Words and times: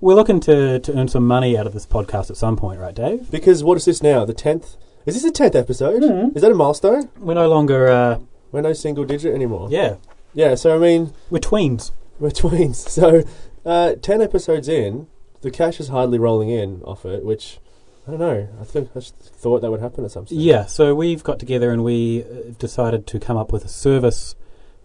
we're 0.00 0.14
looking 0.14 0.40
to, 0.40 0.78
to 0.80 0.98
earn 0.98 1.08
some 1.08 1.26
money 1.26 1.56
out 1.58 1.66
of 1.66 1.72
this 1.72 1.86
podcast 1.86 2.30
at 2.30 2.36
some 2.36 2.56
point, 2.56 2.80
right, 2.80 2.94
Dave? 2.94 3.30
Because 3.30 3.62
what 3.62 3.76
is 3.76 3.84
this 3.84 4.02
now? 4.02 4.24
The 4.24 4.34
tenth? 4.34 4.76
Is 5.06 5.14
this 5.14 5.22
the 5.22 5.30
tenth 5.30 5.54
episode? 5.54 6.02
Mhm. 6.02 6.34
Is 6.36 6.42
that 6.42 6.50
a 6.50 6.54
milestone? 6.54 7.08
We're 7.18 7.34
no 7.34 7.48
longer, 7.48 7.88
uh, 7.88 8.18
We're 8.52 8.60
no 8.62 8.72
single 8.72 9.04
digit 9.04 9.34
anymore. 9.34 9.68
yeah, 9.70 9.96
Yeah. 10.34 10.54
So 10.54 10.74
I 10.74 10.78
mean, 10.78 11.12
we're 11.30 11.38
tweens. 11.40 11.92
we're 12.18 12.30
twins. 12.42 12.78
So 12.78 13.22
uh, 13.64 13.94
ten 14.02 14.20
episodes 14.22 14.68
in, 14.68 15.06
the 15.42 15.50
cash 15.50 15.80
is 15.80 15.88
hardly 15.88 16.18
rolling 16.18 16.50
in 16.50 16.82
off 16.82 17.04
it. 17.06 17.24
Which 17.24 17.58
I 18.06 18.10
don't 18.12 18.20
know. 18.20 18.48
I 18.60 18.64
think 18.64 18.90
I 18.94 19.00
just 19.00 19.16
thought 19.16 19.60
that 19.62 19.70
would 19.70 19.80
happen 19.80 20.04
at 20.04 20.10
some 20.10 20.26
stage. 20.26 20.38
Yeah, 20.38 20.66
so 20.66 20.94
we've 20.94 21.22
got 21.22 21.38
together 21.38 21.70
and 21.70 21.84
we 21.84 22.22
uh, 22.24 22.52
decided 22.58 23.06
to 23.08 23.18
come 23.20 23.36
up 23.36 23.52
with 23.52 23.64
a 23.64 23.68
service 23.68 24.34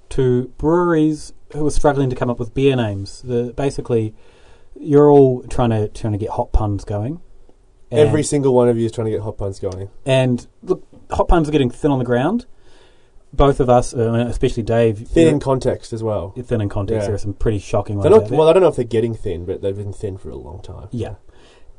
to 0.09 0.49
breweries 0.57 1.33
who 1.53 1.65
are 1.65 1.71
struggling 1.71 2.09
to 2.09 2.15
come 2.15 2.29
up 2.29 2.37
with 2.39 2.53
beer 2.53 2.75
names. 2.75 3.21
The, 3.23 3.53
basically, 3.55 4.13
you're 4.79 5.09
all 5.09 5.43
trying 5.43 5.69
to 5.71 5.87
trying 5.89 6.13
to 6.13 6.19
get 6.19 6.29
hot 6.31 6.51
puns 6.51 6.83
going. 6.83 7.21
And, 7.91 7.99
Every 7.99 8.23
single 8.23 8.53
one 8.53 8.67
of 8.67 8.77
you 8.77 8.85
is 8.85 8.91
trying 8.91 9.05
to 9.05 9.11
get 9.11 9.21
hot 9.21 9.37
puns 9.37 9.59
going. 9.59 9.89
and 10.05 10.45
look, 10.63 10.83
hot 11.11 11.27
puns 11.27 11.47
are 11.47 11.51
getting 11.51 11.69
thin 11.69 11.91
on 11.91 11.99
the 11.99 12.05
ground. 12.05 12.45
Both 13.31 13.59
of 13.59 13.69
us, 13.69 13.93
uh, 13.93 14.25
especially 14.29 14.63
Dave, 14.63 14.97
Thin 15.09 15.27
in 15.27 15.39
context 15.41 15.91
as 15.91 16.01
well. 16.01 16.31
thin 16.41 16.61
in 16.61 16.69
context. 16.69 17.01
Yeah. 17.01 17.07
There 17.07 17.15
are 17.15 17.19
some 17.19 17.33
pretty 17.33 17.59
shocking 17.59 17.97
ones. 17.97 18.09
Not, 18.09 18.31
well, 18.31 18.47
I 18.47 18.53
don't 18.53 18.61
know 18.63 18.69
if 18.69 18.77
they're 18.77 18.85
getting 18.85 19.13
thin, 19.13 19.45
but 19.45 19.61
they've 19.61 19.75
been 19.75 19.91
thin 19.91 20.17
for 20.17 20.29
a 20.29 20.35
long 20.37 20.61
time. 20.61 20.87
Yeah. 20.91 21.15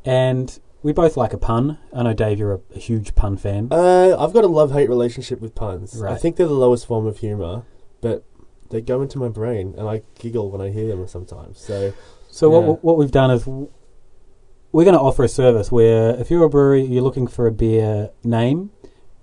and 0.04 0.58
we 0.82 0.92
both 0.92 1.16
like 1.16 1.32
a 1.32 1.38
pun. 1.38 1.78
I 1.92 2.02
know 2.04 2.12
Dave, 2.12 2.38
you're 2.38 2.52
a, 2.54 2.60
a 2.74 2.78
huge 2.78 3.14
pun 3.16 3.36
fan. 3.36 3.68
Uh, 3.72 4.16
I've 4.18 4.32
got 4.32 4.44
a 4.44 4.48
love 4.48 4.72
hate 4.72 4.88
relationship 4.88 5.40
with 5.40 5.54
puns. 5.54 6.00
I 6.00 6.14
think 6.16 6.36
they're 6.36 6.46
the 6.46 6.52
lowest 6.54 6.86
form 6.86 7.06
of 7.06 7.18
humour, 7.18 7.64
but 8.00 8.24
they 8.70 8.80
go 8.82 9.00
into 9.02 9.18
my 9.18 9.28
brain 9.28 9.74
and 9.76 9.88
I 9.88 10.02
giggle 10.18 10.50
when 10.50 10.60
I 10.60 10.70
hear 10.70 10.88
them 10.88 11.08
sometimes. 11.08 11.58
So 11.58 11.92
So 12.36 12.50
Yeah. 12.52 12.58
what 12.68 12.84
what 12.84 12.96
we've 12.98 13.10
done 13.22 13.30
is 13.30 13.46
we're 13.46 14.84
going 14.88 14.98
to 15.00 15.00
offer 15.08 15.24
a 15.24 15.28
service 15.28 15.72
where 15.72 16.10
if 16.20 16.30
you're 16.30 16.44
a 16.44 16.50
brewery, 16.50 16.82
you're 16.84 17.02
looking 17.08 17.26
for 17.26 17.46
a 17.46 17.52
beer 17.52 18.10
name, 18.22 18.58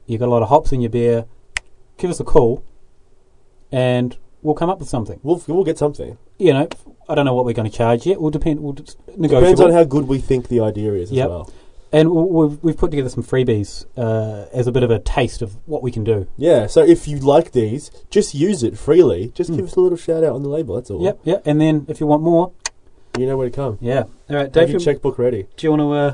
you've 0.08 0.20
got 0.20 0.30
a 0.30 0.36
lot 0.36 0.42
of 0.42 0.50
hops 0.50 0.72
in 0.72 0.82
your 0.82 0.90
beer, 0.90 1.26
give 2.00 2.10
us 2.10 2.20
a 2.20 2.24
call, 2.24 2.64
and 3.72 4.18
we'll 4.42 4.56
come 4.56 4.70
up 4.70 4.80
with 4.80 4.90
something. 4.90 5.20
we'll 5.24 5.42
we'll 5.48 5.64
get 5.64 5.78
something. 5.78 6.18
You 6.40 6.54
know, 6.54 6.68
I 7.08 7.16
don't 7.16 7.26
know 7.26 7.36
what 7.36 7.46
we're 7.46 7.54
going 7.54 7.70
to 7.70 7.78
charge 7.78 8.06
yet. 8.08 8.20
We'll 8.20 8.32
depend. 8.32 8.62
We'll 8.62 8.74
just 8.74 8.98
Depends 9.22 9.62
on 9.62 9.72
how 9.72 9.84
good 9.84 10.08
we 10.08 10.18
think 10.18 10.48
the 10.48 10.60
idea 10.62 10.94
is 10.94 11.12
Yep. 11.12 11.26
as 11.26 11.30
well. 11.30 11.50
and 11.92 12.10
we've 12.12 12.58
we've 12.64 12.78
put 12.78 12.90
together 12.90 13.10
some 13.10 13.24
freebies 13.24 13.86
uh, 13.96 14.46
as 14.52 14.66
a 14.66 14.72
bit 14.72 14.82
of 14.82 14.90
a 14.90 14.98
taste 14.98 15.44
of 15.44 15.56
what 15.68 15.84
we 15.84 15.92
can 15.92 16.04
do. 16.04 16.26
Yeah. 16.38 16.66
So 16.66 16.82
if 16.82 17.08
you 17.08 17.18
like 17.20 17.52
these, 17.52 17.92
just 18.10 18.34
use 18.34 18.64
it 18.64 18.76
freely. 18.78 19.32
Just 19.36 19.52
Hmm. 19.52 19.58
give 19.58 19.66
us 19.68 19.76
a 19.76 19.80
little 19.82 19.98
shout 19.98 20.24
out 20.24 20.34
on 20.34 20.42
the 20.42 20.50
label. 20.50 20.74
That's 20.76 20.90
all. 20.90 21.04
Yep, 21.04 21.20
yep. 21.24 21.44
And 21.46 21.62
then 21.62 21.86
if 21.88 22.00
you 22.02 22.08
want 22.08 22.24
more, 22.24 22.52
You 23.18 23.28
know 23.28 23.38
where 23.38 23.50
to 23.50 23.56
come. 23.56 23.78
yeah. 23.80 24.04
All 24.30 24.36
right, 24.36 24.54
Have 24.56 24.70
your 24.70 24.80
you- 24.80 24.86
checkbook 24.86 25.20
ready. 25.20 25.48
do 25.56 25.68
you 25.68 25.72
want 25.72 25.82
to 25.82 25.92
uh, 25.94 26.12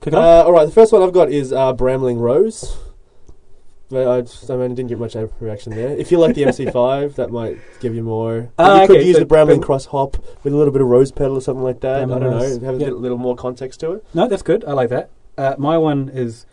kick 0.00 0.12
it 0.14 0.16
off? 0.16 0.24
Uh, 0.24 0.46
all 0.46 0.52
right. 0.52 0.64
The 0.66 0.72
first 0.72 0.92
one 0.92 1.02
I've 1.02 1.12
got 1.12 1.30
is 1.30 1.52
uh, 1.52 1.74
Bramling 1.74 2.18
Rose. 2.18 2.76
But 3.90 4.06
I, 4.06 4.20
just, 4.20 4.50
I 4.50 4.54
mean, 4.56 4.64
I 4.72 4.74
didn't 4.74 4.88
get 4.88 4.98
much 4.98 5.16
reaction 5.40 5.74
there. 5.74 5.88
If 5.96 6.10
you 6.12 6.18
like 6.18 6.34
the 6.34 6.42
MC5, 6.42 7.14
that 7.16 7.30
might 7.30 7.58
give 7.80 7.94
you 7.94 8.02
more. 8.02 8.50
Ah, 8.58 8.82
you 8.82 8.86
could 8.86 8.96
okay, 8.98 9.06
use 9.06 9.16
so 9.16 9.20
the 9.24 9.26
Bramling 9.26 9.62
Cross 9.62 9.86
hop 9.86 10.16
with 10.42 10.52
a 10.52 10.56
little 10.56 10.72
bit 10.72 10.82
of 10.82 10.88
rose 10.88 11.10
petal 11.10 11.36
or 11.36 11.40
something 11.40 11.64
like 11.64 11.80
that. 11.80 12.06
Bramling 12.06 12.16
I 12.16 12.18
don't 12.18 12.32
Rose, 12.32 12.58
know. 12.58 12.66
Have 12.66 12.74
a 12.76 12.78
yeah. 12.78 12.84
little, 12.86 13.00
little 13.00 13.18
more 13.18 13.34
context 13.36 13.80
to 13.80 13.92
it. 13.92 14.06
No, 14.14 14.28
that's 14.28 14.42
good. 14.42 14.62
I 14.66 14.72
like 14.72 14.90
that. 14.90 15.10
Uh, 15.38 15.54
my 15.58 15.78
one 15.78 16.08
is 16.10 16.44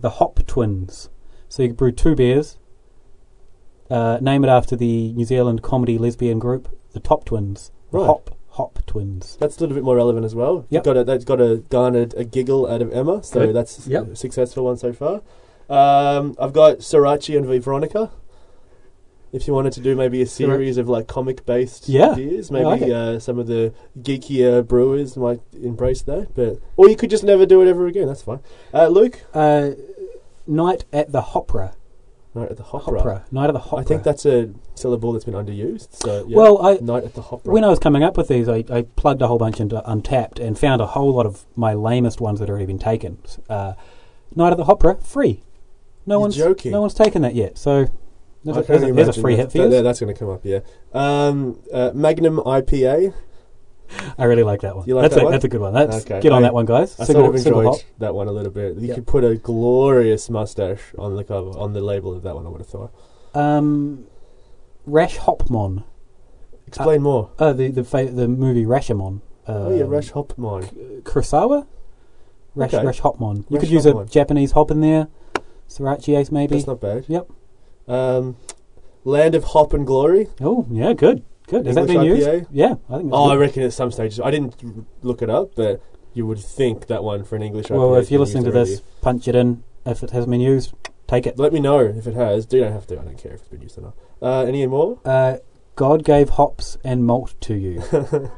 the 0.00 0.10
Hop 0.10 0.38
Twins. 0.46 1.08
So 1.48 1.62
you 1.64 1.72
brew 1.74 1.90
two 1.92 2.14
beers. 2.14 2.58
Uh, 3.90 4.18
name 4.20 4.44
it 4.44 4.48
after 4.48 4.76
the 4.76 5.12
New 5.12 5.24
Zealand 5.24 5.62
comedy 5.62 5.98
lesbian 5.98 6.38
group, 6.38 6.68
the 6.92 7.00
Topp 7.00 7.24
Twins. 7.24 7.70
The 7.90 7.98
Right. 7.98 8.06
Hop 8.06 8.33
Hop 8.54 8.78
Twins. 8.86 9.36
That's 9.40 9.56
a 9.56 9.60
little 9.60 9.74
bit 9.74 9.84
more 9.84 9.96
relevant 9.96 10.24
as 10.24 10.34
well. 10.34 10.66
Yep. 10.70 10.84
Got 10.84 10.96
a, 10.96 11.04
that's 11.04 11.24
got 11.24 11.40
a 11.40 11.58
garnered 11.70 12.14
a 12.16 12.24
giggle 12.24 12.66
out 12.68 12.82
of 12.82 12.92
Emma, 12.92 13.22
so 13.22 13.46
Good. 13.46 13.54
that's 13.54 13.86
Yep. 13.86 14.12
a 14.12 14.16
successful 14.16 14.64
one 14.64 14.76
so 14.76 14.92
far. 14.92 15.22
Um, 15.68 16.36
I've 16.38 16.52
got 16.52 16.78
Sorachi 16.78 17.36
and 17.36 17.46
V 17.46 17.58
Veronica. 17.58 18.10
If 19.32 19.48
you 19.48 19.52
wanted 19.54 19.72
to 19.72 19.80
do 19.80 19.96
maybe 19.96 20.22
a 20.22 20.26
series 20.26 20.76
of 20.78 20.88
like 20.88 21.08
comic 21.08 21.44
based 21.44 21.88
Yeah, 21.88 22.14
beers, 22.14 22.52
I 22.52 22.60
like 22.60 22.80
maybe 22.82 22.94
uh, 22.94 23.18
some 23.18 23.40
of 23.40 23.48
the 23.48 23.74
geekier 24.00 24.64
brewers 24.64 25.16
might 25.16 25.40
embrace 25.60 26.02
that. 26.02 26.28
But 26.36 26.60
or 26.76 26.88
you 26.88 26.94
could 26.94 27.10
just 27.10 27.24
never 27.24 27.44
do 27.44 27.60
it 27.60 27.66
ever 27.66 27.88
again. 27.88 28.06
That's 28.06 28.22
fine. 28.22 28.38
Uh, 28.72 28.86
Luke, 28.86 29.24
Uh, 29.34 29.70
Night 30.46 30.84
at 30.92 31.10
the 31.10 31.22
Hopera. 31.22 31.74
Night 32.34 32.50
at 32.50 32.56
the 32.58 32.62
Hopera. 32.64 33.02
Hopera. 33.02 33.32
Night 33.32 33.46
at 33.48 33.54
the 33.54 33.60
Hopera. 33.60 33.80
I 33.80 33.82
think 33.82 34.02
that's 34.04 34.24
a 34.26 34.50
syllable 34.74 35.12
that's 35.12 35.24
been 35.24 35.34
underused. 35.34 35.88
So 35.92 36.24
yeah, 36.28 36.36
Well, 36.36 36.64
I 36.64 36.74
Night 36.80 37.04
at 37.04 37.14
the 37.14 37.22
Hopera. 37.22 37.44
when 37.52 37.64
I 37.64 37.68
was 37.68 37.78
coming 37.78 38.02
up 38.02 38.16
with 38.16 38.28
these, 38.28 38.48
I, 38.48 38.64
I 38.70 38.82
plugged 38.96 39.22
a 39.22 39.26
whole 39.28 39.38
bunch 39.38 39.60
into 39.60 39.82
Untappd 39.86 40.38
and 40.40 40.58
found 40.58 40.80
a 40.82 40.86
whole 40.86 41.12
lot 41.12 41.26
of 41.26 41.44
my 41.56 41.74
lamest 41.74 42.20
ones 42.20 42.38
that 42.40 42.44
had 42.48 42.50
already 42.50 42.66
been 42.66 42.78
taken. 42.78 43.18
Uh, 43.48 43.74
Night 44.36 44.50
at 44.50 44.56
the 44.56 44.64
Hopera, 44.64 45.00
free. 45.02 45.42
No 46.06 46.14
You're 46.16 46.20
one's 46.20 46.36
joking. 46.36 46.72
no 46.72 46.80
one's 46.80 46.94
taken 46.94 47.22
that 47.22 47.34
yet. 47.34 47.56
So 47.56 47.86
there's, 48.44 48.56
a, 48.58 48.62
there's, 48.62 48.82
a, 48.82 48.92
there's 48.92 49.16
a 49.16 49.20
free 49.20 49.36
hit 49.36 49.52
for 49.52 49.58
that- 49.58 49.70
you. 49.76 49.82
That's 49.82 50.00
going 50.00 50.12
to 50.12 50.18
come 50.18 50.28
up. 50.28 50.40
Yeah. 50.44 50.60
Um, 50.92 51.60
uh, 51.72 51.92
Magnum 51.94 52.38
IPA. 52.38 53.14
I 54.18 54.24
really 54.24 54.42
like 54.42 54.62
that 54.62 54.74
one. 54.76 54.86
You 54.88 54.96
like 54.96 55.02
that's 55.04 55.14
that 55.14 55.20
a, 55.20 55.24
one? 55.24 55.32
That's 55.32 55.44
a 55.44 55.48
good 55.48 55.60
one. 55.60 55.72
That's 55.72 56.04
Okay. 56.04 56.20
get 56.20 56.32
on 56.32 56.38
I- 56.42 56.48
that 56.48 56.54
one, 56.54 56.66
guys. 56.66 56.98
I 56.98 57.04
Single, 57.04 57.26
sort 57.26 57.34
of 57.36 57.46
enjoyed 57.46 57.66
hop. 57.66 57.76
that 57.98 58.14
one 58.14 58.28
a 58.28 58.32
little 58.32 58.50
bit. 58.50 58.76
You 58.76 58.88
Yeah. 58.88 58.94
could 58.96 59.06
put 59.06 59.24
a 59.24 59.36
glorious 59.36 60.28
mustache 60.28 60.80
on 60.98 61.14
the 61.16 61.22
cover, 61.24 61.50
on 61.50 61.72
the 61.74 61.80
label 61.80 62.12
of 62.14 62.22
that 62.24 62.34
one. 62.34 62.44
I 62.46 62.48
would 62.48 62.60
have 62.60 62.66
thought. 62.68 62.92
Um, 63.34 64.04
Rash 64.86 65.18
Hopmon. 65.18 65.84
Explain 66.66 67.02
more. 67.02 67.30
Uh, 67.38 67.52
the 67.52 67.68
the 67.70 67.84
fa- 67.84 68.10
the 68.10 68.26
movie 68.28 68.64
Rashomon. 68.64 69.20
Uh, 69.46 69.52
oh 69.52 69.76
yeah, 69.76 69.84
Rash 69.86 70.10
Hopmon. 70.12 71.02
Kurosawa. 71.02 71.66
Rash 72.54 72.74
Okay. 72.74 72.84
Rash 72.86 73.00
Hopmon. 73.00 73.38
You 73.50 73.56
Rash 73.56 73.60
could 73.60 73.70
use 73.70 73.84
Hopmon. 73.86 74.06
a 74.06 74.08
Japanese 74.10 74.52
hop 74.52 74.70
in 74.70 74.80
there. 74.80 75.08
Sorachi 75.68 76.16
ace 76.18 76.30
maybe. 76.30 76.54
That's 76.56 76.66
not 76.66 76.80
bad. 76.80 77.04
Yep. 77.08 77.28
Um, 77.88 78.36
Land 79.04 79.34
of 79.34 79.44
Hop 79.44 79.72
and 79.74 79.86
Glory. 79.86 80.28
Oh 80.40 80.66
yeah, 80.70 80.92
good, 80.94 81.22
good. 81.46 81.66
Has 81.66 81.74
that 81.74 81.86
been 81.86 81.98
IPA? 81.98 82.06
used? 82.06 82.46
Yeah, 82.50 82.74
I 82.88 82.98
think. 82.98 83.10
Oh, 83.12 83.30
I 83.30 83.36
reckon 83.36 83.62
at 83.62 83.72
some 83.72 83.90
stages. 83.90 84.20
I 84.20 84.30
didn't 84.30 84.56
look 85.02 85.20
it 85.22 85.28
up, 85.30 85.54
but 85.54 85.82
you 86.14 86.26
would 86.26 86.38
think 86.38 86.86
that 86.86 87.04
one 87.04 87.24
for 87.24 87.36
an 87.36 87.42
English 87.42 87.66
IPA. 87.66 87.76
Well, 87.78 87.94
has 87.94 88.06
if 88.06 88.10
you're 88.10 88.20
listening 88.20 88.44
to 88.44 88.58
used 88.58 88.72
this, 88.72 88.80
punch 89.02 89.28
it 89.28 89.34
in. 89.34 89.62
If 89.84 90.02
it 90.02 90.10
hasn't 90.10 90.30
been 90.30 90.40
used, 90.40 90.72
take 91.06 91.26
it. 91.26 91.38
let 91.38 91.52
me 91.52 91.60
know 91.60 91.80
if 91.80 92.06
it 92.06 92.14
has. 92.14 92.46
Do 92.46 92.56
you 92.56 92.64
don't 92.64 92.72
have 92.72 92.86
to. 92.86 92.98
I 93.00 93.04
don't 93.04 93.18
care 93.18 93.32
if 93.34 93.40
it's 93.40 93.48
been 93.48 93.60
used 93.60 93.76
or 93.76 93.82
not. 93.82 93.94
Uh, 94.22 94.44
any 94.46 94.66
more? 94.66 94.98
Uh, 95.04 95.36
God 95.76 96.04
gave 96.04 96.30
hops 96.30 96.78
and 96.84 97.04
malt 97.04 97.34
to 97.42 97.54
you. 97.54 97.82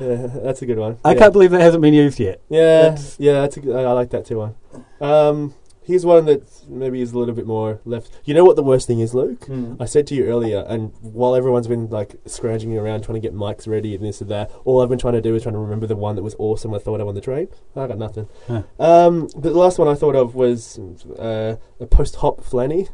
Yeah, 0.00 0.28
that's 0.28 0.62
a 0.62 0.66
good 0.66 0.78
one. 0.78 0.96
I 1.04 1.12
Yeah. 1.12 1.18
can't 1.18 1.32
believe 1.34 1.50
that 1.50 1.60
hasn't 1.60 1.82
been 1.82 1.92
used 1.92 2.18
yet. 2.18 2.40
Yeah, 2.48 2.82
That's- 2.84 3.16
yeah, 3.20 3.42
that's 3.42 3.58
a 3.58 3.60
good, 3.60 3.76
I 3.76 3.82
I 3.82 3.92
like 3.92 4.08
that 4.10 4.24
too. 4.24 4.38
One. 4.38 4.54
Um, 4.98 5.52
here's 5.82 6.06
one 6.06 6.24
that 6.24 6.40
maybe 6.70 7.02
is 7.02 7.12
a 7.12 7.18
little 7.18 7.34
bit 7.34 7.46
more 7.46 7.80
left. 7.84 8.10
You 8.24 8.32
know 8.32 8.42
what 8.42 8.56
the 8.56 8.62
worst 8.62 8.86
thing 8.86 9.00
is, 9.00 9.12
Luke? 9.12 9.46
I 9.78 9.84
said 9.84 10.06
to 10.06 10.14
you 10.14 10.24
earlier, 10.24 10.64
and 10.66 10.92
while 11.02 11.34
everyone's 11.34 11.66
been 11.68 11.90
like 11.90 12.14
scrounging 12.24 12.78
around 12.78 13.02
trying 13.02 13.20
to 13.20 13.28
get 13.28 13.34
mics 13.36 13.68
ready 13.68 13.94
and 13.94 14.02
this 14.02 14.22
and 14.22 14.30
that, 14.30 14.50
all 14.64 14.80
I've 14.80 14.88
been 14.88 14.98
trying 14.98 15.12
to 15.14 15.20
do 15.20 15.34
is 15.34 15.42
trying 15.42 15.52
to 15.52 15.58
remember 15.58 15.86
the 15.86 15.96
one 15.96 16.16
that 16.16 16.22
was 16.22 16.34
awesome. 16.38 16.72
I 16.72 16.78
thought 16.78 17.02
of 17.02 17.06
on 17.06 17.14
the 17.14 17.20
train. 17.20 17.48
I 17.76 17.86
got 17.86 17.98
nothing. 17.98 18.26
Huh. 18.48 18.62
Um, 18.78 19.28
but 19.34 19.52
the 19.52 19.58
last 19.58 19.78
one 19.78 19.86
I 19.86 19.94
thought 19.96 20.16
of 20.16 20.34
was 20.34 20.78
uh, 21.18 21.56
a 21.78 21.84
post 21.84 22.16
hop 22.16 22.40
flanny. 22.40 22.88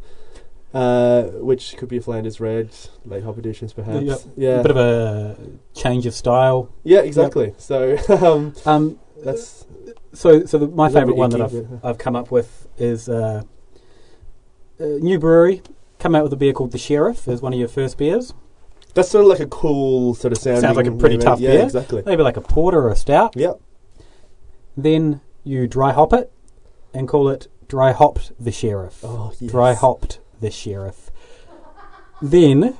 Uh, 0.77 1.23
which 1.41 1.75
could 1.79 1.89
be 1.89 1.97
a 1.97 2.01
Flanders 2.03 2.39
Red, 2.39 2.69
late 3.07 3.23
hop 3.25 3.39
editions 3.39 3.73
perhaps. 3.73 4.05
Yep. 4.05 4.19
Yeah, 4.37 4.61
A 4.61 4.63
bit 4.63 4.71
of 4.73 4.77
a 4.77 5.37
change 5.75 6.05
of 6.05 6.13
style. 6.13 6.69
yeah, 6.85 6.99
exactly. 7.01 7.55
So 7.57 7.97
um, 8.21 8.53
Um, 8.67 8.99
that's 9.25 9.65
so 10.13 10.45
so 10.45 10.59
the, 10.59 10.69
my 10.69 10.91
favourite 10.91 11.17
one 11.17 11.31
that 11.31 11.41
I've 11.41 11.83
I've 11.83 11.99
come 11.99 12.15
up 12.15 12.31
with 12.31 12.69
is 12.77 13.09
uh, 13.09 13.43
a 14.79 14.85
new 14.85 15.19
brewery 15.19 15.63
come 15.99 16.15
out 16.15 16.25
with 16.25 16.33
a 16.35 16.37
beer 16.37 16.53
called 16.53 16.73
the 16.73 16.79
Sheriff 16.79 17.27
as 17.27 17.41
one 17.41 17.55
of 17.55 17.59
your 17.59 17.69
first 17.69 17.97
beers. 17.97 18.35
That's 18.93 19.09
sort 19.09 19.25
of 19.25 19.31
like 19.31 19.41
a 19.41 19.47
cool 19.47 20.15
sort 20.15 20.33
of 20.33 20.39
sound. 20.39 20.61
Sounds 20.61 20.77
like 20.77 20.87
a 20.87 20.93
pretty 20.93 21.17
tough 21.17 21.41
yeah, 21.41 21.53
beer. 21.53 21.63
exactly. 21.63 22.03
Maybe 22.05 22.23
like 22.23 22.37
a 22.37 22.43
porter 22.43 22.83
or 22.83 22.91
a 22.91 22.97
stout. 22.97 23.35
Yep. 23.35 23.61
Then 24.77 25.23
you 25.43 25.67
dry 25.67 25.93
hop 25.93 26.13
it 26.13 26.31
and 26.93 27.09
call 27.09 27.31
it 27.31 27.49
dry 27.67 27.93
hopped 27.93 28.33
the 28.39 28.53
Sheriff. 28.53 29.01
Oh, 29.03 29.33
yes. 29.41 29.51
Dry 29.51 29.73
hopped 29.73 30.21
the 30.41 30.51
Sheriff. 30.51 31.11
Then, 32.23 32.77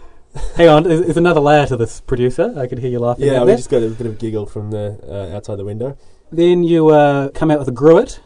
hang 0.57 0.69
on, 0.69 0.83
there's, 0.85 1.17
another 1.17 1.41
layer 1.41 1.67
to 1.67 1.77
this 1.77 2.01
producer. 2.01 2.55
I 2.57 2.67
could 2.67 2.79
hear 2.79 2.91
you 2.91 2.99
laughing. 2.99 3.27
Yeah, 3.27 3.41
we 3.41 3.47
there. 3.49 3.57
just 3.57 3.71
got 3.71 3.83
a 3.83 3.91
bit 3.91 4.07
of 4.07 4.13
a 4.15 4.17
giggle 4.17 4.47
from 4.47 4.71
the 4.71 4.99
uh, 5.09 5.37
outside 5.37 5.57
the 5.57 5.65
window. 5.65 5.97
Then 6.33 6.65
you 6.65 6.89
uh, 6.89 7.29
come 7.31 7.51
out 7.51 7.59
with 7.59 7.69
a 7.69 7.73
gruit 7.73 8.21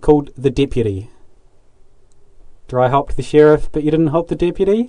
called 0.00 0.30
the 0.36 0.50
Deputy. 0.50 1.10
Dry 2.68 2.88
hopped 2.88 3.16
the 3.16 3.22
sheriff, 3.22 3.70
but 3.72 3.82
you 3.82 3.90
didn't 3.90 4.08
hop 4.08 4.28
the 4.28 4.36
deputy. 4.36 4.88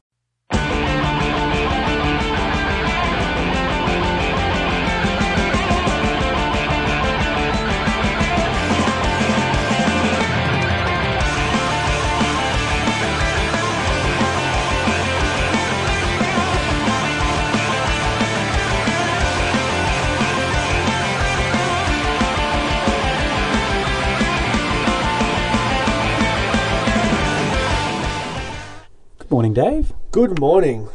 Good 29.41 29.55
morning, 29.55 29.73
Dave. 29.73 29.93
Good 30.11 30.39
morning. 30.39 30.87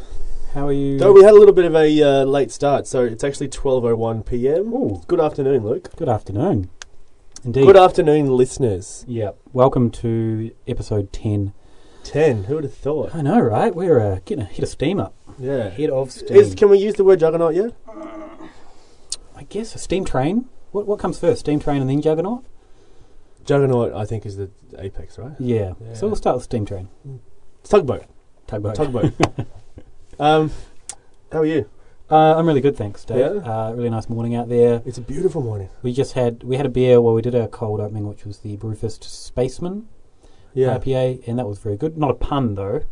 How 0.55 0.69
are 0.69 0.73
you? 0.73 1.01
Though 1.01 1.13
we 1.13 1.25
had 1.25 1.33
a 1.33 1.37
little 1.37 1.53
bit 1.53 1.65
of 1.65 1.75
a 1.75 2.01
uh, 2.01 2.23
late 2.23 2.53
start, 2.53 2.87
so 2.87 3.03
it's 3.03 3.25
actually 3.25 3.49
12.01 3.49 4.25
p.m. 4.25 4.73
Ooh. 4.73 5.03
Good 5.09 5.19
afternoon, 5.21 5.65
Luke. 5.65 5.91
Good 5.97 6.09
afternoon. 6.09 6.71
Indeed. 7.45 7.67
Good 7.67 7.77
afternoon, 7.77 8.29
listeners. 8.29 9.05
yeah. 9.09 9.33
Welcome 9.53 9.91
to 9.91 10.53
episode 10.69 11.13
10. 11.13 11.55
10. 12.05 12.45
Who 12.45 12.55
would 12.55 12.63
have 12.63 12.73
thought? 12.73 13.17
I 13.17 13.23
know, 13.23 13.41
right? 13.41 13.75
We're 13.75 13.99
uh, 13.99 14.21
getting 14.25 14.45
a 14.45 14.47
hit 14.47 14.63
of 14.63 14.69
steam 14.69 15.01
up. 15.01 15.17
Yeah. 15.41 15.69
Head 15.71 15.91
of 15.91 16.13
steam. 16.13 16.37
Is, 16.37 16.55
can 16.55 16.69
we 16.69 16.79
use 16.79 16.95
the 16.95 17.03
word 17.03 17.19
juggernaut 17.19 17.57
yet? 17.57 17.73
I 19.35 19.43
guess 19.43 19.75
a 19.75 19.79
steam 19.79 20.05
train. 20.05 20.49
What 20.71 20.87
what 20.87 21.01
comes 21.01 21.19
first? 21.19 21.41
Steam 21.41 21.59
train 21.59 21.81
and 21.81 21.91
then 21.91 22.01
juggernaut? 22.01 22.45
Juggernaut, 23.45 23.93
I 23.93 24.05
think, 24.05 24.25
is 24.25 24.37
the 24.37 24.51
apex, 24.79 25.19
right? 25.19 25.35
Yeah. 25.41 25.73
Yeah. 25.81 25.95
So 25.95 26.07
we'll 26.07 26.15
start 26.15 26.37
with 26.37 26.45
steam 26.45 26.65
train. 26.65 26.91
Tugboat. 27.65 28.05
Tugboat. 28.47 28.75
Tugboat. 28.77 29.13
um, 30.21 30.51
how 31.33 31.41
are 31.41 31.47
you? 31.47 31.69
Uh, 32.09 32.37
I'm 32.37 32.47
really 32.47 32.61
good, 32.61 32.77
thanks, 32.77 33.05
Dave. 33.05 33.19
Yeah? 33.19 33.27
Uh, 33.69 33.73
really 33.73 33.91
nice 33.91 34.09
morning 34.09 34.37
out 34.37 34.49
there. 34.49 34.81
It's 34.87 34.99
a 34.99 35.01
beautiful 35.03 35.43
morning. 35.43 35.69
We 35.83 35.93
just 35.93 36.13
had 36.13 36.45
we 36.45 36.57
had 36.57 36.65
a 36.65 36.69
beer 36.69 37.01
while 37.01 37.15
we 37.15 37.23
did 37.23 37.35
our 37.35 37.49
cold 37.49 37.81
opening, 37.81 38.07
which 38.07 38.25
was 38.25 38.39
the 38.39 38.57
Brewfist 38.57 39.03
Spaceman 39.05 39.89
Yeah. 40.55 40.79
IPA, 40.79 41.27
and 41.27 41.39
that 41.39 41.47
was 41.47 41.59
very 41.59 41.77
good. 41.77 41.99
Not 41.99 42.11
a 42.13 42.15
pun 42.15 42.55
though, 42.55 42.83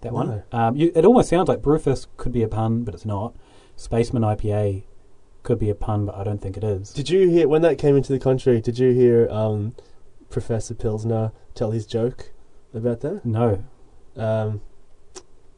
that 0.00 0.12
one. 0.12 0.42
Um, 0.50 0.74
you, 0.76 0.90
it 0.96 1.04
almost 1.04 1.28
sounds 1.28 1.48
like 1.48 1.60
Brewfist 1.60 2.08
could 2.16 2.32
be 2.32 2.42
a 2.42 2.48
pun, 2.48 2.82
but 2.82 2.94
it's 2.94 3.04
not. 3.06 3.36
Spaceman 3.76 4.22
IPA 4.22 4.82
could 5.44 5.60
be 5.60 5.70
a 5.70 5.74
pun, 5.76 6.06
but 6.06 6.16
I 6.16 6.24
don't 6.24 6.40
think 6.42 6.56
it 6.56 6.64
is. 6.64 6.92
Did 6.92 7.10
you 7.10 7.28
hear, 7.28 7.46
when 7.46 7.62
that 7.62 7.78
came 7.78 7.96
into 7.96 8.12
the 8.12 8.18
country, 8.18 8.60
did 8.60 8.78
you 8.78 8.90
hear 8.90 9.28
um, 9.30 9.74
Professor 10.30 10.74
Pilsner 10.74 11.30
tell 11.54 11.70
his 11.70 11.86
joke 11.86 12.32
about 12.72 13.00
that? 13.00 13.24
no, 13.24 13.62
Um, 14.16 14.62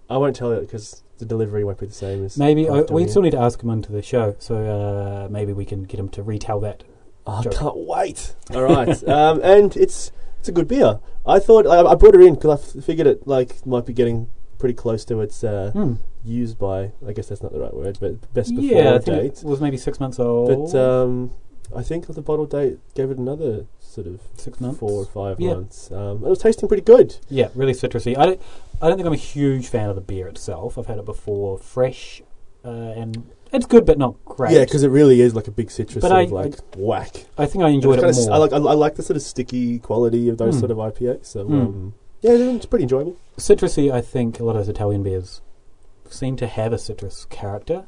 I 0.08 0.16
won't 0.18 0.36
tell 0.36 0.52
it 0.52 0.60
because 0.60 1.02
the 1.18 1.24
delivery 1.24 1.64
won't 1.64 1.78
be 1.78 1.86
the 1.86 1.92
same 1.92 2.24
as. 2.24 2.36
maybe 2.38 2.68
uh, 2.68 2.84
we 2.90 3.08
still 3.08 3.22
need 3.22 3.30
to 3.32 3.38
ask 3.40 3.62
him 3.62 3.70
onto 3.70 3.92
the 3.92 4.02
show, 4.02 4.36
so 4.38 4.54
uh, 4.56 5.28
maybe 5.30 5.52
we 5.52 5.64
can 5.64 5.84
get 5.84 5.98
him 5.98 6.08
to 6.10 6.22
retell 6.22 6.60
that. 6.60 6.84
Oh, 7.26 7.38
I 7.38 7.42
joke. 7.42 7.54
can't 7.54 7.76
wait. 7.76 8.34
All 8.54 8.62
right, 8.62 9.02
um, 9.08 9.40
and 9.42 9.76
it's 9.76 10.12
it's 10.40 10.48
a 10.48 10.52
good 10.52 10.68
beer. 10.68 11.00
I 11.26 11.38
thought 11.40 11.66
I, 11.66 11.80
I 11.82 11.94
brought 11.96 12.14
it 12.14 12.20
in 12.20 12.34
because 12.34 12.74
I 12.74 12.78
f- 12.78 12.84
figured 12.84 13.06
it 13.06 13.26
like 13.26 13.66
might 13.66 13.84
be 13.86 13.92
getting 13.92 14.28
pretty 14.58 14.74
close 14.74 15.04
to 15.06 15.20
its 15.20 15.42
uh, 15.42 15.70
Hmm. 15.72 15.94
used 16.24 16.58
by. 16.58 16.92
I 17.06 17.12
guess 17.12 17.28
that's 17.28 17.42
not 17.42 17.52
the 17.52 17.58
right 17.60 17.74
word, 17.74 17.98
but 18.00 18.32
best 18.32 18.54
before 18.54 18.78
Yeah, 18.82 18.94
I 18.94 18.98
date. 18.98 19.38
it 19.38 19.44
was 19.44 19.60
maybe 19.60 19.76
six 19.76 19.98
months 19.98 20.18
old. 20.20 20.72
But 20.72 20.78
um, 20.78 21.32
I 21.74 21.82
think 21.82 22.06
the 22.06 22.22
bottle 22.22 22.46
date 22.46 22.78
gave 22.94 23.10
it 23.10 23.18
another 23.18 23.66
sort 23.96 24.06
of 24.06 24.20
six 24.36 24.60
months. 24.60 24.78
four 24.78 24.90
or 24.92 25.06
five 25.06 25.40
Yeah. 25.40 25.54
months. 25.54 25.90
Um, 25.90 26.18
it 26.24 26.28
was 26.28 26.38
tasting 26.38 26.68
pretty 26.68 26.82
good. 26.82 27.16
Yeah, 27.28 27.48
really 27.54 27.72
citrusy. 27.72 28.16
I 28.16 28.26
don't, 28.26 28.40
I 28.80 28.88
don't 28.88 28.96
think 28.98 29.06
I'm 29.06 29.12
a 29.12 29.16
huge 29.16 29.68
fan 29.68 29.88
of 29.88 29.94
the 29.96 30.02
beer 30.02 30.28
itself. 30.28 30.76
I've 30.78 30.86
had 30.86 30.98
it 30.98 31.04
before, 31.06 31.56
fresh, 31.58 32.22
uh, 32.64 32.68
and 32.68 33.30
it's 33.52 33.64
good, 33.66 33.86
but 33.86 33.96
not 33.98 34.14
great. 34.26 34.52
Yeah, 34.52 34.64
because 34.64 34.82
it 34.82 34.90
really 34.90 35.20
is 35.22 35.34
like 35.34 35.48
a 35.48 35.50
big 35.50 35.70
citrus 35.70 36.02
But 36.02 36.08
sort 36.08 36.18
I- 36.20 36.24
of 36.24 36.32
like 36.32 36.54
whack. 36.76 37.26
I 37.38 37.46
think 37.46 37.64
I 37.64 37.70
enjoyed 37.70 37.98
it 37.98 38.02
more. 38.02 38.12
kinda 38.12 38.20
s- 38.22 38.28
I 38.28 38.36
like 38.36 38.52
I, 38.52 38.56
I 38.56 38.74
like 38.74 38.96
the 38.96 39.02
sort 39.02 39.16
of 39.16 39.22
sticky 39.22 39.78
quality 39.78 40.28
of 40.28 40.36
those 40.38 40.56
Mm. 40.56 40.60
sort 40.60 40.70
of 40.70 40.78
IPAs. 40.78 41.26
So 41.26 41.44
Mm. 41.46 41.50
um, 41.62 41.94
yeah, 42.20 42.32
it's 42.32 42.66
pretty 42.66 42.82
enjoyable. 42.82 43.16
citrusy. 43.38 43.90
I 43.90 44.00
think 44.02 44.38
a 44.40 44.44
lot 44.44 44.52
of 44.56 44.58
those 44.62 44.68
Italian 44.68 45.02
beers 45.02 45.40
seem 46.10 46.36
to 46.36 46.46
have 46.46 46.72
a 46.72 46.78
citrus 46.78 47.24
character, 47.26 47.84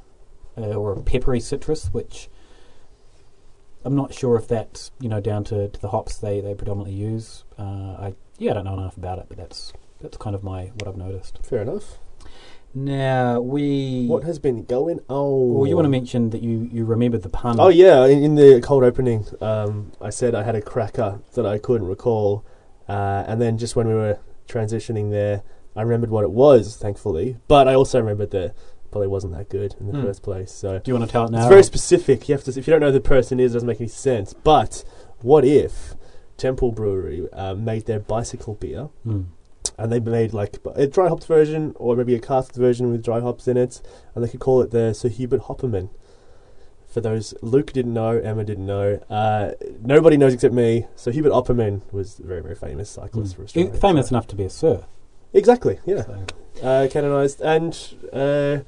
uh, 0.56 0.74
or 0.74 0.92
a 0.92 1.00
peppery 1.00 1.40
citrus, 1.40 1.88
which 1.92 2.28
I'm 3.84 3.94
not 3.94 4.12
sure 4.12 4.36
if 4.36 4.48
that's 4.48 4.90
you 5.00 5.08
know 5.08 5.20
down 5.20 5.44
to, 5.44 5.68
to 5.68 5.80
the 5.80 5.88
hops 5.88 6.16
they, 6.18 6.40
they 6.40 6.54
predominantly 6.54 6.94
use. 6.94 7.44
Uh, 7.58 7.62
I 7.62 8.14
yeah, 8.38 8.52
I 8.52 8.54
don't 8.54 8.64
know 8.64 8.74
enough 8.74 8.96
about 8.96 9.18
it, 9.18 9.26
but 9.28 9.38
that's 9.38 9.72
that's 10.00 10.16
kind 10.16 10.34
of 10.34 10.42
my 10.42 10.66
what 10.74 10.88
I've 10.88 10.96
noticed. 10.96 11.44
Fair 11.44 11.62
enough. 11.62 11.98
Now 12.74 13.40
we. 13.40 14.06
What 14.06 14.24
has 14.24 14.38
been 14.38 14.64
going 14.64 15.00
on? 15.08 15.54
well, 15.54 15.66
you 15.66 15.74
want 15.74 15.86
to 15.86 15.90
mention 15.90 16.30
that 16.30 16.42
you, 16.42 16.68
you 16.70 16.84
remembered 16.84 17.22
the 17.22 17.30
pun. 17.30 17.58
Oh 17.58 17.68
yeah, 17.68 18.04
in, 18.06 18.22
in 18.22 18.34
the 18.34 18.60
cold 18.60 18.84
opening, 18.84 19.26
um, 19.40 19.92
I 20.00 20.10
said 20.10 20.34
I 20.34 20.42
had 20.42 20.54
a 20.54 20.60
cracker 20.60 21.20
that 21.32 21.46
I 21.46 21.58
couldn't 21.58 21.86
recall, 21.86 22.44
uh, 22.88 23.24
and 23.26 23.40
then 23.40 23.56
just 23.56 23.74
when 23.74 23.88
we 23.88 23.94
were 23.94 24.18
transitioning 24.46 25.10
there, 25.10 25.42
I 25.74 25.82
remembered 25.82 26.10
what 26.10 26.24
it 26.24 26.30
was, 26.30 26.76
thankfully. 26.76 27.38
But 27.48 27.68
I 27.68 27.74
also 27.74 28.00
remembered 28.00 28.34
it 28.34 28.54
probably 28.90 29.08
wasn't 29.08 29.34
that 29.34 29.48
good 29.48 29.74
in 29.80 29.86
the 29.86 29.92
Hmm. 29.92 30.02
first 30.06 30.22
place. 30.22 30.50
So 30.52 30.78
Do 30.78 30.90
you 30.90 30.94
want 30.96 31.06
to 31.08 31.12
tell 31.12 31.24
it 31.26 31.30
now? 31.30 31.38
it's 31.40 31.48
very 31.48 31.62
specific. 31.62 32.28
You 32.28 32.34
have 32.34 32.44
to, 32.44 32.50
if 32.58 32.66
you 32.66 32.70
don't 32.72 32.80
know 32.80 32.86
who 32.88 32.92
the 32.92 33.00
person 33.00 33.38
is, 33.40 33.52
it 33.52 33.54
doesn't 33.56 33.66
make 33.66 33.80
any 33.80 33.88
sense. 33.88 34.32
But 34.34 34.84
what 35.22 35.44
if 35.44 35.94
Temple 36.36 36.72
Brewery 36.72 37.28
uh, 37.32 37.54
made 37.54 37.86
their 37.86 38.00
bicycle 38.00 38.54
beer? 38.54 38.88
Hmm. 39.04 39.22
and 39.80 39.92
they 39.92 40.00
made 40.00 40.32
like 40.32 40.56
a 40.74 40.88
dry 40.88 41.08
hopped 41.08 41.26
version 41.26 41.72
or 41.76 41.94
maybe 41.94 42.12
a 42.14 42.18
casked 42.18 42.56
version 42.56 42.90
with 42.90 43.00
dry 43.04 43.20
hops 43.20 43.46
in 43.46 43.56
it, 43.56 43.80
and 44.14 44.24
they 44.24 44.28
could 44.28 44.40
call 44.40 44.60
it 44.60 44.72
the 44.72 44.92
Sir 44.92 45.08
Hubert 45.08 45.42
Hopperman. 45.42 45.88
For 46.88 47.00
those 47.00 47.32
Luke 47.42 47.72
didn't 47.72 47.92
know, 47.94 48.18
Emma 48.18 48.42
didn't 48.44 48.66
know, 48.66 48.98
uh, 49.10 49.52
nobody 49.80 50.16
knows 50.16 50.34
except 50.34 50.54
me. 50.54 50.86
So 50.96 51.12
Hubert 51.12 51.30
Hopperman 51.32 51.82
was 51.92 52.18
a 52.18 52.22
very 52.24 52.40
very 52.42 52.54
famous 52.56 52.88
cyclist 52.90 53.36
for 53.36 53.42
Australia. 53.44 53.72
Famous 53.74 54.08
so- 54.08 54.14
enough 54.14 54.26
to 54.28 54.36
be 54.36 54.44
a 54.44 54.50
sir. 54.50 54.84
exactly, 55.32 55.78
yeah, 55.86 56.02
So. 56.04 56.24
uh, 56.66 56.88
canonized, 56.90 57.40
and 57.42 57.78
uh, 58.12 58.58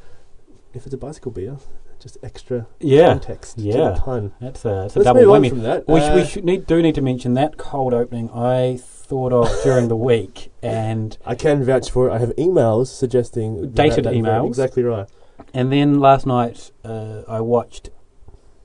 if 0.75 0.87
it's 0.87 0.95
a 0.95 0.99
bicycle 0.99 1.33
beer, 1.33 1.57
just 2.01 2.17
extra 2.23 2.67
Yeah, 2.81 3.09
context, 3.09 3.59
yeah. 3.59 3.97
pun. 3.99 4.33
that's 4.41 4.65
a, 4.65 4.69
that's 4.69 4.97
a 4.97 4.99
Let's 5.01 5.05
double 5.05 5.23
whammy. 5.23 5.49
from 5.51 5.61
that. 5.63 5.87
We, 5.89 6.01
sh- 6.01 6.03
Uh, 6.05 6.13
we 6.15 6.25
should 6.25 6.45
need, 6.45 6.67
do 6.67 6.81
need 6.81 6.95
to 6.95 7.03
mention 7.03 7.35
that 7.35 7.57
cold 7.59 7.93
opening 7.93 8.31
I 8.31 8.79
thought 8.81 9.33
of 9.33 9.49
during 9.65 9.89
the 9.89 9.97
week, 9.97 10.51
and 10.63 11.19
I 11.27 11.35
can 11.35 11.63
vouch 11.65 11.91
for 11.91 12.09
it. 12.09 12.13
I 12.13 12.19
have 12.19 12.31
emails 12.37 12.87
suggesting 12.87 13.61
that- 13.61 13.75
Dated 13.75 14.05
that- 14.05 14.15
emails. 14.15 14.47
Exactly 14.47 14.83
right. 14.83 15.09
and 15.53 15.73
then 15.73 15.99
last 16.01 16.27
night 16.27 16.71
uh, 16.85 17.23
I 17.29 17.41
watched 17.41 17.91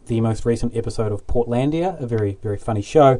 the 0.05 0.21
most 0.21 0.45
recent 0.45 0.75
episode 0.77 1.11
of 1.11 1.25
Portlandia, 1.27 1.99
a 1.99 2.05
very 2.05 2.37
very 2.43 2.57
funny 2.57 2.81
show, 2.83 3.19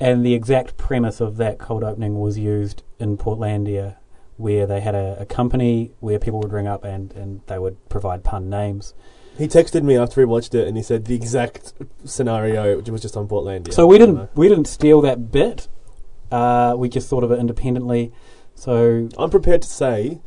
and 0.00 0.24
the 0.24 0.32
exact 0.34 0.76
premise 0.78 1.20
of 1.20 1.36
that 1.36 1.58
cold 1.58 1.84
opening 1.84 2.18
was 2.18 2.38
used 2.38 2.82
in 2.98 3.16
Portlandia, 3.18 3.96
where 4.36 4.66
they 4.66 4.80
had 4.80 4.94
a, 4.94 5.16
a 5.20 5.26
company 5.26 5.92
where 6.00 6.18
people 6.18 6.40
would 6.40 6.52
ring 6.52 6.66
up 6.66 6.84
and, 6.84 7.12
and 7.12 7.40
they 7.46 7.58
would 7.58 7.88
provide 7.88 8.24
pun 8.24 8.50
names. 8.50 8.94
He 9.38 9.46
texted 9.46 9.82
me 9.82 9.96
after 9.96 10.20
he 10.20 10.24
watched 10.24 10.54
it, 10.54 10.66
and 10.66 10.76
he 10.76 10.82
said 10.82 11.04
the 11.04 11.14
exact 11.14 11.74
scenario 12.04 12.76
which 12.76 12.88
was 12.88 13.02
just 13.02 13.16
on 13.16 13.28
Portlandia. 13.28 13.72
So 13.72 13.86
we 13.86 13.98
didn't 13.98 14.30
we 14.34 14.48
didn't 14.48 14.66
steal 14.66 15.00
that 15.02 15.30
bit. 15.30 15.68
Uh, 16.30 16.74
we 16.76 16.88
just 16.88 17.08
thought 17.08 17.22
of 17.22 17.30
it 17.30 17.38
independently. 17.38 18.12
So. 18.54 19.08
I'm 19.18 19.30
prepared 19.30 19.62
to 19.62 19.68
say, 19.68 20.20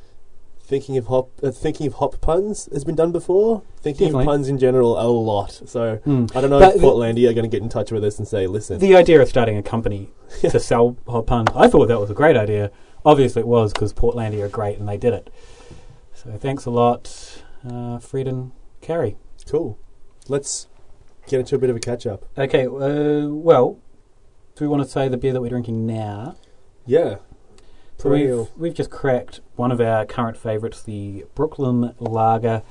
thinking 0.61 0.97
of 0.97 1.07
hop, 1.07 1.31
uh, 1.43 1.51
thinking 1.51 1.87
of 1.87 1.95
hop 1.95 2.21
puns 2.21 2.69
has 2.71 2.85
been 2.85 2.95
done 2.95 3.11
before. 3.11 3.63
Thinking 3.81 4.07
Definitely. 4.07 4.23
of 4.23 4.27
puns 4.27 4.47
in 4.47 4.59
general 4.59 4.99
a 5.01 5.07
lot. 5.07 5.51
So 5.65 5.95
hmm. 5.97 6.27
I 6.35 6.41
don't 6.41 6.51
know 6.51 6.59
But 6.59 6.75
if 6.75 6.81
Portlandia 6.81 7.29
are 7.29 7.33
going 7.33 7.49
to 7.49 7.49
get 7.49 7.63
in 7.63 7.69
touch 7.69 7.91
with 7.91 8.03
us 8.03 8.19
and 8.19 8.27
say, 8.27 8.45
listen, 8.45 8.79
the 8.79 8.95
idea 8.95 9.19
of 9.21 9.27
starting 9.27 9.57
a 9.57 9.63
company 9.63 10.11
to 10.41 10.59
sell 10.59 10.95
hop 11.07 11.27
puns, 11.27 11.49
I 11.55 11.67
thought 11.67 11.87
that 11.87 11.99
was 11.99 12.11
a 12.11 12.13
great 12.13 12.37
idea. 12.37 12.71
Obviously, 13.05 13.41
it 13.41 13.47
was 13.47 13.73
because 13.73 13.93
Portlandia 13.93 14.43
are 14.45 14.49
great 14.49 14.77
and 14.77 14.87
they 14.87 14.97
did 14.97 15.13
it. 15.13 15.31
So 16.13 16.31
thanks 16.37 16.65
a 16.65 16.69
lot, 16.71 17.41
uh, 17.67 17.99
Fred 17.99 18.27
and 18.27 18.51
Carrie. 18.81 19.15
cool. 19.47 19.77
Let's 20.27 20.67
get 21.27 21.39
into 21.39 21.55
a 21.55 21.59
bit 21.59 21.69
of 21.69 21.75
a 21.75 21.79
catch 21.79 22.05
up. 22.05 22.25
Okay, 22.37 22.65
uh, 22.67 23.27
well, 23.29 23.79
do 24.55 24.65
we 24.65 24.67
want 24.67 24.83
to 24.83 24.89
say 24.89 25.07
the 25.07 25.17
beer 25.17 25.33
that 25.33 25.41
we're 25.41 25.49
drinking 25.49 25.85
now? 25.87 26.35
Yeah. 26.85 27.15
So 27.97 28.09
we've, 28.09 28.47
we've 28.57 28.73
just 28.73 28.89
cracked 28.89 29.41
one 29.55 29.71
of 29.71 29.81
our 29.81 30.05
current 30.05 30.37
favourites, 30.37 30.81
the 30.83 31.25
Brooklyn 31.35 31.93
Lager. 31.99 32.63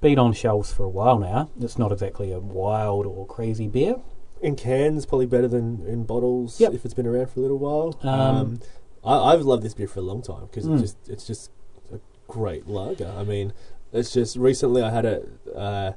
Been 0.00 0.18
on 0.18 0.32
shelves 0.32 0.72
for 0.72 0.84
a 0.84 0.88
while 0.88 1.18
now. 1.18 1.48
It's 1.60 1.78
not 1.78 1.92
exactly 1.92 2.32
a 2.32 2.40
wild 2.40 3.06
or 3.06 3.24
crazy 3.26 3.68
beer. 3.68 3.96
In 4.40 4.56
cans, 4.56 5.06
probably 5.06 5.26
better 5.26 5.46
than 5.48 5.84
in 5.86 6.02
bottles 6.04 6.60
Yep. 6.60 6.74
if 6.74 6.84
it's 6.84 6.94
been 6.94 7.06
around 7.06 7.30
for 7.30 7.38
a 7.38 7.42
little 7.42 7.58
while. 7.58 7.98
Um, 8.02 8.60
I, 9.04 9.32
I've 9.32 9.42
loved 9.42 9.62
this 9.62 9.74
beer 9.74 9.88
for 9.88 10.00
a 10.00 10.02
long 10.02 10.22
time 10.22 10.46
because 10.46 10.66
Mm. 10.66 10.72
it's 10.74 10.82
just 10.82 11.08
it's 11.08 11.26
just 11.26 11.50
a 11.92 11.98
great 12.28 12.66
lager. 12.68 13.12
I 13.16 13.24
mean, 13.24 13.52
it's 13.92 14.12
just 14.12 14.36
recently 14.36 14.82
I 14.82 14.90
had 14.90 15.04
it 15.04 15.28
uh, 15.54 15.92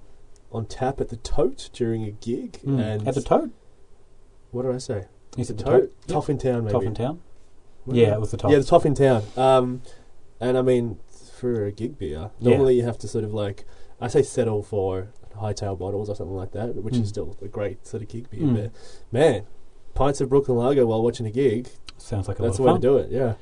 on 0.51 0.65
tap 0.65 0.99
at 1.01 1.09
the 1.09 1.17
Tote 1.17 1.69
during 1.73 2.03
a 2.03 2.11
gig, 2.11 2.59
Mm. 2.63 2.79
and 2.81 3.07
At 3.07 3.15
the 3.15 3.21
Toad? 3.21 3.51
what 4.51 4.63
did 4.63 4.73
I 4.73 4.77
say? 4.79 5.05
Is 5.37 5.49
it 5.49 5.57
the 5.57 5.63
Tote, 6.07 6.29
in 6.29 6.37
Town, 6.37 6.63
maybe. 6.63 6.71
Top 6.71 6.83
in 6.83 6.93
town? 6.95 7.21
What 7.83 7.97
Yeah, 7.97 8.13
it 8.13 8.19
was 8.21 8.31
the 8.31 8.37
Toff. 8.37 8.51
Yeah, 8.51 8.57
the 8.59 8.63
Toff 8.63 8.85
in 8.85 8.95
Town. 8.95 9.23
Um, 9.35 9.81
and 10.39 10.57
I 10.57 10.61
mean, 10.61 10.97
for 11.33 11.65
a 11.65 11.71
gig 11.71 11.97
beer, 11.97 12.31
Yeah. 12.39 12.49
normally 12.51 12.75
you 12.77 12.83
have 12.83 12.97
to 12.99 13.07
sort 13.07 13.23
of 13.25 13.33
like 13.33 13.65
I 13.99 14.07
say 14.07 14.23
settle 14.23 14.63
for 14.63 15.09
hightail 15.37 15.77
bottles 15.77 16.09
or 16.09 16.15
something 16.15 16.35
like 16.35 16.51
that, 16.53 16.75
which 16.75 16.95
Mm. 16.95 17.01
is 17.03 17.09
still 17.09 17.35
a 17.41 17.47
great 17.49 17.85
sort 17.85 18.01
of 18.03 18.07
gig 18.09 18.29
beer. 18.29 18.41
Mm. 18.43 18.55
But 18.55 18.71
man, 19.11 19.45
pints 19.95 20.21
of 20.21 20.29
Brooklyn 20.29 20.57
Lager 20.57 20.85
while 20.85 21.01
watching 21.01 21.25
a 21.25 21.31
gig, 21.31 21.69
Sounds 21.97 22.27
like 22.27 22.37
a 22.37 22.43
that's 22.43 22.57
the 22.57 22.63
lot 22.63 22.73
way 22.73 22.77
to 22.77 22.87
do 22.87 22.97
it. 22.97 23.09
Yeah. 23.11 23.33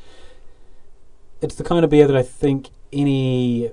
It's 1.42 1.56
the 1.56 1.64
kind 1.66 1.84
of 1.84 1.92
beer 1.92 2.08
that 2.08 2.16
I 2.16 2.22
think 2.22 2.70
any 2.94 3.72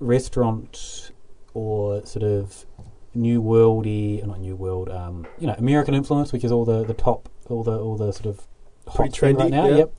restaurant 0.00 1.10
or 1.54 2.04
sort 2.04 2.24
of 2.24 2.66
new 3.14 3.40
worldy, 3.42 4.24
not 4.26 4.40
new 4.40 4.54
world, 4.54 4.90
um, 4.90 5.26
you 5.38 5.46
know, 5.46 5.54
American 5.54 5.94
influence, 5.94 6.32
which 6.32 6.44
is 6.44 6.52
all 6.52 6.64
the, 6.66 6.84
the 6.84 6.92
top, 6.94 7.28
all 7.48 7.62
the 7.62 7.78
all 7.78 7.96
the 7.96 8.12
sort 8.12 8.26
of 8.26 8.46
Pretty 8.94 9.10
hot 9.10 9.20
thing 9.20 9.36
right 9.36 9.50
now. 9.50 9.66
yeah. 9.68 9.76
Yep. 9.76 9.94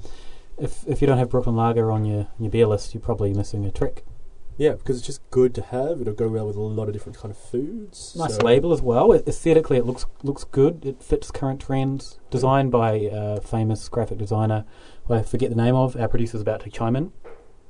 if 0.59 0.87
if 0.87 1.01
you 1.01 1.07
don't 1.07 1.17
have 1.17 1.29
Brooklyn 1.29 1.55
Lager 1.55 1.91
on 1.91 2.05
your 2.05 2.27
your 2.39 2.51
beer 2.51 2.67
list, 2.67 2.93
you're 2.93 3.01
probably 3.01 3.33
missing 3.33 3.65
a 3.65 3.71
trick. 3.71 4.05
Yeah, 4.59 4.73
because 4.73 4.97
it's 4.97 5.05
just 5.07 5.21
good 5.31 5.55
to 5.55 5.61
have. 5.61 6.01
It'll 6.01 6.13
go 6.13 6.27
well 6.27 6.45
with 6.45 6.57
a 6.57 6.59
lot 6.59 6.89
of 6.89 6.93
different 6.93 7.17
kind 7.17 7.31
of 7.31 7.37
foods. 7.37 8.13
Nice 8.17 8.35
so- 8.35 8.43
label 8.43 8.73
as 8.73 8.81
well. 8.81 9.13
It, 9.13 9.25
aesthetically, 9.25 9.77
it 9.77 9.85
looks 9.85 10.05
looks 10.21 10.43
good. 10.43 10.85
It 10.85 11.01
fits 11.01 11.31
current 11.31 11.61
trends. 11.61 12.19
Designed 12.29 12.69
by 12.69 13.05
uh, 13.07 13.39
famous 13.39 13.87
graphic 13.87 14.17
designer, 14.17 14.65
who 15.05 15.13
I 15.13 15.23
forget 15.23 15.49
the 15.49 15.55
name 15.55 15.75
of. 15.75 15.95
Our 15.95 16.09
producer's 16.09 16.41
about 16.41 16.59
to 16.65 16.69
chime 16.69 16.97
in. 16.97 17.13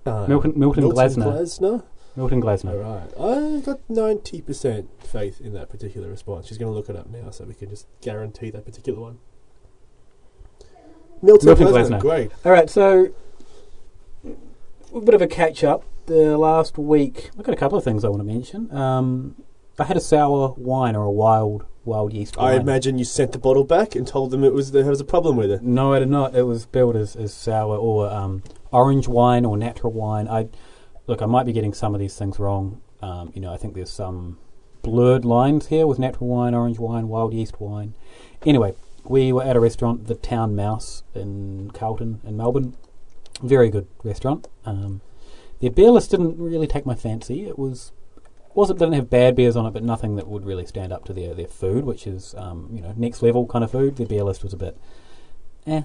Uh, 0.03 0.25
Milton 0.27 0.53
Milton, 0.55 0.85
Glasner. 0.85 1.25
Glasner. 1.25 1.83
Milton 2.15 2.41
All 2.41 2.49
Glasner. 2.49 2.83
right, 2.83 3.13
I 3.19 3.61
got 3.61 3.87
ninety 3.87 4.41
percent 4.41 4.89
faith 5.03 5.39
in 5.39 5.53
that 5.53 5.69
particular 5.69 6.09
response. 6.09 6.47
She's 6.47 6.57
going 6.57 6.71
to 6.71 6.75
look 6.75 6.89
it 6.89 6.95
up 6.95 7.07
now, 7.07 7.29
so 7.29 7.45
we 7.45 7.53
can 7.53 7.69
just 7.69 7.85
guarantee 8.01 8.49
that 8.49 8.65
particular 8.65 8.99
one. 8.99 9.19
Milton, 11.21 11.45
Milton 11.45 11.67
Glasner, 11.67 11.99
Glasner. 11.99 12.01
great. 12.01 12.31
All 12.43 12.51
right, 12.51 12.67
so 12.69 13.09
a 14.95 14.99
bit 15.01 15.13
of 15.13 15.21
a 15.21 15.27
catch 15.27 15.63
up. 15.63 15.83
The 16.09 16.39
last 16.39 16.79
week, 16.79 17.29
I've 17.37 17.45
got 17.45 17.53
a 17.53 17.55
couple 17.55 17.77
of 17.77 17.83
things 17.83 18.03
I 18.03 18.09
want 18.09 18.21
to 18.21 18.23
mention. 18.23 18.75
Um, 18.75 19.35
I 19.77 19.83
had 19.83 19.95
a 19.95 20.01
sour 20.01 20.55
wine 20.57 20.95
or 20.95 21.03
a 21.03 21.11
wild 21.11 21.65
wild 21.85 22.13
yeast 22.13 22.35
wine. 22.35 22.47
I 22.47 22.59
imagine 22.59 22.97
you 22.97 23.05
sent 23.05 23.31
the 23.31 23.37
bottle 23.37 23.63
back 23.63 23.93
and 23.93 24.07
told 24.07 24.31
them 24.31 24.43
it 24.43 24.51
was 24.51 24.71
there 24.71 24.85
was 24.85 24.99
a 24.99 25.05
problem 25.05 25.35
with 25.35 25.51
it. 25.51 25.61
No, 25.61 25.93
I 25.93 25.99
did 25.99 26.09
not. 26.09 26.33
It 26.33 26.47
was 26.47 26.65
billed 26.65 26.95
as, 26.95 27.15
as 27.15 27.31
sour 27.31 27.77
or 27.77 28.09
um, 28.09 28.41
orange 28.71 29.07
wine 29.07 29.45
or 29.45 29.55
natural 29.55 29.93
wine. 29.93 30.27
I 30.27 30.49
look, 31.05 31.21
I 31.21 31.27
might 31.27 31.45
be 31.45 31.53
getting 31.53 31.75
some 31.75 31.93
of 31.93 31.99
these 31.99 32.17
things 32.17 32.39
wrong. 32.39 32.81
Um, 33.03 33.31
you 33.35 33.41
know, 33.41 33.53
I 33.53 33.57
think 33.57 33.75
there's 33.75 33.91
some 33.91 34.39
blurred 34.81 35.25
lines 35.25 35.67
here 35.67 35.85
with 35.85 35.99
natural 35.99 36.27
wine, 36.27 36.55
orange 36.55 36.79
wine, 36.79 37.07
wild 37.07 37.35
yeast 37.35 37.61
wine. 37.61 37.93
Anyway, 38.47 38.73
we 39.03 39.31
were 39.31 39.43
at 39.43 39.55
a 39.55 39.59
restaurant, 39.59 40.07
the 40.07 40.15
Town 40.15 40.55
Mouse 40.55 41.03
in 41.13 41.69
Carlton 41.69 42.21
in 42.23 42.35
Melbourne. 42.35 42.75
Very 43.43 43.69
good 43.69 43.85
restaurant. 44.03 44.47
Um, 44.65 45.01
their 45.59 45.71
beer 45.71 45.91
list 45.91 46.11
didn't 46.11 46.37
really 46.37 46.67
take 46.67 46.85
my 46.85 46.95
fancy. 46.95 47.45
It 47.45 47.57
was 47.59 47.91
wasn't 48.55 48.79
didn't 48.79 48.93
have 48.95 49.09
bad 49.09 49.35
beers 49.35 49.55
on 49.55 49.65
it, 49.65 49.71
but 49.71 49.83
nothing 49.83 50.15
that 50.15 50.27
would 50.27 50.45
really 50.45 50.65
stand 50.65 50.91
up 50.91 51.05
to 51.05 51.13
their, 51.13 51.33
their 51.33 51.47
food, 51.47 51.85
which 51.85 52.07
is 52.07 52.33
um, 52.37 52.69
you 52.73 52.81
know 52.81 52.93
next 52.97 53.21
level 53.21 53.45
kind 53.45 53.63
of 53.63 53.71
food. 53.71 53.95
Their 53.97 54.07
beer 54.07 54.23
list 54.23 54.43
was 54.43 54.53
a 54.53 54.57
bit 54.57 54.77
eh. 55.67 55.83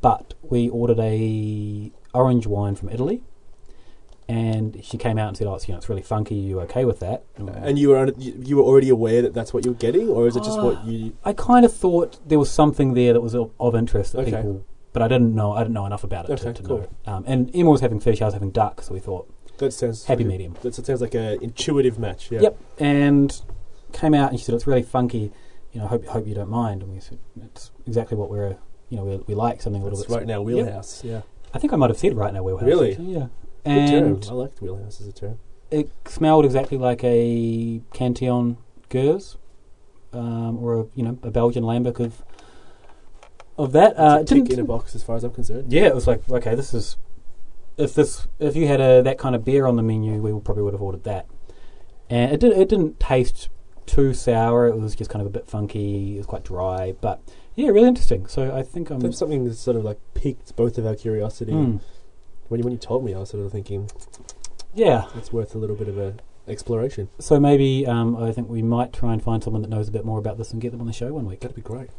But 0.00 0.34
we 0.42 0.68
ordered 0.68 0.98
a 0.98 1.92
orange 2.12 2.46
wine 2.46 2.74
from 2.74 2.90
Italy, 2.90 3.22
and 4.28 4.84
she 4.84 4.98
came 4.98 5.16
out 5.18 5.28
and 5.28 5.36
said, 5.36 5.46
"Oh, 5.46 5.54
it's, 5.54 5.66
you 5.66 5.72
know, 5.72 5.78
it's 5.78 5.88
really 5.88 6.02
funky. 6.02 6.34
Are 6.38 6.48
you 6.48 6.60
okay 6.62 6.84
with 6.84 7.00
that?" 7.00 7.24
And 7.38 7.78
you 7.78 7.88
were 7.90 8.12
you 8.18 8.56
were 8.58 8.62
already 8.62 8.90
aware 8.90 9.22
that 9.22 9.32
that's 9.32 9.54
what 9.54 9.64
you 9.64 9.70
were 9.72 9.78
getting, 9.78 10.08
or 10.10 10.26
is 10.26 10.36
it 10.36 10.42
just 10.44 10.58
Ah. 10.58 10.64
what 10.64 10.84
you? 10.84 11.16
I 11.24 11.32
kind 11.32 11.64
of 11.64 11.72
thought 11.72 12.18
there 12.28 12.38
was 12.38 12.50
something 12.50 12.92
there 12.92 13.14
that 13.14 13.22
was 13.22 13.34
of, 13.34 13.50
of 13.58 13.74
interest 13.74 14.12
that 14.12 14.20
Okay. 14.26 14.32
people, 14.36 14.66
but 14.92 15.02
I 15.02 15.08
didn't 15.08 15.34
know. 15.34 15.52
I 15.52 15.60
didn't 15.60 15.74
know 15.74 15.86
enough 15.86 16.04
about 16.04 16.28
it 16.28 16.36
to, 16.38 16.48
Okay, 16.48 16.60
to 16.60 16.66
cool. 16.66 16.78
know. 17.06 17.12
Um, 17.12 17.24
and 17.26 17.50
Emma 17.54 17.70
was 17.70 17.80
having 17.80 18.00
fish. 18.00 18.20
I 18.22 18.26
was 18.26 18.34
having 18.34 18.50
duck, 18.50 18.82
so 18.82 18.94
we 18.94 19.00
thought 19.00 19.28
That 19.58 19.72
sounds 19.72 20.04
happy 20.06 20.24
like 20.24 20.32
medium. 20.32 20.56
That 20.62 20.74
sounds 20.74 21.00
like 21.00 21.14
an 21.14 21.38
intuitive 21.42 21.98
match. 21.98 22.30
Yeah. 22.30 22.40
Yep. 22.42 22.58
And 22.78 23.40
came 23.92 24.14
out 24.14 24.30
and 24.30 24.38
she 24.38 24.44
said 24.44 24.54
it's 24.54 24.66
really 24.66 24.82
funky. 24.82 25.32
You 25.72 25.80
know, 25.80 25.86
hope 25.86 26.04
hope 26.06 26.26
you 26.26 26.34
don't 26.34 26.50
mind. 26.50 26.82
And 26.82 26.92
we 26.92 27.00
said 27.00 27.18
it's 27.44 27.70
exactly 27.86 28.16
what 28.16 28.30
we're 28.30 28.56
you 28.88 28.96
know 28.96 29.04
we, 29.04 29.16
we 29.28 29.34
like 29.34 29.60
something 29.62 29.82
a 29.82 29.84
little 29.84 29.98
That's 29.98 30.08
bit. 30.10 30.16
right 30.18 30.26
now 30.26 30.40
wheelhouse. 30.42 31.04
Yeah. 31.04 31.22
I 31.54 31.58
think 31.58 31.72
I 31.72 31.76
might 31.76 31.90
have 31.90 31.98
said 31.98 32.14
right 32.16 32.32
now 32.32 32.42
wheelhouse. 32.42 32.66
Really? 32.66 32.92
actually, 32.92 33.12
yeah. 33.12 33.26
Good 33.64 33.72
And 33.72 34.22
term. 34.22 34.32
I 34.32 34.34
liked 34.42 34.62
wheelhouse 34.62 35.00
as 35.00 35.06
a 35.08 35.12
term. 35.12 35.38
it 35.70 35.90
smelled 36.06 36.44
exactly 36.46 36.78
like 36.78 37.02
a 37.04 37.82
Cantillon 37.92 38.56
Gueuze, 38.90 39.36
um, 40.12 40.58
or 40.58 40.80
a 40.80 40.86
you 40.94 41.02
know 41.02 41.18
a 41.22 41.30
Belgian 41.30 41.64
lambic 41.64 42.00
of 42.00 42.22
of 43.58 43.72
that. 43.72 43.98
Uh, 43.98 44.18
it 44.20 44.26
tick 44.28 44.44
didn't- 44.44 44.52
in 44.54 44.60
a 44.60 44.64
box 44.64 44.94
as 44.94 45.02
far 45.02 45.16
as 45.16 45.24
I'm 45.24 45.32
concerned. 45.32 45.72
yeah, 45.72 45.86
it 45.86 45.94
was 45.94 46.06
like 46.06 46.28
okay, 46.30 46.54
this 46.54 46.72
is 46.72 46.96
if 47.76 47.94
this 47.94 48.26
if 48.38 48.56
you 48.56 48.66
had 48.66 48.80
a 48.80 49.02
that 49.02 49.18
kind 49.18 49.34
of 49.34 49.44
beer 49.44 49.66
on 49.66 49.76
the 49.76 49.82
menu, 49.82 50.20
we 50.20 50.30
probably 50.40 50.62
would 50.62 50.74
have 50.74 50.82
ordered 50.82 51.04
that. 51.04 51.26
And 52.10 52.32
it 52.32 52.40
did 52.40 52.52
it 52.56 52.68
didn't 52.68 52.98
taste 53.00 53.48
too 53.86 54.14
sour. 54.14 54.66
It 54.66 54.76
was 54.78 54.94
just 54.96 55.10
kind 55.10 55.20
of 55.20 55.26
a 55.26 55.30
bit 55.30 55.46
funky. 55.46 56.14
It 56.14 56.18
was 56.18 56.26
quite 56.26 56.44
dry, 56.44 56.94
but 57.00 57.20
yeah, 57.54 57.68
really 57.68 57.88
interesting. 57.88 58.26
So 58.26 58.54
I 58.54 58.62
think 58.62 58.90
I'm. 58.90 59.00
That's 59.00 59.18
something 59.18 59.44
that 59.44 59.54
sort 59.54 59.76
of 59.76 59.84
like 59.84 59.98
piqued 60.14 60.54
both 60.56 60.78
of 60.78 60.86
our 60.86 60.94
curiosity. 60.94 61.52
Mm, 61.52 61.80
When 62.48 62.58
you 62.60 62.64
when 62.64 62.72
you 62.72 62.78
told 62.78 63.04
me, 63.04 63.14
I 63.14 63.18
was 63.18 63.30
sort 63.30 63.44
of 63.44 63.52
thinking 63.52 63.90
yeah, 64.74 65.06
it's 65.16 65.32
worth 65.32 65.54
a 65.54 65.58
little 65.58 65.76
bit 65.76 65.88
of 65.88 65.98
a 65.98 66.14
exploration. 66.46 67.08
so 67.18 67.38
maybe 67.38 67.86
um, 67.86 68.16
I 68.16 68.32
think 68.32 68.48
we 68.48 68.62
might 68.62 68.92
try 68.92 69.12
and 69.12 69.22
find 69.22 69.42
someone 69.44 69.60
that 69.62 69.68
knows 69.68 69.88
a 69.88 69.92
bit 69.92 70.04
more 70.04 70.18
about 70.18 70.38
this 70.38 70.50
and 70.52 70.60
get 70.62 70.70
them 70.72 70.80
on 70.80 70.86
the 70.86 70.92
show 70.92 71.12
one 71.12 71.26
week. 71.26 71.40
That'd 71.40 71.54
be 71.56 71.60
great. 71.62 71.90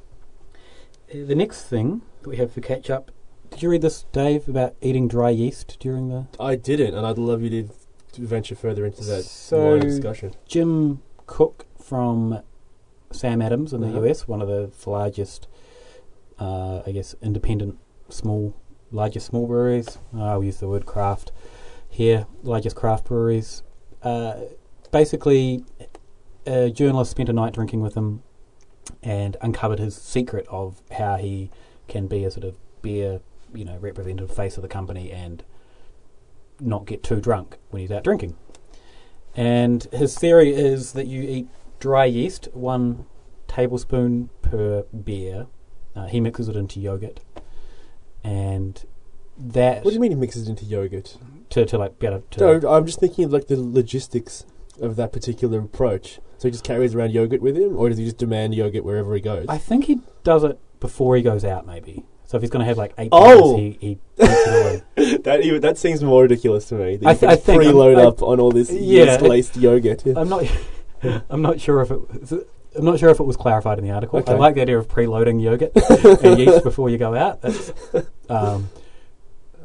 The 1.12 1.36
next 1.36 1.64
thing 1.64 2.02
that 2.22 2.30
we 2.30 2.38
have 2.38 2.52
for 2.52 2.62
catch 2.62 2.90
up. 2.90 3.12
Did 3.50 3.64
you 3.64 3.70
read 3.72 3.82
this, 3.82 4.06
Dave, 4.12 4.48
about 4.48 4.76
eating 4.82 5.08
dry 5.08 5.32
yeast 5.32 5.78
during 5.80 6.10
the 6.10 6.28
I 6.40 6.56
didn't, 6.56 6.94
and 6.94 7.06
I'd 7.06 7.18
love 7.18 7.42
you 7.42 7.50
to, 7.50 7.74
to 8.14 8.22
venture 8.28 8.56
further 8.56 8.86
into 8.86 9.04
that 9.06 9.24
So- 9.24 9.80
discussion. 9.80 10.34
Jim 10.46 11.02
Koch 11.26 11.66
from 11.82 12.42
Sam 13.12 13.42
Adams 13.42 13.74
in 13.74 13.82
the 13.82 13.88
Uh-huh. 13.88 14.02
US, 14.06 14.28
one 14.28 14.40
of 14.42 14.48
the 14.48 14.70
largest, 14.90 15.48
uh, 16.38 16.84
I 16.86 16.92
guess, 16.92 17.16
independent 17.24 17.78
small, 18.10 18.54
largest 18.92 19.26
small 19.28 19.48
breweries. 19.48 19.98
Uh, 20.16 20.24
I'll 20.26 20.44
use 20.44 20.60
the 20.60 20.68
word 20.68 20.86
craft 20.86 21.32
here, 21.90 22.28
largest 22.44 22.76
craft 22.76 23.06
breweries. 23.06 23.64
Uh, 24.04 24.42
basically, 24.92 25.66
a 26.46 26.70
journalist 26.70 27.10
spent 27.12 27.30
a 27.30 27.34
night 27.34 27.54
drinking 27.54 27.82
with 27.82 27.96
him 27.96 28.22
and 29.04 29.38
uncovered 29.42 29.80
his 29.80 29.96
secret 29.96 30.46
of 30.50 30.82
how 30.98 31.18
he 31.18 31.50
can 31.88 32.08
be 32.08 32.24
a 32.24 32.32
sort 32.32 32.46
of 32.46 32.58
beer, 32.82 33.22
you 33.54 33.66
know, 33.66 33.78
representative 33.78 34.36
face 34.36 34.58
of 34.58 34.62
the 34.62 34.68
company 34.68 35.12
and 35.12 35.44
not 36.60 36.86
get 36.86 37.04
too 37.04 37.20
drunk 37.22 37.58
when 37.70 37.82
he's 37.82 37.92
out 37.92 38.04
drinking. 38.04 38.36
And 39.36 39.84
his 39.92 40.18
theory 40.18 40.54
is 40.54 40.94
that 40.94 41.08
you 41.08 41.22
eat 41.22 41.48
dry 41.80 42.06
yeast, 42.06 42.48
one 42.54 43.06
tablespoon 43.48 44.30
per 44.42 44.84
beer. 44.84 45.48
Uh, 45.96 46.08
he 46.08 46.20
mixes 46.20 46.48
it 46.48 46.56
into 46.56 46.80
yogurt, 46.80 47.20
and 48.24 48.86
that 49.38 49.84
What 49.84 49.92
do 49.92 49.96
you 49.96 50.00
mean 50.00 50.12
he 50.12 50.18
mixes 50.18 50.48
it 50.48 50.50
into 50.50 50.66
yogurt? 50.66 51.18
to 51.50 51.66
to 51.66 51.78
like 51.78 51.98
be 52.00 52.08
able 52.08 52.22
to. 52.32 52.40
No, 52.60 52.70
I'm 52.70 52.86
just 52.86 53.00
thinking 53.00 53.26
of 53.26 53.34
like 53.34 53.48
the 53.48 53.58
logistics 53.60 54.46
of 54.80 54.96
that 54.98 55.12
particular 55.14 55.60
approach. 55.60 56.20
So 56.38 56.48
he 56.48 56.52
just 56.52 56.64
carries 56.64 56.96
around 56.96 57.12
yogurt 57.12 57.42
with 57.42 57.58
him, 57.58 57.76
or 57.78 57.90
does 57.90 57.98
he 57.98 58.06
just 58.06 58.18
demand 58.18 58.56
yogurt 58.56 58.84
wherever 58.86 59.14
he 59.14 59.22
goes? 59.22 59.46
I 59.50 59.58
think 59.58 59.86
he 59.86 60.00
does 60.24 60.44
it 60.44 60.58
before 60.80 61.16
he 61.16 61.22
goes 61.22 61.44
out, 61.44 61.68
maybe. 61.68 62.06
So 62.26 62.38
if 62.38 62.44
he's 62.44 62.50
going 62.52 62.60
to 62.62 62.66
have 62.66 62.78
like 62.78 62.94
eight 62.98 63.10
Oh! 63.12 63.58
beers, 63.58 63.76
he, 63.82 63.88
he 63.88 63.92
eats 63.94 64.02
it 64.18 64.84
all 64.98 65.18
that 65.24 65.42
even 65.44 65.62
that 65.62 65.78
seems 65.78 66.04
more 66.04 66.22
ridiculous 66.24 66.66
to 66.70 66.76
me. 66.76 67.00
I 67.06 67.14
th- 67.16 67.24
I 67.24 67.36
think 67.36 67.62
I'm- 67.64 67.74
preload 67.74 67.98
I- 67.98 68.04
up 68.06 68.22
on 68.22 68.40
all 68.40 68.52
this 68.52 68.72
Yeah, 68.72 69.06
yeast 69.06 69.22
laced 69.22 69.58
yogurt. 69.58 70.06
Yeah. 70.06 70.14
I'm 70.18 70.30
not. 70.30 70.44
I'm 71.30 71.42
not 71.42 71.60
sure 71.60 71.82
if 71.82 71.92
it. 71.92 72.48
I'm 72.76 72.86
not 72.86 73.00
sure 73.00 73.10
if 73.10 73.20
it 73.20 73.24
was 73.24 73.36
clarified 73.36 73.80
in 73.80 73.84
the 73.86 73.92
article. 73.92 74.22
I 74.28 74.34
like 74.34 74.54
the 74.56 74.62
idea 74.62 74.78
of 74.78 74.88
preloading 74.88 75.42
yogurt 75.42 75.72
and 76.24 76.40
yeast 76.40 76.64
before 76.64 76.90
you 76.92 76.98
go 77.00 77.16
out. 77.16 77.42
That's 77.42 77.72
um, 78.30 78.70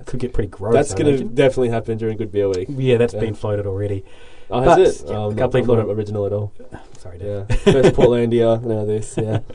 could 0.07 0.21
get 0.21 0.33
pretty 0.33 0.49
gross. 0.49 0.73
That's 0.75 0.95
going 0.95 1.17
to 1.19 1.25
definitely 1.25 1.69
happen 1.69 1.99
during 1.99 2.17
Good 2.17 2.33
Beer 2.33 2.49
Week. 2.49 2.67
Yeah, 2.71 2.97
that's 2.97 3.13
Yeah. 3.15 3.21
been 3.21 3.35
floated 3.35 3.67
already. 3.67 4.05
Oh, 4.51 4.65
But, 4.65 4.79
has 4.79 5.01
it? 5.03 5.07
yeah, 5.09 5.17
Oh, 5.17 5.25
a 5.25 5.31
I'm 5.31 5.37
couple 5.37 5.61
not, 5.61 5.63
people 5.63 5.81
I'm 5.81 5.87
not 5.89 5.93
original 5.97 6.27
at 6.27 6.33
all. 6.33 6.53
Sorry, 6.99 7.19
Dave. 7.19 7.47
Yeah. 7.49 7.57
First 7.57 7.95
Portlandia, 7.95 8.63
now 8.63 8.85
this. 8.85 9.17
Yeah. 9.17 9.41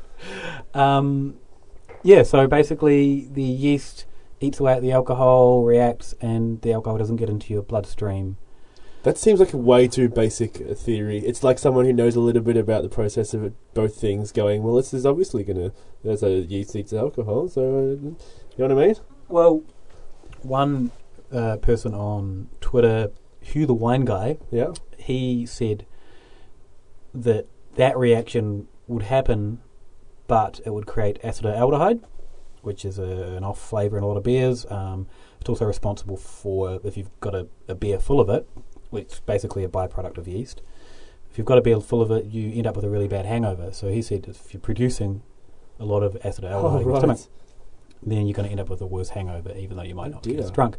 Um, 0.74 1.36
yeah, 2.04 2.24
so 2.24 2.46
basically 2.46 3.28
the 3.32 3.42
yeast 3.42 4.06
eats 4.42 4.60
away 4.60 4.74
at 4.74 4.82
the 4.82 4.92
alcohol, 4.92 5.64
reacts, 5.64 6.14
and 6.22 6.62
the 6.62 6.74
alcohol 6.74 6.98
doesn't 6.98 7.16
get 7.16 7.30
into 7.30 7.54
your 7.54 7.62
bloodstream. 7.64 8.38
That 9.04 9.18
seems 9.18 9.40
like 9.40 9.54
a 9.54 9.58
way 9.58 9.88
too 9.88 10.10
basic 10.10 10.60
a 10.60 10.76
theory. 10.76 11.20
It's 11.20 11.44
like 11.44 11.58
someone 11.58 11.86
who 11.86 11.94
knows 11.94 12.16
a 12.16 12.20
little 12.20 12.42
bit 12.42 12.58
about 12.58 12.84
the 12.84 12.90
process 12.90 13.34
of 13.34 13.54
both 13.74 13.96
things 13.96 14.32
going, 14.32 14.62
well, 14.62 14.76
this 14.76 14.94
is 14.94 15.06
obviously 15.06 15.44
going 15.44 15.58
to, 15.58 15.72
there's 16.04 16.22
a 16.22 16.32
yeast 16.42 16.76
eats 16.76 16.92
alcohol, 16.94 17.48
so, 17.48 17.62
uh, 17.62 17.82
you 18.58 18.68
know 18.68 18.76
what 18.76 18.84
I 18.84 18.88
mean? 18.88 18.96
Well, 19.30 19.64
one 20.42 20.92
uh, 21.32 21.58
person 21.58 21.94
on 21.94 22.50
Twitter, 22.60 23.12
Hugh 23.42 23.66
the 23.66 23.74
Wine 23.74 24.06
Guy, 24.06 24.38
Yeah. 24.52 24.74
he 24.98 25.46
said 25.46 25.86
that 27.14 27.48
that 27.76 27.98
reaction 27.98 28.68
would 28.88 29.04
happen, 29.04 29.60
but 30.28 30.60
it 30.66 30.72
would 30.74 30.86
create 30.86 31.22
acetaldehyde, 31.24 32.04
which 32.62 32.84
is 32.86 33.00
a, 33.00 33.04
an 33.04 33.44
off 33.44 33.60
flavour 33.60 33.98
in 33.98 34.04
a 34.04 34.08
lot 34.08 34.18
of 34.18 34.24
beers. 34.24 34.66
Um, 34.70 35.08
it's 35.40 35.50
also 35.50 35.66
responsible 35.66 36.18
for 36.18 36.80
if 36.84 36.98
you've 36.98 37.10
got 37.22 37.34
a, 37.36 37.48
a 37.68 37.76
beer 37.76 38.00
full 38.00 38.20
of 38.20 38.30
it, 38.30 38.48
which 38.90 39.14
is 39.14 39.20
basically 39.22 39.64
a 39.64 39.70
byproduct 39.70 40.18
of 40.18 40.28
yeast. 40.28 40.62
If 41.32 41.38
you've 41.38 41.46
got 41.48 41.58
a 41.58 41.62
beer 41.62 41.80
full 41.80 42.02
of 42.02 42.12
it, 42.12 42.26
you 42.26 42.52
end 42.54 42.68
up 42.68 42.76
with 42.76 42.84
a 42.86 42.90
really 42.90 43.08
bad 43.08 43.26
hangover. 43.26 43.72
So 43.72 43.88
he 43.90 44.02
said 44.02 44.26
if 44.28 44.54
you're 44.54 44.60
producing 44.62 45.22
a 45.80 45.86
lot 45.86 46.02
of 46.04 46.14
acetaldehyde 46.16 46.64
Oh, 46.64 46.76
in 46.78 46.82
your 46.84 46.92
right. 46.92 47.00
stomach, 47.00 47.20
then 48.04 48.26
you're 48.28 48.34
going 48.36 48.46
to 48.48 48.52
end 48.52 48.60
up 48.60 48.70
with 48.70 48.82
a 48.82 48.88
worse 48.88 49.10
hangover, 49.10 49.54
even 49.56 49.78
though 49.78 49.84
you 49.84 49.96
might 49.96 50.08
Oh, 50.10 50.16
not 50.16 50.24
get 50.24 50.40
as 50.40 50.52
drunk. 50.52 50.78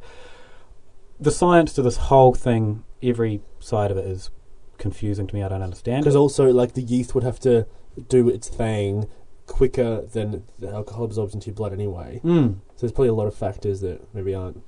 The 1.20 1.30
science 1.30 1.72
to 1.74 1.82
this 1.82 1.96
whole 1.96 2.34
thing, 2.34 2.84
every 3.02 3.42
side 3.58 3.90
of 3.90 3.96
it 3.98 4.06
is 4.06 4.30
confusing 4.78 5.26
to 5.26 5.34
me. 5.34 5.42
I 5.42 5.48
don't 5.48 5.62
understand. 5.62 6.02
Because 6.02 6.16
also, 6.16 6.50
like, 6.50 6.72
the 6.74 6.82
yeast 6.82 7.14
would 7.14 7.24
have 7.24 7.38
to 7.40 7.66
do 8.08 8.28
its 8.28 8.48
thing, 8.48 9.06
quicker 9.46 10.02
than 10.02 10.44
the 10.58 10.70
alcohol 10.70 11.04
absorbs 11.04 11.34
into 11.34 11.48
your 11.48 11.54
blood 11.56 11.72
anyway. 11.72 12.20
Mm. 12.24 12.54
So 12.76 12.80
there's 12.80 12.92
probably 12.92 13.08
a 13.08 13.14
lot 13.14 13.26
of 13.26 13.34
factors 13.34 13.80
that 13.80 14.14
maybe 14.14 14.34
aren't 14.34 14.62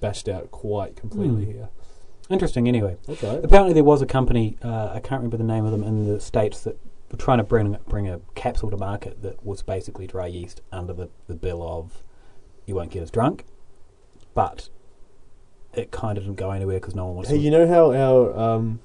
bashed 0.00 0.28
out 0.28 0.50
quite 0.50 0.96
completely 0.96 1.44
Mm. 1.46 1.52
here. 1.52 1.68
Interesting. 2.30 2.66
Anyway, 2.68 2.96
Okay. 3.08 3.40
apparently 3.42 3.74
there 3.74 3.84
was 3.84 4.00
a 4.00 4.06
company. 4.06 4.56
Uh, 4.62 4.92
I 4.94 5.00
can't 5.00 5.20
remember 5.20 5.36
the 5.36 5.44
name 5.44 5.66
of 5.66 5.72
them 5.72 5.82
in 5.82 6.06
the 6.06 6.20
states 6.20 6.60
that 6.62 6.78
were 7.10 7.18
trying 7.18 7.38
to 7.38 7.44
bring 7.44 7.76
bring 7.88 8.08
a 8.08 8.20
capsule 8.34 8.70
to 8.70 8.76
market 8.78 9.20
that 9.22 9.44
was 9.44 9.62
basically 9.62 10.06
dry 10.06 10.26
yeast 10.26 10.62
under 10.72 10.92
the, 10.94 11.10
the 11.26 11.34
bill 11.34 11.62
of 11.62 12.02
you 12.66 12.74
won't 12.76 12.90
get 12.90 13.02
as 13.02 13.10
drunk, 13.10 13.44
but 14.32 14.70
it 15.76 15.90
kind 15.90 16.16
of 16.18 16.24
didn't 16.24 16.36
go 16.36 16.50
anywhere 16.50 16.78
because 16.80 16.94
no 16.94 17.06
one 17.06 17.14
wants 17.16 17.30
Hey, 17.30 17.36
to. 17.36 17.42
you 17.42 17.50
know 17.50 17.66
how 17.66 17.92
our 17.92 18.38
um, 18.38 18.80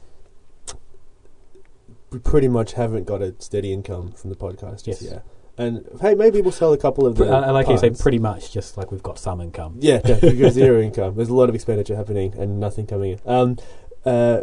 we 2.11 2.19
pretty 2.19 2.47
much 2.47 2.73
haven't 2.73 3.05
got 3.05 3.21
a 3.21 3.35
steady 3.39 3.71
income 3.71 4.11
from 4.13 4.29
the 4.29 4.35
podcast 4.35 4.87
Yes. 4.87 5.01
yet. 5.01 5.25
And 5.57 5.85
hey, 5.99 6.15
maybe 6.15 6.41
we'll 6.41 6.53
sell 6.53 6.71
a 6.71 6.77
couple 6.77 7.05
of 7.05 7.17
the. 7.17 7.25
I 7.27 7.41
I 7.47 7.51
like 7.51 7.65
how 7.65 7.73
you 7.73 7.77
say 7.77 7.89
pretty 7.89 8.17
much, 8.19 8.53
just 8.53 8.77
like 8.77 8.91
we've 8.93 9.03
got 9.03 9.19
some 9.19 9.41
income. 9.41 9.75
Yeah, 9.79 9.99
yeah, 10.05 10.17
we've 10.23 10.39
got 10.39 10.53
zero 10.53 10.81
income. 10.81 11.15
There's 11.15 11.27
a 11.27 11.33
lot 11.35 11.49
of 11.49 11.55
expenditure 11.55 11.97
happening 11.97 12.33
and 12.37 12.61
nothing 12.61 12.87
coming 12.87 13.11
in. 13.11 13.19
Um, 13.25 13.57
uh, 14.05 14.41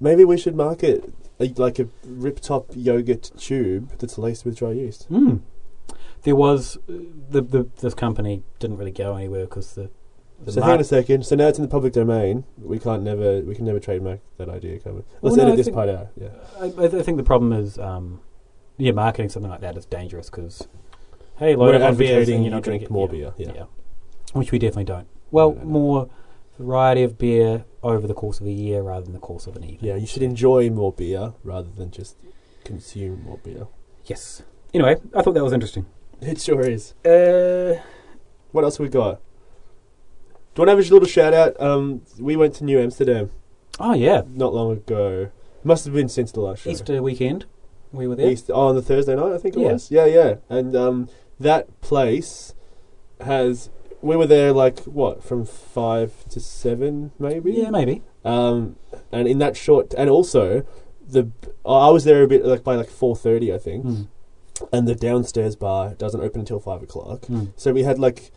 maybe 0.00 0.24
we 0.24 0.36
should 0.36 0.56
market 0.56 1.12
a, 1.38 1.52
like 1.56 1.78
a 1.78 1.86
rip 2.04 2.40
top 2.40 2.66
yogurt 2.74 3.30
tube 3.38 3.92
that's 3.98 4.18
laced 4.18 4.44
with 4.44 4.56
dry 4.56 4.72
yeast. 4.72 5.08
Mm. 5.08 5.42
There 6.24 6.34
was 6.34 6.76
uh, 6.88 6.94
the, 7.30 7.42
the 7.42 7.68
this 7.80 7.94
company 7.94 8.42
didn't 8.58 8.76
really 8.78 8.90
go 8.90 9.14
anywhere 9.14 9.44
because 9.44 9.74
the 9.74 9.88
So 10.48 10.60
hang 10.62 10.70
on 10.72 10.80
a 10.80 10.84
second. 10.84 11.26
So 11.26 11.36
now 11.36 11.48
it's 11.48 11.58
in 11.58 11.62
the 11.62 11.68
public 11.70 11.92
domain. 11.92 12.44
We 12.58 12.78
can't 12.78 13.02
never. 13.02 13.40
We 13.40 13.54
can 13.54 13.64
never 13.64 13.78
trademark 13.80 14.20
that 14.38 14.48
idea. 14.48 14.78
Can 14.78 14.96
we? 14.96 15.02
Let's 15.22 15.36
no, 15.36 15.42
edit 15.42 15.52
I 15.52 15.56
this 15.56 15.66
think- 15.66 15.74
part 15.76 15.88
out. 15.88 16.08
Yeah. 16.16 16.28
I, 16.58 16.66
I 16.84 17.02
think 17.02 17.16
the 17.18 17.22
problem 17.24 17.52
is, 17.52 17.78
um, 17.78 18.20
yeah, 18.78 18.92
marketing 18.92 19.28
something 19.28 19.50
like 19.50 19.60
that 19.60 19.76
is 19.76 19.84
dangerous 19.86 20.30
because, 20.30 20.66
hey, 21.38 21.54
load 21.56 21.74
We're 21.74 21.82
up 21.82 21.90
on 21.92 21.96
beers 21.96 22.28
and 22.28 22.38
you 22.38 22.44
you're 22.44 22.50
not 22.52 22.62
drink 22.62 22.80
get 22.82 22.90
more 22.90 23.08
yeah, 23.12 23.30
beer. 23.36 23.52
Yeah. 23.54 23.64
which 24.32 24.50
we 24.52 24.58
definitely 24.58 24.84
don't. 24.84 25.06
Well, 25.30 25.52
no, 25.52 25.58
no. 25.60 25.64
more 25.66 26.10
variety 26.58 27.02
of 27.02 27.18
beer 27.18 27.64
over 27.82 28.06
the 28.06 28.14
course 28.14 28.40
of 28.40 28.46
a 28.46 28.50
year 28.50 28.82
rather 28.82 29.04
than 29.04 29.12
the 29.14 29.18
course 29.20 29.46
of 29.46 29.56
an 29.56 29.64
evening. 29.64 29.78
Yeah, 29.90 29.96
you 29.96 30.06
should 30.06 30.22
enjoy 30.22 30.70
more 30.70 30.92
beer 30.92 31.34
rather 31.44 31.68
than 31.70 31.90
just 31.90 32.16
consume 32.64 33.22
more 33.24 33.38
beer. 33.38 33.66
Yes. 34.06 34.42
Anyway, 34.72 34.96
I 35.14 35.22
thought 35.22 35.34
that 35.34 35.44
was 35.44 35.52
interesting. 35.52 35.86
It 36.20 36.40
sure 36.40 36.60
is. 36.62 36.92
Uh, 37.04 37.80
What 38.52 38.64
else 38.64 38.78
we 38.78 38.88
got? 38.88 39.20
You 40.60 40.66
want 40.66 40.76
to 40.78 40.82
have 40.82 40.90
a 40.90 40.94
little 40.94 41.08
shout 41.08 41.32
out? 41.32 41.58
Um, 41.58 42.02
we 42.18 42.36
went 42.36 42.52
to 42.56 42.64
New 42.64 42.78
Amsterdam 42.78 43.30
oh 43.78 43.94
yeah, 43.94 44.24
not 44.28 44.52
long 44.52 44.72
ago. 44.72 45.30
Must 45.64 45.86
have 45.86 45.94
been 45.94 46.10
since 46.10 46.32
the 46.32 46.40
last 46.40 46.64
show. 46.64 46.68
Easter 46.68 47.02
weekend, 47.02 47.46
we 47.92 48.06
were 48.06 48.14
there. 48.14 48.30
Easter, 48.30 48.52
oh, 48.52 48.68
on 48.68 48.76
the 48.76 48.82
Thursday 48.82 49.16
night, 49.16 49.32
I 49.32 49.38
think 49.38 49.56
it 49.56 49.60
Yeah. 49.60 49.72
was. 49.72 49.90
Yeah, 49.90 50.04
yeah. 50.04 50.34
And 50.50 50.76
um, 50.76 51.08
that 51.38 51.80
place 51.80 52.54
has. 53.22 53.70
We 54.02 54.16
were 54.16 54.26
there 54.26 54.52
like 54.52 54.80
what 54.80 55.24
from 55.24 55.46
five 55.46 56.28
to 56.28 56.40
seven, 56.40 57.12
maybe. 57.18 57.52
Yeah, 57.52 57.70
maybe. 57.70 58.02
Um, 58.22 58.76
and 59.10 59.26
in 59.26 59.38
that 59.38 59.56
short, 59.56 59.94
and 59.96 60.10
also 60.10 60.66
the 61.06 61.30
I 61.64 61.88
was 61.88 62.04
there 62.04 62.22
a 62.22 62.28
bit 62.28 62.44
like 62.44 62.62
by 62.62 62.74
like 62.74 62.90
four 62.90 63.16
thirty, 63.16 63.50
I 63.50 63.56
think. 63.56 63.86
Mm. 63.86 64.08
And 64.74 64.86
the 64.86 64.94
downstairs 64.94 65.56
bar 65.56 65.94
doesn't 65.94 66.20
open 66.20 66.40
until 66.40 66.60
five 66.60 66.82
o'clock. 66.82 67.22
Mm. 67.22 67.54
So 67.56 67.72
we 67.72 67.82
had 67.82 67.98
like, 67.98 68.30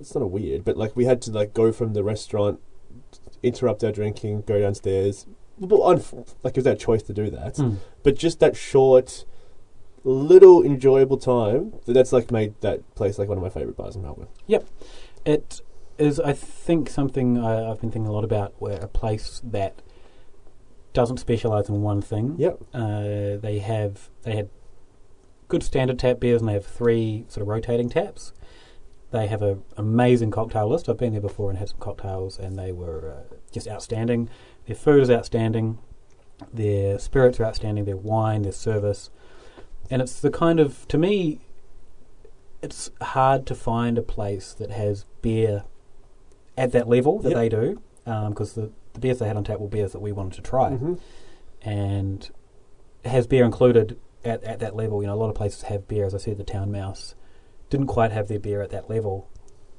it's 0.00 0.14
not 0.14 0.22
a 0.22 0.26
weird, 0.26 0.64
but 0.64 0.76
like 0.76 0.96
we 0.96 1.04
had 1.04 1.20
to 1.22 1.30
like 1.30 1.54
go 1.54 1.72
from 1.72 1.92
the 1.92 2.02
restaurant, 2.02 2.58
interrupt 3.42 3.84
our 3.84 3.92
drinking, 3.92 4.42
go 4.42 4.60
downstairs. 4.60 5.26
Well, 5.58 5.80
unf- 5.94 6.34
like 6.42 6.56
it 6.56 6.60
was 6.60 6.66
our 6.66 6.74
choice 6.74 7.02
to 7.04 7.12
do 7.12 7.30
that. 7.30 7.56
Mm. 7.56 7.76
But 8.02 8.16
just 8.16 8.40
that 8.40 8.56
short, 8.56 9.26
little 10.04 10.62
enjoyable 10.62 11.18
time, 11.18 11.74
that 11.84 11.92
that's 11.92 12.12
like 12.12 12.30
made 12.30 12.54
that 12.62 12.94
place 12.94 13.18
like 13.18 13.28
one 13.28 13.36
of 13.36 13.44
my 13.44 13.50
favorite 13.50 13.76
bars 13.76 13.94
in 13.94 14.02
Melbourne. 14.02 14.28
Yep, 14.46 14.66
it 15.26 15.60
is, 15.98 16.18
I 16.18 16.32
think, 16.32 16.88
something 16.88 17.38
I, 17.38 17.70
I've 17.70 17.80
been 17.80 17.90
thinking 17.90 18.08
a 18.08 18.12
lot 18.12 18.24
about, 18.24 18.54
where 18.58 18.78
a 18.80 18.88
place 18.88 19.42
that 19.44 19.82
doesn't 20.92 21.18
specialise 21.18 21.68
in 21.68 21.82
one 21.82 22.00
thing. 22.00 22.36
Yep. 22.38 22.62
Uh, 22.72 23.36
they 23.36 23.60
have 23.62 24.08
they 24.22 24.34
had 24.34 24.48
good 25.48 25.62
standard 25.62 25.98
tap 25.98 26.20
beers, 26.20 26.40
and 26.40 26.48
they 26.48 26.54
have 26.54 26.66
three 26.66 27.26
sort 27.28 27.42
of 27.42 27.48
rotating 27.48 27.90
taps. 27.90 28.32
They 29.10 29.26
have 29.26 29.42
an 29.42 29.62
amazing 29.76 30.30
cocktail 30.30 30.68
list. 30.68 30.88
I've 30.88 30.96
been 30.98 31.12
there 31.12 31.20
before 31.20 31.50
and 31.50 31.58
had 31.58 31.70
some 31.70 31.78
cocktails, 31.78 32.38
and 32.38 32.56
they 32.58 32.70
were 32.72 33.10
uh, 33.30 33.34
just 33.50 33.66
outstanding. 33.66 34.28
Their 34.66 34.76
food 34.76 35.02
is 35.02 35.10
outstanding. 35.10 35.78
Their 36.54 36.98
spirits 36.98 37.40
are 37.40 37.44
outstanding. 37.44 37.84
Their 37.86 37.96
wine, 37.96 38.42
their 38.42 38.52
service, 38.52 39.10
and 39.90 40.00
it's 40.00 40.20
the 40.20 40.30
kind 40.30 40.60
of 40.60 40.86
to 40.88 40.96
me, 40.98 41.40
it's 42.62 42.90
hard 43.02 43.46
to 43.46 43.54
find 43.54 43.98
a 43.98 44.02
place 44.02 44.52
that 44.54 44.70
has 44.70 45.06
beer 45.22 45.64
at 46.56 46.72
that 46.72 46.88
level 46.88 47.18
that 47.20 47.30
Yep. 47.30 47.36
they 47.38 47.48
do, 47.48 47.82
because 48.04 48.52
the, 48.52 48.70
the 48.92 49.00
beers 49.00 49.18
they 49.18 49.26
had 49.26 49.36
on 49.36 49.44
tap 49.44 49.58
were 49.60 49.68
beers 49.68 49.92
that 49.92 50.00
we 50.00 50.12
wanted 50.12 50.34
to 50.34 50.42
try 50.42 50.70
Mhm. 50.70 50.98
and 51.62 52.30
has 53.04 53.26
beer 53.26 53.44
included 53.44 53.98
at, 54.24 54.42
at 54.44 54.60
that 54.60 54.76
level. 54.76 55.00
You 55.02 55.08
know, 55.08 55.14
a 55.14 55.16
lot 55.16 55.30
of 55.30 55.34
places 55.34 55.62
have 55.62 55.88
beer. 55.88 56.04
As 56.04 56.14
I 56.14 56.18
said, 56.18 56.36
the 56.38 56.44
Town 56.44 56.70
Mouse 56.70 57.14
didn't 57.70 57.86
quite 57.86 58.12
have 58.12 58.28
their 58.28 58.38
beer 58.38 58.60
at 58.62 58.70
that 58.70 58.90
level 58.90 59.28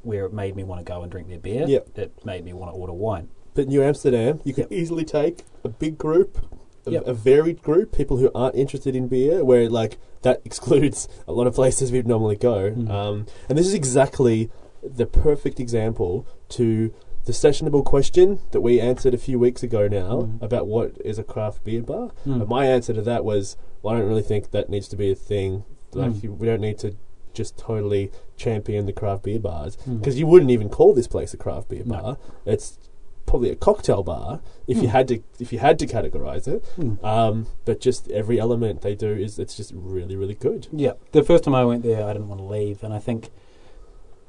where 0.02 0.26
it 0.26 0.34
made 0.34 0.56
me 0.56 0.64
want 0.64 0.80
to 0.80 0.86
go 0.86 1.02
and 1.04 1.12
drink 1.12 1.28
their 1.28 1.38
beer. 1.40 1.66
Yep. 1.68 1.90
It 1.98 2.26
made 2.26 2.44
me 2.44 2.54
want 2.54 2.74
to 2.74 2.78
order 2.80 2.94
wine. 2.94 3.30
But 3.54 3.68
New 3.68 3.84
Amsterdam, 3.84 4.40
you 4.44 4.54
can 4.54 4.64
Yep. 4.64 4.72
easily 4.72 5.06
take 5.06 5.44
a 5.64 5.70
big 5.70 5.98
group, 5.98 6.40
a, 6.88 6.92
Yep. 6.92 7.08
a 7.08 7.14
varied 7.14 7.62
group, 7.62 7.92
people 7.92 8.18
who 8.18 8.32
aren't 8.34 8.56
interested 8.56 8.96
in 8.96 9.08
beer, 9.08 9.44
where 9.46 9.70
like 9.70 9.98
that 10.24 10.42
excludes 10.46 11.08
a 11.28 11.34
lot 11.34 11.46
of 11.48 11.54
places 11.54 11.92
we'd 11.92 12.08
normally 12.08 12.36
go. 12.38 12.72
Mm. 12.72 12.90
Um, 12.90 13.26
and 13.50 13.58
this 13.58 13.68
is 13.68 13.74
exactly 13.74 14.50
the 14.82 15.06
perfect 15.06 15.60
example 15.60 16.26
to 16.50 16.92
the 17.26 17.34
sessionable 17.34 17.86
question 17.86 18.40
that 18.50 18.62
we 18.62 18.80
answered 18.82 19.14
a 19.14 19.18
few 19.18 19.38
weeks 19.38 19.62
ago 19.62 19.88
now 19.88 20.22
Mm. 20.24 20.42
about 20.42 20.66
what 20.66 20.94
is 21.06 21.20
a 21.20 21.24
craft 21.24 21.64
beer 21.64 21.84
bar. 21.84 22.10
Mm. 22.26 22.40
But 22.40 22.48
my 22.50 22.66
answer 22.66 22.94
to 22.94 23.02
that 23.04 23.24
was, 23.24 23.58
well, 23.84 23.94
I 23.96 24.00
don't 24.00 24.08
really 24.08 24.24
think 24.24 24.50
that 24.52 24.70
needs 24.70 24.88
to 24.88 24.96
be 24.96 25.12
a 25.12 25.16
thing. 25.16 25.64
Like, 25.94 26.14
Mm. 26.14 26.24
you, 26.24 26.34
we 26.34 26.48
don't 26.48 26.62
need 26.62 26.80
to 26.80 26.96
just 27.34 27.58
totally 27.58 28.12
champion 28.38 28.86
the 28.86 28.94
craft 28.94 29.24
beer 29.24 29.40
bars 29.40 29.78
Mm. 29.88 30.00
because 30.00 30.20
you 30.20 30.28
wouldn't 30.28 30.52
even 30.52 30.70
call 30.70 30.94
this 30.94 31.08
place 31.08 31.34
a 31.34 31.38
craft 31.38 31.70
beer 31.70 31.84
No. 31.86 32.02
bar. 32.02 32.18
It's 32.46 32.78
probably 33.26 33.50
a 33.50 33.56
cocktail 33.56 34.04
bar 34.04 34.42
if 34.68 34.78
you 34.78 34.90
Mm. 34.90 34.92
had 34.92 35.08
to 35.10 35.24
if 35.40 35.54
you 35.54 35.60
had 35.60 35.80
to 35.80 35.88
categorize 35.88 36.48
it. 36.48 36.64
Mm. 36.78 37.04
Um, 37.04 37.48
but 37.66 37.80
just 37.80 38.10
every 38.12 38.40
element 38.40 38.82
they 38.82 38.96
do 38.96 39.12
is 39.12 39.40
it's 39.40 39.56
just 39.56 39.72
really 39.76 40.16
really 40.16 40.34
good. 40.36 40.68
Yeah, 40.72 40.94
the 41.12 41.24
first 41.24 41.44
time 41.46 41.56
I 41.56 41.64
went 41.64 41.84
there, 41.84 42.04
I 42.06 42.14
didn't 42.14 42.28
want 42.30 42.42
to 42.42 42.46
leave, 42.48 42.84
and 42.84 42.94
I 42.94 43.00
think 43.00 43.30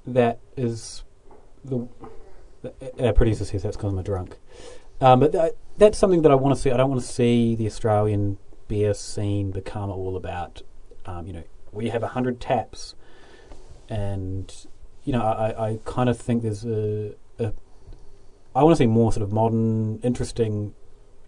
that 0.06 0.38
is 0.56 1.02
the, 1.64 1.88
the 2.62 2.72
our 3.06 3.12
producer 3.12 3.44
says 3.44 3.62
that's 3.62 3.76
because 3.76 3.92
I'm 3.92 3.98
a 3.98 4.02
drunk. 4.02 4.36
Um, 5.00 5.20
but 5.20 5.32
that, 5.32 5.56
that's 5.78 5.98
something 5.98 6.22
that 6.22 6.30
I 6.30 6.34
want 6.36 6.54
to 6.54 6.60
see. 6.60 6.70
I 6.70 6.76
don't 6.76 6.90
want 6.90 7.00
to 7.02 7.06
see 7.06 7.56
the 7.56 7.66
Australian 7.66 8.38
beer 8.68 8.94
scene 8.94 9.50
become 9.50 9.90
all 9.90 10.16
about, 10.16 10.62
um, 11.06 11.26
you 11.26 11.32
know, 11.32 11.42
we 11.72 11.88
have 11.88 12.02
a 12.02 12.08
hundred 12.08 12.40
taps, 12.40 12.94
and 13.88 14.54
you 15.04 15.12
know, 15.12 15.22
I, 15.22 15.70
I- 15.70 15.78
kind 15.84 16.08
of 16.08 16.18
think 16.18 16.42
there's 16.42 16.64
a, 16.64 17.14
a 17.38 17.52
I 18.54 18.62
want 18.62 18.72
to 18.76 18.82
see 18.82 18.86
more 18.86 19.12
sort 19.12 19.22
of 19.22 19.32
modern, 19.32 19.98
interesting, 20.02 20.74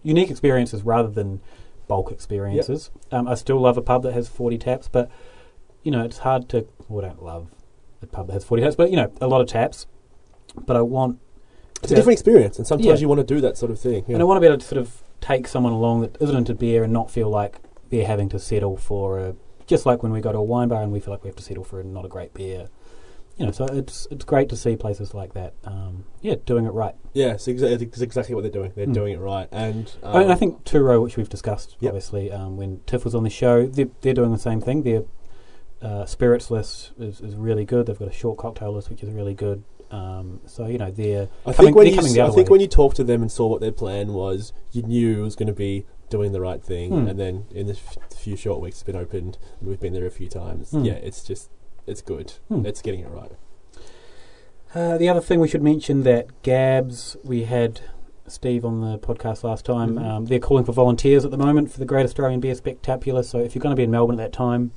unique 0.03 0.29
experiences 0.29 0.83
rather 0.83 1.09
than 1.09 1.41
bulk 1.87 2.11
experiences. 2.11 2.91
Um, 3.11 3.27
I 3.27 3.35
still 3.35 3.59
love 3.59 3.77
a 3.77 3.81
pub 3.81 4.03
that 4.03 4.13
has 4.13 4.27
40 4.29 4.57
taps, 4.59 4.87
but 4.87 5.09
you 5.83 5.91
know, 5.91 6.03
it's 6.03 6.19
hard 6.19 6.47
to. 6.49 6.67
Well, 6.87 7.03
I 7.03 7.09
don't 7.09 7.23
love 7.23 7.49
a 8.01 8.05
pub 8.07 8.27
that 8.27 8.33
has 8.33 8.43
40 8.45 8.63
taps, 8.63 8.75
but 8.75 8.89
you 8.91 8.95
know, 8.95 9.11
a 9.21 9.27
lot 9.27 9.41
of 9.41 9.47
taps. 9.47 9.87
But 10.65 10.77
I 10.77 10.81
want, 10.81 11.19
It's 11.83 11.91
a 11.91 11.95
different 11.95 12.13
experience, 12.17 12.57
and 12.57 12.65
sometimes 12.65 12.85
Yeah. 12.87 12.95
you 13.01 13.09
want 13.09 13.19
to 13.19 13.25
do 13.35 13.41
that 13.41 13.57
sort 13.57 13.71
of 13.71 13.79
thing. 13.79 14.05
Yeah. 14.07 14.13
and 14.13 14.21
I 14.21 14.25
want 14.25 14.37
to 14.37 14.41
be 14.41 14.47
able 14.47 14.57
to 14.59 14.65
sort 14.65 14.79
of 14.79 15.03
take 15.19 15.47
someone 15.49 15.73
along 15.73 16.01
that 16.01 16.15
isn't 16.21 16.35
into 16.35 16.53
beer 16.53 16.83
and 16.85 16.93
not 16.93 17.11
feel 17.11 17.29
like 17.29 17.57
they're 17.89 18.07
having 18.07 18.29
to 18.29 18.39
settle 18.39 18.77
for 18.77 19.19
a. 19.19 19.35
Just 19.67 19.85
like 19.85 20.03
when 20.03 20.11
we 20.11 20.21
go 20.21 20.31
to 20.31 20.37
a 20.37 20.43
wine 20.43 20.67
bar 20.67 20.81
and 20.83 20.91
we 20.91 20.99
feel 20.99 21.11
like 21.13 21.23
we 21.23 21.27
have 21.27 21.35
to 21.37 21.43
settle 21.43 21.63
for 21.63 21.83
not 21.83 22.05
a 22.05 22.07
great 22.07 22.33
beer. 22.33 22.69
You 23.37 23.45
know, 23.47 23.51
so 23.51 23.65
it's 23.65 24.07
it's 24.11 24.23
great 24.23 24.47
to 24.49 24.55
see 24.55 24.77
places 24.77 25.13
like 25.13 25.33
that. 25.33 25.53
Um, 25.65 26.05
yeah, 26.21 26.35
doing 26.45 26.65
it 26.65 26.69
right. 26.71 26.95
yeah, 27.13 27.33
it's, 27.33 27.47
exa- 27.47 27.81
it's 27.81 27.99
exactly 28.01 28.33
what 28.33 28.41
they're 28.43 28.51
doing. 28.51 28.71
They're 28.75 28.85
Mm. 28.87 28.93
doing 28.93 29.13
it 29.13 29.19
right, 29.19 29.49
and 29.51 29.91
um, 30.03 30.15
I, 30.15 30.19
mean, 30.19 30.31
I 30.31 30.35
think 30.35 30.63
Turo, 30.63 31.03
which 31.03 31.17
we've 31.17 31.27
discussed 31.27 31.75
Yep. 31.81 31.89
obviously 31.89 32.31
um, 32.31 32.55
when 32.55 32.79
Tiff 32.85 33.03
was 33.03 33.13
on 33.13 33.23
the 33.23 33.29
show, 33.29 33.65
they're, 33.67 33.89
they're 34.01 34.13
doing 34.13 34.31
the 34.31 34.37
same 34.39 34.61
thing. 34.61 34.83
Their 34.83 35.03
uh, 35.81 36.05
spirits 36.05 36.49
list 36.49 36.93
is, 36.97 37.19
is 37.19 37.35
really 37.35 37.65
good. 37.65 37.87
They've 37.87 37.99
got 37.99 38.07
a 38.07 38.11
short 38.13 38.37
cocktail 38.37 38.71
list, 38.73 38.89
which 38.89 39.03
is 39.03 39.11
really 39.11 39.33
good. 39.33 39.63
Um, 39.91 40.39
so 40.45 40.65
you 40.67 40.77
know 40.77 40.89
they're 40.89 41.27
I 41.45 41.51
coming- 41.51 41.73
think 41.73 41.75
when 41.75 41.87
you 41.87 42.23
I 42.23 42.29
think 42.31 42.47
way. 42.47 42.51
when 42.53 42.61
you 42.61 42.67
talked 42.67 42.95
to 42.97 43.03
them 43.03 43.21
and 43.21 43.29
saw 43.31 43.47
what 43.47 43.59
their 43.59 43.73
plan 43.73 44.13
was, 44.13 44.53
you 44.71 44.81
knew 44.83 45.19
it 45.19 45.23
was 45.23 45.35
going 45.35 45.47
to 45.47 45.53
be 45.53 45.85
doing 46.15 46.31
the 46.31 46.41
right 46.41 46.61
thing. 46.63 46.89
Hmm. 46.91 47.07
And 47.09 47.19
then 47.19 47.45
in 47.51 47.67
the 47.67 47.73
f- 47.73 47.97
few 48.15 48.35
short 48.35 48.61
weeks 48.61 48.77
it's 48.77 48.83
been 48.83 48.95
opened, 49.05 49.37
and 49.59 49.69
we've 49.69 49.79
been 49.79 49.93
there 49.93 50.05
a 50.05 50.11
few 50.11 50.27
times. 50.29 50.71
Hmm. 50.71 50.83
Yeah, 50.85 50.93
it's 50.93 51.23
just 51.23 51.49
it's 51.87 52.01
good. 52.01 52.33
Hmm. 52.49 52.65
It's 52.65 52.81
getting 52.81 53.01
it 53.01 53.09
right. 53.09 53.31
Uh, 54.73 54.97
the 54.97 55.07
other 55.07 55.21
thing 55.21 55.39
we 55.39 55.47
should 55.47 55.63
mention 55.63 56.03
that 56.03 56.41
Gabs, 56.41 57.15
we 57.23 57.43
had 57.45 57.81
Steve 58.27 58.65
on 58.65 58.81
the 58.81 58.97
podcast 58.97 59.43
last 59.43 59.63
time. 59.65 59.95
Mhm. 59.95 60.03
Um, 60.05 60.25
they're 60.25 60.39
calling 60.39 60.65
for 60.65 60.73
volunteers 60.73 61.23
at 61.25 61.31
the 61.31 61.37
moment 61.37 61.71
for 61.71 61.79
the 61.79 61.85
Great 61.85 62.03
Australian 62.03 62.39
Beer 62.39 62.55
Spectacular. 62.55 63.23
So 63.23 63.37
if 63.39 63.55
you're 63.55 63.61
going 63.61 63.71
to 63.75 63.79
be 63.79 63.83
in 63.83 63.91
Melbourne 63.91 64.19
at 64.19 64.23
that 64.23 64.33
time, 64.33 64.71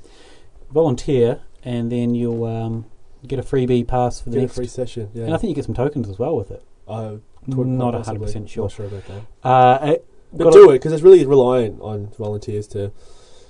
volunteer, 0.71 1.41
and 1.63 1.91
then 1.91 2.15
you'll 2.15 2.45
um, 2.45 2.85
get 3.27 3.39
a 3.39 3.41
freebie 3.41 3.85
pass 3.85 4.21
for 4.21 4.29
the 4.29 4.35
Get 4.37 4.41
next. 4.43 4.55
free 4.55 4.67
session. 4.67 5.09
Yeah. 5.13 5.25
And 5.25 5.33
I 5.33 5.37
think 5.37 5.49
you 5.49 5.55
get 5.55 5.65
some 5.65 5.75
tokens 5.75 6.07
as 6.09 6.17
well 6.19 6.35
with 6.37 6.51
it. 6.51 6.63
Uh, 6.87 7.15
Not 7.47 7.93
hundred 8.05 8.21
percent 8.21 8.49
sure. 8.49 8.65
Not 8.65 8.71
sure 8.71 8.85
about 8.85 9.03
that. 9.07 9.47
Uh, 9.47 9.85
it- 9.93 10.05
But 10.31 10.53
do 10.53 10.69
it 10.69 10.73
because 10.73 10.93
it's 10.93 11.01
really 11.01 11.25
reliant 11.25 11.81
on 11.81 12.11
volunteers 12.17 12.67
to 12.69 12.91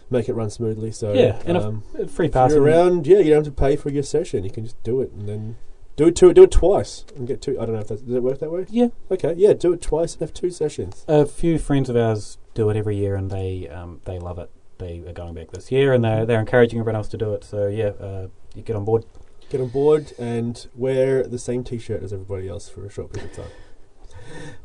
make 0.09 0.29
it 0.29 0.33
run 0.33 0.49
smoothly. 0.49 0.91
So 0.91 1.13
Yeah, 1.13 1.41
and 1.45 1.57
um, 1.57 1.83
a 1.97 2.07
free 2.07 2.29
pass. 2.29 2.51
you're 2.51 2.63
around, 2.63 3.05
yeah, 3.05 3.17
you 3.19 3.25
don't 3.31 3.45
have 3.45 3.53
to 3.53 3.59
pay 3.61 3.75
for 3.75 3.89
your 3.89 4.03
session. 4.03 4.43
You 4.43 4.49
can 4.51 4.63
just 4.63 4.81
do 4.83 5.01
it 5.01 5.11
and 5.11 5.27
then 5.27 5.57
do 5.97 6.07
it 6.07 6.15
two, 6.15 6.33
do 6.33 6.43
it 6.43 6.51
twice 6.51 7.03
and 7.15 7.27
get 7.27 7.41
two. 7.41 7.59
I 7.59 7.65
don't 7.65 7.75
know 7.75 7.81
if 7.81 7.89
that 7.89 8.05
does 8.05 8.15
it 8.15 8.23
work 8.23 8.39
that 8.39 8.51
way. 8.51 8.65
Yeah, 8.69 8.87
Okay, 9.11 9.33
yeah, 9.37 9.53
do 9.53 9.73
it 9.73 9.81
twice 9.81 10.13
and 10.13 10.21
have 10.21 10.33
two 10.33 10.49
sessions. 10.49 11.03
a 11.07 11.25
few 11.25 11.59
friends 11.59 11.89
of 11.89 11.95
ours 11.97 12.37
do 12.53 12.69
it 12.69 12.77
every 12.77 12.95
year, 12.97 13.15
and 13.15 13.29
they 13.29 13.67
um, 13.67 14.01
they 14.05 14.17
love 14.19 14.39
it. 14.39 14.49
They 14.77 14.99
are 15.05 15.11
going 15.13 15.33
back 15.33 15.51
this 15.51 15.71
year, 15.71 15.93
and 15.93 16.03
they're 16.03 16.25
they're 16.25 16.39
encouraging 16.39 16.79
everyone 16.79 16.95
else 16.95 17.09
to 17.09 17.17
do 17.17 17.33
it. 17.33 17.43
So 17.43 17.67
yeah, 17.67 17.89
uh, 17.99 18.27
you 18.55 18.61
get 18.61 18.75
on 18.77 18.85
board. 18.85 19.03
Get 19.49 19.59
on 19.61 19.67
board 19.67 20.13
and 20.17 20.65
wear 20.75 21.23
the 21.23 21.39
same 21.39 21.63
T-shirt 21.63 22.01
as 22.03 22.13
everybody 22.13 22.47
else 22.47 22.69
for 22.69 22.85
a 22.85 22.89
short 22.89 23.11
period 23.11 23.31
of 23.31 23.35
time. 23.37 23.51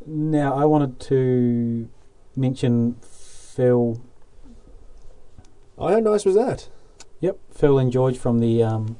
Now, 0.07 0.55
I 0.55 0.67
wanted 0.67 1.01
to 1.01 1.89
mention 2.37 2.97
Phil. 3.03 4.01
Oh, 5.79 5.89
how 5.89 5.99
nice 6.01 6.25
was 6.25 6.35
that? 6.37 6.69
Yep, 7.21 7.39
Phil 7.53 7.79
and 7.79 7.91
George 7.91 8.19
from 8.19 8.39
the 8.41 8.63
um, 8.63 8.97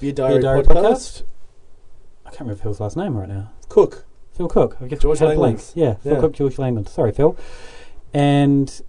Beer 0.00 0.12
Diary, 0.12 0.34
Beer 0.34 0.42
Diary 0.42 0.62
podcast. 0.62 0.74
podcast. 0.84 1.22
I 2.26 2.28
can't 2.30 2.40
remember 2.40 2.62
Phil's 2.62 2.80
last 2.80 2.96
name 2.96 3.16
right 3.16 3.28
now. 3.28 3.52
Cook. 3.68 4.06
Phil 4.32 4.48
Cook. 4.48 4.76
I 4.80 4.86
guess 4.88 4.98
George 4.98 5.20
had 5.20 5.30
a 5.30 5.34
blank. 5.34 5.58
Langlands. 5.58 5.72
Yeah, 5.76 5.94
Phil 5.94 6.14
Yeah. 6.14 6.20
Cook, 6.20 6.32
George 6.32 6.56
Langland. 6.56 6.88
Sorry, 6.88 7.12
Phil. 7.12 7.36
And 8.12 8.82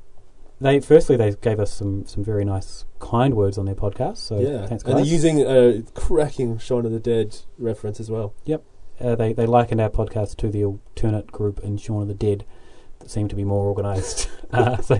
they 0.59 0.79
firstly 0.79 1.15
they 1.17 1.33
gave 1.41 1.59
us 1.59 1.71
some 1.71 2.05
some 2.05 2.23
very 2.23 2.45
nice 2.45 2.85
kind 2.99 3.33
words 3.35 3.57
on 3.57 3.65
their 3.65 3.75
podcast. 3.75 4.17
So 4.17 4.39
yeah, 4.39 4.65
thanks 4.65 4.83
guys. 4.83 4.91
and 4.95 4.99
they're 4.99 5.11
using 5.11 5.41
a 5.41 5.83
cracking 5.93 6.57
Shaun 6.57 6.85
of 6.85 6.91
the 6.91 6.99
Dead 6.99 7.37
reference 7.57 7.99
as 7.99 8.09
well. 8.09 8.33
uh, 8.99 9.15
they 9.15 9.33
they 9.33 9.45
likened 9.45 9.81
our 9.81 9.89
podcast 9.89 10.37
to 10.37 10.49
the 10.49 10.63
alternate 10.65 11.31
group 11.31 11.59
in 11.59 11.77
Shaun 11.77 12.01
of 12.03 12.07
the 12.07 12.13
Dead 12.13 12.45
seemed 13.05 13.29
to 13.29 13.35
be 13.35 13.43
more 13.43 13.67
organised. 13.67 14.29
uh, 14.51 14.81
so 14.81 14.99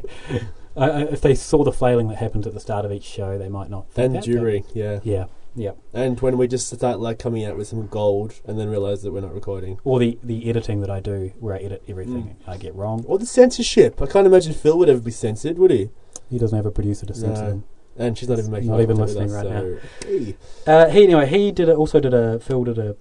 uh, 0.78 1.06
if 1.10 1.22
they 1.22 1.36
saw 1.36 1.64
the 1.64 1.72
flailing 1.72 2.08
that 2.10 2.18
happens 2.18 2.46
at 2.48 2.54
the 2.54 2.60
start 2.60 2.86
of 2.86 2.92
each 2.92 3.04
show, 3.04 3.38
they 3.38 3.50
might 3.50 3.70
not. 3.70 3.90
think 3.92 4.06
And 4.08 4.16
that, 4.16 4.24
jury, 4.24 4.64
yeah. 4.74 5.00
Yeah, 5.04 5.26
yeah. 5.56 5.72
And 5.94 6.20
when 6.20 6.38
we 6.38 6.48
just 6.48 6.68
start 6.70 7.00
like 7.00 7.18
coming 7.20 7.46
out 7.46 7.58
with 7.58 7.68
some 7.68 7.88
gold 7.88 8.34
and 8.46 8.60
then 8.60 8.70
realise 8.70 9.02
that 9.04 9.12
we're 9.12 9.22
not 9.22 9.34
recording. 9.34 9.80
Or 9.84 10.00
the 10.00 10.20
the 10.24 10.50
editing 10.50 10.82
that 10.82 10.90
I 10.90 11.00
do, 11.00 11.32
where 11.40 11.56
I 11.56 11.60
edit 11.60 11.84
everything 11.88 12.36
I 12.46 12.58
get 12.58 12.76
wrong. 12.76 13.06
Or 13.08 13.18
the 13.18 13.26
censorship. 13.26 14.02
I 14.02 14.06
can't 14.06 14.28
imagine 14.28 14.54
Phil 14.54 14.78
would 14.78 14.90
ever 14.90 15.00
be 15.02 15.12
censored, 15.12 15.58
would 15.58 15.72
he? 15.72 15.90
He 16.30 16.38
doesn't 16.38 16.56
have 16.56 16.66
a 16.66 16.72
producer 16.72 17.06
to 17.06 17.14
censor 17.14 17.44
No. 17.44 17.50
him. 17.50 17.64
And 17.98 18.18
she's 18.18 18.28
not 18.28 18.40
even 18.40 18.52
making 18.52 18.70
Not 18.70 18.82
even 18.82 18.98
listening 18.98 19.30
us, 19.34 19.46
right 19.46 19.46
so, 19.46 19.80
hey. 20.06 20.36
Uh, 20.68 20.90
he 20.90 21.04
anyway 21.06 21.28
he 21.28 21.52
did 21.54 21.70
a, 21.70 21.76
also 21.76 22.02
did 22.02 22.14
a 22.14 22.40
Phil 22.42 22.66
did 22.66 22.78
a 22.78 22.98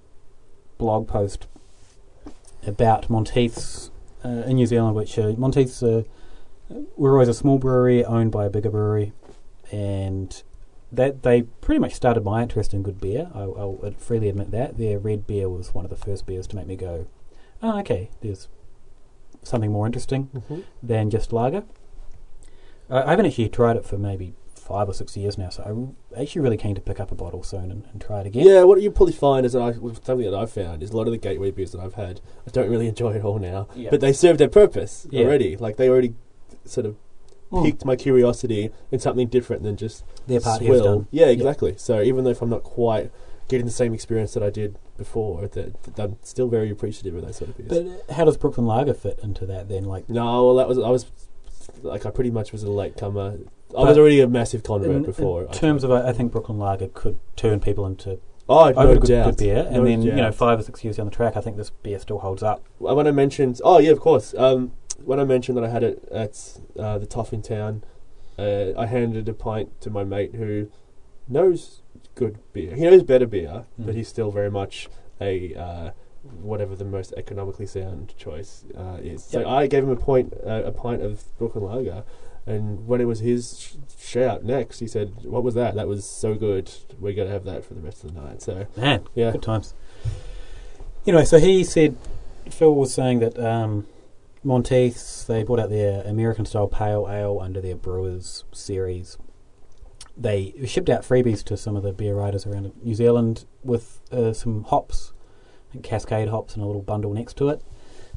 blog 0.79 1.09
post 1.09 1.49
about 2.65 3.11
Monteith's 3.11 3.91
in 4.25 4.57
New 4.57 4.67
Zealand, 4.67 4.97
which 4.97 5.19
uh, 5.19 5.33
Monteith's 5.37 5.83
uh, 5.83 6.03
we're 6.97 7.13
always 7.13 7.29
a 7.29 7.35
small 7.35 7.59
brewery 7.59 8.05
owned 8.05 8.33
by 8.33 8.47
a 8.47 8.51
bigger 8.51 8.71
brewery, 8.71 9.13
and 9.71 10.43
that 10.91 11.23
they 11.23 11.43
pretty 11.43 11.79
much 11.79 11.93
started 11.95 12.25
my 12.25 12.43
interest 12.43 12.73
in 12.73 12.83
good 12.83 13.01
beer. 13.01 13.31
I, 13.35 13.41
I'll 13.41 13.95
freely 13.99 14.29
admit 14.29 14.51
that 14.53 14.79
their 14.79 14.99
red 14.99 15.27
beer 15.27 15.49
was 15.49 15.75
one 15.75 15.85
of 15.85 15.91
the 15.91 15.97
first 15.97 16.27
beers 16.27 16.47
to 16.49 16.57
make 16.57 16.67
me 16.67 16.77
go, 16.77 17.07
oh 17.63 17.79
okay, 17.81 18.11
there's 18.21 18.49
something 19.43 19.71
more 19.73 19.85
interesting 19.87 20.31
Mhm. 20.35 20.65
than 20.83 21.11
just 21.11 21.33
lager. 21.33 21.65
Uh, 22.89 23.03
I 23.07 23.11
haven't 23.11 23.27
actually 23.27 23.49
tried 23.51 23.77
it 23.77 23.85
for 23.85 23.99
maybe 23.99 24.35
five 24.67 24.89
or 24.89 24.95
six 24.95 25.17
years 25.17 25.37
now, 25.37 25.51
so 25.51 25.63
I'm 25.65 25.97
actually 26.21 26.41
really 26.43 26.57
keen 26.57 26.75
to 26.75 26.81
pick 26.81 26.99
up 26.99 27.13
a 27.13 27.15
bottle 27.15 27.43
soon 27.43 27.71
and, 27.71 27.85
and 27.93 28.01
try 28.01 28.21
it 28.21 28.27
again. 28.27 28.47
Yeah, 28.47 28.63
what 28.63 28.81
you 28.81 28.91
probably 28.91 29.13
find 29.13 29.45
is 29.45 29.53
that 29.53 29.61
I, 29.63 29.73
something 29.73 30.21
that 30.31 30.35
I've 30.35 30.51
found 30.51 30.83
is 30.83 30.91
a 30.91 30.97
lot 30.97 31.07
of 31.07 31.13
the 31.13 31.19
gateway 31.19 31.51
beers 31.51 31.73
that 31.73 31.81
I've 31.81 31.95
had, 31.95 32.21
I 32.47 32.51
don't 32.51 32.71
really 32.71 32.89
enjoy 32.95 33.13
at 33.15 33.23
all 33.25 33.39
now. 33.39 33.69
Yeah. 33.75 33.91
But 33.91 34.01
they 34.01 34.13
serve 34.13 34.39
their 34.39 34.49
purpose 34.49 35.07
Yeah. 35.11 35.25
already. 35.25 35.57
Like 35.57 35.77
they 35.77 35.89
already 35.89 36.15
sort 36.65 36.87
of 36.87 36.97
Mm. 37.53 37.63
piqued 37.63 37.85
my 37.85 37.95
curiosity 37.95 38.71
in 38.91 38.99
something 38.99 39.29
different 39.29 39.63
than 39.63 39.77
just 39.77 40.03
Their 40.27 40.41
part 40.41 40.63
here's 40.63 40.79
swill. 40.81 40.97
done. 41.01 41.07
Yeah, 41.11 41.27
exactly. 41.27 41.75
So 41.77 42.01
even 42.01 42.25
though 42.25 42.31
if 42.31 42.41
I'm 42.41 42.49
not 42.49 42.63
quite 42.65 43.13
getting 43.49 43.67
the 43.67 43.71
same 43.73 43.93
experience 43.93 44.33
that 44.33 44.43
I 44.43 44.49
did 44.49 44.77
before, 44.97 45.43
that, 45.49 45.83
that 45.83 46.03
I'm 46.03 46.17
still 46.23 46.49
very 46.49 46.71
appreciative 46.71 47.15
of 47.15 47.25
those 47.25 47.37
sort 47.37 47.51
of 47.51 47.59
beers. 47.59 47.69
But 47.69 48.11
uh, 48.11 48.15
how 48.15 48.25
does 48.25 48.39
Brooklyn 48.39 48.67
Lager 48.67 48.95
fit 48.95 49.21
into 49.23 49.45
that 49.47 49.69
then? 49.69 49.85
Like, 49.85 50.09
no, 50.09 50.47
well, 50.47 50.55
that 50.57 50.67
was 50.69 50.79
I 50.79 50.89
was 50.89 51.05
like 51.83 52.07
I 52.07 52.11
pretty 52.11 52.31
much 52.31 52.51
was 52.51 52.63
a 52.63 52.71
late 52.71 52.97
comer. 52.97 53.37
I 53.77 53.83
was 53.89 53.99
already 53.99 54.21
a 54.21 54.29
massive 54.29 54.63
convert 54.63 54.91
in, 54.91 55.03
before. 55.03 55.45
in 55.45 55.53
terms 55.53 55.85
of, 55.85 55.91
I 55.91 56.13
think 56.13 56.33
Brooklyn 56.33 56.59
Lager 56.59 56.89
could 56.89 57.19
turn 57.37 57.61
people 57.61 57.87
into 57.87 58.21
oh, 58.49 58.69
over 58.69 58.85
no 58.85 58.95
to 58.95 59.01
good, 59.01 59.09
doubt, 59.09 59.25
good 59.27 59.37
beer, 59.39 59.67
and 59.67 59.77
No 59.77 59.85
then 59.85 60.03
you 60.03 60.13
know 60.13 60.33
five 60.33 60.59
or 60.59 60.63
six 60.63 60.85
years 60.85 60.97
down 60.97 61.07
the 61.07 61.13
track, 61.13 61.37
I 61.37 61.41
think 61.41 61.57
this 61.57 61.71
beer 61.71 61.99
still 61.99 62.19
holds 62.19 62.43
up. 62.43 62.65
when 62.79 63.07
I 63.07 63.11
mentioned, 63.11 63.61
oh 63.65 63.79
yeah, 63.79 63.91
of 63.91 64.01
course. 64.01 64.35
Um, 64.37 64.73
when 65.05 65.19
I 65.21 65.25
mentioned 65.25 65.57
that 65.59 65.65
I 65.65 65.69
had 65.69 65.83
it 65.83 66.09
at 66.11 66.59
uh, 66.79 66.99
the 66.99 67.07
Toff 67.07 67.33
in 67.33 67.43
town, 67.43 67.85
uh, 68.39 68.79
I 68.79 68.87
handed 68.87 69.29
a 69.29 69.35
pint 69.35 69.81
to 69.83 69.91
my 69.91 70.05
mate 70.05 70.35
who 70.35 70.71
knows 71.29 71.83
good 72.15 72.39
beer. 72.53 72.75
He 72.75 72.83
knows 72.83 73.03
better 73.03 73.27
beer, 73.27 73.67
Mm. 73.79 73.87
but 73.87 73.95
he's 73.95 74.09
still 74.09 74.31
very 74.31 74.51
much 74.51 74.89
a 75.21 75.55
uh, 75.55 75.91
whatever 76.41 76.75
the 76.75 76.85
most 76.85 77.13
economically 77.17 77.67
sound 77.67 78.15
choice 78.17 78.65
uh, 78.77 78.99
is. 79.03 79.25
So 79.25 79.49
I 79.49 79.67
gave 79.67 79.85
him 79.85 79.91
a 79.91 79.97
point, 79.97 80.33
uh, 80.47 80.63
a 80.65 80.73
pint 80.73 81.03
of 81.03 81.37
Brooklyn 81.39 81.65
Lager. 81.65 82.05
And 82.47 82.87
when 82.87 83.01
it 83.01 83.07
was 83.07 83.21
his 83.21 83.59
sh- 83.59 83.77
shout 83.99 84.45
next, 84.45 84.81
he 84.81 84.87
said, 84.87 85.25
"What 85.25 85.43
was 85.43 85.55
that? 85.55 85.75
That 85.75 85.89
was 85.89 86.05
so 86.05 86.35
good. 86.35 86.71
We're 87.01 87.15
gonna 87.15 87.31
have 87.31 87.45
that 87.45 87.65
for 87.65 87.75
the 87.75 87.81
rest 87.81 88.05
of 88.05 88.15
the 88.15 88.21
night." 88.21 88.43
So 88.43 88.67
Man, 88.77 89.07
yeah, 89.15 89.31
good 89.31 89.43
times. 89.43 89.75
Anyway, 91.07 91.25
so 91.25 91.39
he 91.39 91.65
said, 91.65 91.97
Phil 92.51 92.75
was 92.75 92.93
saying 92.93 93.19
that 93.21 93.39
um, 93.39 93.87
Monteith's, 94.43 95.25
they 95.25 95.43
brought 95.43 95.59
out 95.59 95.71
their 95.71 96.03
American 96.03 96.47
style 96.47 96.69
pale 96.69 97.07
ale 97.11 97.41
under 97.41 97.61
their 97.61 97.75
Brewers 97.77 98.45
series. 98.53 99.19
They 100.17 100.55
shipped 100.67 100.89
out 100.89 101.03
freebies 101.03 101.43
to 101.45 101.57
some 101.57 101.77
of 101.77 101.83
the 101.83 101.93
beer 101.93 102.15
riders 102.15 102.47
around 102.47 102.73
New 102.83 102.95
Zealand 102.95 103.45
with 103.63 104.01
uh, 104.13 104.33
some 104.33 104.65
hops, 104.65 105.13
think 105.73 105.85
Cascade 105.85 106.29
hops, 106.29 106.55
and 106.55 106.63
a 106.63 106.67
little 106.67 106.83
bundle 106.83 107.13
next 107.13 107.37
to 107.39 107.49
it. 107.49 107.63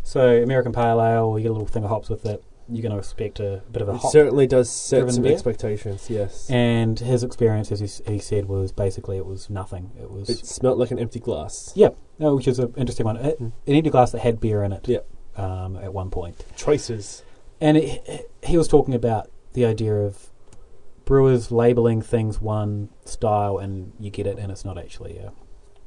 So, 0.03 0.41
American 0.41 0.71
Pale 0.71 1.01
Ale, 1.01 1.37
you 1.37 1.43
get 1.43 1.49
a 1.49 1.53
little 1.53 1.67
thing 1.67 1.83
of 1.83 1.89
hops 1.89 2.07
with 2.07 2.25
it. 2.25 2.43
You're 2.69 2.81
going 2.81 2.91
to 2.91 2.97
expect 2.97 3.39
a 3.39 3.61
bit 3.71 3.81
of 3.81 3.89
a 3.89 3.93
it 3.93 3.97
hop 3.97 4.11
certainly 4.11 4.45
does 4.47 4.69
set 4.69 5.09
some 5.11 5.23
beer. 5.23 5.33
expectations. 5.33 6.09
Yes, 6.09 6.49
and 6.49 6.99
his 6.99 7.23
experience, 7.23 7.71
as 7.71 7.79
he, 7.79 8.13
he 8.13 8.19
said, 8.19 8.45
was 8.45 8.71
basically 8.71 9.17
it 9.17 9.25
was 9.25 9.49
nothing. 9.49 9.91
It 9.99 10.11
was 10.11 10.29
it 10.29 10.45
smelled 10.45 10.77
like 10.77 10.91
an 10.91 10.99
empty 10.99 11.19
glass. 11.19 11.71
yeah, 11.75 11.89
no, 12.19 12.35
which 12.35 12.47
is 12.47 12.59
an 12.59 12.73
interesting 12.75 13.05
one. 13.05 13.17
It, 13.17 13.39
an 13.39 13.53
empty 13.67 13.89
glass 13.89 14.11
that 14.11 14.19
had 14.19 14.39
beer 14.39 14.63
in 14.63 14.71
it. 14.73 14.87
Yep. 14.87 15.07
Um, 15.37 15.75
at 15.77 15.93
one 15.93 16.09
point, 16.09 16.43
Traces. 16.57 17.23
and 17.61 17.77
it, 17.77 18.31
he 18.43 18.57
was 18.57 18.67
talking 18.67 18.95
about 18.95 19.29
the 19.53 19.65
idea 19.65 19.93
of 19.95 20.31
brewers 21.05 21.51
labeling 21.51 22.01
things 22.01 22.41
one 22.41 22.89
style, 23.05 23.59
and 23.59 23.93
you 23.99 24.09
get 24.09 24.25
it, 24.27 24.39
and 24.39 24.51
it's 24.51 24.65
not 24.65 24.77
actually 24.77 25.19
uh, 25.19 25.29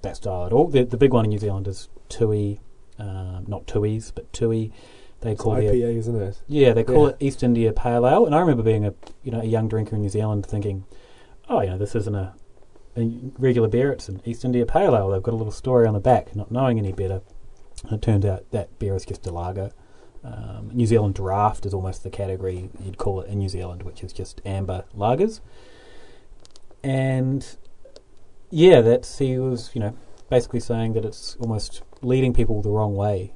that 0.02 0.16
style 0.16 0.46
at 0.46 0.52
all. 0.52 0.68
The 0.68 0.84
the 0.84 0.96
big 0.96 1.12
one 1.12 1.24
in 1.24 1.30
New 1.30 1.38
Zealand 1.38 1.66
is 1.66 1.88
Tui, 2.08 2.60
um, 2.98 3.44
not 3.48 3.66
Tui's, 3.66 4.12
but 4.12 4.32
Tui. 4.32 4.72
They 5.20 5.32
It's 5.32 5.40
call 5.42 5.54
their 5.54 5.72
IPA, 5.72 5.96
isn't 5.98 6.16
it? 6.22 6.40
yeah, 6.48 6.72
they 6.72 6.82
call 6.84 7.04
Yeah. 7.04 7.10
it 7.10 7.16
East 7.20 7.42
India 7.42 7.72
Pale 7.72 8.06
Ale, 8.06 8.26
and 8.26 8.34
I 8.34 8.40
remember 8.40 8.62
being 8.62 8.86
a 8.86 8.94
you 9.22 9.30
know 9.30 9.40
a 9.40 9.44
young 9.44 9.68
drinker 9.68 9.94
in 9.96 10.02
New 10.02 10.08
Zealand, 10.08 10.46
thinking, 10.46 10.84
oh, 11.48 11.60
you 11.60 11.68
know, 11.68 11.78
this 11.78 11.94
isn't 11.94 12.14
a, 12.14 12.34
a 12.96 13.10
regular 13.38 13.68
beer; 13.68 13.92
it's 13.92 14.08
an 14.08 14.22
East 14.24 14.44
India 14.44 14.64
Pale 14.64 14.96
Ale. 14.96 15.10
They've 15.10 15.22
got 15.22 15.34
a 15.34 15.36
little 15.36 15.52
story 15.52 15.86
on 15.86 15.92
the 15.94 16.00
back, 16.00 16.34
not 16.34 16.50
knowing 16.50 16.78
any 16.78 16.92
better. 16.92 17.20
And 17.84 17.92
it 17.94 18.02
turns 18.02 18.24
out 18.24 18.50
that 18.50 18.78
beer 18.78 18.94
is 18.96 19.04
just 19.04 19.26
a 19.26 19.30
lager. 19.30 19.70
Um, 20.24 20.70
New 20.72 20.84
Zealand 20.86 21.14
Draft 21.14 21.64
is 21.64 21.72
almost 21.72 22.02
the 22.02 22.10
category 22.10 22.68
you'd 22.84 22.98
call 22.98 23.20
it 23.22 23.28
in 23.28 23.38
New 23.38 23.48
Zealand, 23.48 23.82
which 23.84 24.02
is 24.02 24.12
just 24.12 24.40
amber 24.44 24.84
lagers. 24.96 25.40
And 26.82 27.46
yeah, 28.50 28.80
that's 28.80 29.18
he 29.18 29.38
was 29.38 29.70
you 29.74 29.80
know 29.80 29.96
basically 30.30 30.60
saying 30.60 30.92
that 30.94 31.04
it's 31.04 31.36
almost 31.40 31.82
leading 32.02 32.32
people 32.32 32.62
the 32.62 32.70
wrong 32.70 32.94
way 32.94 33.32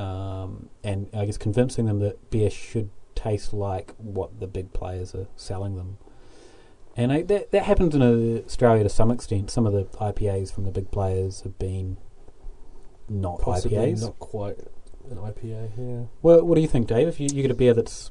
um, 0.00 0.70
and 0.82 1.08
I 1.12 1.26
guess 1.26 1.36
convincing 1.36 1.84
them 1.86 1.98
that 2.00 2.30
beer 2.30 2.48
should 2.50 2.90
taste 3.14 3.52
like 3.52 3.94
what 3.98 4.40
the 4.40 4.46
big 4.46 4.72
players 4.72 5.14
are 5.14 5.26
selling 5.36 5.76
them. 5.76 5.98
And 6.96 7.12
I, 7.12 7.22
that 7.22 7.50
that 7.52 7.64
happens 7.64 7.94
in 7.94 8.02
Australia 8.02 8.82
to 8.82 8.88
some 8.88 9.10
extent. 9.10 9.50
Some 9.50 9.66
of 9.66 9.72
the 9.72 9.84
IPAs 9.98 10.52
from 10.52 10.64
the 10.64 10.70
big 10.70 10.90
players 10.90 11.42
have 11.42 11.58
been 11.58 11.98
not 13.08 13.40
Possibly 13.40 13.76
IPAs. 13.76 14.00
not 14.02 14.18
quite 14.18 14.58
an 15.10 15.16
IPA. 15.18 15.70
Yeah. 15.76 16.06
Well, 16.22 16.44
what 16.44 16.54
do 16.54 16.60
you 16.60 16.68
think, 16.68 16.86
Dave? 16.86 17.08
If 17.08 17.20
you, 17.20 17.28
you 17.32 17.42
get 17.42 17.50
a 17.50 17.54
beer 17.54 17.74
that's 17.74 18.10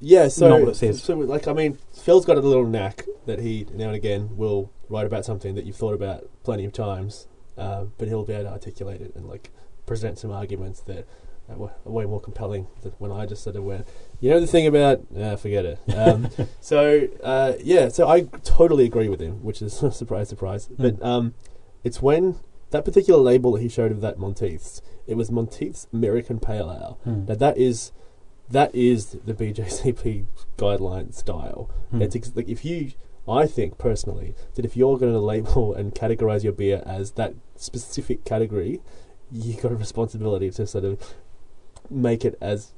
Yeah. 0.00 0.28
So, 0.28 0.48
Not 0.48 0.60
what 0.60 0.68
it 0.70 0.76
says. 0.76 1.02
so 1.02 1.14
like, 1.14 1.46
I 1.46 1.52
mean, 1.52 1.78
Phil's 1.92 2.24
got 2.24 2.36
a 2.36 2.40
little 2.40 2.66
knack 2.66 3.04
that 3.26 3.40
he 3.40 3.66
now 3.74 3.86
and 3.88 3.96
again 3.96 4.36
will 4.36 4.72
write 4.88 5.06
about 5.06 5.24
something 5.24 5.54
that 5.54 5.64
you've 5.66 5.76
thought 5.76 5.94
about 5.94 6.28
plenty 6.44 6.64
of 6.64 6.72
times, 6.72 7.28
uh, 7.58 7.84
but 7.98 8.08
he'll 8.08 8.24
be 8.24 8.32
able 8.32 8.44
to 8.44 8.50
articulate 8.52 9.00
it 9.02 9.14
and 9.14 9.26
like 9.28 9.50
present 9.90 10.20
some 10.20 10.30
arguments 10.30 10.82
that 10.82 11.04
were 11.48 11.72
way 11.84 12.04
more 12.04 12.20
compelling 12.20 12.68
than 12.82 12.92
when 12.98 13.10
I 13.10 13.26
just 13.26 13.42
sort 13.42 13.56
of 13.56 13.64
went. 13.64 13.88
You 14.20 14.30
know 14.30 14.38
the 14.38 14.46
thing 14.46 14.68
about 14.68 15.00
uh, 15.18 15.34
forget 15.34 15.64
it. 15.64 15.80
Um, 15.96 16.28
so 16.60 17.08
uh, 17.24 17.54
yeah, 17.60 17.88
so 17.88 18.08
I 18.08 18.20
totally 18.44 18.84
agree 18.84 19.08
with 19.08 19.20
him, 19.20 19.42
which 19.42 19.60
is 19.60 19.72
surprise, 19.92 20.28
surprise. 20.28 20.68
But 20.78 21.02
um, 21.02 21.34
it's 21.82 22.00
when 22.00 22.36
that 22.70 22.84
particular 22.84 23.18
label 23.18 23.50
that 23.54 23.62
he 23.62 23.68
showed 23.68 23.90
of 23.90 24.00
that 24.00 24.16
Monteith's. 24.16 24.80
It 25.08 25.16
was 25.16 25.28
Monteith's 25.32 25.88
American 25.92 26.38
Pale 26.38 26.70
Ale. 26.70 27.00
Hmm. 27.02 27.24
Now 27.24 27.34
that 27.34 27.58
is 27.58 27.90
that 28.48 28.72
is 28.72 29.18
the 29.24 29.34
BJCP 29.34 30.26
guideline 30.56 31.12
style. 31.12 31.68
Hmm. 31.90 32.00
It's 32.00 32.14
ex- 32.14 32.30
like 32.36 32.48
if 32.48 32.64
you, 32.64 32.92
I 33.28 33.48
think 33.48 33.76
personally 33.76 34.36
that 34.54 34.64
if 34.64 34.76
you're 34.76 34.98
going 34.98 35.14
to 35.14 35.18
label 35.18 35.74
and 35.74 35.92
categorize 35.92 36.44
your 36.44 36.52
beer 36.52 36.80
as 36.86 37.12
that 37.12 37.34
specific 37.56 38.24
category, 38.24 38.80
you 39.32 39.54
got 39.54 39.72
a 39.72 39.76
responsibility 39.76 40.50
to 40.50 40.66
sort 40.66 40.84
of 40.84 41.14
make 41.88 42.24
it 42.24 42.36
as 42.40 42.72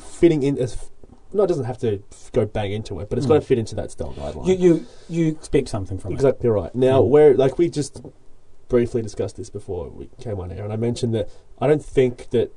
fitting 0.00 0.42
in 0.42 0.58
as. 0.58 0.90
No, 1.34 1.44
it 1.44 1.46
doesn't 1.46 1.64
have 1.64 1.78
to 1.78 2.02
f- 2.12 2.30
go 2.32 2.44
bang 2.44 2.72
into 2.72 3.00
it, 3.00 3.08
but 3.08 3.18
it's 3.18 3.24
Hmm. 3.26 3.32
got 3.32 3.40
to 3.40 3.46
fit 3.46 3.58
into 3.58 3.74
that 3.76 3.90
style 3.90 4.12
guideline. 4.12 4.46
You 4.46 4.54
you 4.54 4.86
you 5.08 5.28
expect 5.28 5.68
something 5.68 5.98
from 5.98 6.12
it. 6.12 6.14
Exactly 6.16 6.48
right. 6.50 6.74
Now, 6.74 7.00
Mm. 7.02 7.08
where 7.08 7.34
like 7.34 7.56
we 7.58 7.70
just 7.70 8.02
briefly 8.68 9.00
discussed 9.02 9.36
this 9.36 9.48
before 9.50 9.88
we 9.88 10.10
came 10.20 10.38
on 10.40 10.52
air, 10.52 10.64
and 10.64 10.72
I 10.72 10.76
mentioned 10.76 11.14
that 11.14 11.28
I 11.58 11.66
don't 11.66 11.82
think 11.84 12.28
that 12.30 12.52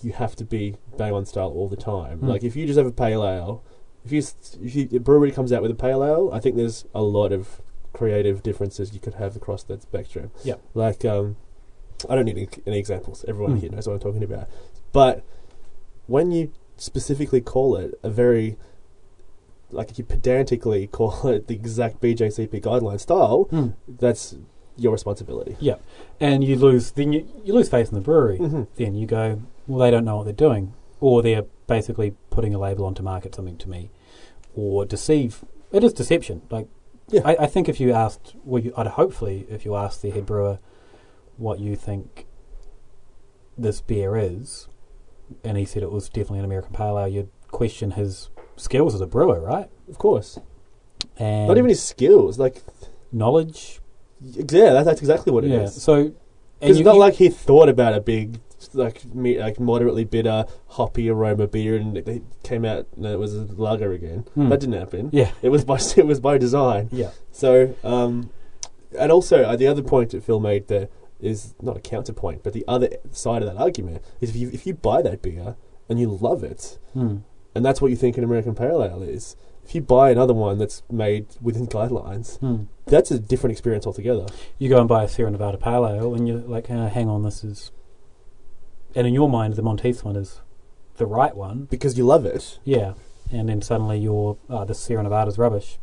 you 0.00 0.12
have 0.12 0.34
to 0.36 0.44
be 0.44 0.76
bang 0.96 1.12
on 1.12 1.24
style 1.26 1.50
all 1.50 1.68
the 1.68 1.76
time. 1.76 2.20
Mm. 2.20 2.28
Like 2.28 2.42
if 2.44 2.56
you 2.56 2.66
just 2.66 2.78
have 2.78 2.86
a 2.86 2.92
pale 2.92 3.22
ale, 3.26 3.62
if 4.04 4.12
you 4.12 4.22
if 4.62 4.74
you, 4.74 4.88
a 4.94 5.00
brewery 5.00 5.30
comes 5.30 5.52
out 5.52 5.60
with 5.62 5.70
a 5.70 5.74
pale 5.74 6.02
ale, 6.02 6.30
I 6.32 6.40
think 6.40 6.56
there's 6.56 6.86
a 6.94 7.02
lot 7.02 7.32
of 7.32 7.60
creative 7.92 8.42
differences 8.42 8.92
you 8.94 9.00
could 9.00 9.14
have 9.14 9.36
across 9.36 9.62
that 9.64 9.82
spectrum. 9.82 10.30
Yeah, 10.44 10.54
Like 10.74 11.04
um, 11.04 11.36
I 12.08 12.14
don't 12.14 12.24
need 12.26 12.48
any, 12.66 12.78
examples. 12.78 13.24
Everyone 13.28 13.56
Mm. 13.56 13.60
here 13.60 13.70
knows 13.70 13.86
what 13.86 13.94
I'm 13.94 14.00
talking 14.00 14.22
about. 14.22 14.48
But 14.92 15.22
when 16.06 16.30
you 16.30 16.52
specifically 16.76 17.40
call 17.40 17.76
it 17.76 17.98
a 18.02 18.10
very 18.10 18.56
like 19.72 19.90
if 19.90 19.98
you 19.98 20.04
pedantically 20.04 20.86
call 20.98 21.26
it 21.28 21.48
the 21.48 21.54
exact 21.54 22.00
BJCP 22.00 22.60
guideline 22.62 23.00
style, 23.00 23.44
Hmm. 23.50 23.68
that's 23.88 24.36
your 24.76 24.92
responsibility. 24.92 25.56
Yeah, 25.58 25.76
and 26.20 26.44
you 26.44 26.56
lose 26.56 26.92
then 26.92 27.12
you, 27.12 27.26
you 27.44 27.52
lose 27.54 27.68
faith 27.68 27.88
in 27.88 27.94
the 27.94 28.00
brewery. 28.00 28.38
Mm-hmm. 28.38 28.62
Then 28.76 28.94
you 28.94 29.06
go, 29.06 29.40
well, 29.66 29.78
they 29.80 29.90
don't 29.90 30.04
know 30.04 30.16
what 30.18 30.24
they're 30.24 30.32
doing, 30.34 30.74
or 31.00 31.22
they're 31.22 31.46
basically 31.66 32.14
putting 32.30 32.54
a 32.54 32.58
label 32.58 32.84
on 32.84 32.94
to 32.94 33.02
market 33.02 33.34
something 33.34 33.56
to 33.58 33.68
me, 33.70 33.90
or 34.54 34.84
deceive. 34.84 35.44
It 35.72 35.82
is 35.82 35.92
deception. 35.92 36.42
Like, 36.50 36.68
Yeah. 37.08 37.22
I, 37.24 37.36
I 37.40 37.46
think 37.46 37.68
if 37.68 37.80
you 37.80 37.92
asked, 37.92 38.36
well, 38.44 38.62
you, 38.62 38.72
I'd 38.76 38.86
hopefully 38.86 39.46
if 39.48 39.64
you 39.64 39.74
asked 39.74 40.02
the 40.02 40.10
head 40.10 40.26
brewer 40.26 40.58
what 41.36 41.58
you 41.60 41.76
think 41.76 42.26
this 43.58 43.80
beer 43.80 44.16
is, 44.16 44.68
and 45.44 45.56
he 45.56 45.64
said 45.64 45.82
it 45.82 45.90
was 45.92 46.08
definitely 46.08 46.40
an 46.40 46.44
American 46.44 46.72
pale 46.72 46.98
ale, 46.98 47.08
you'd 47.08 47.28
question 47.50 47.92
his 47.92 48.28
skills 48.56 48.94
as 48.94 49.00
a 49.00 49.06
brewer, 49.06 49.40
right? 49.40 49.70
Of 49.88 49.98
course. 49.98 50.38
And 51.18 51.48
Not 51.48 51.56
even 51.58 51.68
his 51.68 51.82
skills. 51.82 52.38
Like, 52.38 52.62
knowledge. 53.12 53.80
yeah, 54.20 54.72
that, 54.72 54.84
that's 54.84 55.00
exactly 55.00 55.32
what 55.32 55.44
it 55.44 55.50
is. 55.50 55.74
yeah. 55.74 55.80
So, 55.80 55.94
and 55.94 56.14
It's 56.60 56.78
you- 56.78 56.84
not 56.84 56.94
you- 56.94 57.00
like 57.00 57.14
he 57.14 57.28
thought 57.28 57.68
about 57.68 57.94
a 57.94 58.00
big, 58.00 58.40
like, 58.74 59.04
me, 59.14 59.38
like 59.40 59.58
moderately 59.60 60.04
bitter, 60.04 60.44
hoppy 60.68 61.08
aroma 61.08 61.46
beer, 61.46 61.76
and 61.76 61.96
it, 61.96 62.08
it 62.08 62.22
came 62.42 62.64
out 62.64 62.86
and 62.96 63.06
it 63.06 63.18
was 63.18 63.34
a 63.34 63.44
lager 63.56 63.92
again. 63.92 64.26
Hmm. 64.34 64.48
That 64.50 64.60
didn't 64.60 64.74
happen. 64.78 65.10
yeah, 65.12 65.30
It 65.42 65.48
was 65.50 65.64
by 65.64 65.78
it 65.96 66.06
was 66.06 66.20
by 66.20 66.36
design. 66.38 66.88
yeah, 66.92 67.10
So, 67.32 67.74
um, 67.84 68.30
and 68.98 69.10
also 69.12 69.42
uh, 69.44 69.56
the 69.56 69.66
other 69.66 69.82
point 69.82 70.10
that 70.10 70.22
Phil 70.22 70.40
made 70.40 70.68
there 70.68 70.88
is 71.20 71.54
not 71.62 71.76
a 71.76 71.80
counterpoint, 71.80 72.42
but 72.42 72.52
the 72.52 72.64
other 72.68 72.88
side 73.10 73.42
of 73.42 73.48
that 73.48 73.60
argument 73.60 74.02
is 74.20 74.30
if 74.30 74.36
you 74.36 74.50
if 74.52 74.66
you 74.66 74.74
buy 74.74 75.02
that 75.02 75.22
beer 75.22 75.56
and 75.88 75.98
you 76.00 76.08
love 76.08 76.42
it, 76.44 76.78
Hmm. 76.92 77.18
and 77.54 77.64
that's 77.64 77.80
what 77.80 77.90
you 77.90 77.96
think 77.96 78.18
an 78.18 78.24
American 78.24 78.54
Pale 78.54 78.82
Ale 78.82 79.02
is. 79.02 79.36
If 79.64 79.74
you 79.74 79.80
buy 79.80 80.10
another 80.10 80.34
one 80.34 80.58
that's 80.58 80.82
made 80.90 81.26
within 81.42 81.66
guidelines, 81.66 82.38
Hmm. 82.38 82.64
that's 82.86 83.10
a 83.10 83.18
different 83.18 83.52
experience 83.52 83.86
altogether. 83.86 84.26
you 84.58 84.68
go 84.68 84.78
and 84.78 84.88
buy 84.88 85.04
a 85.04 85.08
Sierra 85.08 85.30
Nevada 85.30 85.58
Pale 85.58 85.86
Ale, 85.88 86.14
and 86.14 86.28
you're 86.28 86.38
like, 86.38 86.70
uh, 86.70 86.88
hang 86.88 87.08
on, 87.08 87.22
this 87.22 87.42
is. 87.44 87.72
And 88.94 89.06
in 89.06 89.12
your 89.14 89.28
mind, 89.28 89.54
the 89.54 89.62
Monteith 89.62 90.04
one 90.04 90.16
is 90.16 90.40
the 90.96 91.06
right 91.06 91.36
one. 91.36 91.64
Because 91.70 91.98
you 91.98 92.04
love 92.04 92.24
it. 92.24 92.58
Yeah. 92.64 92.94
And 93.30 93.48
then 93.48 93.60
suddenly 93.60 93.98
you're, 93.98 94.36
oh, 94.48 94.64
this 94.64 94.78
Sierra 94.78 95.26
is 95.26 95.36
rubbish. 95.38 95.78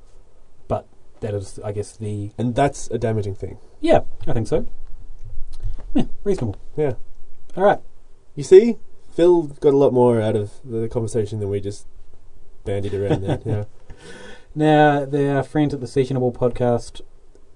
But 0.67 0.87
that 1.19 1.33
is, 1.33 1.59
I 1.63 1.71
guess, 1.73 1.95
the. 1.97 2.31
And 2.37 2.55
that's 2.55 2.89
a 2.89 2.97
damaging 2.97 3.35
thing. 3.35 3.57
Yeah, 3.81 4.01
I 4.27 4.33
think 4.33 4.47
so. 4.47 4.65
Yeah, 5.93 6.03
reasonable. 6.23 6.55
Yeah. 6.75 6.93
All 7.55 7.63
right. 7.63 7.79
You 8.35 8.43
see, 8.43 8.77
Phil 9.13 9.43
got 9.43 9.73
a 9.73 9.77
lot 9.77 9.93
more 9.93 10.19
out 10.21 10.35
of 10.35 10.51
the 10.63 10.87
conversation 10.89 11.39
than 11.39 11.49
we 11.49 11.59
just 11.59 11.85
bandied 12.65 12.93
around 12.93 13.23
there. 13.23 13.39
Yeah. 13.45 13.63
Now, 14.55 15.03
their 15.05 15.41
friends 15.41 15.73
at 15.73 15.79
the 15.79 15.87
Sessionable 15.87 16.31
podcast 16.31 17.01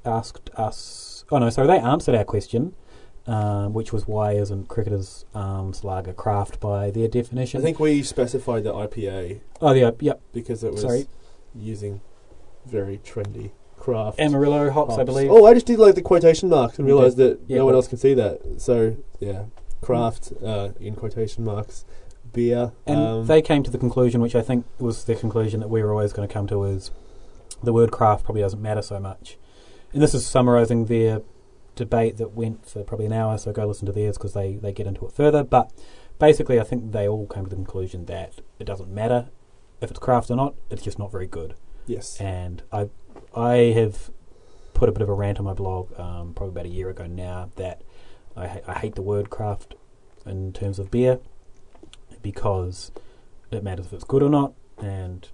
asked 0.03 0.49
us. 0.55 1.25
Oh, 1.29 1.37
no, 1.37 1.49
sorry, 1.51 1.67
they 1.67 1.77
answered 1.77 2.15
our 2.15 2.23
question, 2.23 2.73
um, 3.27 3.73
which 3.73 3.93
was 3.93 4.07
why 4.07 4.31
isn't 4.31 4.67
Cricketer's 4.67 5.23
Arms 5.35 5.83
Lager 5.83 6.13
craft 6.13 6.59
by 6.59 6.89
their 6.89 7.07
definition? 7.07 7.59
I 7.61 7.63
think 7.63 7.79
we 7.79 8.01
specified 8.01 8.63
the 8.63 8.73
IPA 8.73 9.41
Oh, 9.61 9.73
yeah, 9.73 9.91
yep. 9.99 10.21
because 10.33 10.63
it 10.63 10.71
was 10.71 10.81
Sorry. 10.81 11.05
using 11.53 12.01
very 12.65 12.97
trendy 12.97 13.51
craft. 13.87 14.19
Amarillo 14.19 14.69
hops, 14.69 14.97
I 14.97 15.03
believe. 15.03 15.31
Oh, 15.31 15.45
I 15.45 15.53
just 15.53 15.65
did 15.65 15.79
like 15.79 15.95
the 15.95 16.01
quotation 16.01 16.49
marks 16.49 16.77
and 16.77 16.87
You 16.87 16.93
realised 16.95 17.17
that 17.17 17.39
Yeah, 17.47 17.57
no 17.59 17.65
one 17.65 17.73
but- 17.73 17.77
else 17.77 17.87
can 17.87 17.97
see 17.97 18.13
that. 18.15 18.41
So 18.61 18.97
yeah, 19.19 19.45
craft 19.81 20.33
uh, 20.43 20.69
in 20.79 20.95
quotation 20.95 21.43
marks, 21.45 21.85
beer. 22.33 22.73
And 22.85 22.99
um, 22.99 23.27
they 23.27 23.41
came 23.41 23.63
to 23.63 23.71
the 23.71 23.77
conclusion, 23.77 24.19
which 24.21 24.35
I 24.35 24.41
think 24.41 24.65
was 24.79 25.05
the 25.05 25.15
conclusion 25.15 25.61
that 25.61 25.69
we 25.69 25.81
were 25.81 25.91
always 25.93 26.11
going 26.11 26.27
to 26.27 26.33
come 26.33 26.47
to, 26.47 26.63
is 26.65 26.91
the 27.63 27.71
word 27.73 27.91
craft 27.91 28.25
probably 28.25 28.41
doesn't 28.41 28.61
matter 28.61 28.81
so 28.81 28.99
much. 28.99 29.37
And 29.93 30.01
this 30.01 30.13
is 30.13 30.25
summarising 30.25 30.85
their 30.85 31.21
debate 31.75 32.17
that 32.17 32.31
went 32.33 32.65
for 32.67 32.83
probably 32.83 33.05
an 33.05 33.13
hour, 33.13 33.37
so 33.37 33.53
go 33.53 33.65
listen 33.65 33.85
to 33.85 33.91
theirs 33.93 34.17
because 34.17 34.33
they, 34.33 34.55
they 34.55 34.73
get 34.73 34.85
into 34.87 35.05
it 35.05 35.13
further. 35.13 35.43
But 35.43 35.71
basically, 36.19 36.59
I 36.59 36.63
think 36.63 36.91
they 36.91 37.07
all 37.07 37.25
came 37.27 37.45
to 37.45 37.49
the 37.49 37.55
conclusion 37.55 38.05
that 38.07 38.33
it 38.59 38.65
doesn't 38.65 38.89
matter 38.89 39.29
if 39.79 39.89
it's 39.91 39.99
craft 39.99 40.29
or 40.29 40.35
not, 40.35 40.55
it's 40.69 40.81
just 40.81 40.99
not 40.99 41.11
very 41.11 41.27
good. 41.27 41.53
yes, 41.85 42.19
And 42.19 42.63
I, 42.71 42.89
I 43.37 43.71
have 43.73 44.09
put 44.73 44.89
a 44.89 44.91
bit 44.91 45.01
of 45.01 45.09
a 45.09 45.13
rant 45.13 45.37
on 45.39 45.45
my 45.45 45.53
blog 45.53 45.97
um, 45.99 46.33
probably 46.33 46.49
about 46.53 46.65
a 46.65 46.69
year 46.75 46.89
ago 46.89 47.05
now 47.05 47.51
that 47.55 47.81
I, 48.35 48.47
ha- 48.47 48.59
I 48.67 48.73
hate 48.79 48.95
the 48.95 49.01
word 49.01 49.29
craft 49.29 49.75
in 50.25 50.53
terms 50.53 50.79
of 50.79 50.89
beer 50.91 51.19
because 52.21 52.91
it 53.51 53.63
matters 53.63 53.87
if 53.87 53.93
it's 53.93 54.03
good 54.03 54.23
or 54.23 54.29
not. 54.29 54.53
And 54.77 55.27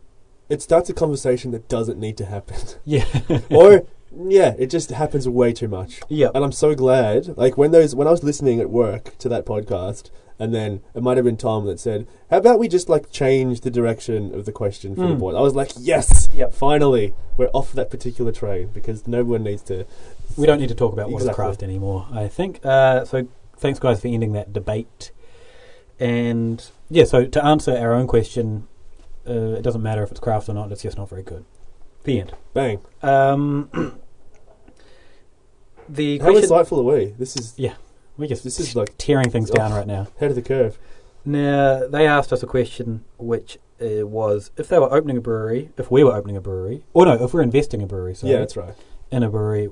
it 0.50 0.62
starts 0.62 0.90
a 0.90 0.94
conversation 0.94 1.52
that 1.52 1.68
doesn't 1.70 2.00
need 2.00 2.18
to 2.18 2.26
happen, 2.26 2.58
yeah, 2.86 3.06
or 3.50 3.86
yeah, 4.28 4.54
it 4.60 4.68
just 4.68 4.90
happens 4.92 5.28
way 5.28 5.54
too 5.54 5.68
much. 5.68 6.02
yeah, 6.10 6.28
And 6.36 6.44
I'm 6.44 6.52
so 6.52 6.76
glad. 6.76 7.38
Like 7.38 7.58
when 7.58 7.72
those 7.72 7.96
when 7.96 8.08
I 8.08 8.12
was 8.12 8.24
listening 8.24 8.60
at 8.60 8.70
work 8.70 9.18
to 9.20 9.30
that 9.30 9.46
podcast, 9.46 10.10
and 10.40 10.54
then 10.54 10.82
it 10.96 11.04
might 11.04 11.18
have 11.18 11.26
been 11.26 11.38
Tom 11.38 11.66
that 11.66 11.80
said, 11.80 12.08
"How 12.30 12.38
about 12.38 12.60
we 12.60 12.68
just 12.68 12.90
like 12.90 13.12
change 13.12 13.62
the 13.62 13.72
direction 13.72 14.34
of 14.34 14.46
the 14.46 14.52
question 14.52 14.96
for 14.96 15.08
the 15.08 15.14
Mm. 15.16 15.20
board?" 15.20 15.36
I 15.36 15.42
was 15.42 15.56
like, 15.56 15.72
"Yes, 15.80 16.30
Yep. 16.36 16.54
finally, 16.54 17.14
we're 17.38 17.50
off 17.54 17.74
that 17.74 17.90
particular 17.90 18.32
train 18.32 18.70
because 18.74 19.08
no 19.08 19.24
one 19.24 19.44
needs 19.44 19.62
to." 19.64 19.86
we 20.36 20.48
don't 20.48 20.60
need 20.60 20.70
to 20.70 20.76
talk 20.76 20.94
about 20.94 21.10
Exactly. 21.12 21.34
craft 21.36 21.62
anymore. 21.64 22.08
I 22.12 22.28
think 22.28 22.60
uh, 22.66 23.06
so. 23.06 23.28
Thanks, 23.58 23.78
guys, 23.80 24.02
for 24.02 24.08
ending 24.08 24.34
that 24.34 24.52
debate. 24.52 25.12
And 26.00 26.66
yeah, 26.90 27.04
so 27.06 27.26
to 27.26 27.46
answer 27.46 27.78
our 27.78 27.94
own 27.94 28.08
question, 28.08 28.68
uh, 29.30 29.32
it 29.58 29.62
doesn't 29.62 29.82
matter 29.84 30.02
if 30.04 30.10
it's 30.12 30.20
craft 30.20 30.50
or 30.50 30.54
not. 30.54 30.72
It's 30.72 30.82
just 30.82 30.98
not 30.98 31.08
very 31.10 31.22
good. 31.24 31.46
The 32.04 32.20
end. 32.20 32.34
Bang! 32.54 32.80
Um, 33.04 33.70
the 35.88 36.18
How 36.20 36.32
question 36.32 36.50
insightful 36.50 36.80
are 36.80 36.84
we? 36.98 37.06
This 37.18 37.36
is 37.38 37.54
we're 38.18 38.28
just 38.28 38.44
this 38.44 38.60
is 38.60 38.76
like 38.76 38.96
tearing 38.98 39.30
things 39.30 39.50
down 39.50 39.72
right 39.72 39.88
now. 39.88 40.08
head 40.20 40.30
of 40.30 40.36
the 40.36 40.42
curve. 40.42 40.78
Now 41.26 41.88
they 41.88 42.06
asked 42.08 42.34
us 42.34 42.44
a 42.44 42.48
question, 42.48 43.04
which 43.18 43.58
uh, 43.82 44.06
was 44.08 44.52
if 44.58 44.68
they 44.68 44.78
were 44.80 44.94
opening 44.94 45.18
a 45.18 45.22
brewery, 45.22 45.70
if 45.78 45.90
we 45.90 46.04
were 46.04 46.14
opening 46.16 46.38
a 46.38 46.42
brewery, 46.42 46.84
or 46.94 47.06
no, 47.06 47.14
if 47.24 47.34
we're 47.34 47.42
investing 47.42 47.82
in 47.82 47.86
a 47.86 47.88
brewery, 47.88 48.14
sorry, 48.16 48.34
Yeah, 48.34 48.40
that's 48.40 48.58
right. 48.58 48.74
in 49.12 49.24
a 49.24 49.30
brewery, 49.30 49.70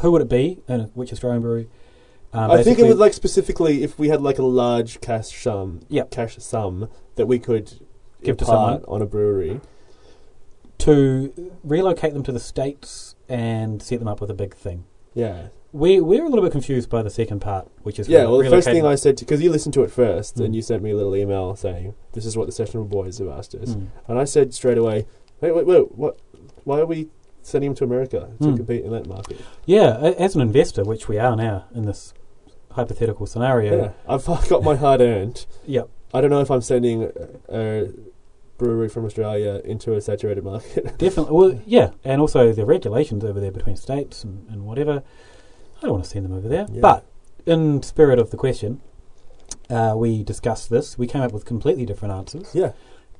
who 0.00 0.12
would 0.12 0.22
it 0.22 0.28
be, 0.28 0.58
and 0.66 0.90
which 0.94 1.12
Australian 1.12 1.42
brewery? 1.42 1.68
Um, 2.32 2.50
I 2.50 2.62
think 2.62 2.78
it 2.78 2.84
would 2.84 2.98
like 2.98 3.14
specifically 3.14 3.82
if 3.82 3.98
we 3.98 4.08
had 4.08 4.20
like 4.20 4.38
a 4.38 4.42
large 4.44 5.00
cash 5.00 5.28
sum, 5.42 5.80
Yep. 5.88 6.10
cash 6.10 6.36
sum 6.38 6.88
that 7.16 7.26
we 7.26 7.38
could 7.38 7.80
Give 8.22 8.36
to 8.38 8.44
someone. 8.44 8.84
on 8.88 9.00
a 9.02 9.06
brewery. 9.06 9.60
to 10.78 11.52
relocate 11.64 12.12
them 12.14 12.22
to 12.22 12.32
the 12.32 12.38
states 12.38 13.16
and 13.28 13.82
set 13.82 13.98
them 13.98 14.08
up 14.08 14.20
with 14.20 14.30
a 14.30 14.34
big 14.34 14.54
thing. 14.54 14.84
Yeah, 15.14 15.48
We 15.72 16.00
we're 16.00 16.24
a 16.24 16.28
little 16.28 16.42
bit 16.44 16.52
confused 16.52 16.88
by 16.88 17.02
the 17.02 17.10
second 17.10 17.40
part, 17.40 17.68
which 17.82 17.98
is 17.98 18.08
yeah. 18.08 18.24
Well, 18.24 18.38
the 18.38 18.48
first 18.48 18.68
thing 18.68 18.86
I 18.86 18.94
said 18.94 19.16
because 19.18 19.42
you 19.42 19.50
listened 19.50 19.74
to 19.74 19.82
it 19.82 19.90
first, 19.90 20.36
Mm. 20.36 20.44
and 20.46 20.56
you 20.56 20.62
sent 20.62 20.82
me 20.82 20.90
a 20.92 20.96
little 20.96 21.14
email 21.14 21.54
saying 21.56 21.94
this 22.12 22.24
is 22.24 22.36
what 22.36 22.46
the 22.46 22.52
Sessionable 22.52 22.88
Boys 22.88 23.18
have 23.18 23.28
asked 23.28 23.54
us, 23.54 23.74
Mm. 23.74 23.86
and 24.08 24.18
I 24.18 24.24
said 24.24 24.54
straight 24.54 24.78
away, 24.78 25.06
wait, 25.40 25.54
wait, 25.54 25.66
wait, 25.66 25.96
what? 25.96 26.18
Why 26.64 26.80
are 26.80 26.86
we 26.86 27.08
sending 27.42 27.70
him 27.70 27.74
to 27.76 27.84
America 27.84 28.30
to 28.40 28.48
Mm. 28.48 28.56
compete 28.56 28.84
in 28.84 28.92
that 28.92 29.06
market? 29.06 29.38
Yeah, 29.66 29.98
as 30.18 30.34
an 30.34 30.40
investor, 30.40 30.84
which 30.84 31.06
we 31.08 31.18
are 31.18 31.36
now 31.36 31.64
in 31.74 31.84
this 31.84 32.14
hypothetical 32.72 33.26
scenario. 33.26 33.76
Yeah, 33.76 33.90
I've 34.08 34.24
got 34.48 34.62
my 34.62 34.74
hard 34.76 35.00
earned. 35.02 35.44
Yep. 35.66 35.88
I 36.14 36.20
don't 36.22 36.30
know 36.30 36.40
if 36.40 36.50
I'm 36.50 36.62
sending 36.62 37.10
a 37.50 37.88
brewery 38.56 38.88
from 38.88 39.04
Australia 39.04 39.60
into 39.64 39.92
a 39.94 40.00
saturated 40.00 40.44
market. 40.44 40.84
Definitely. 40.98 41.36
Well, 41.36 41.60
yeah, 41.66 41.90
and 42.04 42.20
also 42.22 42.52
the 42.52 42.64
regulations 42.64 43.22
over 43.24 43.38
there 43.38 43.50
between 43.52 43.76
states 43.76 44.24
and, 44.24 44.46
and 44.48 44.64
whatever. 44.64 45.02
I 45.78 45.82
don't 45.82 45.92
want 45.92 46.04
to 46.04 46.10
send 46.10 46.24
them 46.24 46.32
over 46.32 46.48
there. 46.48 46.66
Yeah. 46.70 46.80
But 46.80 47.06
in 47.46 47.82
spirit 47.82 48.18
of 48.18 48.30
the 48.30 48.36
question, 48.36 48.80
uh, 49.70 49.94
we 49.96 50.22
discussed 50.24 50.70
this. 50.70 50.98
We 50.98 51.06
came 51.06 51.22
up 51.22 51.32
with 51.32 51.44
completely 51.44 51.86
different 51.86 52.14
answers. 52.14 52.54
yeah, 52.54 52.72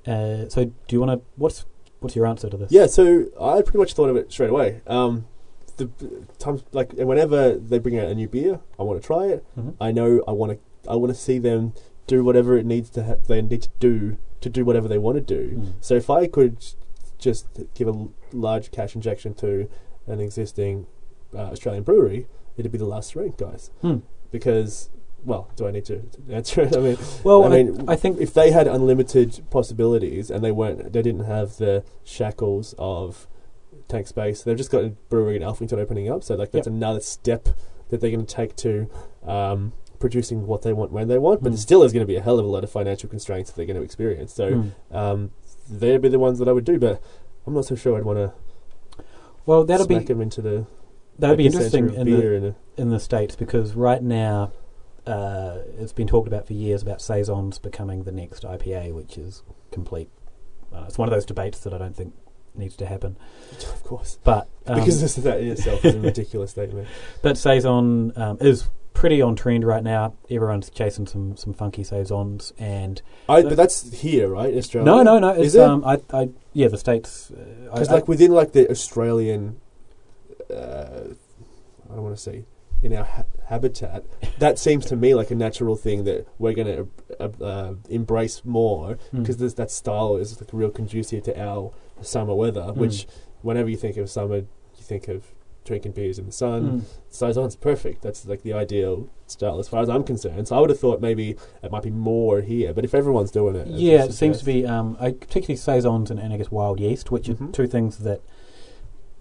Uh, 0.07 0.49
so 0.49 0.65
do 0.67 0.73
you 0.97 1.01
want 1.01 1.21
to? 1.21 1.27
What's 1.37 1.65
what's 2.01 2.15
your 2.17 2.27
answer 2.27 2.49
to 2.49 2.57
this? 2.57 2.71
yeah. 2.73 2.87
So 2.87 3.27
I 3.41 3.63
pretty 3.63 3.79
much 3.79 3.95
thought 3.95 4.09
of 4.11 4.17
it 4.17 4.31
straight 4.33 4.51
away. 4.51 4.81
Um, 4.87 5.27
the 5.77 5.89
times 6.39 6.65
like 6.73 6.93
whenever 6.95 7.55
they 7.57 7.79
bring 7.79 7.99
out 7.99 8.07
a 8.09 8.15
new 8.15 8.29
beer, 8.29 8.61
I 8.79 8.83
want 8.83 9.01
to 9.01 9.07
try 9.07 9.27
it. 9.27 9.45
Mhm. 9.59 9.75
I 9.81 9.93
know 9.93 10.23
I 10.27 10.33
want 10.33 10.53
to. 10.53 10.59
I 10.91 10.97
want 10.97 11.13
to 11.15 11.21
see 11.21 11.39
them 11.39 11.73
do 12.07 12.25
whatever 12.25 12.57
it 12.57 12.65
needs 12.67 12.89
to. 12.91 13.05
Ha- 13.05 13.17
they 13.29 13.43
need 13.43 13.63
to 13.63 13.69
do 13.79 14.17
to 14.41 14.49
do 14.49 14.65
whatever 14.65 14.89
they 14.89 14.99
want 14.99 15.17
to 15.17 15.21
do. 15.21 15.57
Mm. 15.59 15.73
So 15.81 15.95
if 15.95 16.09
I 16.11 16.27
could 16.27 16.57
just 17.19 17.47
give 17.75 17.89
a 17.89 18.07
large 18.33 18.71
cash 18.71 18.95
injection 18.95 19.35
to 19.35 19.69
an 20.07 20.21
existing 20.21 20.87
uh, 21.35 21.51
Australian 21.53 21.83
brewery, 21.83 22.27
it'd 22.59 22.73
be 22.73 22.79
the 22.79 22.85
last 22.87 23.13
drink, 23.13 23.39
guys. 23.39 23.71
Hmm. 23.81 23.99
Because, 24.31 24.91
well, 25.25 25.51
do 25.57 25.67
I 25.67 25.71
need 25.71 25.85
to 25.87 26.03
answer 26.31 26.63
it? 26.63 26.77
I 26.77 26.81
mean, 26.81 26.99
Well, 27.25 27.45
I 27.45 27.47
I, 27.47 27.63
mean, 27.63 27.85
I 27.89 27.97
think 27.97 28.21
if 28.21 28.35
they 28.35 28.51
had 28.51 28.67
unlimited 28.67 29.41
possibilities 29.51 30.31
and 30.31 30.45
they 30.45 30.53
weren't, 30.53 30.93
they 30.93 31.03
didn't 31.03 31.25
have 31.25 31.57
the 31.57 31.85
shackles 32.05 32.75
of 32.79 33.27
tank 33.89 34.07
space. 34.07 34.43
They've 34.43 34.57
just 34.57 34.71
got 34.71 34.85
a 34.85 34.89
brewery 35.09 35.37
in 35.37 35.43
Alphington 35.43 35.79
opening 35.79 36.11
up, 36.11 36.23
so 36.23 36.35
like 36.35 36.51
that's 36.53 36.67
Yep. 36.67 36.75
another 36.75 37.01
step 37.01 37.49
that 37.89 38.01
they're 38.01 38.11
going 38.11 38.27
to 38.27 38.35
take 38.35 38.55
to. 38.57 38.89
Um, 39.27 39.73
producing 40.01 40.47
what 40.47 40.63
they 40.63 40.73
want 40.73 40.93
when 40.93 41.09
they 41.09 41.19
want, 41.19 41.43
but 41.43 41.53
it 41.53 41.57
still 41.57 41.83
is 41.83 41.93
going 41.93 42.03
to 42.03 42.07
be 42.07 42.15
a 42.15 42.21
hell 42.23 42.39
of 42.39 42.45
a 42.45 42.49
lot 42.49 42.63
of 42.63 42.71
financial 42.71 43.09
constraints 43.11 43.51
that 43.51 43.57
they're 43.57 43.67
going 43.67 43.77
to 43.77 43.83
experience. 43.83 44.33
So 44.33 44.53
Mm. 44.53 44.95
um, 44.95 45.31
they'd 45.69 46.01
be 46.01 46.09
the 46.09 46.21
ones 46.21 46.39
that 46.39 46.47
I 46.49 46.53
would 46.53 46.65
do, 46.65 46.79
but 46.79 47.03
I'm 47.45 47.53
not 47.53 47.65
so 47.65 47.75
sure 47.75 47.99
I'd 47.99 48.05
want 48.05 48.19
to 48.19 48.33
well 49.45 49.65
that'll 49.65 49.87
smack 49.87 50.03
be 50.03 50.05
them 50.07 50.21
into 50.21 50.41
the 50.41 50.67
that'll 51.19 51.37
be 51.37 51.47
interesting 51.47 51.95
in 51.95 52.07
the 52.07 52.47
a, 52.49 52.81
in 52.81 52.91
the 52.91 53.01
states 53.01 53.37
because 53.37 53.75
right 53.75 54.03
now 54.03 54.53
uh, 55.07 55.59
it's 55.79 55.93
been 55.93 56.07
talked 56.07 56.29
about 56.29 56.47
for 56.47 56.53
years 56.53 56.83
about 56.83 57.01
saisons 57.01 57.59
becoming 57.59 58.05
the 58.05 58.13
next 58.13 58.43
IPA, 58.45 58.93
which 58.93 59.17
is 59.17 59.43
complete. 59.73 60.11
Uh, 60.75 60.85
it's 60.87 60.99
one 60.99 61.09
of 61.09 61.15
those 61.15 61.25
debates 61.25 61.61
that 61.61 61.73
I 61.73 61.79
don't 61.79 61.97
think 61.97 62.15
needs 62.55 62.77
to 62.77 62.87
happen. 62.87 63.17
of 63.53 63.83
course, 63.85 64.19
But 64.25 64.49
um, 64.67 64.79
because 64.81 65.01
this, 65.01 65.17
is 65.17 65.25
that 65.25 65.41
in 65.41 65.49
itself 65.49 65.85
is 65.85 65.95
a 65.95 66.01
ridiculous 66.01 66.51
statement. 66.51 66.89
but 67.23 67.39
saison 67.39 68.13
um, 68.17 68.39
is 68.41 68.69
pretty 68.93 69.23
on 69.23 69.37
trend 69.37 69.65
right 69.65 69.83
now. 69.83 70.15
Everyone's 70.29 70.69
chasing 70.71 71.07
some 71.07 71.37
some 71.37 71.55
funky 71.55 71.85
saisons 71.85 72.53
and 72.59 73.01
I, 73.29 73.43
but 73.43 73.57
that's 73.57 73.93
here, 73.93 74.29
right? 74.29 74.53
Australia. 74.55 74.85
no 74.85 75.03
no 75.05 75.19
no 75.21 75.31
it's 75.31 75.49
Is 75.49 75.55
it? 75.55 75.63
um 75.63 75.85
I, 75.85 76.01
I 76.13 76.31
yeah 76.53 76.67
the 76.69 76.79
states 76.79 77.31
uh, 77.31 77.71
Because 77.73 77.89
I- 77.91 77.95
like 77.95 78.09
within 78.09 78.33
like 78.33 78.53
the 78.53 78.69
Australian, 78.69 79.61
uh, 80.51 81.15
I 81.91 81.95
don't 81.95 82.03
want 82.03 82.17
to 82.17 82.23
say 82.23 82.45
in 82.83 82.95
our 82.95 83.05
ha- 83.05 83.25
habitat, 83.47 84.05
that 84.39 84.59
seems 84.59 84.87
to 84.87 84.97
me 84.97 85.15
like 85.15 85.31
a 85.31 85.35
natural 85.35 85.75
thing 85.75 86.05
that 86.05 86.27
we're 86.39 86.53
going 86.55 86.67
to 86.69 86.89
uh, 87.21 87.45
uh, 87.45 87.75
embrace 87.89 88.43
more 88.45 88.95
Hmm. 89.11 89.21
because 89.21 89.39
this 89.39 89.55
that 89.55 89.71
style 89.71 90.17
is 90.17 90.41
like 90.41 90.51
real 90.53 90.71
conducive 90.71 91.25
to 91.25 91.41
our 91.41 91.73
summer 92.03 92.35
weather. 92.35 92.63
Hmm. 92.73 92.79
Which 92.81 93.07
whenever 93.43 93.69
you 93.69 93.77
think 93.77 93.97
of 93.97 94.09
summer, 94.11 94.37
you 94.37 94.47
think 94.83 95.09
of 95.09 95.25
drinking 95.65 95.93
beers 95.93 96.19
in 96.19 96.25
the 96.25 96.33
sun. 96.33 96.81
Mm. 96.81 96.83
Saison's 97.11 97.55
perfect. 97.55 98.01
That's 98.01 98.25
like 98.25 98.43
the 98.43 98.55
ideal 98.55 99.11
style 99.27 99.59
as 99.59 99.69
far 99.69 99.83
as 99.83 99.91
I'm 99.91 100.03
concerned. 100.03 100.49
So 100.49 100.57
I 100.57 100.61
would 100.61 100.71
have 100.71 100.81
thought 100.81 101.03
maybe 101.03 101.37
it 101.63 101.71
might 101.71 101.83
be 101.83 101.91
more 101.91 102.41
here, 102.41 102.73
but 102.73 102.87
if 102.87 102.95
everyone's 102.95 103.31
doing 103.31 103.55
it, 103.55 103.67
Yeah, 103.67 104.05
it 104.05 104.15
seems 104.15 104.39
to 104.39 104.47
be 104.47 104.65
um, 104.65 104.97
I, 104.99 105.11
particularly 105.11 105.57
saisons 105.57 106.11
and, 106.11 106.19
and 106.19 106.33
I 106.33 106.39
guess 106.39 106.51
wild 106.51 106.81
yeast, 106.81 107.11
which 107.11 107.27
Mhm. 107.29 107.51
are 107.51 107.53
two 107.53 107.67
things 107.67 107.99
that 107.99 108.23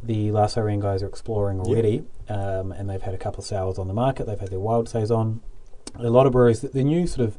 the 0.03 0.31
La 0.31 0.45
Sirene 0.45 0.79
guys 0.81 1.01
are 1.03 1.07
exploring 1.07 1.59
already. 1.59 2.03
Um, 2.29 2.71
and 2.71 2.89
they've 2.89 3.01
had 3.01 3.13
a 3.13 3.17
couple 3.17 3.39
of 3.39 3.45
sours 3.45 3.79
on 3.79 3.87
the 3.87 3.93
market. 3.93 4.27
They've 4.27 4.39
had 4.39 4.49
their 4.49 4.59
wild 4.59 4.89
saison. 4.89 5.41
A 5.95 6.09
lot 6.09 6.25
of 6.25 6.33
breweries. 6.33 6.61
The, 6.61 6.67
the 6.69 6.83
new 6.83 7.07
sort 7.07 7.27
of 7.27 7.37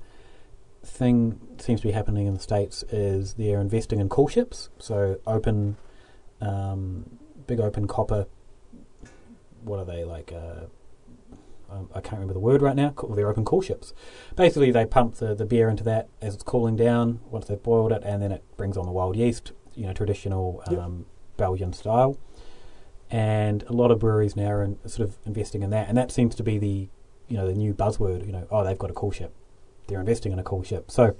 thing 0.82 1.38
seems 1.58 1.80
to 1.80 1.86
be 1.86 1.92
happening 1.92 2.26
in 2.26 2.34
the 2.34 2.40
states 2.40 2.82
is 2.90 3.34
they're 3.34 3.60
investing 3.60 4.00
in 4.00 4.08
cool 4.08 4.28
ships. 4.28 4.70
So 4.78 5.20
open, 5.26 5.76
um, 6.40 7.18
big 7.46 7.60
open 7.60 7.86
copper. 7.86 8.26
What 9.62 9.78
are 9.78 9.84
they 9.84 10.04
like? 10.04 10.32
Uh, 10.32 10.66
um, 11.70 11.90
I 11.94 12.00
can't 12.00 12.14
remember 12.14 12.32
the 12.32 12.40
word 12.40 12.62
right 12.62 12.76
now. 12.76 12.94
They're 13.10 13.28
open 13.28 13.44
cool 13.44 13.60
ships. 13.60 13.92
Basically, 14.36 14.70
they 14.70 14.86
pump 14.86 15.16
the, 15.16 15.34
the 15.34 15.44
beer 15.44 15.68
into 15.68 15.84
that 15.84 16.08
as 16.22 16.34
it's 16.34 16.42
cooling 16.42 16.76
down. 16.76 17.20
Once 17.30 17.46
they've 17.46 17.62
boiled 17.62 17.92
it, 17.92 18.02
and 18.04 18.22
then 18.22 18.32
it 18.32 18.42
brings 18.56 18.76
on 18.78 18.86
the 18.86 18.92
wild 18.92 19.16
yeast. 19.16 19.52
You 19.74 19.86
know, 19.86 19.92
traditional 19.92 20.62
Yep. 20.70 20.80
um, 20.80 21.06
Belgian 21.36 21.72
style. 21.72 22.16
And 23.10 23.62
a 23.64 23.72
lot 23.72 23.90
of 23.90 23.98
breweries 23.98 24.36
now 24.36 24.48
are 24.50 24.62
in, 24.62 24.78
sort 24.88 25.08
of 25.08 25.16
investing 25.24 25.62
in 25.62 25.70
that, 25.70 25.88
and 25.88 25.96
that 25.96 26.10
seems 26.12 26.34
to 26.34 26.42
be 26.42 26.58
the 26.58 26.88
you 27.28 27.36
know 27.36 27.46
the 27.46 27.54
new 27.54 27.72
buzzword. 27.74 28.26
You 28.26 28.32
know, 28.32 28.46
oh, 28.50 28.64
they've 28.64 28.78
got 28.78 28.90
a 28.90 28.94
cool 28.94 29.10
ship. 29.12 29.32
They're 29.86 30.00
investing 30.00 30.32
in 30.32 30.38
a 30.38 30.42
cool 30.42 30.62
ship. 30.62 30.90
So, 30.90 31.16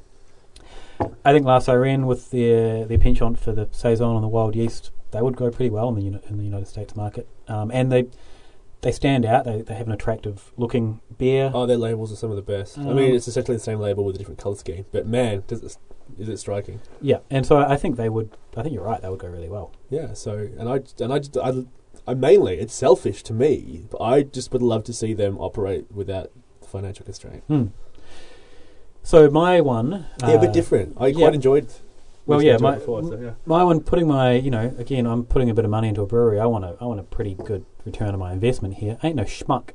I 1.24 1.32
think 1.32 1.46
La 1.46 1.58
Sirene 1.60 2.04
with 2.06 2.30
their 2.30 2.84
their 2.84 2.98
penchant 2.98 3.38
for 3.38 3.52
the 3.52 3.68
saison 3.72 4.14
and 4.16 4.22
the 4.24 4.28
wild 4.28 4.54
yeast, 4.56 4.90
they 5.12 5.22
would 5.22 5.36
go 5.36 5.50
pretty 5.50 5.70
well 5.70 5.88
in 5.88 5.94
the 5.94 6.02
uni- 6.02 6.20
in 6.28 6.36
the 6.38 6.44
United 6.44 6.66
States 6.68 6.94
market. 6.96 7.26
Um, 7.46 7.70
and 7.72 7.90
they 7.90 8.06
they 8.82 8.92
stand 8.92 9.24
out. 9.24 9.44
They 9.44 9.62
they 9.62 9.74
have 9.74 9.86
an 9.86 9.92
attractive 9.92 10.52
looking 10.56 11.00
beer. 11.16 11.50
Oh, 11.54 11.64
their 11.66 11.78
labels 11.78 12.12
are 12.12 12.16
some 12.16 12.30
of 12.30 12.36
the 12.36 12.42
best. 12.42 12.76
I 12.78 12.82
Um, 12.82 12.96
mean, 12.96 13.14
it's 13.14 13.28
essentially 13.28 13.56
the 13.56 13.62
same 13.62 13.78
label 13.80 14.04
with 14.04 14.14
a 14.16 14.18
different 14.18 14.38
color 14.40 14.56
scheme, 14.56 14.84
but 14.92 15.06
man, 15.06 15.42
does 15.46 15.62
it, 15.62 15.76
is 16.18 16.28
it 16.28 16.36
striking? 16.38 16.80
Yeah, 17.00 17.18
and 17.30 17.46
so 17.46 17.58
I 17.58 17.76
think 17.76 17.96
they 17.96 18.08
would. 18.08 18.36
I 18.56 18.62
think 18.62 18.74
you're 18.74 18.84
right. 18.84 19.00
They 19.00 19.08
would 19.08 19.20
go 19.20 19.28
really 19.28 19.48
well. 19.48 19.72
Yeah. 19.88 20.12
So, 20.14 20.32
and 20.58 20.68
I 20.68 20.80
and 21.02 21.12
I, 21.12 21.18
just, 21.20 21.36
I, 21.38 21.48
I 21.50 21.64
mainly 22.14 22.58
it's 22.58 22.74
selfish 22.74 23.22
to 23.24 23.32
me, 23.32 23.84
but 23.90 24.00
I 24.00 24.22
just 24.22 24.52
would 24.52 24.62
love 24.62 24.84
to 24.84 24.92
see 24.92 25.14
them 25.14 25.38
operate 25.38 25.90
without 25.92 26.30
financial 26.66 27.04
constraint. 27.04 27.42
Hmm. 27.46 27.66
So 29.02 29.30
my 29.30 29.60
one, 29.60 30.06
yeah, 30.20 30.30
a 30.30 30.40
bit 30.40 30.50
uh, 30.50 30.52
different. 30.52 30.96
I 30.98 31.08
yeah. 31.08 31.14
quite 31.14 31.34
enjoyed. 31.34 31.68
Well, 32.26 32.42
yeah, 32.42 32.58
my- 32.58 32.74
before, 32.74 33.02
so, 33.04 33.18
yeah. 33.18 33.30
My 33.46 33.64
one, 33.64 33.80
putting 33.80 34.06
my, 34.06 34.32
you 34.32 34.50
know, 34.50 34.74
again, 34.76 35.06
I'm 35.06 35.24
putting 35.24 35.48
a 35.48 35.54
bit 35.54 35.64
of 35.64 35.70
money 35.70 35.88
into 35.88 36.02
a 36.02 36.06
brewery. 36.06 36.38
I 36.38 36.44
want 36.44 36.64
a, 36.64 36.76
I 36.78 36.84
want 36.84 37.00
a 37.00 37.04
pretty 37.04 37.34
good 37.34 37.64
return 37.86 38.10
on 38.10 38.18
my 38.18 38.32
investment 38.32 38.74
here. 38.74 38.98
Ain't 39.02 39.16
no 39.16 39.24
schmuck. 39.24 39.70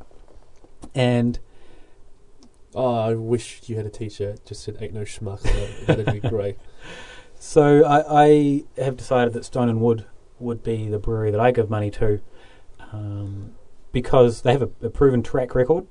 And 0.94 1.40
Oh, 2.76 2.96
I 2.96 3.14
wish 3.14 3.62
you 3.68 3.76
had 3.76 3.86
a 3.86 3.90
T-shirt 3.90 4.46
just 4.46 4.64
said 4.64 4.78
"Ain't 4.82 4.94
no 4.94 5.02
schmuck." 5.02 5.42
That'd 5.86 6.22
be 6.22 6.28
great. 6.28 6.58
so 7.40 7.84
I, 7.86 8.24
I 8.24 8.64
have 8.82 8.98
decided 8.98 9.34
that 9.34 9.46
Stone 9.46 9.70
and 9.70 9.80
Wood 9.80 10.06
would 10.44 10.64
be 10.64 10.88
the 10.90 11.00
brewery 11.00 11.32
that 11.32 11.40
I 11.40 11.52
give 11.52 11.70
money 11.70 11.90
to, 11.92 12.20
um, 12.92 13.52
because 13.92 14.42
they 14.42 14.52
have 14.52 14.62
a, 14.62 14.70
a 14.82 14.90
proven 14.90 15.24
track 15.24 15.56
record. 15.56 15.86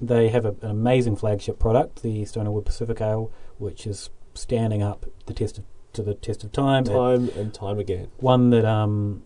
They 0.00 0.28
have 0.28 0.44
a, 0.44 0.50
an 0.62 0.70
amazing 0.70 1.16
flagship 1.16 1.58
product, 1.58 2.02
the 2.02 2.24
Stone 2.24 2.52
Wood 2.52 2.64
Pacific 2.66 3.00
Ale, 3.00 3.30
which 3.58 3.86
is 3.86 4.10
standing 4.34 4.82
up 4.82 5.06
the 5.26 5.32
test 5.34 5.58
of, 5.58 5.64
to 5.94 6.02
the 6.02 6.14
test 6.14 6.44
of 6.44 6.52
time. 6.52 6.82
It- 6.84 6.88
Time 6.88 7.30
and 7.36 7.54
time 7.54 7.78
again. 7.78 8.08
one 8.18 8.50
that 8.50 8.64
um, 8.64 9.22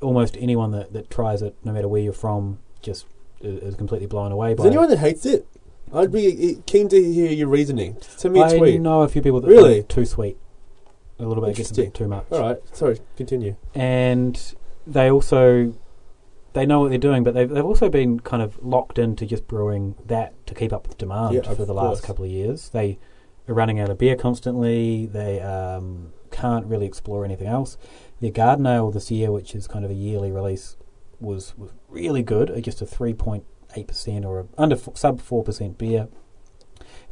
almost 0.00 0.36
anyone 0.38 0.70
that, 0.70 0.92
that 0.92 1.10
tries 1.10 1.42
it, 1.42 1.54
no 1.64 1.72
matter 1.72 1.88
where 1.88 2.00
you're 2.00 2.12
from, 2.12 2.60
just 2.80 3.06
is, 3.40 3.58
is 3.62 3.74
completely 3.74 4.06
blown 4.06 4.32
away 4.32 4.52
Is 4.52 4.56
by. 4.56 4.62
there 4.64 4.72
anyone 4.72 4.88
that 4.90 4.98
hates 4.98 5.26
it? 5.26 5.46
I'd 5.92 6.12
be 6.12 6.56
uh, 6.56 6.60
keen 6.66 6.88
to 6.90 7.02
hear 7.02 7.32
your 7.32 7.48
reasoning. 7.48 7.96
Send 8.00 8.34
me 8.34 8.40
a 8.40 8.44
I 8.44 8.56
tweet. 8.58 8.80
know 8.80 9.02
a 9.02 9.08
few 9.08 9.20
people 9.22 9.40
that 9.40 9.48
Really? 9.48 9.78
it 9.80 9.88
too 9.88 10.06
sweet. 10.06 10.38
A 11.20 11.26
little 11.26 11.44
bit 11.44 11.56
gets 11.56 11.70
a 11.70 11.74
bit 11.74 11.94
too 11.94 12.08
much. 12.08 12.26
All 12.32 12.40
right, 12.40 12.58
sorry. 12.72 12.98
Continue. 13.16 13.56
And 13.74 14.54
they 14.86 15.10
also 15.10 15.74
they 16.52 16.66
know 16.66 16.80
what 16.80 16.88
they're 16.90 16.98
doing, 16.98 17.22
but 17.22 17.34
they've 17.34 17.48
they've 17.48 17.64
also 17.64 17.88
been 17.88 18.20
kind 18.20 18.42
of 18.42 18.58
locked 18.62 18.98
into 18.98 19.26
just 19.26 19.46
brewing 19.46 19.94
that 20.06 20.34
to 20.46 20.54
keep 20.54 20.72
up 20.72 20.88
with 20.88 20.98
demand 20.98 21.34
Yeah, 21.34 21.42
for 21.42 21.64
the 21.64 21.74
course. 21.74 21.84
last 21.98 22.02
couple 22.02 22.24
of 22.24 22.30
years. 22.30 22.70
They 22.70 22.98
are 23.48 23.54
running 23.54 23.78
out 23.78 23.90
of 23.90 23.98
beer 23.98 24.16
constantly. 24.16 25.06
They 25.06 25.40
um, 25.40 26.12
can't 26.30 26.66
really 26.66 26.86
explore 26.86 27.24
anything 27.24 27.46
else. 27.46 27.76
Their 28.20 28.30
Garden 28.30 28.66
Ale 28.66 28.90
this 28.90 29.10
year, 29.10 29.30
which 29.30 29.54
is 29.54 29.66
kind 29.66 29.84
of 29.84 29.90
a 29.90 29.94
yearly 29.94 30.30
release, 30.32 30.76
was, 31.20 31.56
was 31.56 31.70
really 31.88 32.22
good. 32.22 32.52
Just 32.62 32.82
a 32.82 32.86
three 32.86 33.14
point 33.14 33.44
eight 33.76 33.88
percent 33.88 34.24
or 34.24 34.40
a 34.40 34.46
under 34.58 34.76
f- 34.76 34.88
sub 34.96 35.20
four 35.20 35.44
percent 35.44 35.78
beer, 35.78 36.08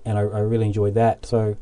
and 0.04 0.18
I, 0.18 0.22
I 0.22 0.40
really 0.40 0.66
enjoyed 0.66 0.94
that. 0.94 1.24
So, 1.24 1.56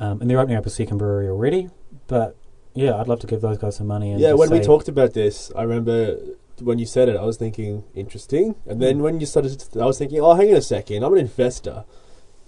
um, 0.00 0.20
and 0.20 0.30
they're 0.30 0.38
opening 0.40 0.56
up 0.58 0.66
a 0.66 0.70
second 0.70 0.98
brewery 0.98 1.28
already. 1.28 1.68
But 2.06 2.36
yeah, 2.74 2.96
I'd 2.96 3.08
love 3.08 3.20
to 3.20 3.26
give 3.26 3.40
those 3.40 3.58
guys 3.58 3.76
some 3.76 3.86
money. 3.86 4.12
And 4.12 4.20
Yeah, 4.20 4.32
when 4.34 4.50
we 4.50 4.60
talked 4.60 4.88
about 4.88 5.14
this, 5.14 5.50
I 5.56 5.62
remember 5.62 6.16
when 6.60 6.78
you 6.78 6.86
said 6.86 7.08
it, 7.08 7.16
I 7.16 7.22
was 7.24 7.36
thinking 7.36 7.84
interesting, 7.94 8.54
and 8.66 8.80
then 8.82 8.98
Mm. 8.98 9.02
when 9.02 9.20
you 9.20 9.26
started, 9.26 9.62
I 9.80 9.84
was 9.86 9.98
thinking, 9.98 10.20
oh, 10.20 10.34
hang 10.34 10.50
on 10.50 10.56
a 10.56 10.62
second, 10.62 11.04
I'm 11.04 11.12
an 11.12 11.18
investor. 11.20 11.84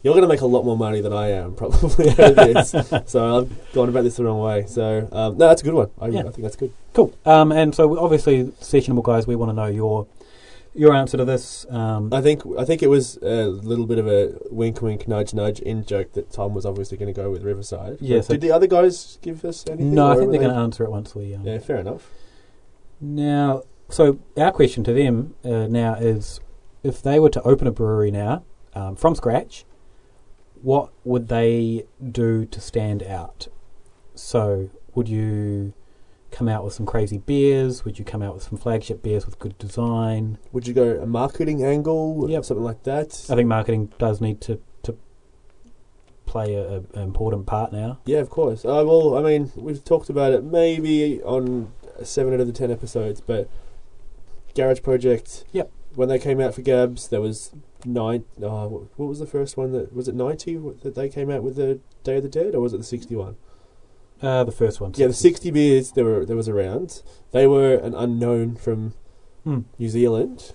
You're 0.03 0.15
going 0.15 0.23
to 0.23 0.29
make 0.29 0.41
a 0.41 0.47
lot 0.47 0.65
more 0.65 0.77
money 0.79 1.01
than 1.03 1.13
I 1.13 1.29
am, 1.33 1.55
probably. 1.61 2.09
out 2.11 2.19
of 2.19 2.37
this. 2.37 2.71
so 3.11 3.39
I've 3.39 3.73
gone 3.75 3.89
about 3.91 4.03
this 4.05 4.17
the 4.17 4.25
wrong 4.25 4.41
way. 4.41 4.65
So 4.67 5.07
um, 5.13 5.37
no, 5.37 5.47
that's 5.49 5.61
a 5.61 5.65
good 5.65 5.75
one. 5.75 5.91
I, 6.01 6.09
Yeah. 6.09 6.21
I 6.21 6.23
think 6.25 6.43
that's 6.43 6.57
good. 6.57 6.73
Cool. 6.95 7.13
Um, 7.27 7.53
and 7.53 7.75
so 7.75 7.99
obviously, 7.99 8.45
sessionable 8.63 9.03
guys, 9.05 9.27
we 9.27 9.37
want 9.37 9.51
to 9.51 9.55
know 9.55 9.67
your 9.67 10.07
your 10.75 10.95
answer 10.95 11.17
to 11.17 11.25
this? 11.25 11.67
Um, 11.69 12.13
I 12.13 12.21
think 12.21 12.43
I 12.59 12.65
think 12.65 12.83
it 12.83 12.89
was 12.89 13.17
a 13.23 13.47
little 13.47 13.87
bit 13.87 13.99
of 13.99 14.07
a 14.07 14.33
wink, 14.51 14.81
wink, 14.83 15.09
nudge, 15.09 15.35
nudge 15.35 15.61
in 15.61 15.85
joke 15.85 16.13
that 16.13 16.31
Tom 16.31 16.55
was 16.55 16.65
obviously 16.65 16.97
going 16.97 17.13
to 17.13 17.21
go 17.21 17.31
with 17.31 17.43
Riverside. 17.43 17.99
But 18.01 18.25
so- 18.25 18.35
did 18.35 18.41
the 18.41 18.53
other 18.53 18.67
guys 18.67 19.19
give 19.23 19.45
us 19.45 19.65
anything? 19.69 19.95
no, 19.95 20.09
I 20.09 20.17
think 20.17 20.31
they're 20.31 20.41
they- 20.41 20.45
going 20.47 20.55
to 20.57 20.61
answer 20.61 20.85
it 20.85 20.91
once 20.91 21.15
we. 21.15 21.35
Um, 21.35 21.45
Yeah, 21.47 21.59
fair 21.59 21.79
enough. 21.79 22.11
Now, 23.01 23.63
so 23.89 24.19
our 24.37 24.53
question 24.53 24.85
to 24.85 24.93
them 24.93 25.35
uh, 25.45 25.67
now 25.67 25.95
is, 25.95 26.41
if 26.83 27.03
they 27.03 27.19
were 27.19 27.31
to 27.31 27.43
open 27.43 27.67
a 27.67 27.73
brewery 27.73 28.11
now 28.11 28.45
um, 28.75 28.95
from 28.97 29.15
scratch, 29.15 29.65
what 30.63 30.93
would 31.05 31.29
they 31.29 31.87
do 32.13 32.45
to 32.47 32.61
stand 32.61 33.03
out? 33.03 33.49
So, 34.15 34.69
would 34.95 35.09
you 35.09 35.73
come 36.31 36.49
out 36.49 36.65
with 36.65 36.73
some 36.75 36.87
crazy 36.87 37.19
beers? 37.19 37.85
Would 37.85 37.99
you 37.99 38.05
come 38.05 38.23
out 38.23 38.35
with 38.35 38.45
some 38.45 38.59
flagship 38.59 39.03
beers 39.03 39.27
with 39.27 39.39
good 39.39 39.57
design? 39.59 40.39
Would 40.53 40.67
you 40.67 40.75
go 40.75 41.01
a 41.01 41.07
marketing 41.07 41.63
angle, 41.65 42.27
Yep. 42.29 42.45
something 42.45 42.65
like 42.65 42.83
that? 42.85 43.27
I 43.31 43.35
think 43.35 43.49
marketing 43.49 43.93
does 43.99 44.21
need 44.21 44.41
to 44.43 44.61
to 44.85 44.97
play 46.27 46.55
a, 46.55 46.63
a, 46.69 46.77
an 46.95 47.03
important 47.03 47.47
part 47.47 47.73
now. 47.73 47.99
Yeah, 48.05 48.19
of 48.19 48.31
course. 48.31 48.65
Uh, 48.65 48.85
well, 48.87 49.17
I 49.17 49.23
mean, 49.23 49.51
we've 49.57 49.85
talked 49.85 50.09
about 50.09 50.33
it 50.33 50.45
maybe 50.45 51.21
on 51.23 51.73
seven 52.03 52.33
out 52.35 52.41
of 52.41 52.47
the 52.47 52.53
ten 52.53 52.71
episodes, 52.71 53.21
but 53.21 53.49
Garage 54.55 54.83
Project. 54.83 55.45
Yep. 55.53 55.71
When 55.97 56.09
they 56.09 56.21
came 56.21 56.41
out 56.41 56.55
for 56.55 56.63
Gabs, 56.63 57.09
there 57.09 57.21
was 57.21 57.51
nine. 57.85 58.25
Uh, 58.41 58.67
what 58.69 59.07
was 59.07 59.19
the 59.19 59.27
first 59.27 59.57
one 59.57 59.73
that 59.73 59.93
was 59.93 60.07
it 60.07 60.15
ninety 60.15 60.57
that 60.57 60.95
they 60.95 61.09
came 61.09 61.31
out 61.31 61.43
with 61.43 61.57
the 61.57 61.81
Day 62.05 62.19
of 62.19 62.23
the 62.23 62.29
Dead, 62.29 62.55
or 62.55 62.61
was 62.61 62.73
it 62.73 62.79
the 62.79 62.85
sixty 62.85 63.17
one? 63.17 63.37
Uh, 64.23 64.45
the 64.45 64.53
first 64.53 64.81
one. 64.81 64.93
Yeah, 64.97 65.07
the 65.09 65.13
sixty 65.15 65.51
beers 65.51 65.93
there 65.93 66.05
were 66.05 66.25
there 66.27 66.37
was 66.37 66.49
around. 66.49 67.03
They 67.33 67.47
were 67.47 67.75
an 67.75 67.95
unknown 67.95 68.57
from 68.57 68.95
Hmm. 69.45 69.61
New 69.79 69.89
Zealand, 69.89 70.53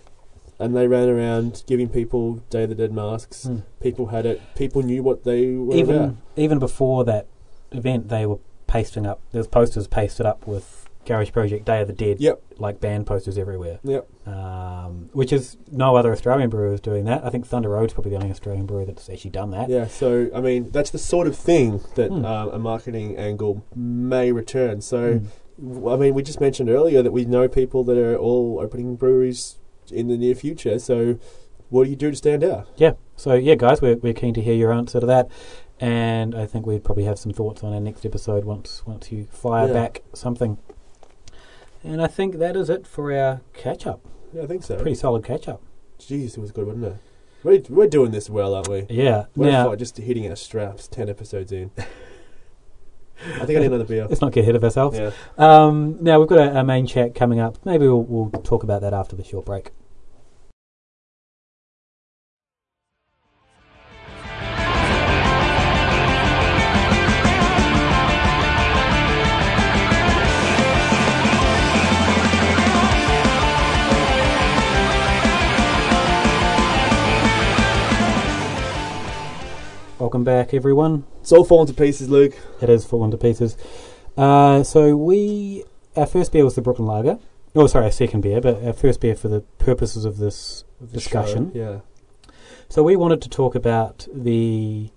and 0.59 0.75
they 0.75 0.87
ran 0.87 1.09
around 1.09 1.63
giving 1.65 1.89
people 1.89 2.35
Day 2.51 2.63
of 2.63 2.69
the 2.69 2.75
Dead 2.75 2.91
masks. 2.93 3.43
Hmm. 3.45 3.57
People 3.81 4.07
had 4.07 4.25
it. 4.27 4.39
People 4.55 4.83
knew 4.83 5.01
what 5.01 5.23
they 5.23 5.53
were 5.53 5.75
even 5.75 5.95
about. 5.95 6.15
even 6.35 6.59
before 6.59 7.03
that 7.05 7.25
event, 7.71 8.09
they 8.09 8.25
were 8.27 8.37
pasting 8.67 9.05
up. 9.07 9.21
There's 9.31 9.47
posters 9.47 9.87
pasted 9.87 10.25
up 10.27 10.45
with 10.45 10.84
Garage 11.05 11.31
Project 11.31 11.65
Day 11.65 11.81
of 11.81 11.87
the 11.87 11.93
Dead, 11.93 12.19
Yep. 12.19 12.41
like 12.57 12.79
band 12.79 13.05
posters 13.05 13.37
everywhere. 13.37 13.79
Yep. 13.83 14.07
Um, 14.27 15.09
which 15.13 15.31
is 15.31 15.57
no 15.71 15.95
other 15.95 16.11
Australian 16.11 16.49
brewer 16.49 16.73
is 16.73 16.81
doing 16.81 17.05
that. 17.05 17.23
I 17.25 17.29
think 17.29 17.45
Thunder 17.45 17.69
Road's 17.69 17.93
probably 17.93 18.11
the 18.11 18.17
only 18.17 18.31
Australian 18.31 18.65
brewer 18.65 18.85
that's 18.85 19.09
actually 19.09 19.31
done 19.31 19.51
that. 19.51 19.69
Yeah, 19.69 19.87
so 19.87 20.29
I 20.35 20.41
mean 20.41 20.69
that's 20.71 20.89
the 20.89 20.97
sort 20.97 21.27
of 21.27 21.35
thing 21.35 21.81
that 21.95 22.09
Hmm. 22.11 22.25
um, 22.25 22.49
a 22.49 22.59
marketing 22.59 23.15
angle 23.17 23.63
may 23.75 24.31
return. 24.31 24.81
So 24.81 25.21
Mm. 25.57 25.93
I 25.93 25.95
mean, 25.95 26.13
we 26.13 26.21
just 26.21 26.41
mentioned 26.41 26.69
earlier 26.69 27.01
that 27.01 27.13
we 27.13 27.23
know 27.23 27.47
people 27.47 27.85
that 27.85 27.97
are 27.97 28.17
all 28.17 28.59
opening 28.59 28.95
breweries 28.97 29.57
in 29.89 30.09
the 30.09 30.17
near 30.17 30.35
future. 30.35 30.77
So 30.79 31.17
what 31.69 31.85
do 31.85 31.89
you 31.91 31.95
do 31.95 32.11
to 32.11 32.17
stand 32.17 32.43
out? 32.43 32.67
Yeah. 32.75 32.93
So 33.15 33.35
yeah, 33.35 33.55
guys, 33.55 33.81
we're 33.81 33.95
we're 33.95 34.13
keen 34.13 34.33
to 34.33 34.41
hear 34.41 34.53
your 34.55 34.73
answer 34.73 34.99
to 34.99 35.05
that, 35.05 35.29
and 35.79 36.35
I 36.35 36.45
think 36.45 36.65
we'd 36.65 36.83
probably 36.83 37.05
have 37.05 37.17
some 37.17 37.31
thoughts 37.31 37.63
on 37.63 37.73
our 37.73 37.79
next 37.79 38.05
episode 38.05 38.43
once 38.43 38.83
once 38.85 39.11
you 39.13 39.27
fire 39.31 39.67
Yeah. 39.67 39.73
back 39.73 40.03
something. 40.13 40.57
And 41.85 42.01
I 42.01 42.07
think 42.07 42.39
that 42.39 42.55
is 42.55 42.69
it 42.69 42.87
for 42.87 43.13
our 43.13 43.41
catch 43.53 43.85
up. 43.85 44.01
Yeah, 44.33 44.43
I 44.43 44.47
think 44.47 44.63
so. 44.63 44.75
Pretty 44.75 44.95
solid 44.95 45.23
catch 45.23 45.47
up. 45.47 45.61
Jeez, 45.99 46.37
it 46.37 46.39
was 46.39 46.51
good, 46.51 46.65
wasn't 46.65 46.85
it? 46.85 46.97
We're, 47.43 47.61
we're 47.69 47.87
doing 47.87 48.11
this 48.11 48.29
well, 48.29 48.55
aren't 48.55 48.67
we? 48.67 48.87
Yeah. 48.89 49.25
We're 49.35 49.51
now 49.51 49.75
just 49.75 49.97
hitting 49.97 50.27
our 50.27 50.35
straps. 50.35 50.87
Ten 50.87 51.09
episodes 51.09 51.51
in. 51.51 51.69
I 51.77 53.45
think 53.45 53.57
I 53.57 53.61
need 53.61 53.67
another 53.67 53.85
beer. 53.85 54.05
let's 54.09 54.21
not 54.21 54.31
get 54.31 54.41
ahead 54.41 54.55
of 54.55 54.63
ourselves. 54.63 54.97
Yeah. 54.97 55.11
Um, 55.37 55.97
now 56.01 56.19
we've 56.19 56.27
got 56.27 56.39
a, 56.39 56.59
a 56.59 56.63
main 56.63 56.87
chat 56.87 57.13
coming 57.13 57.39
up. 57.39 57.63
Maybe 57.63 57.87
we'll, 57.87 58.01
we'll 58.01 58.29
talk 58.41 58.63
about 58.63 58.81
that 58.81 58.93
after 58.93 59.15
the 59.15 59.23
short 59.23 59.45
break. 59.45 59.71
Welcome 80.05 80.23
back, 80.23 80.53
everyone. 80.53 81.03
It's 81.21 81.31
all 81.31 81.43
falling 81.43 81.65
to 81.65 81.73
pieces, 81.73 82.11
Luke. 82.11 82.37
It 82.61 82.69
is 82.69 82.85
fallen 82.85 83.09
to 83.09 83.17
pieces. 83.17 83.57
Uh, 84.15 84.61
so 84.61 84.95
we, 84.95 85.63
our 85.95 86.05
first 86.05 86.31
beer 86.31 86.43
was 86.45 86.53
the 86.53 86.61
Brooklyn 86.61 86.87
Lager. 86.87 87.17
Oh, 87.55 87.65
sorry, 87.65 87.85
our 87.85 87.91
second 87.91 88.21
beer, 88.21 88.39
but 88.39 88.63
our 88.63 88.71
first 88.71 89.01
beer 89.01 89.15
for 89.15 89.29
the 89.29 89.41
purposes 89.57 90.05
of 90.05 90.19
this 90.19 90.63
The 90.79 90.85
discussion. 90.93 91.51
show, 91.53 91.57
Yeah. 91.59 92.31
So 92.69 92.83
we 92.83 92.95
wanted 92.95 93.19
to 93.23 93.29
talk 93.29 93.55
about 93.55 94.07
the 94.13 94.91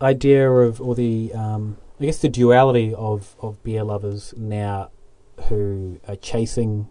idea 0.00 0.52
of, 0.52 0.80
or 0.80 0.94
the, 0.94 1.32
um, 1.34 1.76
I 1.98 2.04
guess, 2.04 2.18
the 2.20 2.28
duality 2.28 2.94
of, 2.94 3.34
of 3.40 3.60
beer 3.64 3.82
lovers 3.82 4.32
now 4.36 4.90
who 5.48 5.98
are 6.06 6.14
chasing 6.14 6.88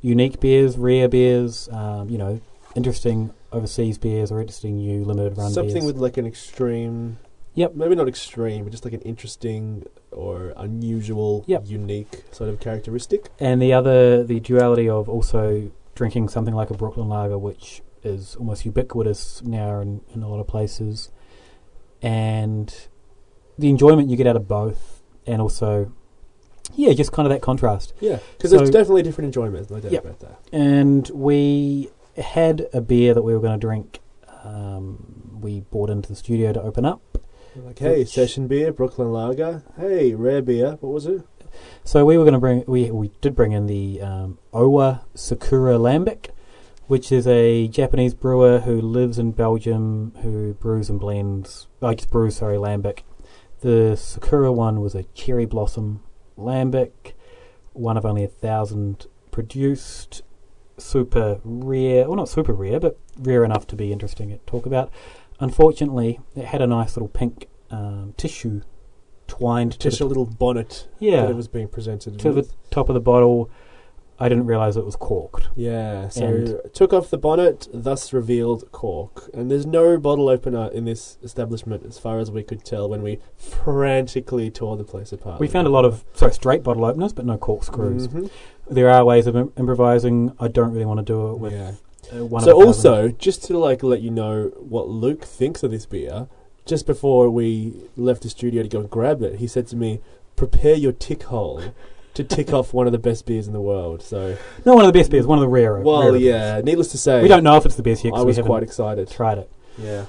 unique 0.00 0.38
beers, 0.38 0.78
rare 0.78 1.08
beers, 1.08 1.68
um, 1.72 2.08
you 2.08 2.18
know, 2.18 2.40
interesting 2.76 3.34
overseas 3.52 3.98
beers 3.98 4.30
or 4.32 4.40
interesting 4.40 4.76
new 4.76 5.04
limited 5.04 5.36
run 5.36 5.50
Something 5.52 5.74
beers. 5.74 5.84
with 5.86 5.96
like 5.98 6.16
an 6.16 6.26
extreme. 6.26 7.18
Yep. 7.54 7.74
Maybe 7.74 7.94
not 7.94 8.08
extreme, 8.08 8.64
but 8.64 8.70
just 8.70 8.84
like 8.84 8.94
an 8.94 9.02
interesting 9.02 9.84
or 10.10 10.54
unusual, 10.56 11.44
Yep. 11.46 11.64
unique 11.66 12.24
sort 12.32 12.48
of 12.48 12.60
characteristic. 12.60 13.28
and 13.38 13.60
the 13.60 13.72
other, 13.72 14.24
the 14.24 14.40
duality 14.40 14.88
of 14.88 15.08
also 15.08 15.70
drinking 15.94 16.28
something 16.30 16.54
like 16.54 16.70
a 16.70 16.74
Brooklyn 16.74 17.08
Lager, 17.08 17.36
which 17.36 17.82
is 18.02 18.34
almost 18.36 18.64
ubiquitous 18.64 19.42
now 19.44 19.80
in, 19.80 20.00
in 20.14 20.22
a 20.22 20.28
lot 20.28 20.40
of 20.40 20.46
places, 20.46 21.10
and 22.00 22.88
the 23.58 23.68
enjoyment 23.68 24.08
you 24.08 24.16
get 24.16 24.26
out 24.26 24.36
of 24.36 24.48
both, 24.48 25.02
and 25.26 25.40
also, 25.40 25.92
yeah, 26.74 26.92
just 26.94 27.12
kind 27.12 27.26
of 27.26 27.32
that 27.32 27.42
contrast. 27.42 27.92
Yeah, 28.00 28.18
because 28.36 28.50
So- 28.50 28.60
it's 28.60 28.70
definitely 28.70 29.02
different 29.02 29.26
enjoyment. 29.26 29.70
No 29.70 29.78
doubt 29.80 29.92
Yep. 29.92 30.04
about 30.04 30.18
that. 30.20 30.38
And 30.52 31.08
we 31.10 31.90
had 32.16 32.68
a 32.72 32.80
beer 32.80 33.14
that 33.14 33.22
we 33.22 33.32
were 33.34 33.40
going 33.40 33.58
to 33.58 33.66
drink. 33.66 34.00
Um, 34.44 35.38
we 35.40 35.60
brought 35.60 35.90
into 35.90 36.08
the 36.08 36.16
studio 36.16 36.52
to 36.52 36.62
open 36.62 36.84
up. 36.84 37.18
Hey, 37.76 38.00
Which- 38.00 38.08
session 38.08 38.46
beer, 38.48 38.72
Brooklyn 38.72 39.12
Lager. 39.12 39.62
Hey, 39.78 40.14
rare 40.14 40.40
beer. 40.42 40.78
What 40.80 40.92
was 40.92 41.06
it? 41.06 41.22
So 41.84 42.06
we 42.06 42.16
were 42.16 42.24
going 42.24 42.32
to 42.32 42.40
bring 42.40 42.64
we 42.66 42.90
we 42.90 43.10
did 43.20 43.36
bring 43.36 43.52
in 43.52 43.66
the 43.66 44.00
um, 44.00 44.38
Owa 44.54 45.02
Sakura 45.14 45.74
Lambic, 45.76 46.30
which 46.86 47.12
is 47.12 47.26
a 47.26 47.68
Japanese 47.68 48.14
brewer 48.14 48.60
who 48.60 48.80
lives 48.80 49.18
in 49.18 49.32
Belgium 49.32 50.14
who 50.22 50.54
brews 50.54 50.88
and 50.88 50.98
blends. 50.98 51.66
I 51.82 51.94
just 51.94 52.10
brews 52.10 52.36
sorry 52.36 52.56
Lambic. 52.56 53.00
The 53.60 53.96
Sakura 53.96 54.50
one 54.50 54.80
was 54.80 54.94
a 54.94 55.02
cherry 55.14 55.44
blossom 55.44 56.00
Lambic, 56.38 57.12
one 57.74 57.98
of 57.98 58.06
only 58.06 58.24
a 58.24 58.28
thousand 58.28 59.06
produced, 59.30 60.22
super 60.78 61.40
rare. 61.44 62.06
Well, 62.06 62.16
not 62.16 62.28
super 62.28 62.52
rare, 62.52 62.80
but 62.80 62.98
rare 63.18 63.44
enough 63.44 63.66
to 63.68 63.76
be 63.76 63.92
interesting 63.92 64.30
to 64.30 64.38
talk 64.46 64.66
about. 64.66 64.90
Unfortunately, 65.40 66.20
it 66.36 66.44
had 66.46 66.62
a 66.62 66.66
nice 66.66 66.96
little 66.96 67.08
pink 67.08 67.46
um, 67.70 68.14
tissue 68.16 68.62
twined 69.26 69.72
to 69.72 69.78
Just 69.78 70.00
a 70.00 70.04
little 70.04 70.26
bonnet 70.26 70.88
yeah 70.98 71.22
that 71.22 71.30
it 71.30 71.36
was 71.36 71.48
being 71.48 71.66
presented 71.68 72.18
to 72.18 72.32
with. 72.32 72.50
the 72.50 72.54
top 72.70 72.88
of 72.90 72.94
the 72.94 73.00
bottle. 73.00 73.50
I 74.20 74.28
didn't 74.28 74.46
realize 74.46 74.76
it 74.76 74.84
was 74.84 74.94
corked. 74.94 75.48
Yeah, 75.56 76.08
so 76.10 76.24
And- 76.26 76.60
took 76.74 76.92
off 76.92 77.10
the 77.10 77.18
bonnet, 77.18 77.66
thus 77.72 78.12
revealed 78.12 78.70
cork. 78.70 79.28
And 79.34 79.50
there's 79.50 79.66
no 79.66 79.98
bottle 79.98 80.28
opener 80.28 80.68
in 80.72 80.84
this 80.84 81.18
establishment, 81.24 81.84
as 81.86 81.98
far 81.98 82.20
as 82.20 82.30
we 82.30 82.44
could 82.44 82.62
tell 82.64 82.88
when 82.88 83.02
we 83.02 83.18
frantically 83.36 84.48
tore 84.50 84.76
the 84.76 84.84
place 84.84 85.12
apart. 85.12 85.40
We 85.40 85.48
found 85.48 85.66
a 85.66 85.70
lot 85.70 85.84
of 85.84 86.04
sorry 86.12 86.32
straight 86.34 86.62
bottle 86.62 86.84
openers, 86.84 87.12
but 87.12 87.24
no 87.24 87.36
corkscrews. 87.36 88.06
Mhm. 88.08 88.30
There 88.70 88.88
are 88.90 89.04
ways 89.04 89.26
of 89.26 89.36
Im- 89.36 89.52
improvising. 89.58 90.32
I 90.40 90.48
don't 90.48 90.72
really 90.72 90.84
want 90.86 90.98
to 90.98 91.04
do 91.04 91.30
it 91.32 91.38
with 91.38 91.52
Yeah. 91.52 91.72
uh, 92.18 92.24
one. 92.24 92.42
So 92.42 92.50
of 92.50 92.62
a 92.62 92.72
thousand. 92.72 92.90
also, 92.92 93.08
just 93.08 93.44
to 93.44 93.58
like 93.58 93.82
let 93.82 94.00
you 94.02 94.10
know 94.10 94.52
what 94.58 94.88
Luke 94.88 95.24
thinks 95.24 95.62
of 95.62 95.70
this 95.70 95.84
beer, 95.86 96.28
just 96.64 96.86
before 96.86 97.28
we 97.30 97.74
left 97.96 98.22
the 98.22 98.30
studio 98.30 98.62
to 98.62 98.68
go 98.68 98.80
and 98.80 98.90
grab 98.90 99.22
it, 99.22 99.36
he 99.40 99.46
said 99.46 99.66
to 99.68 99.76
me, 99.76 100.00
"Prepare 100.36 100.74
your 100.76 100.92
tick 100.92 101.24
hole." 101.24 101.60
To 102.16 102.22
tick 102.22 102.52
off 102.52 102.74
one 102.74 102.84
of 102.86 102.92
the 102.92 102.98
best 102.98 103.24
beers 103.24 103.46
in 103.46 103.54
the 103.54 103.60
world, 103.62 104.02
so 104.02 104.36
not 104.66 104.74
one 104.74 104.84
of 104.84 104.92
the 104.92 104.98
best 104.98 105.10
beers, 105.10 105.26
one 105.26 105.38
of 105.38 105.40
the 105.42 105.48
rarer. 105.48 105.80
well, 105.80 106.02
rarer 106.02 106.16
yeah. 106.18 106.60
Needless 106.62 106.88
to 106.88 106.98
say, 106.98 107.22
we 107.22 107.26
don't 107.28 107.42
know 107.42 107.56
if 107.56 107.64
it's 107.64 107.76
the 107.76 107.82
best 107.82 108.04
yet. 108.04 108.12
I 108.12 108.18
we 108.18 108.26
was 108.26 108.36
haven't 108.36 108.50
quite 108.50 108.62
excited. 108.62 109.08
tried 109.10 109.38
it. 109.38 109.50
Yeah, 109.78 110.04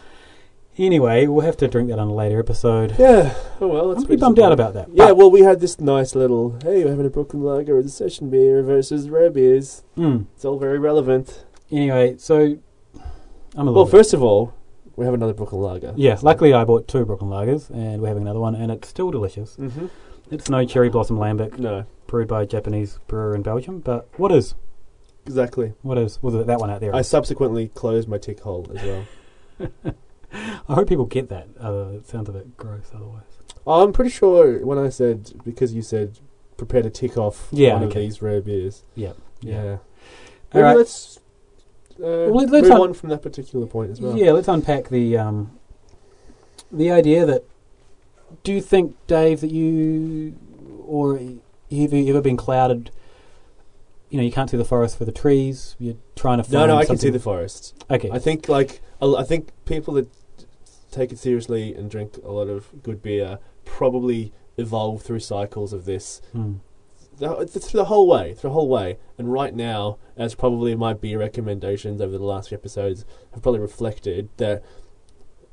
Anyway, 0.78 1.28
we'll 1.28 1.46
have 1.46 1.58
to 1.58 1.68
drink 1.68 1.90
that 1.90 2.00
on 2.00 2.08
a 2.08 2.14
later 2.14 2.40
episode. 2.40 2.96
yeah. 2.98 3.34
Oh 3.62 3.68
well, 3.68 3.90
that's 3.90 4.02
I'm 4.02 4.08
pretty 4.08 4.20
bummed 4.20 4.40
out 4.40 4.52
about 4.52 4.74
that. 4.74 4.90
Yeah, 4.92 5.12
well, 5.12 5.30
we 5.30 5.42
had 5.42 5.60
this 5.60 5.80
nice 5.80 6.16
little, 6.16 6.58
hey, 6.64 6.84
we're 6.84 6.90
having 6.90 7.06
a 7.06 7.10
Brooklyn 7.12 7.44
Lager 7.44 7.78
as 7.78 7.86
a 7.86 7.90
session 7.90 8.30
beer 8.30 8.64
versus 8.64 9.10
rare 9.10 9.30
beers. 9.30 9.84
Mm. 9.96 10.26
It's 10.36 10.44
all 10.46 10.58
very 10.58 10.80
relevant. 10.80 11.46
Anyway, 11.72 12.16
so 12.18 12.58
I'm 13.56 13.68
a 13.68 13.72
little. 13.72 13.74
Well, 13.76 13.86
first 13.86 14.14
of 14.14 14.24
all, 14.24 14.54
we 14.96 15.06
have 15.06 15.14
another 15.14 15.34
Brooklyn 15.34 15.62
Lager. 15.62 15.94
yeah. 15.96 16.18
Luckily, 16.22 16.54
I 16.54 16.64
bought 16.64 16.88
two 16.88 17.06
Brooklyn 17.06 17.30
Lagers, 17.30 17.70
and 17.70 18.02
we're 18.02 18.08
having 18.08 18.24
another 18.24 18.40
one, 18.40 18.56
and 18.56 18.72
it's 18.72 18.88
still 18.88 19.12
delicious. 19.12 19.56
Mm-hmm. 19.58 19.88
It's 20.32 20.50
no 20.50 20.66
cherry 20.66 20.90
blossom 20.90 21.18
lambic. 21.18 21.60
No. 21.60 21.86
brewed 22.08 22.28
by 22.28 22.44
a 22.44 22.46
Japanese 22.46 23.00
brewer 23.08 23.36
in 23.36 23.44
Belgium. 23.44 23.80
But 23.80 24.08
what 24.18 24.32
is? 24.32 24.56
exactly. 25.26 25.74
What 25.84 25.98
is 25.98 26.22
was 26.24 26.34
it 26.36 26.48
that 26.48 26.60
one 26.60 26.70
out 26.72 26.82
there? 26.82 26.96
I 26.96 27.02
subsequently 27.02 27.70
closed 27.70 28.08
my 28.10 28.18
tick 28.18 28.40
hole 28.42 28.70
as 28.76 28.84
well. 28.84 29.06
I 30.68 30.74
hope 30.74 30.88
people 30.90 31.06
get 31.06 31.30
that. 31.30 31.48
Uh, 31.62 31.98
it 31.98 32.08
sounds 32.08 32.30
a 32.30 32.32
bit 32.32 32.58
gross 32.58 32.92
otherwise. 32.94 33.24
I'm 33.66 33.94
pretty 33.94 34.12
sure 34.12 34.66
when 34.66 34.78
I 34.78 34.90
said 34.90 35.32
because 35.46 35.74
you 35.74 35.82
said 35.82 36.20
prepare 36.58 36.82
to 36.82 36.90
tick 36.90 37.18
off 37.18 37.48
Yeah, 37.52 37.74
one 37.76 37.84
of 37.84 37.94
these 37.94 38.22
rare 38.22 38.42
beers. 38.42 38.84
Yeah. 38.96 39.14
Yeah. 39.42 39.56
All 39.62 39.80
Maybe 40.54 40.64
right. 40.64 40.78
let's 40.78 41.18
uh, 42.00 42.28
Well, 42.30 42.46
let's 42.46 42.52
move 42.52 42.72
un- 42.72 42.82
on 42.82 42.94
from 42.94 43.10
that 43.10 43.22
particular 43.22 43.66
point 43.66 43.92
as 43.92 44.02
well. 44.02 44.18
Yeah, 44.18 44.32
let's 44.32 44.48
unpack 44.48 44.90
the 44.90 45.18
um, 45.18 45.58
the 46.72 46.92
idea 46.92 47.26
that. 47.26 47.44
Do 48.44 48.52
you 48.52 48.62
think, 48.62 48.96
Dave, 49.06 49.42
that 49.42 49.52
you 49.52 50.36
or 50.88 51.18
have 51.18 51.94
you 51.94 52.10
ever 52.10 52.22
been 52.22 52.36
clouded? 52.38 52.90
You 54.10 54.18
know, 54.18 54.24
you 54.24 54.32
can't 54.32 54.50
see 54.50 54.58
the 54.58 54.66
forest 54.66 54.98
for 54.98 55.06
the 55.06 55.12
trees. 55.12 55.76
You're 55.80 55.98
trying 56.16 56.38
to 56.38 56.44
find. 56.44 56.54
No, 56.54 56.66
no, 56.66 56.78
I 56.78 56.86
can 56.86 56.98
see 56.98 57.12
the 57.12 57.20
forest. 57.20 57.76
Okay. 57.92 58.10
I 58.12 58.18
think 58.20 58.50
like 58.50 58.82
I 59.02 59.24
think 59.24 59.50
people 59.66 59.94
that 59.96 60.08
take 60.94 61.12
it 61.12 61.20
seriously 61.20 61.74
and 61.74 61.90
drink 61.90 62.18
a 62.24 62.32
lot 62.32 62.48
of 62.50 62.84
good 62.84 63.02
beer 63.02 63.40
probably 63.66 64.32
evolve 64.58 65.02
through 65.02 65.20
cycles 65.20 65.74
of 65.74 65.86
this 65.86 66.22
Hmm. 66.32 66.54
the, 67.18 67.46
through 67.46 67.80
the 67.80 67.86
whole 67.86 68.08
way, 68.08 68.34
through 68.34 68.50
the 68.50 68.54
whole 68.54 68.70
way. 68.70 68.98
And 69.18 69.32
right 69.32 69.54
now, 69.56 69.98
as 70.18 70.36
probably 70.36 70.76
my 70.76 70.94
beer 70.94 71.20
recommendations 71.20 72.02
over 72.02 72.18
the 72.18 72.24
last 72.24 72.50
few 72.50 72.58
episodes 72.58 73.06
have 73.34 73.42
probably 73.44 73.60
reflected, 73.62 74.30
that 74.38 74.64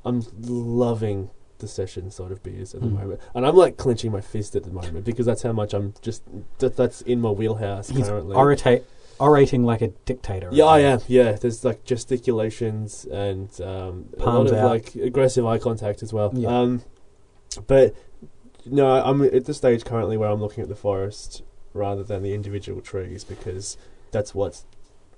I'm 0.05 0.23
loving 0.43 1.31
the 1.59 1.69
session 1.69 2.11
sort 2.11 2.33
of 2.33 2.43
beers 2.43 2.75
at 2.75 2.81
the 2.81 2.87
Mm. 2.87 2.95
moment, 3.01 3.21
and 3.35 3.47
I'm 3.47 3.55
like 3.55 3.77
clenching 3.77 4.11
my 4.11 4.23
fist 4.23 4.57
at 4.57 4.65
the 4.65 4.71
moment 4.71 5.05
because 5.05 5.27
that's 5.27 5.43
how 5.43 5.53
much 5.53 5.75
I'm 5.75 5.93
just 6.01 6.23
that, 6.59 6.75
that's 6.77 7.03
in 7.03 7.21
my 7.21 7.31
wheelhouse 7.31 7.91
He's 7.91 8.09
currently. 8.09 8.35
orate, 8.35 8.83
orating 9.21 9.65
like 9.65 9.83
a 9.83 9.89
dictator. 10.07 10.49
yeah, 10.53 10.65
I 10.65 10.81
am. 10.81 11.01
Yeah, 11.07 11.33
there's 11.33 11.65
like 11.65 11.85
gesticulations 11.85 13.05
and 13.05 13.49
um, 13.61 14.07
a 14.17 14.17
lot 14.17 14.25
Palms 14.25 14.51
of 14.51 14.59
out. 14.59 14.71
like 14.71 14.95
aggressive 14.97 15.45
eye 15.47 15.59
contact 15.59 16.03
as 16.03 16.13
well. 16.13 16.31
Yeah. 16.35 16.49
Um, 16.49 16.83
but 17.67 17.95
no, 18.67 18.87
I'm 19.03 19.23
at 19.23 19.45
the 19.45 19.55
stage 19.55 19.85
currently 19.85 20.17
where 20.17 20.31
I'm 20.31 20.41
looking 20.41 20.63
at 20.63 20.69
the 20.69 20.77
forest 20.77 21.43
rather 21.75 22.03
than 22.03 22.23
the 22.23 22.35
individual 22.35 22.81
trees 22.81 23.23
because 23.25 23.77
that's 24.11 24.35
what's 24.35 24.65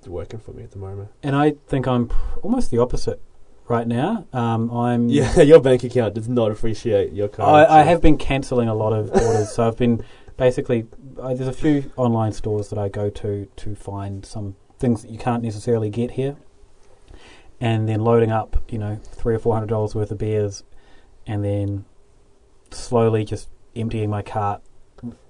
working 0.06 0.40
for 0.40 0.52
me 0.52 0.62
at 0.64 0.72
the 0.72 0.78
moment. 0.78 1.10
And 1.22 1.34
I 1.36 1.54
think 1.68 1.86
I'm 1.86 2.08
pr- 2.08 2.38
almost 2.42 2.70
the 2.70 2.78
opposite 2.78 3.20
right 3.68 3.86
now. 3.86 4.26
Um, 4.32 4.70
I'm. 4.70 5.08
Yeah, 5.08 5.40
your 5.42 5.60
bank 5.60 5.84
account 5.84 6.14
does 6.14 6.28
not 6.28 6.50
appreciate 6.50 7.12
your 7.12 7.28
current. 7.28 7.50
I, 7.50 7.80
I 7.80 7.82
have 7.84 8.00
been 8.02 8.18
cancelling 8.18 8.68
a 8.68 8.74
lot 8.74 8.92
of 8.92 9.10
orders, 9.10 9.52
so 9.52 9.66
I've 9.66 9.76
been 9.76 10.02
basically. 10.42 10.86
I, 11.22 11.34
there's 11.34 11.48
a 11.48 11.52
few 11.52 11.92
online 11.96 12.32
stores 12.32 12.68
that 12.70 12.78
I 12.78 12.88
go 12.88 13.10
to 13.10 13.46
to 13.56 13.74
find 13.76 14.26
some 14.26 14.56
things 14.78 15.02
that 15.02 15.10
you 15.10 15.18
can't 15.18 15.42
necessarily 15.42 15.88
get 15.88 16.12
here, 16.12 16.34
and 17.60 17.88
then 17.88 18.00
loading 18.00 18.32
up, 18.32 18.56
you 18.68 18.78
know, 18.78 18.96
three 19.04 19.34
or 19.36 19.38
four 19.38 19.54
hundred 19.54 19.68
dollars 19.68 19.94
worth 19.94 20.10
of 20.10 20.18
beers, 20.18 20.64
and 21.26 21.44
then 21.44 21.84
slowly 22.70 23.24
just 23.24 23.48
emptying 23.76 24.10
my 24.10 24.22
cart, 24.22 24.62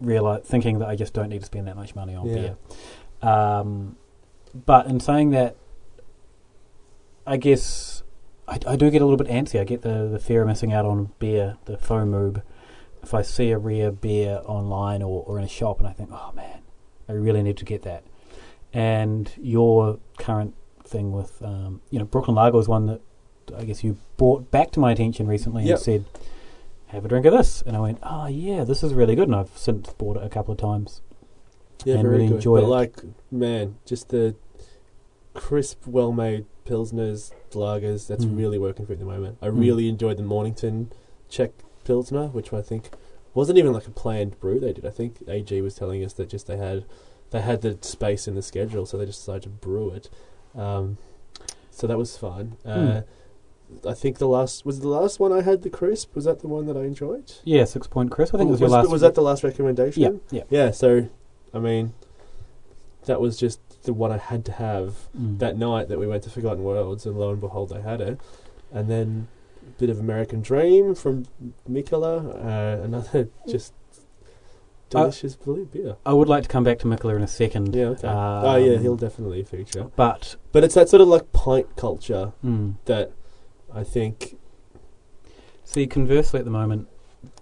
realize 0.01 0.43
thinking 0.45 0.79
that 0.79 0.89
I 0.89 0.97
just 0.97 1.13
don't 1.13 1.29
need 1.29 1.41
to 1.41 1.47
spend 1.47 1.67
that 1.69 1.77
much 1.77 1.95
money 1.95 2.15
on 2.15 2.27
Yeah. 2.27 2.35
beer. 2.35 2.57
Um, 3.31 3.97
but 4.55 4.87
in 4.87 4.99
saying 4.99 5.31
that, 5.31 5.57
I 7.27 7.37
guess 7.37 8.03
I, 8.49 8.59
I 8.67 8.77
do 8.77 8.91
get 8.91 9.03
a 9.03 9.05
little 9.05 9.23
bit 9.23 9.29
antsy. 9.29 9.61
I 9.61 9.65
get 9.65 9.83
the, 9.83 10.09
the 10.09 10.19
fear 10.19 10.41
of 10.43 10.49
missing 10.49 10.73
out 10.73 10.87
on 10.87 11.11
beer, 11.19 11.59
the 11.67 11.77
FOMOB. 11.77 12.43
If 13.03 13.15
I 13.15 13.23
see 13.23 13.51
a 13.51 13.59
rare 13.59 13.91
beer 13.91 14.41
online 14.47 15.03
or, 15.03 15.25
or 15.27 15.39
in 15.39 15.45
a 15.45 15.49
shop 15.49 15.79
and 15.81 15.89
I 15.89 15.93
think, 15.93 16.11
oh 16.13 16.33
man, 16.35 16.61
I 17.09 17.13
really 17.13 17.43
need 17.43 17.57
to 17.59 17.65
get 17.65 17.83
that. 17.83 18.05
And 18.73 19.31
your 19.41 19.99
current 20.19 20.55
thing 20.85 21.13
with, 21.13 21.43
um, 21.43 21.81
you 21.91 21.99
know, 21.99 22.05
Brooklyn 22.05 22.37
Lager 22.37 22.59
is 22.59 22.69
one 22.69 22.87
that 22.87 23.01
I 23.57 23.65
guess 23.65 23.83
you 23.85 23.99
brought 24.17 24.51
back 24.51 24.71
to 24.73 24.81
my 24.81 24.93
attention 24.93 25.27
recently 25.27 25.65
Yep. 25.65 25.77
and 25.77 25.81
said, 25.85 26.05
have 26.87 27.05
a 27.05 27.09
drink 27.09 27.27
of 27.27 27.33
this. 27.33 27.63
And 27.67 27.77
I 27.77 27.81
went, 27.81 27.99
oh 28.03 28.27
yeah, 28.29 28.65
this 28.65 28.83
is 28.83 28.95
really 28.95 29.15
good. 29.17 29.29
And 29.29 29.35
I've 29.37 29.57
since 29.57 29.93
bought 29.95 30.17
it 30.17 30.23
a 30.23 30.29
couple 30.29 30.53
of 30.53 30.59
times. 30.59 31.03
yeah, 31.85 31.95
and 31.95 32.03
very 32.05 32.15
really 32.17 32.29
good. 32.29 32.35
enjoy 32.37 32.59
but 32.61 32.65
it. 32.65 32.69
like, 32.69 33.01
man, 33.33 33.77
just 33.85 34.11
the 34.11 34.37
crisp, 35.35 35.87
well-made 35.87 36.47
pilsners, 36.65 37.33
lagers. 37.51 38.07
That's 38.07 38.25
Mm. 38.25 38.37
really 38.39 38.59
working 38.59 38.87
for 38.87 38.93
me 38.93 38.95
at 38.95 38.99
the 39.01 39.05
moment. 39.07 39.39
I 39.43 39.49
Mm. 39.49 39.59
really 39.61 39.89
enjoyed 39.89 40.17
the 40.17 40.23
Mornington 40.23 40.93
Czech 41.29 41.51
pilsner, 41.85 42.29
which 42.29 42.53
I 42.53 42.63
think 42.63 42.91
wasn't 43.35 43.59
even 43.59 43.73
like 43.73 43.87
a 43.87 43.91
planned 43.91 44.39
brew 44.41 44.61
they 44.61 44.73
did. 44.73 44.85
I 44.87 44.91
think 44.91 45.23
AG 45.29 45.61
was 45.63 45.75
telling 45.75 46.05
us 46.05 46.13
that 46.15 46.29
just 46.29 46.47
they 46.47 46.57
had 46.57 46.85
they 47.31 47.41
had 47.41 47.63
the 47.63 47.79
space 47.81 48.29
in 48.29 48.35
the 48.35 48.43
schedule, 48.43 48.85
so 48.87 48.97
they 48.99 49.07
just 49.07 49.21
decided 49.21 49.43
to 49.45 49.49
brew 49.49 49.91
it. 49.91 50.11
Um, 50.55 50.99
so 51.71 51.87
that 51.87 51.97
was 51.97 52.17
fun. 52.17 52.57
Uh, 52.65 53.03
I 53.89 53.95
think 53.95 54.19
the 54.19 54.29
last 54.29 54.67
was 54.67 54.81
the 54.81 54.89
last 54.89 55.19
one 55.19 55.33
I 55.33 55.41
had 55.41 55.63
the 55.63 55.71
crisp. 55.71 56.15
Was 56.15 56.27
that 56.27 56.41
the 56.41 56.49
one 56.49 56.67
that 56.67 56.77
I 56.77 56.83
enjoyed? 56.83 57.33
Yeah, 57.45 57.63
Sixpoint 57.63 58.11
crisp. 58.11 58.35
I 58.35 58.39
think 58.39 58.49
it 58.49 58.51
was 58.51 58.61
your 58.61 58.67
was, 58.67 58.73
last. 58.73 58.91
was 58.91 59.01
that 59.01 59.15
the 59.15 59.23
last 59.23 59.43
recommendation? 59.43 60.03
Yeah, 60.03 60.11
yeah. 60.31 60.43
Yeah. 60.51 60.71
So, 60.73 61.09
I 61.55 61.59
mean, 61.59 61.95
that 63.07 63.19
was 63.21 63.39
just 63.39 63.61
the 63.85 63.95
one 63.95 64.13
I 64.13 64.19
had 64.19 64.45
to 64.45 64.53
have 64.53 65.09
Mm. 65.19 65.39
that 65.39 65.57
night 65.57 65.89
that 65.89 65.99
we 65.99 66.07
went 66.07 66.23
to 66.25 66.31
Forgotten 66.31 66.63
Worlds, 66.63 67.07
and 67.07 67.19
lo 67.19 67.31
and 67.31 67.41
behold, 67.41 67.73
I 67.73 67.81
had 67.81 68.03
it. 68.03 68.21
And 68.71 68.91
then 68.91 69.29
bit 69.83 69.91
of 69.91 69.99
American 69.99 70.41
Dream 70.43 70.95
from 70.95 71.27
Mikkeller, 71.69 72.19
uh, 72.37 72.85
another 72.85 73.29
just 73.49 73.75
Uh, 74.95 75.01
delicious 75.03 75.35
blue 75.35 75.65
beer. 75.67 75.97
I 76.07 76.13
would 76.13 76.29
like 76.29 76.45
to 76.45 76.49
come 76.49 76.63
back 76.63 76.79
to 76.81 76.87
Mikkeller 76.87 77.17
in 77.17 77.23
a 77.23 77.27
second. 77.27 77.75
Yeah, 77.75 77.87
okay. 77.95 78.07
oh, 78.07 78.57
yeah, 78.57 78.77
um, 78.77 78.83
he'll 78.83 78.97
definitely 78.97 79.43
feature. 79.43 79.91
But 79.97 80.37
But 80.53 80.63
it's 80.63 80.77
that 80.77 80.89
sort 80.89 81.01
of 81.01 81.09
like 81.09 81.33
pint 81.33 81.75
culture 81.75 82.33
mm, 82.45 82.77
that 82.85 83.11
I 83.75 83.83
think. 83.83 84.39
see, 85.65 85.89
conversely, 85.89 86.39
at 86.39 86.45
the 86.45 86.53
moment, 86.53 86.87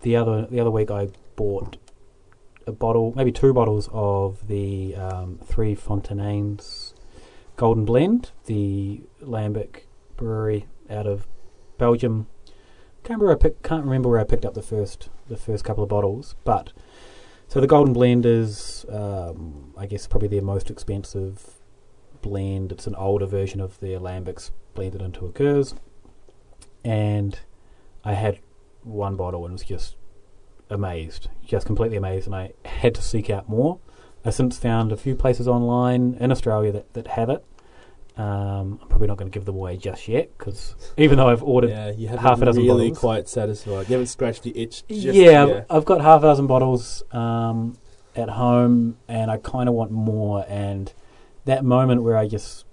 the 0.01 0.17
other 0.17 0.47
the 0.47 0.61
other 0.61 0.71
week 0.71 0.91
I 0.91 1.09
bought 1.37 1.77
a 2.67 2.73
bottle, 2.73 3.13
maybe 3.17 3.33
two 3.33 3.53
bottles 3.53 3.91
of 3.93 4.47
the 4.49 4.95
um, 4.97 5.41
Three 5.45 5.75
Fontaines 5.75 6.95
Golden 7.57 7.85
Blend, 7.85 8.31
the 8.47 9.03
Lambic 9.23 9.83
Brewery 10.17 10.67
out 10.89 11.07
of 11.07 11.27
Belgium. 11.81 12.27
Can't 13.03 13.21
remember, 13.21 13.37
pick, 13.39 13.63
can't 13.63 13.85
remember 13.85 14.11
where 14.11 14.21
I 14.21 14.25
picked 14.25 14.45
up 14.45 14.53
the 14.53 14.63
first 14.63 15.09
the 15.29 15.37
first 15.37 15.65
couple 15.65 15.83
of 15.83 15.89
bottles, 15.89 16.37
but 16.45 16.73
so 17.49 17.61
the 17.61 17.67
Golden 17.67 17.95
Blend 17.95 18.27
is, 18.27 18.85
um, 18.91 19.73
I 19.77 19.87
guess, 19.87 20.07
probably 20.07 20.29
their 20.29 20.43
most 20.43 20.71
expensive 20.71 21.57
blend. 22.21 22.71
It's 22.71 22.87
an 22.87 22.95
older 22.95 23.25
version 23.25 23.61
of 23.61 23.81
their 23.81 23.99
lambics 23.99 24.51
blended 24.75 25.01
into 25.01 25.25
a 25.25 25.31
Gueuze, 25.31 25.75
and 26.85 27.41
I 28.05 28.13
had 28.13 28.41
one 28.83 29.17
bottle 29.17 29.45
and 29.47 29.55
was 29.55 29.65
just 29.65 29.97
amazed, 30.69 31.29
just 31.45 31.67
completely 31.67 31.97
amazed, 31.97 32.27
and 32.27 32.37
I 32.37 32.53
had 32.67 32.95
to 32.97 33.03
seek 33.03 33.31
out 33.31 33.49
more. 33.49 33.79
I 34.23 34.31
since 34.31 34.59
found 34.59 34.93
a 34.93 34.99
few 34.99 35.17
places 35.17 35.49
online 35.49 36.19
in 36.21 36.31
Australia 36.31 36.73
that, 36.73 36.93
that 36.93 37.07
have 37.07 37.31
it. 37.31 37.43
Um, 38.21 38.79
I'm 38.83 38.89
probably 38.89 39.07
not 39.07 39.17
going 39.17 39.31
to 39.31 39.35
give 39.35 39.45
them 39.47 39.55
away 39.55 39.77
just 39.79 40.07
yet 40.07 40.37
because 40.37 40.75
even 40.99 41.17
though 41.17 41.29
I've 41.29 41.43
ordered, 41.43 41.71
Yeah, 41.71 41.91
you 41.93 42.09
haven't 42.09 42.23
half 42.23 42.43
a 42.43 42.45
dozen 42.45 42.63
really 42.65 42.89
bottles. 42.89 42.99
quite 42.99 43.29
satisfied. 43.29 43.89
You 43.89 43.95
haven't 43.95 44.09
scratched 44.09 44.43
the 44.43 44.53
itch. 44.61 44.87
Just 44.89 45.17
yeah. 45.17 45.65
I've 45.71 45.85
got 45.85 46.01
half 46.03 46.21
a 46.21 46.27
dozen 46.27 46.47
bottles 46.47 47.03
um, 47.13 47.79
at 48.15 48.29
home, 48.29 48.99
and 49.09 49.31
I 49.31 49.39
kind 49.39 49.69
of 49.69 49.75
want 49.75 49.91
more. 49.91 50.45
And 50.49 50.93
that 51.47 51.65
moment 51.65 52.03
where 52.03 52.17
I 52.17 52.29
just 52.29 52.67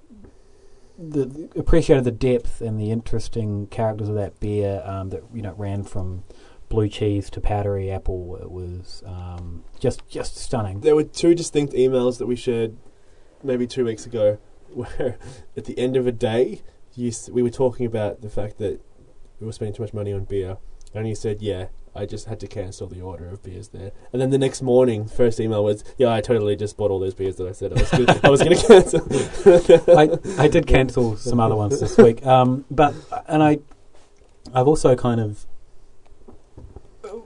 the, 0.97 1.25
the- 1.25 1.59
appreciated 1.59 2.03
the 2.03 2.11
depth 2.11 2.59
and 2.61 2.79
the 2.79 2.91
interesting 2.91 3.67
characters 3.67 4.09
of 4.09 4.15
that 4.15 4.39
beer 4.39 4.81
um, 4.85 5.09
that 5.09 5.23
you 5.33 5.41
know 5.41 5.53
ran 5.57 5.83
from 5.83 6.23
blue 6.69 6.89
cheese 6.89 7.29
to 7.29 7.39
powdery 7.39 7.89
apple. 7.91 8.37
It 8.41 8.51
was 8.51 9.03
um, 9.05 9.63
just 9.79 10.07
just 10.09 10.35
stunning. 10.35 10.81
There 10.81 10.95
were 10.95 11.03
two 11.03 11.35
distinct 11.35 11.73
emails 11.73 12.17
that 12.17 12.25
we 12.25 12.35
shared 12.35 12.75
maybe 13.43 13.67
two 13.67 13.85
weeks 13.85 14.05
ago, 14.05 14.39
where 14.73 15.17
at 15.55 15.65
the 15.65 15.77
end 15.77 15.95
of 15.95 16.07
a 16.07 16.11
day, 16.11 16.61
you 16.95 17.11
we 17.31 17.43
were 17.43 17.49
talking 17.49 17.85
about 17.85 18.21
the 18.21 18.29
fact 18.29 18.57
that 18.57 18.81
we 19.39 19.45
were 19.45 19.53
spending 19.53 19.75
too 19.75 19.83
much 19.83 19.93
money 19.93 20.11
on 20.13 20.23
beer, 20.25 20.57
and 20.93 21.07
you 21.07 21.15
said, 21.15 21.41
"Yeah, 21.41 21.67
I 21.95 22.05
just 22.05 22.27
had 22.27 22.39
to 22.41 22.47
cancel 22.47 22.87
the 22.87 23.01
order 23.01 23.27
of 23.27 23.43
beers 23.43 23.69
there." 23.69 23.91
And 24.11 24.21
then 24.21 24.31
the 24.31 24.37
next 24.37 24.61
morning, 24.61 25.07
first 25.07 25.39
email 25.39 25.63
was, 25.63 25.83
"Yeah, 25.97 26.11
I 26.11 26.21
totally 26.21 26.55
just 26.55 26.77
bought 26.77 26.91
all 26.91 26.99
those 26.99 27.13
beers 27.13 27.35
that 27.37 27.47
I 27.47 27.51
said 27.51 27.73
I 27.73 27.81
was 27.81 27.91
gonna, 27.91 28.19
I 28.23 28.29
was 28.29 28.41
going 28.41 28.57
to 28.57 28.67
cancel." 28.67 29.97
I, 29.97 30.43
I 30.43 30.47
did 30.47 30.65
cancel 30.67 31.17
some 31.17 31.39
other 31.39 31.55
ones 31.55 31.79
this 31.79 31.97
week, 31.97 32.25
um, 32.25 32.65
but 32.71 32.95
and 33.27 33.43
I, 33.43 33.59
I've 34.53 34.67
also 34.67 34.95
kind 34.95 35.21
of 35.21 35.45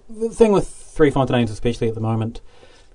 the 0.09 0.29
thing 0.29 0.51
with 0.51 0.67
Three 0.67 1.11
Fontaines, 1.11 1.51
especially 1.51 1.87
at 1.87 1.95
the 1.95 2.01
moment, 2.01 2.41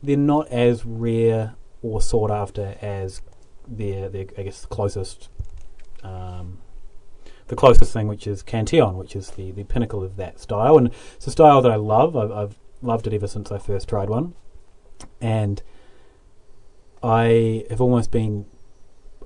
they're 0.02 0.16
not 0.16 0.48
as 0.48 0.84
rare 0.84 1.54
or 1.82 2.00
sought 2.00 2.30
after 2.30 2.76
as 2.80 3.22
their, 3.68 4.08
their 4.08 4.26
I 4.36 4.42
guess, 4.42 4.62
the 4.62 4.68
closest, 4.68 5.28
um, 6.02 6.58
the 7.48 7.56
closest 7.56 7.92
thing, 7.92 8.08
which 8.08 8.26
is 8.26 8.42
Cantillon, 8.42 8.96
which 8.96 9.16
is 9.16 9.30
the, 9.30 9.52
the 9.52 9.64
pinnacle 9.64 10.02
of 10.02 10.16
that 10.16 10.40
style, 10.40 10.78
and 10.78 10.90
it's 11.14 11.26
a 11.26 11.30
style 11.30 11.62
that 11.62 11.72
I 11.72 11.76
love. 11.76 12.16
I've, 12.16 12.32
I've 12.32 12.58
loved 12.82 13.06
it 13.06 13.12
ever 13.12 13.26
since 13.26 13.50
I 13.50 13.58
first 13.58 13.88
tried 13.88 14.08
one, 14.08 14.34
and 15.20 15.62
I 17.02 17.64
have 17.70 17.80
almost 17.80 18.10
been 18.10 18.46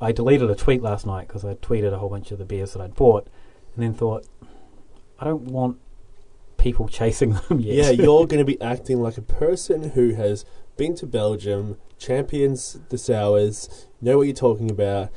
I 0.00 0.12
deleted 0.12 0.50
a 0.50 0.54
tweet 0.54 0.82
last 0.82 1.06
night 1.06 1.28
because 1.28 1.44
I 1.44 1.54
tweeted 1.54 1.92
a 1.92 1.98
whole 1.98 2.08
bunch 2.08 2.30
of 2.30 2.38
the 2.38 2.44
beers 2.44 2.72
that 2.72 2.80
I'd 2.80 2.94
bought, 2.94 3.28
and 3.74 3.84
then 3.84 3.92
thought, 3.92 4.26
I 5.18 5.24
don't 5.24 5.42
want 5.42 5.78
people 6.56 6.88
chasing 7.00 7.34
them 7.48 7.60
yet. 7.60 7.74
Yeah, 7.74 7.90
you're 7.90 8.26
going 8.26 8.38
to 8.38 8.44
be 8.44 8.60
acting 8.60 9.00
like 9.00 9.18
a 9.18 9.22
person 9.22 9.90
who 9.90 10.14
has 10.14 10.44
been 10.76 10.94
to 10.96 11.06
Belgium, 11.06 11.76
champions 12.00 12.80
the 12.88 12.98
sours, 12.98 13.86
know 14.00 14.16
what 14.18 14.24
you're 14.26 14.34
talking 14.34 14.70
about, 14.70 15.10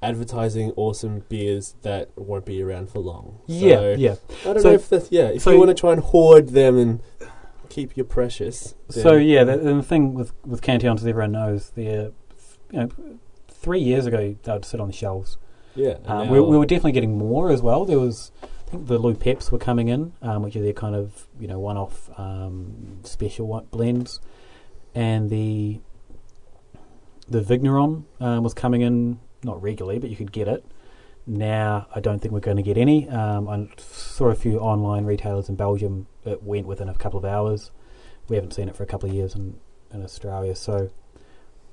advertising 0.00 0.72
awesome 0.76 1.24
beers 1.28 1.74
that 1.82 2.10
won't 2.16 2.44
be 2.44 2.62
around 2.62 2.88
for 2.90 3.00
long. 3.00 3.40
yeah, 3.46 3.74
So, 3.76 3.94
yeah. 3.98 4.14
I 4.42 4.44
don't 4.44 4.60
So- 4.62 4.68
know 4.68 4.74
if 4.74 4.88
that's 4.88 5.10
yeah. 5.10 5.28
If 5.28 5.42
so- 5.42 5.50
you 5.50 5.58
want 5.58 5.70
to 5.70 5.74
try 5.74 5.92
and 5.92 6.00
hoard 6.00 6.50
them 6.50 6.78
and 6.78 7.00
keep 7.68 7.96
your 7.96 8.06
precious, 8.06 8.74
So 8.90 9.14
yeah, 9.16 9.42
the, 9.44 9.56
the 9.56 9.82
thing 9.82 10.14
with 10.14 10.32
with 10.46 10.62
Cantillons, 10.62 11.00
as 11.00 11.06
everyone 11.06 11.32
knows, 11.32 11.70
they're 11.74 12.12
you 12.70 12.78
know 12.80 12.88
three 13.48 13.80
years 13.80 14.06
ago 14.06 14.36
they'd 14.44 14.64
sit 14.64 14.78
on 14.80 14.86
the 14.88 14.92
shelves. 14.94 15.36
yeah. 15.74 15.96
Um, 16.06 16.28
we, 16.28 16.38
we 16.40 16.56
were 16.56 16.66
definitely 16.66 16.92
getting 16.92 17.18
more 17.18 17.50
as 17.50 17.60
well. 17.60 17.84
There 17.84 17.98
was, 17.98 18.30
I 18.42 18.70
think 18.70 18.86
the 18.86 18.98
Lou 18.98 19.14
Pepes 19.14 19.50
were 19.50 19.58
coming 19.58 19.88
in, 19.88 20.12
um, 20.22 20.42
which 20.42 20.54
are 20.54 20.60
their 20.62 20.72
kind 20.72 20.94
of 20.94 21.26
you 21.40 21.48
know 21.48 21.58
one-off 21.58 22.08
um, 22.18 23.00
special 23.02 23.66
blends, 23.72 24.20
and 24.94 25.28
the 25.28 25.80
the 27.28 27.40
Vigneron 27.40 28.06
um, 28.20 28.42
was 28.42 28.54
coming 28.54 28.80
in 28.80 29.20
not 29.42 29.60
regularly, 29.62 29.98
but 29.98 30.10
you 30.10 30.16
could 30.16 30.32
get 30.32 30.48
it. 30.48 30.64
Now 31.26 31.86
I 31.94 32.00
don't 32.00 32.20
think 32.20 32.32
we're 32.32 32.40
going 32.40 32.56
to 32.56 32.62
get 32.62 32.78
any. 32.78 33.08
Um, 33.08 33.48
I 33.48 33.68
saw 33.76 34.28
a 34.28 34.34
few 34.34 34.58
online 34.58 35.04
retailers 35.04 35.48
in 35.48 35.56
Belgium. 35.56 36.06
It 36.24 36.42
went 36.42 36.66
within 36.66 36.88
a 36.88 36.94
couple 36.94 37.18
of 37.18 37.24
hours. 37.24 37.70
We 38.28 38.36
haven't 38.36 38.52
seen 38.52 38.68
it 38.68 38.76
for 38.76 38.82
a 38.82 38.86
couple 38.86 39.08
of 39.08 39.14
years 39.14 39.34
in, 39.34 39.58
in 39.92 40.02
Australia, 40.02 40.54
so 40.54 40.90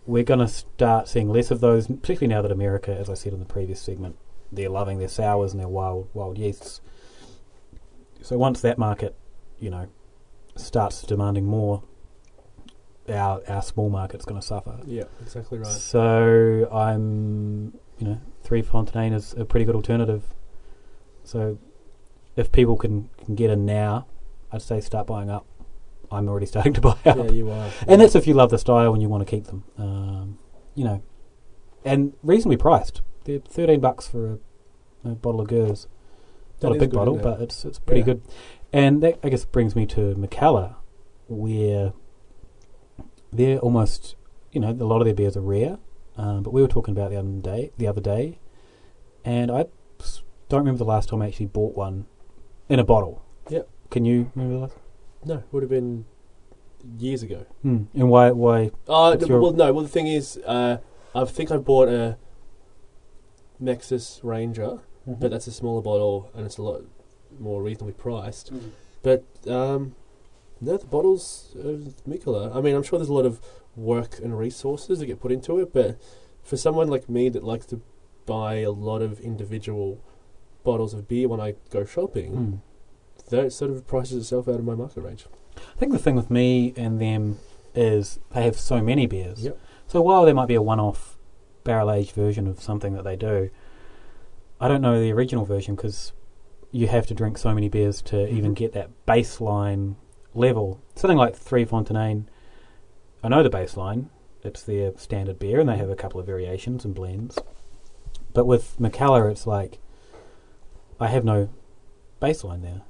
we're 0.06 0.24
going 0.24 0.40
to 0.40 0.48
start 0.48 1.08
seeing 1.08 1.30
less 1.30 1.52
of 1.52 1.62
those, 1.62 1.88
particularly 1.88 2.28
now 2.28 2.42
that 2.42 2.52
America, 2.52 2.96
as 2.96 3.10
I 3.10 3.16
said 3.16 3.34
in 3.34 3.40
the 3.40 3.46
previous 3.46 3.82
segment, 3.82 4.18
they're 4.52 4.70
loving 4.70 5.00
their 5.00 5.08
sours 5.08 5.52
and 5.52 5.60
their 5.60 5.68
wild 5.68 6.10
wild 6.14 6.38
yeasts. 6.38 6.82
So 8.22 8.38
once 8.38 8.62
that 8.62 8.78
market, 8.78 9.16
you 9.60 9.70
know, 9.70 9.88
starts 10.56 11.02
demanding 11.02 11.46
more, 11.46 11.84
our 13.10 13.42
our 13.48 13.62
small 13.62 13.90
market's 13.90 14.26
going 14.26 14.40
to 14.40 14.46
suffer. 14.46 14.80
yeah, 14.86 15.04
exactly 15.22 15.58
right. 15.60 15.68
So 15.68 16.68
I'm, 16.72 17.74
you 18.00 18.08
know, 18.08 18.22
Three 18.44 18.62
Fontaine 18.62 19.14
is 19.14 19.34
a 19.38 19.46
pretty 19.46 19.66
good 19.66 19.76
alternative. 19.76 20.24
So 21.24 21.58
if 22.36 22.52
people 22.52 22.78
can, 22.78 23.10
can 23.18 23.36
get 23.36 23.50
in 23.50 23.66
now, 23.66 24.08
I'd 24.52 24.62
say 24.62 24.82
start 24.82 25.08
buying 25.08 25.30
up. 25.30 25.46
I'm 26.12 26.28
already 26.30 26.46
starting 26.54 26.74
to 26.74 26.82
buy 26.82 26.98
up. 27.06 27.18
Yeah, 27.18 27.32
you 27.32 27.50
are. 27.52 27.70
And 27.88 28.02
that's 28.02 28.16
if 28.16 28.28
you 28.28 28.34
love 28.34 28.50
the 28.52 28.58
style 28.60 28.94
and 28.94 29.02
you 29.02 29.10
want 29.10 29.26
to 29.28 29.30
keep 29.30 29.46
them. 29.46 29.64
Um, 29.78 30.38
you 30.76 30.84
know, 30.84 31.02
and 31.84 32.14
reasonably 32.24 32.58
priced. 32.58 33.02
They're 33.24 33.40
thirteen 33.40 33.80
bucks 33.80 34.08
for 34.08 34.40
a, 35.04 35.10
bottle 35.10 35.42
of 35.42 35.48
Gueuze. 35.48 35.88
That 36.60 36.68
Not 36.70 36.78
a 36.78 36.80
big 36.80 36.92
bottle, 36.92 37.18
but 37.18 37.42
it's 37.42 37.66
it's 37.66 37.80
pretty 37.80 38.02
Yeah. 38.02 38.06
good. 38.06 38.22
And 38.74 39.02
that 39.04 39.20
I 39.24 39.30
guess 39.30 39.46
brings 39.46 39.76
me 39.76 39.86
to 39.88 40.14
Mikkeller, 40.16 40.76
where 41.28 41.94
they're 43.32 43.60
almost, 43.60 44.16
you 44.52 44.60
know, 44.60 44.70
a 44.70 44.86
lot 44.86 45.02
of 45.02 45.06
their 45.06 45.14
beers 45.14 45.36
are 45.38 45.42
rare. 45.42 45.78
Um, 46.18 46.44
but 46.44 46.54
we 46.54 46.62
were 46.62 46.68
talking 46.68 46.94
about 46.94 47.12
the 47.12 47.18
other 47.18 47.28
day, 47.28 47.72
the 47.78 47.88
other 47.88 48.00
day, 48.00 48.40
and 49.26 49.52
I 49.52 49.66
don't 50.48 50.60
remember 50.60 50.78
the 50.78 50.86
last 50.86 51.10
time 51.10 51.22
I 51.22 51.28
actually 51.28 51.48
bought 51.48 51.76
one 51.76 52.06
in 52.70 52.80
a 52.80 52.86
bottle. 52.86 53.22
Yep. 53.50 53.70
Can 53.90 54.06
you 54.06 54.32
remember 54.34 54.56
the 54.56 54.62
last? 54.62 54.76
No, 55.26 55.44
would 55.52 55.64
have 55.64 55.70
been 55.70 56.06
years 56.98 57.24
ago. 57.24 57.46
Hmm. 57.64 57.84
And 57.94 58.10
why? 58.10 58.32
Why? 58.32 58.72
Uh, 58.88 59.18
your- 59.20 59.42
well, 59.42 59.52
no. 59.52 59.74
Well, 59.74 59.84
the 59.84 59.90
thing 59.90 60.08
is, 60.08 60.38
uh, 60.46 60.78
I 61.14 61.26
think 61.26 61.52
I 61.52 61.58
bought 61.58 61.90
a 61.90 62.18
Nexus 63.60 64.20
Ranger, 64.24 64.80
but 65.06 65.32
that's 65.32 65.48
a 65.48 65.52
smaller 65.52 65.82
bottle 65.82 66.30
and 66.34 66.46
it's 66.46 66.58
a 66.58 66.64
lot 66.64 66.82
more 67.40 67.62
reasonably 67.62 67.94
priced. 67.94 68.54
Mm. 68.54 68.72
But 69.04 69.24
um, 69.48 69.96
no, 70.62 70.78
the 70.78 70.86
bottles 70.86 71.56
of 71.60 71.96
Mikkeller. 72.08 72.56
I 72.56 72.62
mean, 72.62 72.76
I'm 72.76 72.84
sure 72.84 72.98
there's 73.00 73.10
a 73.10 73.14
lot 73.14 73.26
of 73.26 73.40
work 73.76 74.20
and 74.20 74.38
resources 74.38 75.00
that 75.00 75.06
get 75.06 75.20
put 75.20 75.32
into 75.32 75.60
it, 75.60 75.74
but 75.74 75.98
for 76.44 76.58
someone 76.58 76.88
like 76.88 77.10
me 77.10 77.30
that 77.30 77.44
likes 77.44 77.66
to 77.68 77.82
buy 78.26 78.56
a 78.56 78.72
lot 78.72 79.02
of 79.02 79.20
individual 79.20 80.00
bottles 80.64 80.94
of 80.94 81.08
beer 81.08 81.28
when 81.28 81.40
I 81.40 81.56
go 81.70 81.86
shopping, 81.86 82.32
Hmm. 82.34 82.54
that 83.30 83.52
sort 83.54 83.72
of 83.72 83.86
prices 83.88 84.18
itself 84.18 84.48
out 84.48 84.56
of 84.56 84.66
my 84.66 84.76
market 84.76 85.02
range. 85.02 85.26
I 85.58 85.78
think 85.80 85.92
the 85.92 86.00
thing 86.00 86.16
with 86.16 86.30
me 86.32 86.74
and 86.76 87.00
them 87.02 87.40
is 87.74 88.20
they 88.32 88.44
have 88.44 88.58
so 88.58 88.82
many 88.82 89.06
beers. 89.08 89.44
Yep. 89.44 89.60
So 89.88 90.02
while 90.02 90.26
there 90.26 90.34
might 90.34 90.48
be 90.48 90.56
a 90.56 90.62
one-off 90.62 91.18
barrel-aged 91.64 92.12
version 92.14 92.48
of 92.48 92.62
something 92.62 92.94
that 92.94 93.04
they 93.04 93.16
do, 93.16 93.50
I 94.60 94.68
don't 94.68 94.82
know 94.82 95.00
the 95.00 95.12
original 95.12 95.46
version 95.46 95.76
because 95.76 96.14
you 96.72 96.88
have 96.88 97.06
to 97.08 97.14
drink 97.14 97.38
so 97.38 97.54
many 97.54 97.68
beers 97.70 98.02
to 98.04 98.28
even 98.28 98.54
get 98.54 98.74
that 98.74 98.90
baseline 99.08 99.96
level. 100.36 100.82
Something 100.96 101.18
like 101.18 101.36
Three 101.36 101.66
Fontaine, 101.66 102.30
I 103.24 103.30
know 103.30 103.44
the 103.44 103.50
baseline. 103.50 104.10
It's 104.44 104.62
their 104.62 104.96
standard 104.98 105.40
beer, 105.40 105.60
and 105.60 105.68
they 105.68 105.78
have 105.78 105.90
a 105.90 105.96
couple 105.96 106.20
of 106.20 106.26
variations 106.28 106.86
and 106.86 106.94
blends. 106.94 107.40
But 108.34 108.46
with 108.46 108.78
Mikkeller, 108.80 109.32
it's 109.32 109.48
like 109.48 109.80
I 111.00 111.08
have 111.08 111.26
no 111.26 111.50
baseline 112.22 112.62
there, 112.62 112.82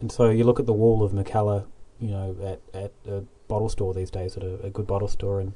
and 0.00 0.10
so 0.10 0.30
you 0.30 0.44
look 0.44 0.58
at 0.58 0.66
the 0.66 0.72
wall 0.72 1.02
of 1.04 1.12
Mikkeller 1.12 1.66
you 2.00 2.10
know, 2.10 2.36
at, 2.42 2.60
at 2.74 2.92
a 3.10 3.24
bottle 3.48 3.68
store 3.68 3.94
these 3.94 4.10
days, 4.10 4.36
at 4.36 4.42
a, 4.42 4.66
a 4.66 4.70
good 4.70 4.86
bottle 4.86 5.08
store, 5.08 5.40
and 5.40 5.54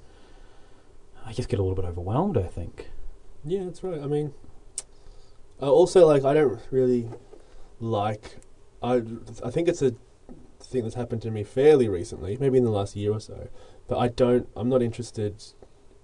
I 1.26 1.32
just 1.32 1.48
get 1.48 1.58
a 1.58 1.62
little 1.62 1.76
bit 1.76 1.84
overwhelmed. 1.84 2.38
I 2.38 2.46
think. 2.46 2.90
Yeah, 3.44 3.64
that's 3.64 3.82
right. 3.82 4.00
I 4.00 4.06
mean, 4.06 4.32
also 5.60 6.06
like 6.06 6.24
I 6.24 6.34
don't 6.34 6.60
really 6.70 7.10
like. 7.80 8.38
I 8.82 9.02
I 9.44 9.50
think 9.50 9.68
it's 9.68 9.82
a 9.82 9.94
thing 10.68 10.82
that's 10.82 10.94
happened 10.94 11.22
to 11.22 11.30
me 11.30 11.42
fairly 11.44 11.88
recently, 11.88 12.36
maybe 12.38 12.58
in 12.58 12.64
the 12.64 12.70
last 12.70 12.94
year 12.96 13.12
or 13.12 13.20
so. 13.20 13.48
But 13.86 13.98
I 13.98 14.08
don't. 14.08 14.48
I'm 14.56 14.68
not 14.68 14.82
interested 14.82 15.42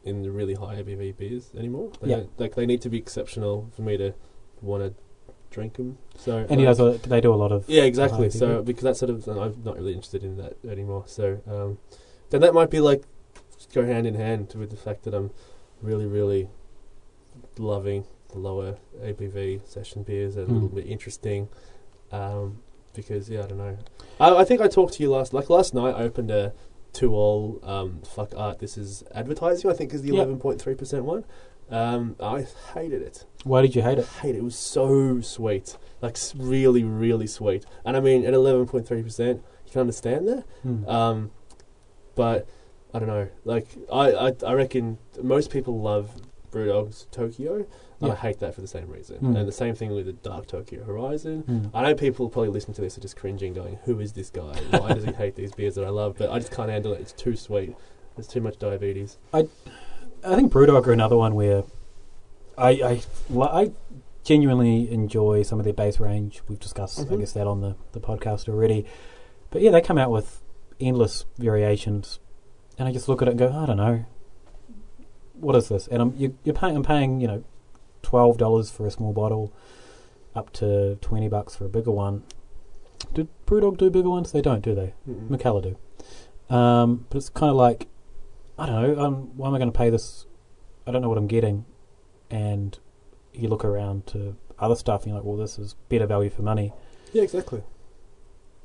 in 0.04 0.22
the 0.22 0.30
really 0.30 0.54
high 0.54 0.76
ABV 0.82 1.16
beers 1.16 1.50
anymore. 1.56 1.92
They 2.00 2.10
Yeah. 2.10 2.22
like 2.38 2.54
they 2.54 2.66
need 2.66 2.80
to 2.82 2.88
be 2.90 2.98
exceptional 2.98 3.70
for 3.74 3.82
me 3.82 3.96
to 3.96 4.14
want 4.60 4.82
to 4.84 4.94
drink 5.50 5.74
them. 5.74 5.98
So 6.16 6.38
And 6.48 6.60
he 6.60 6.66
like- 6.66 6.76
does. 6.76 7.04
A, 7.04 7.08
they 7.08 7.20
do 7.20 7.32
a 7.32 7.36
lot 7.36 7.52
of. 7.52 7.68
yeah, 7.68 7.82
exactly. 7.84 8.28
So 8.30 8.62
because 8.62 8.82
that's 8.84 8.98
sort 8.98 9.10
of, 9.10 9.26
I'm 9.28 9.62
not 9.64 9.76
really 9.76 9.92
interested 9.92 10.24
in 10.24 10.36
that 10.38 10.56
anymore. 10.68 11.04
So 11.06 11.40
um, 11.46 11.78
then 12.30 12.40
that 12.40 12.54
might 12.54 12.70
be 12.70 12.80
like 12.80 13.04
go 13.72 13.84
hand 13.84 14.06
in 14.06 14.14
hand 14.14 14.52
with 14.56 14.70
the 14.70 14.76
fact 14.76 15.04
that 15.04 15.14
I'm 15.14 15.30
really, 15.80 16.06
really 16.06 16.48
loving 17.58 18.04
the 18.32 18.38
lower 18.38 18.76
ABV 19.02 19.66
session 19.66 20.02
beers 20.02 20.36
and 20.36 20.48
a 20.48 20.50
Mm. 20.50 20.54
little 20.54 20.68
bit 20.68 20.86
interesting. 20.86 21.48
Um, 22.12 22.58
because 22.94 23.28
yeah, 23.28 23.44
I 23.44 23.46
don't 23.46 23.58
know. 23.58 23.76
I, 24.20 24.36
I 24.36 24.44
think 24.44 24.60
I 24.60 24.68
talked 24.68 24.94
to 24.94 25.02
you 25.02 25.10
last 25.10 25.32
like 25.34 25.50
last 25.50 25.74
night. 25.74 25.94
I 25.94 26.02
opened 26.02 26.30
a 26.30 26.52
To 26.94 27.10
Øl 27.10 27.58
um, 27.68 28.00
fuck 28.16 28.32
art. 28.36 28.58
This 28.60 28.78
is 28.78 29.02
advertising. 29.14 29.70
I 29.70 29.74
think 29.74 29.92
is 29.92 30.02
the 30.02 30.08
Yep. 30.08 30.16
eleven 30.16 30.38
point 30.38 30.60
three 30.60 30.74
percent 30.74 31.04
one. 31.04 31.24
Um, 31.70 32.14
I 32.20 32.46
hated 32.74 33.00
it 33.02 33.24
Why 33.42 33.62
did 33.62 33.74
you 33.74 33.82
hate 33.82 33.98
it? 33.98 34.06
hate 34.22 34.34
it. 34.34 34.38
It 34.38 34.44
was 34.44 34.54
so 34.56 35.20
sweet, 35.22 35.76
like 36.02 36.14
s- 36.16 36.34
really, 36.36 36.84
really 36.84 37.26
sweet. 37.26 37.64
And 37.86 37.96
I 37.96 38.00
mean, 38.00 38.24
at 38.26 38.34
eleven 38.34 38.66
point 38.66 38.86
three 38.86 39.02
percent, 39.02 39.42
you 39.64 39.72
can 39.72 39.80
understand 39.80 40.28
that. 40.28 40.44
Hmm. 40.62 40.88
Um, 40.88 41.30
but 42.14 42.46
I 42.92 42.98
don't 43.00 43.08
know. 43.08 43.28
Like 43.44 43.66
I, 43.92 44.12
I, 44.28 44.32
I 44.46 44.52
reckon 44.52 44.98
most 45.22 45.50
people 45.50 45.80
love 45.80 46.10
Brewdog's 46.54 47.06
Tokyo. 47.10 47.66
and 48.00 48.12
I 48.12 48.14
hate 48.14 48.38
that 48.40 48.54
for 48.54 48.60
the 48.60 48.66
same 48.66 48.88
reason. 48.88 49.18
Mm. 49.18 49.36
And 49.38 49.48
the 49.48 49.52
same 49.52 49.74
thing 49.74 49.94
with 49.94 50.06
the 50.06 50.12
Dark 50.12 50.46
Tokyo 50.46 50.84
Horizon. 50.84 51.40
Hmm. 51.42 51.76
I 51.76 51.82
know 51.82 51.94
people 51.94 52.28
probably 52.28 52.50
listening 52.50 52.74
to 52.74 52.82
this 52.82 52.96
are 52.98 53.00
just 53.00 53.16
cringing, 53.16 53.54
going, 53.54 53.78
"Who 53.84 53.98
is 54.00 54.12
this 54.12 54.28
guy? 54.30 54.54
Why 54.70 54.92
does 54.92 55.04
he 55.04 55.12
hate 55.22 55.36
these 55.36 55.52
beers 55.52 55.74
that 55.76 55.84
I 55.84 55.88
love?" 55.90 56.16
But 56.18 56.30
I 56.30 56.38
just 56.38 56.52
can't 56.52 56.70
handle 56.70 56.92
it. 56.92 57.00
It's 57.00 57.12
too 57.12 57.34
sweet. 57.36 57.74
There's 58.16 58.28
too 58.28 58.40
much 58.40 58.58
diabetes. 58.58 59.16
I 59.32 59.48
I 60.22 60.36
think 60.36 60.52
Brewdog 60.52 60.86
are 60.86 60.92
another 60.92 61.16
one 61.16 61.34
where 61.34 61.64
I 62.58 62.70
I, 62.70 63.02
I 63.40 63.72
genuinely 64.22 64.90
enjoy 64.90 65.42
some 65.42 65.58
of 65.58 65.64
their 65.64 65.74
base 65.74 65.98
range. 66.00 66.42
We've 66.48 66.60
discussed, 66.60 66.98
I 67.00 67.04
Mhm. 67.04 67.18
guess, 67.20 67.32
that 67.32 67.46
on 67.46 67.60
the, 67.60 67.76
the 67.92 68.00
podcast 68.00 68.48
already. 68.48 68.86
But 69.50 69.60
yeah, 69.62 69.70
they 69.70 69.80
come 69.80 69.98
out 69.98 70.10
with 70.10 70.40
endless 70.80 71.24
variations, 71.38 72.20
and 72.78 72.88
I 72.88 72.92
just 72.92 73.08
look 73.08 73.20
at 73.22 73.28
it 73.28 73.32
and 73.32 73.38
go, 73.38 73.52
I 73.52 73.66
don't 73.66 73.76
know, 73.76 74.04
what 75.44 75.54
is 75.56 75.68
this? 75.68 75.86
And 75.88 76.02
I'm 76.02 76.14
you, 76.16 76.36
you're 76.44 76.54
paying, 76.54 76.76
I'm 76.76 76.82
paying, 76.82 77.20
you 77.20 77.26
know, 77.26 77.44
twelve 78.02 78.38
dollars 78.38 78.70
for 78.70 78.86
a 78.86 78.90
small 78.90 79.12
bottle, 79.12 79.52
up 80.34 80.52
to 80.54 80.96
twenty 80.96 81.28
bucks 81.28 81.54
for 81.56 81.66
a 81.66 81.68
bigger 81.68 81.90
one. 81.90 82.24
Do 83.12 83.28
Brewdog 83.46 83.76
do 83.76 83.90
bigger 83.90 84.10
ones? 84.10 84.32
They 84.32 84.40
don't, 84.40 84.62
do 84.62 84.74
they? 84.74 84.94
Mikkeller 85.08 85.62
do. 85.62 86.54
Um, 86.54 87.06
but 87.10 87.18
it's 87.18 87.28
kind 87.28 87.50
of 87.50 87.56
like, 87.56 87.88
I 88.58 88.66
don't 88.66 88.96
know, 88.96 89.04
um, 89.04 89.14
why 89.36 89.48
am 89.48 89.54
I 89.54 89.58
going 89.58 89.70
to 89.70 89.76
pay 89.76 89.90
this? 89.90 90.26
I 90.86 90.90
don't 90.90 91.02
know 91.02 91.08
what 91.08 91.18
I'm 91.18 91.26
getting. 91.26 91.64
And 92.30 92.78
you 93.32 93.48
look 93.48 93.64
around 93.64 94.06
to 94.08 94.36
other 94.58 94.74
stuff 94.74 95.02
and 95.02 95.08
you're 95.08 95.16
like, 95.16 95.24
well, 95.24 95.36
this 95.36 95.58
is 95.58 95.74
better 95.88 96.06
value 96.06 96.30
for 96.30 96.42
money. 96.42 96.72
Yeah, 97.12 97.22
exactly. 97.22 97.62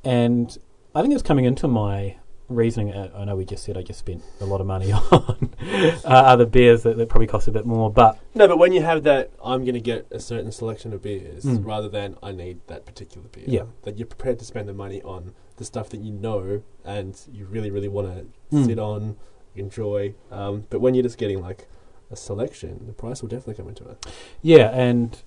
And 0.04 0.58
I 0.96 1.02
think 1.02 1.14
it's 1.14 1.24
coming 1.24 1.46
into 1.46 1.68
my 1.68 2.18
reasoning. 2.50 2.93
Uh, 2.93 3.10
I 3.16 3.26
know 3.26 3.36
we 3.36 3.45
just 3.45 3.64
said 3.64 3.78
I 3.78 3.82
just 3.82 4.00
spent 4.00 4.24
a 4.41 4.45
lot 4.45 4.60
of 4.62 4.68
money 4.68 4.91
on 5.12 5.54
uh, 5.62 6.08
other 6.08 6.45
beers 6.45 6.84
that, 6.84 6.97
that 6.97 7.08
probably 7.10 7.28
cost 7.28 7.47
a 7.47 7.52
bit 7.52 7.66
more, 7.66 7.91
but 7.91 8.20
No, 8.36 8.47
but 8.47 8.58
when 8.58 8.72
you 8.74 8.82
have 8.82 9.04
that, 9.04 9.32
I'm 9.43 9.64
going 9.64 9.76
to 9.76 9.80
get 9.82 10.08
a 10.12 10.20
certain 10.20 10.52
selection 10.52 10.93
of 10.93 11.02
beers 11.02 11.43
Mm. 11.45 11.66
rather 11.66 11.88
than 11.89 12.18
I 12.24 12.32
need 12.32 12.60
that 12.68 12.86
particular 12.86 13.28
beer. 13.30 13.45
Yeah. 13.47 13.64
That 13.84 13.97
you're 13.97 14.08
prepared 14.08 14.39
to 14.39 14.45
spend 14.45 14.68
the 14.68 14.74
money 14.74 15.02
on 15.04 15.34
the 15.58 15.66
stuff 15.66 15.89
that 15.89 16.02
you 16.02 16.12
know 16.12 16.64
and 16.84 17.20
you 17.32 17.45
really, 17.45 17.70
really 17.72 17.88
want 17.89 18.08
to 18.08 18.56
Mm. 18.56 18.66
sit 18.66 18.80
on, 18.80 19.18
enjoy. 19.56 20.16
Um, 20.32 20.66
but 20.70 20.82
when 20.82 20.93
you're 20.95 21.04
just 21.04 21.18
getting 21.18 21.41
like 21.41 21.68
a 22.12 22.16
selection, 22.16 22.86
the 22.88 22.93
price 22.93 23.22
will 23.22 23.30
definitely 23.30 23.56
come 23.56 23.68
into 23.70 23.88
it. 23.88 24.06
yeah, 24.41 24.70
and 24.74 25.22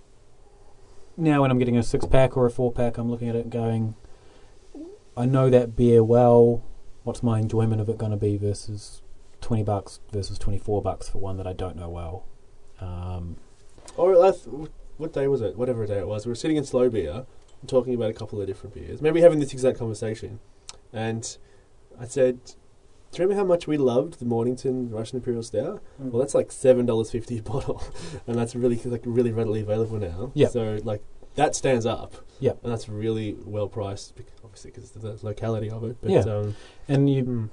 now 1.17 1.43
when 1.43 1.51
I'm 1.51 1.59
getting 1.59 1.77
a 1.77 1.83
six 1.83 2.05
pack 2.07 2.37
or 2.37 2.47
a 2.47 2.51
four 2.51 2.73
pack, 2.73 2.99
I'm 2.99 3.11
looking 3.11 3.29
at 3.29 3.37
it 3.37 3.51
going, 3.51 3.95
I 5.17 5.27
know 5.27 5.51
that 5.51 5.77
beer 5.77 6.03
well. 6.03 6.63
What's 7.05 7.23
my 7.23 7.39
enjoyment 7.39 7.81
of 7.81 7.89
it 7.89 7.99
going 7.99 8.13
to 8.13 8.17
be 8.19 8.37
versus 8.37 9.03
twenty 9.41 9.63
bucks 9.63 10.01
versus 10.13 10.39
twenty 10.39 10.59
four 10.59 10.81
bucks 10.83 11.09
for 11.09 11.19
one 11.19 11.37
that 11.37 11.47
I 11.47 11.53
don't 11.53 11.77
know 11.77 11.89
well? 11.89 12.25
Um, 12.81 13.37
Or 13.97 14.15
last, 14.17 14.47
what 14.97 15.13
day 15.13 15.27
was 15.29 15.41
it? 15.41 15.57
Whatever 15.57 15.87
day 15.87 15.99
it 15.99 16.07
was, 16.09 16.27
we 16.27 16.31
were 16.31 16.37
sitting 16.37 16.57
in 16.57 16.65
Slow 16.65 16.89
Beer 16.89 17.27
and 17.61 17.69
talking 17.69 17.95
about 17.95 18.11
a 18.11 18.15
couple 18.15 18.41
of 18.41 18.47
different 18.47 18.75
beers. 18.75 19.01
Maybe 19.01 19.21
having 19.21 19.41
this 19.41 19.53
exact 19.53 19.79
conversation. 19.79 20.41
And 20.93 21.37
I 22.01 22.07
said, 22.07 22.45
Do 22.45 23.23
you 23.23 23.25
remember 23.25 23.35
how 23.43 23.47
much 23.47 23.67
we 23.67 23.77
loved 23.77 24.19
the 24.19 24.25
Mornington 24.25 24.91
Russian 24.91 25.17
Imperial 25.19 25.43
Stout? 25.43 25.83
Well, 25.99 26.21
that's 26.21 26.35
like 26.35 26.51
seven 26.53 26.87
dollars 26.87 27.11
fifty 27.11 27.39
a 27.39 27.43
bottle, 27.43 27.83
and 28.27 28.37
that's 28.37 28.55
really 28.55 28.81
like 28.85 29.03
really 29.05 29.33
readily 29.33 29.61
available 29.61 29.99
now. 29.99 30.33
Yep. 30.35 30.51
So 30.51 30.79
like 30.85 31.03
that 31.37 31.55
stands 31.55 31.87
up. 31.87 32.15
Yeah, 32.41 32.53
And 32.65 32.73
that's 32.73 32.89
really 32.89 33.37
well 33.45 33.69
priced, 33.69 34.15
obviously 34.43 34.73
because 34.73 34.95
of 34.97 35.03
the 35.03 35.19
locality 35.25 35.71
of 35.71 35.85
it. 35.85 35.97
But 36.01 36.11
Yeah. 36.11 36.21
um, 36.23 36.57
and 36.89 37.09
you 37.09 37.23
mm, 37.25 37.49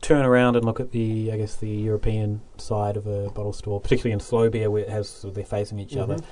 turn 0.00 0.24
around 0.24 0.54
and 0.56 0.64
look 0.64 0.78
at 0.80 0.92
the, 0.92 1.32
I 1.32 1.36
guess, 1.36 1.56
the 1.56 1.68
European 1.68 2.40
side 2.56 2.96
of 2.96 3.06
a 3.06 3.30
bottle 3.30 3.52
store, 3.52 3.80
particularly 3.80 4.12
in 4.12 4.20
slow 4.20 4.48
beer 4.48 4.70
where 4.70 4.82
it 4.82 4.90
has 4.90 5.08
sort 5.08 5.30
of 5.30 5.34
they're 5.34 5.44
facing 5.44 5.78
each 5.80 5.96
other, 5.96 6.16
mhm. 6.16 6.24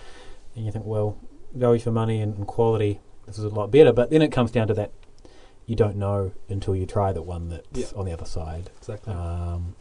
and 0.57 0.67
you 0.67 0.71
think, 0.73 0.85
well, 0.85 1.17
value 1.55 1.81
for 1.81 1.91
money 1.91 2.21
and, 2.21 2.37
and 2.37 2.47
quality, 2.47 3.01
this 3.27 3.39
is 3.39 3.45
a 3.45 3.49
lot 3.49 3.71
better. 3.71 3.93
But 3.93 4.11
then 4.11 4.23
it 4.23 4.31
comes 4.31 4.51
down 4.51 4.69
to 4.69 4.75
that 4.75 4.93
you 5.67 5.75
don't 5.77 5.97
know 5.97 6.33
until 6.49 6.77
you 6.77 6.87
try 6.87 7.13
the 7.13 7.23
one 7.23 7.49
that's 7.49 7.93
Yeah. 7.93 7.99
on 7.99 8.05
the 8.05 8.13
other 8.13 8.25
side. 8.27 8.71
exactly. 8.79 9.15
Um, 9.15 9.75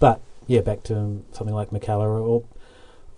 but 0.00 0.20
yeah, 0.46 0.62
back 0.62 0.82
to 0.84 1.22
something 1.32 1.54
like 1.54 1.70
Mikkeller, 1.70 2.20
or 2.26 2.44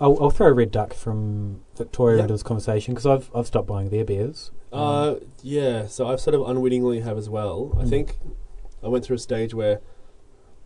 I'll, 0.01 0.17
I'll 0.23 0.31
throw 0.31 0.49
a 0.49 0.53
Red 0.53 0.71
Duck 0.71 0.95
from 0.95 1.61
Victoria 1.77 2.17
Yeah. 2.19 2.23
into 2.23 2.35
this 2.35 2.43
conversation 2.43 2.95
because 2.95 3.07
I've 3.07 3.31
I've 3.35 3.47
stopped 3.47 3.67
buying 3.69 3.91
their 3.91 4.05
beers. 4.05 4.51
Um, 4.73 4.81
Uh, 4.81 5.15
yeah. 5.43 5.87
So 5.87 6.07
I've 6.09 6.21
sort 6.21 6.35
of 6.35 6.49
unwittingly 6.49 7.01
have 7.01 7.19
as 7.19 7.29
well. 7.29 7.77
I 7.79 7.85
Mm. 7.85 7.89
think 7.91 8.19
I 8.83 8.89
went 8.89 9.05
through 9.05 9.17
a 9.17 9.19
stage 9.21 9.53
where 9.55 9.81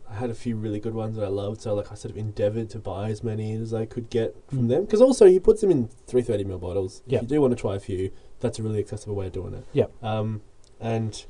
I 0.08 0.14
had 0.14 0.30
a 0.30 0.34
few 0.34 0.54
really 0.54 0.78
good 0.78 0.94
ones 0.94 1.16
that 1.16 1.24
I 1.24 1.28
loved. 1.28 1.62
So 1.62 1.74
like 1.74 1.90
I 1.90 1.94
sort 1.96 2.12
of 2.12 2.18
endeavoured 2.18 2.70
to 2.70 2.78
buy 2.78 3.10
as 3.10 3.24
many 3.24 3.52
as 3.54 3.74
I 3.74 3.86
could 3.86 4.08
get 4.10 4.36
from 4.48 4.66
Mm. 4.66 4.68
them. 4.68 4.84
Because 4.84 5.00
also 5.00 5.26
he 5.26 5.40
puts 5.40 5.60
them 5.62 5.70
in 5.70 5.88
three 6.06 6.22
thirty 6.22 6.44
ml 6.44 6.60
bottles. 6.60 7.02
Yeah. 7.06 7.18
If 7.18 7.22
you 7.22 7.28
do 7.28 7.40
want 7.40 7.52
to 7.52 7.60
try 7.60 7.74
a 7.74 7.80
few, 7.80 8.10
that's 8.40 8.58
a 8.58 8.62
really 8.62 8.78
accessible 8.78 9.14
way 9.16 9.26
of 9.26 9.32
doing 9.32 9.54
it. 9.54 9.64
Yeah. 9.72 9.86
Um, 10.02 10.42
and 10.80 11.24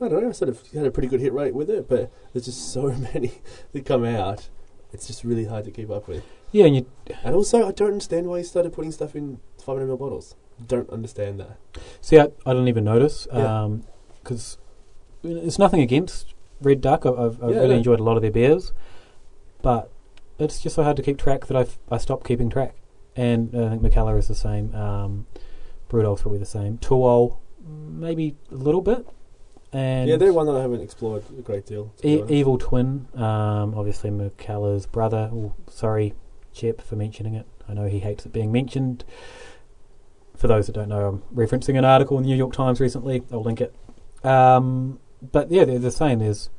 I 0.00 0.08
don't 0.08 0.22
know. 0.22 0.28
I 0.28 0.32
sort 0.32 0.48
of 0.50 0.62
had 0.72 0.86
a 0.86 0.90
pretty 0.90 1.08
good 1.08 1.20
hit 1.20 1.32
rate 1.32 1.54
with 1.54 1.68
it, 1.68 1.88
but 1.88 2.10
there's 2.32 2.44
just 2.46 2.72
so 2.72 2.82
many 3.14 3.32
that 3.72 3.84
come 3.84 4.04
out. 4.04 4.48
It's 4.92 5.06
just 5.06 5.24
really 5.24 5.44
hard 5.44 5.64
to 5.64 5.70
keep 5.70 5.90
up 5.90 6.08
with. 6.08 6.24
yeah, 6.52 6.64
and 6.66 6.74
you 6.76 6.86
And 7.24 7.34
also, 7.34 7.66
I 7.66 7.72
don't 7.72 7.88
understand 7.92 8.26
why 8.26 8.38
he 8.38 8.44
started 8.44 8.72
putting 8.72 8.90
stuff 8.92 9.14
in 9.14 9.38
500 9.64 9.88
ml 9.88 9.98
bottles. 9.98 10.34
Don't 10.66 10.90
understand 10.90 11.40
that. 11.40 11.56
See, 12.00 12.18
I, 12.18 12.28
I 12.44 12.52
didn't 12.52 12.68
even 12.68 12.84
notice 12.84 13.26
Yeah. 13.32 13.68
because 14.22 14.58
it's 15.22 15.58
nothing 15.58 15.80
against 15.80 16.34
Red 16.60 16.80
Duck. 16.80 17.06
I- 17.06 17.10
I've, 17.10 17.42
I've 17.42 17.50
Yeah, 17.50 17.56
really 17.56 17.68
no. 17.68 17.76
enjoyed 17.76 18.00
a 18.00 18.02
lot 18.02 18.16
of 18.16 18.22
their 18.22 18.30
beers, 18.30 18.72
but 19.62 19.90
it's 20.38 20.60
just 20.60 20.74
so 20.76 20.82
hard 20.82 20.96
to 20.96 21.02
keep 21.02 21.18
track 21.18 21.46
that 21.46 21.56
I've 21.56 21.78
I 21.90 21.98
stopped 21.98 22.26
keeping 22.26 22.50
track. 22.50 22.74
And 23.16 23.54
I 23.54 23.68
think 23.70 23.82
Mikkeller 23.82 24.18
is 24.18 24.28
the 24.28 24.34
same. 24.34 24.74
Um, 24.74 25.26
Brewdog's 25.88 26.22
probably 26.22 26.38
the 26.38 26.46
same. 26.46 26.78
To 26.78 26.94
Øl, 26.94 27.38
maybe 27.66 28.36
a 28.50 28.54
little 28.54 28.80
bit. 28.80 29.06
And 29.72 30.08
yeah, 30.08 30.16
they're 30.16 30.32
one 30.32 30.46
that 30.46 30.56
I 30.56 30.62
haven't 30.62 30.80
explored 30.80 31.22
a 31.38 31.42
great 31.42 31.64
deal. 31.66 31.92
E- 32.02 32.22
Evil 32.28 32.58
Twin, 32.58 33.06
um, 33.14 33.74
obviously 33.76 34.10
Mikkeller's 34.10 34.86
brother. 34.86 35.30
Oh, 35.32 35.54
sorry, 35.68 36.14
Chip, 36.52 36.80
for 36.82 36.96
mentioning 36.96 37.34
it. 37.34 37.46
I 37.68 37.74
know 37.74 37.86
he 37.86 38.00
hates 38.00 38.26
it 38.26 38.32
being 38.32 38.50
mentioned. 38.50 39.04
For 40.36 40.48
those 40.48 40.66
that 40.66 40.72
don't 40.72 40.88
know, 40.88 41.06
I'm 41.06 41.22
referencing 41.36 41.78
an 41.78 41.84
article 41.84 42.16
in 42.16 42.24
the 42.24 42.30
New 42.30 42.36
York 42.36 42.52
Times 42.52 42.80
recently. 42.80 43.22
I'll 43.30 43.42
link 43.42 43.60
it. 43.60 43.74
Um, 44.24 44.98
but 45.22 45.52
yeah, 45.52 45.64
they're 45.64 45.78
the 45.78 45.90
same. 45.92 46.18
There's 46.18 46.50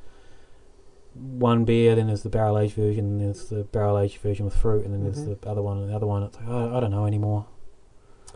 one 1.14 1.66
beer, 1.66 1.96
then 1.96 2.08
there's 2.08 2.24
the 2.24 2.30
barrel 2.30 2.58
aged 2.58 2.76
version, 2.76 3.18
then 3.18 3.26
there's 3.26 3.50
the 3.50 3.64
barrel 3.66 4.00
aged 4.00 4.20
version 4.22 4.46
with 4.46 4.56
fruit, 4.56 4.86
and 4.86 4.94
then 4.94 5.02
Mhm. 5.02 5.14
there's 5.26 5.38
the 5.40 5.50
other 5.50 5.62
one, 5.62 5.78
and 5.80 5.90
the 5.90 5.96
other 5.96 6.08
one. 6.08 6.24
It's 6.24 6.38
like 6.38 6.48
oh, 6.48 6.78
I 6.78 6.80
don't 6.80 6.92
know 6.92 7.06
anymore. 7.06 7.48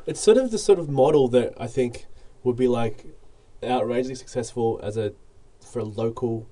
It's 0.05 0.19
sort 0.19 0.38
of 0.38 0.51
the 0.51 0.57
sort 0.57 0.80
of 0.80 0.89
model 0.89 1.28
that 1.30 1.53
I 1.57 1.67
think 1.67 2.07
would 2.43 2.55
be 2.57 2.67
like 2.67 3.05
outrageously 3.64 4.16
successful 4.16 4.80
as 4.84 4.97
a 4.97 5.14
for 5.62 5.80
a 5.80 5.84
local 5.86 6.47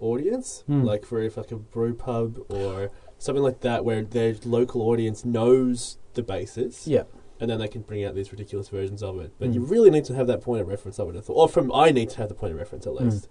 audience, 0.00 0.62
Hmm. 0.66 0.82
like 0.82 1.04
for 1.04 1.20
if 1.20 1.36
like 1.36 1.50
a 1.52 1.56
brew 1.56 1.94
pub 1.94 2.38
or 2.50 2.90
something 3.18 3.42
like 3.42 3.60
that, 3.60 3.84
where 3.84 4.02
their 4.02 4.34
local 4.44 4.82
audience 4.82 5.24
knows 5.24 5.98
the 6.14 6.22
basis, 6.22 6.86
Yeah, 6.86 7.04
and 7.40 7.50
then 7.50 7.58
they 7.58 7.68
can 7.68 7.82
bring 7.82 8.04
out 8.04 8.14
these 8.14 8.30
ridiculous 8.30 8.68
versions 8.68 9.02
of 9.02 9.18
it. 9.20 9.32
But 9.38 9.52
you 9.54 9.60
Mm. 9.62 9.70
really 9.70 9.90
need 9.90 10.04
to 10.06 10.14
have 10.14 10.26
that 10.26 10.42
point 10.42 10.60
of 10.62 10.68
reference. 10.68 11.00
I 11.00 11.02
would 11.02 11.14
have 11.14 11.24
thought, 11.24 11.34
or 11.36 11.48
from 11.48 11.72
I 11.72 11.90
need 11.90 12.10
to 12.10 12.18
have 12.18 12.28
the 12.28 12.34
point 12.34 12.52
of 12.52 12.58
reference 12.58 12.86
at 12.86 12.92
Mm. 12.94 13.00
least. 13.04 13.28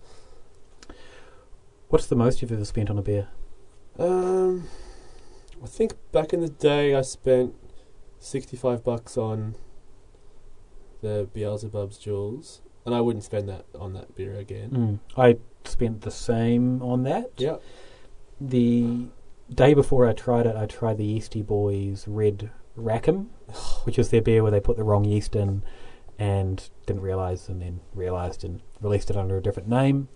what's 1.89 2.08
the 2.08 2.16
most 2.16 2.41
you've 2.41 2.51
ever 2.51 2.66
spent 2.66 2.89
on 2.89 2.97
a 2.97 3.01
beer? 3.01 3.30
Um, 3.97 4.68
I 5.64 5.68
think 5.68 5.95
back 6.12 6.34
in 6.34 6.41
the 6.41 6.49
day 6.49 6.93
I 6.95 7.01
spent 7.01 7.53
sixty-five 8.20 8.84
bucks 8.84 9.18
on 9.18 9.56
the 11.01 11.30
Beelzebub's 11.34 11.97
jewels, 11.97 12.62
and 12.86 12.93
I 12.95 13.01
wouldn't 13.01 13.23
spend 13.23 13.49
that 13.49 13.65
on 13.79 13.93
that 13.93 14.15
beer 14.15 14.36
again. 14.38 14.69
Mm. 14.71 14.99
I 15.17 15.38
spent 15.67 16.01
the 16.01 16.11
same 16.11 16.81
on 16.81 17.03
that. 17.03 17.31
Yeah, 17.38 17.57
the 18.39 19.07
day 19.53 19.73
before 19.73 20.07
I 20.07 20.13
tried 20.13 20.45
it, 20.45 20.55
I 20.55 20.65
tried 20.65 20.97
the 20.97 21.17
Yeastie 21.19 21.45
Boys 21.45 22.07
Red 22.07 22.49
Rackham, 22.75 23.29
which 23.83 23.97
is 23.99 24.09
their 24.09 24.21
beer 24.21 24.41
where 24.43 24.51
they 24.51 24.59
put 24.59 24.77
the 24.77 24.83
wrong 24.83 25.05
yeast 25.05 25.36
in 25.36 25.63
and 26.17 26.69
didn't 26.86 27.01
realise 27.01 27.49
and 27.49 27.61
then 27.61 27.81
realised 27.93 28.43
and 28.43 28.61
released 28.81 29.09
it 29.09 29.17
under 29.17 29.38
a 29.38 29.41
different 29.41 29.67
name. 29.67 30.07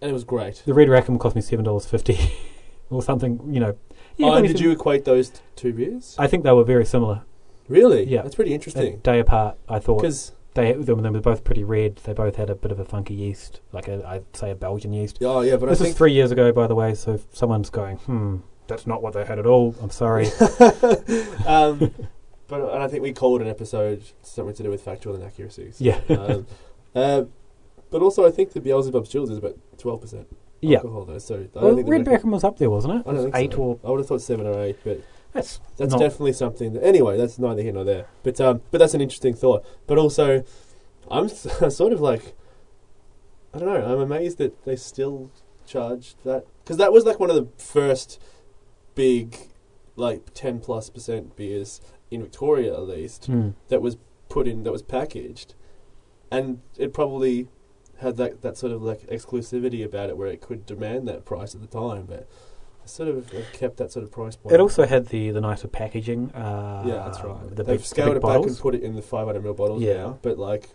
and 0.00 0.10
it 0.10 0.14
was 0.14 0.24
great. 0.24 0.62
The 0.64 0.74
Red 0.74 0.88
Rackham 0.88 1.18
cost 1.18 1.34
me 1.36 1.42
seven 1.42 1.64
dollars 1.64 1.86
fifty 1.86 2.18
or 2.90 3.02
something, 3.02 3.40
you 3.52 3.60
know. 3.60 3.76
Yeah, 4.16 4.28
oh, 4.30 4.42
did 4.42 4.60
you 4.60 4.70
equate 4.70 5.04
those 5.04 5.30
t- 5.30 5.40
two 5.56 5.72
beers? 5.72 6.14
I 6.18 6.26
think 6.26 6.44
they 6.44 6.52
were 6.52 6.64
very 6.64 6.84
similar. 6.84 7.22
really? 7.68 8.04
Yeah. 8.04 8.22
that's 8.22 8.34
pretty 8.34 8.50
A 8.52 8.54
interesting. 8.54 8.98
day 8.98 9.18
apart, 9.18 9.56
I 9.68 9.78
thought 9.78 10.02
Because 10.02 10.32
they 10.54 10.72
they 10.72 10.92
were 10.92 11.02
they 11.02 11.10
were 11.10 11.20
both 11.20 11.44
pretty 11.44 11.64
red. 11.64 11.96
They 11.96 12.12
both 12.12 12.36
had 12.36 12.50
a 12.50 12.54
bit 12.54 12.72
of 12.72 12.80
a 12.80 12.84
funky 12.84 13.14
yeast, 13.14 13.60
like 13.72 13.88
a 13.88 14.06
I'd 14.06 14.36
say 14.36 14.50
a 14.50 14.54
Belgian 14.54 14.92
yeast. 14.92 15.18
oh 15.22 15.40
yeah, 15.42 15.56
but 15.56 15.68
this 15.68 15.80
I 15.80 15.86
is 15.86 15.94
three 15.94 16.12
years 16.12 16.30
ago, 16.30 16.52
by 16.52 16.66
the 16.66 16.74
way. 16.74 16.94
So 16.94 17.14
if 17.14 17.24
someone's 17.32 17.70
going, 17.70 17.96
hmm, 17.98 18.36
that's 18.66 18.86
not 18.86 19.02
what 19.02 19.14
they 19.14 19.24
had 19.24 19.38
at 19.38 19.46
all. 19.46 19.74
I'm 19.80 19.90
sorry. 19.90 20.26
um, 21.46 21.92
but 22.48 22.60
and 22.72 22.82
I 22.82 22.88
think 22.88 23.02
we 23.02 23.12
called 23.12 23.42
an 23.42 23.48
episode 23.48 24.02
something 24.22 24.54
to 24.54 24.62
do 24.62 24.70
with 24.70 24.82
factual 24.82 25.14
inaccuracies. 25.14 25.80
yeah, 25.80 26.00
um, 26.08 26.46
uh, 26.94 27.22
but 27.90 28.02
also, 28.02 28.26
I 28.26 28.30
think 28.30 28.52
the 28.52 28.60
Beelzebub's 28.60 29.08
Jewels 29.08 29.30
is 29.30 29.38
about 29.38 29.56
twelve 29.78 30.00
percent 30.00 30.26
yeah. 30.60 30.78
alcohol 30.78 31.04
though. 31.04 31.18
So 31.18 31.34
I 31.34 31.38
don't 31.38 31.62
Well, 31.62 31.76
think 31.76 31.88
Red 31.88 32.06
Rackham 32.06 32.30
was 32.30 32.44
up 32.44 32.58
there, 32.58 32.70
wasn't 32.70 32.94
it? 32.94 33.02
I 33.08 33.12
don't 33.12 33.22
think 33.24 33.36
eight 33.36 33.52
so. 33.52 33.58
or 33.58 33.78
I 33.84 33.90
would 33.90 33.98
have 34.00 34.06
thought 34.06 34.22
seven 34.22 34.46
or 34.46 34.60
eight, 34.62 34.78
but 34.84 35.00
that's 35.32 35.60
that's 35.76 35.92
not- 35.92 36.00
definitely 36.00 36.32
something. 36.32 36.72
That, 36.74 36.84
anyway, 36.84 37.16
that's 37.16 37.38
neither 37.38 37.62
here 37.62 37.72
nor 37.72 37.84
there. 37.84 38.06
But 38.22 38.40
um, 38.40 38.62
but 38.70 38.78
that's 38.78 38.94
an 38.94 39.00
interesting 39.00 39.34
thought. 39.34 39.64
But 39.86 39.98
also, 39.98 40.44
I'm 41.10 41.28
sort 41.70 41.92
of 41.92 42.00
like, 42.00 42.34
I 43.54 43.58
don't 43.58 43.68
know. 43.68 43.92
I'm 43.94 44.00
amazed 44.00 44.38
that 44.38 44.64
they 44.64 44.76
still 44.76 45.30
charge 45.66 46.14
that 46.24 46.44
because 46.64 46.76
that 46.78 46.92
was 46.92 47.04
like 47.04 47.20
one 47.20 47.30
of 47.30 47.36
the 47.36 47.48
first 47.62 48.20
big, 48.94 49.36
like 49.96 50.32
ten 50.34 50.60
plus 50.60 50.90
percent 50.90 51.36
beers 51.36 51.80
in 52.10 52.22
Victoria 52.22 52.72
at 52.74 52.88
least 52.88 53.26
Hmm. 53.26 53.50
that 53.68 53.80
was 53.80 53.96
put 54.28 54.48
in 54.48 54.64
that 54.64 54.72
was 54.72 54.82
packaged, 54.82 55.54
and 56.30 56.60
it 56.76 56.92
probably 56.92 57.48
had 57.98 58.16
that 58.16 58.42
that 58.42 58.56
sort 58.56 58.72
of 58.72 58.82
like 58.82 59.02
exclusivity 59.08 59.84
about 59.84 60.08
it 60.08 60.16
where 60.16 60.28
it 60.28 60.40
could 60.40 60.66
demand 60.66 61.06
that 61.06 61.24
price 61.24 61.54
at 61.54 61.60
the 61.60 61.66
time, 61.68 62.06
but. 62.06 62.28
Sort 62.90 63.08
of 63.08 63.32
kept 63.52 63.76
that 63.78 63.92
sort 63.92 64.04
of 64.04 64.10
price 64.10 64.36
point. 64.36 64.54
It 64.54 64.60
also 64.60 64.84
had 64.86 65.06
the 65.06 65.30
the 65.30 65.40
nicer 65.40 65.68
packaging. 65.68 66.30
Uh, 66.32 66.82
Yeah, 66.86 66.94
that's 67.04 67.22
right. 67.22 67.48
The 67.48 67.62
They've 67.62 67.78
big, 67.78 67.84
scaled 67.86 68.08
the 68.16 68.20
big 68.20 68.24
it 68.30 68.40
back 68.40 68.46
and 68.46 68.58
put 68.58 68.74
it 68.74 68.82
in 68.82 68.94
the 68.96 69.02
500 69.02 69.42
ml 69.42 69.56
bottles 69.56 69.82
Yeah. 69.82 69.94
now, 69.96 70.18
but 70.22 70.38
like, 70.38 70.70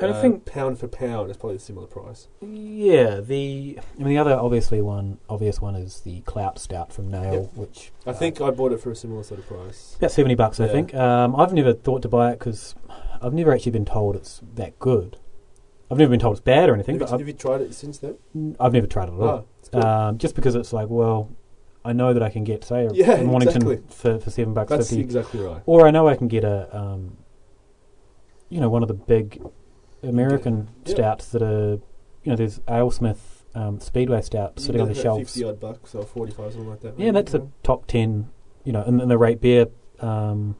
And 0.00 0.10
I 0.12 0.16
uh, 0.16 0.20
think- 0.22 0.44
pound 0.44 0.78
for 0.80 0.88
pound 0.88 1.30
is 1.30 1.36
probably 1.36 1.56
a 1.56 1.60
similar 1.60 1.86
price. 1.86 2.26
Yeah, 2.40 3.20
the 3.20 3.78
I 3.94 3.98
mean 4.02 4.08
the 4.08 4.18
other 4.18 4.34
obviously 4.34 4.80
one 4.80 5.18
obvious 5.28 5.60
one 5.60 5.76
is 5.76 6.00
the 6.00 6.20
Clout 6.22 6.58
Stout 6.58 6.92
from 6.92 7.10
Nail, 7.10 7.32
Yep. 7.34 7.54
which 7.54 7.92
I 8.06 8.10
uh, 8.10 8.12
think 8.12 8.40
I 8.40 8.50
bought 8.50 8.72
it 8.72 8.80
for 8.80 8.90
a 8.90 8.96
similar 8.96 9.22
sort 9.22 9.38
of 9.40 9.46
price. 9.46 9.94
about 9.98 10.10
seventy 10.10 10.34
bucks. 10.34 10.58
I 10.58 10.66
think. 10.68 10.94
Um, 10.94 11.36
I've 11.36 11.52
never 11.52 11.72
thought 11.72 12.02
to 12.02 12.08
buy 12.08 12.32
it 12.32 12.38
because 12.40 12.74
I've 13.22 13.34
never 13.34 13.52
actually 13.52 13.72
been 13.72 13.84
told 13.84 14.16
it's 14.16 14.40
that 14.54 14.78
good. 14.80 15.16
I've 15.94 15.98
never 15.98 16.10
been 16.10 16.18
told 16.20 16.32
it's 16.36 16.40
bad 16.44 16.68
or 16.68 16.74
anything, 16.74 16.96
Have 16.96 17.02
you, 17.02 17.06
but 17.06 17.14
I've, 17.14 17.20
have 17.20 17.28
you 17.28 17.34
tried 17.34 17.60
it 17.60 17.72
since 17.72 17.98
then? 17.98 18.56
I've 18.58 18.72
never 18.72 18.88
tried 18.88 19.08
it 19.08 19.14
at 19.14 19.20
all. 19.20 19.46
Oh. 19.72 19.80
Um, 19.80 20.18
just 20.18 20.34
because 20.34 20.56
it's 20.56 20.72
like, 20.72 20.88
well, 20.88 21.30
I 21.84 21.92
know 21.92 22.12
that 22.12 22.22
I 22.22 22.30
can 22.30 22.42
get 22.42 22.64
say 22.64 22.86
a 22.86 22.92
Yeah, 22.92 23.16
in 23.16 23.26
Mornington 23.26 23.62
exactly. 23.62 23.94
for, 23.94 24.18
for 24.18 24.30
seven 24.30 24.54
bucks 24.54 24.70
That's 24.70 24.88
fifty, 24.88 25.02
exactly 25.02 25.40
right. 25.40 25.62
or 25.66 25.86
I 25.86 25.92
know 25.92 26.08
I 26.08 26.16
can 26.16 26.26
get 26.26 26.42
a, 26.42 26.76
um, 26.76 27.16
you 28.48 28.60
know, 28.60 28.68
one 28.68 28.82
of 28.82 28.88
the 28.88 28.94
big 28.94 29.40
American 30.02 30.68
Yeah. 30.84 30.94
stouts 30.94 31.28
that 31.28 31.42
are, 31.42 31.78
you 32.24 32.30
know, 32.30 32.36
there's 32.36 32.58
AleSmith 32.60 33.18
um, 33.54 33.78
Speedway 33.78 34.20
stout 34.22 34.58
sitting 34.58 34.80
on 34.80 34.88
the 34.88 34.94
shelves. 34.94 35.32
Fifty 35.32 35.44
odd 35.44 35.60
bucks 35.60 35.94
or 35.94 36.02
forty-five, 36.04 36.52
something 36.52 36.68
like 36.68 36.80
that. 36.80 36.98
Yeah, 36.98 37.12
that's 37.12 37.34
a 37.34 37.38
you 37.38 37.42
know? 37.44 37.52
top 37.62 37.86
ten, 37.86 38.30
you 38.64 38.72
know, 38.72 38.82
in, 38.82 39.00
in 39.00 39.08
the 39.08 39.16
RateBeer, 39.18 39.70
um, 40.00 40.56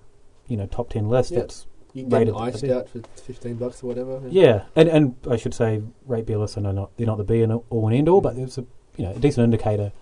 you 0.47 0.57
know, 0.57 0.66
top 0.66 0.91
ten 0.91 1.09
list. 1.09 1.32
Yeah. 1.32 1.41
That's 1.41 1.66
You 1.95 2.03
can 2.03 2.11
get 2.11 2.28
an 2.28 2.34
rated 2.34 2.55
ice 2.55 2.64
out 2.70 2.88
for 2.90 3.01
fifteen 3.22 3.55
bucks 3.55 3.82
or 3.82 3.86
whatever. 3.86 4.20
yeah, 4.28 4.64
and 4.76 4.88
and 4.88 5.14
I 5.30 5.36
should 5.36 5.55
say 5.55 5.80
RateBeer 6.09 6.38
lists. 6.40 6.59
I 6.59 6.61
know 6.61 6.72
not 6.72 6.90
they're 6.97 7.07
not 7.07 7.16
the 7.18 7.24
be 7.24 7.40
and 7.42 7.53
all 7.70 7.86
and 7.88 7.97
end 7.97 8.09
all, 8.09 8.20
but 8.20 8.36
it's 8.36 8.59
a 8.59 8.66
you 8.97 9.05
know 9.07 9.12
a 9.12 9.18
decent 9.18 9.45
indicator 9.45 9.92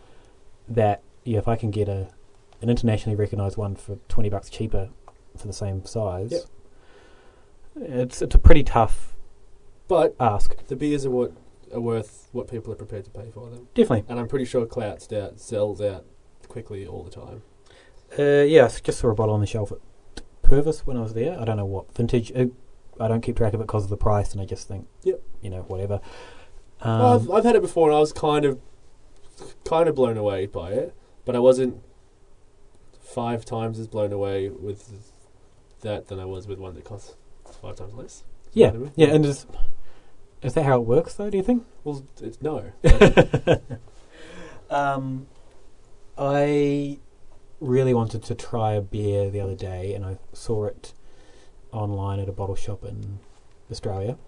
that 0.69 1.03
yeah, 1.25 1.39
if 1.39 1.47
I 1.49 1.57
can 1.57 1.71
get 1.71 1.89
a 1.89 2.09
an 2.63 2.71
internationally 2.71 3.15
recognised 3.17 3.57
one 3.57 3.77
for 3.77 3.97
twenty 4.09 4.29
bucks 4.31 4.49
cheaper 4.51 4.89
for 5.37 5.47
the 5.47 5.53
same 5.53 5.85
size, 5.85 6.33
Yep. 6.33 6.43
it's 7.77 8.23
it's 8.23 8.35
a 8.35 8.39
pretty 8.39 8.63
tough 8.65 9.15
But 9.89 10.15
ask. 10.21 10.57
the 10.67 10.77
beers 10.77 11.05
are 11.07 11.11
what 11.11 11.33
are 11.75 11.81
worth 11.81 12.29
what 12.33 12.49
people 12.49 12.73
are 12.73 12.77
prepared 12.77 13.05
to 13.05 13.11
pay 13.11 13.31
for 13.33 13.49
them, 13.51 13.69
Definitely, 13.75 14.05
and 14.09 14.19
I'm 14.19 14.29
pretty 14.29 14.45
sure 14.45 14.67
Clout 14.67 15.01
Stout 15.03 15.41
sells 15.41 15.81
out 15.81 16.05
quickly 16.49 16.87
all 16.87 17.03
the 17.03 17.11
time. 17.11 17.43
uh, 18.19 18.43
yeah. 18.43 18.65
I 18.67 18.69
just 18.69 18.99
saw 18.99 19.09
a 19.09 19.15
bottle 19.15 19.35
on 19.35 19.41
the 19.41 19.47
shelf 19.47 19.73
at 19.73 19.79
Purvis 20.53 20.87
when 20.87 20.99
I 20.99 21.01
was 21.01 21.15
there. 21.15 21.39
I 21.41 21.45
don't 21.47 21.57
know 21.57 21.65
what 21.65 21.95
vintage. 21.95 22.31
Uh, 22.37 22.47
I 23.01 23.09
don't 23.09 23.23
keep 23.23 23.37
track 23.39 23.55
of 23.55 23.61
it 23.61 23.65
because 23.67 23.85
of 23.85 23.91
the 23.91 23.97
price, 23.97 24.33
and 24.33 24.41
I 24.41 24.45
just 24.45 24.69
think, 24.69 24.87
Yep. 25.03 25.21
you 25.41 25.49
know, 25.49 25.63
whatever. 25.63 26.01
Well, 26.85 27.07
Um, 27.15 27.23
I've, 27.23 27.31
I've 27.31 27.45
had 27.45 27.57
it 27.57 27.63
before, 27.63 27.89
and 27.89 27.97
I 27.97 28.01
was 28.01 28.13
kind 28.13 28.45
of 28.45 28.59
kind 29.65 29.89
of 29.89 29.95
blown 29.95 30.19
away 30.19 30.45
by 30.47 30.73
it, 30.73 30.95
but 31.25 31.35
I 31.35 31.39
wasn't 31.39 31.81
five 33.01 33.47
times 33.47 33.79
as 33.79 33.87
blown 33.89 34.13
away 34.13 34.51
with 34.51 34.93
that 35.81 36.09
than 36.09 36.21
I 36.21 36.27
was 36.27 36.47
with 36.47 36.59
one 36.59 36.75
that 36.75 36.85
costs 36.85 37.17
five 37.63 37.77
times 37.77 37.95
less. 37.95 38.25
yeah, 38.53 38.67
what 38.69 38.75
I 38.75 38.79
mean? 38.79 38.93
yeah, 38.97 39.09
and 39.09 39.25
is 39.25 39.47
is 40.43 40.53
that 40.55 40.65
how 40.65 40.77
it 40.81 40.87
works 40.87 41.15
though? 41.15 41.31
Do 41.31 41.39
you 41.39 41.43
think? 41.43 41.65
Well, 41.85 42.05
it's 42.21 42.43
no. 42.43 42.73
Um, 44.71 45.27
I 46.17 46.99
really 47.63 47.95
wanted 47.95 48.23
to 48.25 48.35
try 48.35 48.73
a 48.73 48.81
beer 48.81 49.31
the 49.31 49.41
other 49.41 49.55
day, 49.55 49.95
and 49.95 50.05
I 50.05 50.19
saw 50.33 50.67
it 50.67 50.93
online 51.73 52.19
at 52.21 52.29
a 52.29 52.33
bottle 52.33 52.57
shop 52.57 52.85
in 52.85 53.21
Australia, 53.71 54.19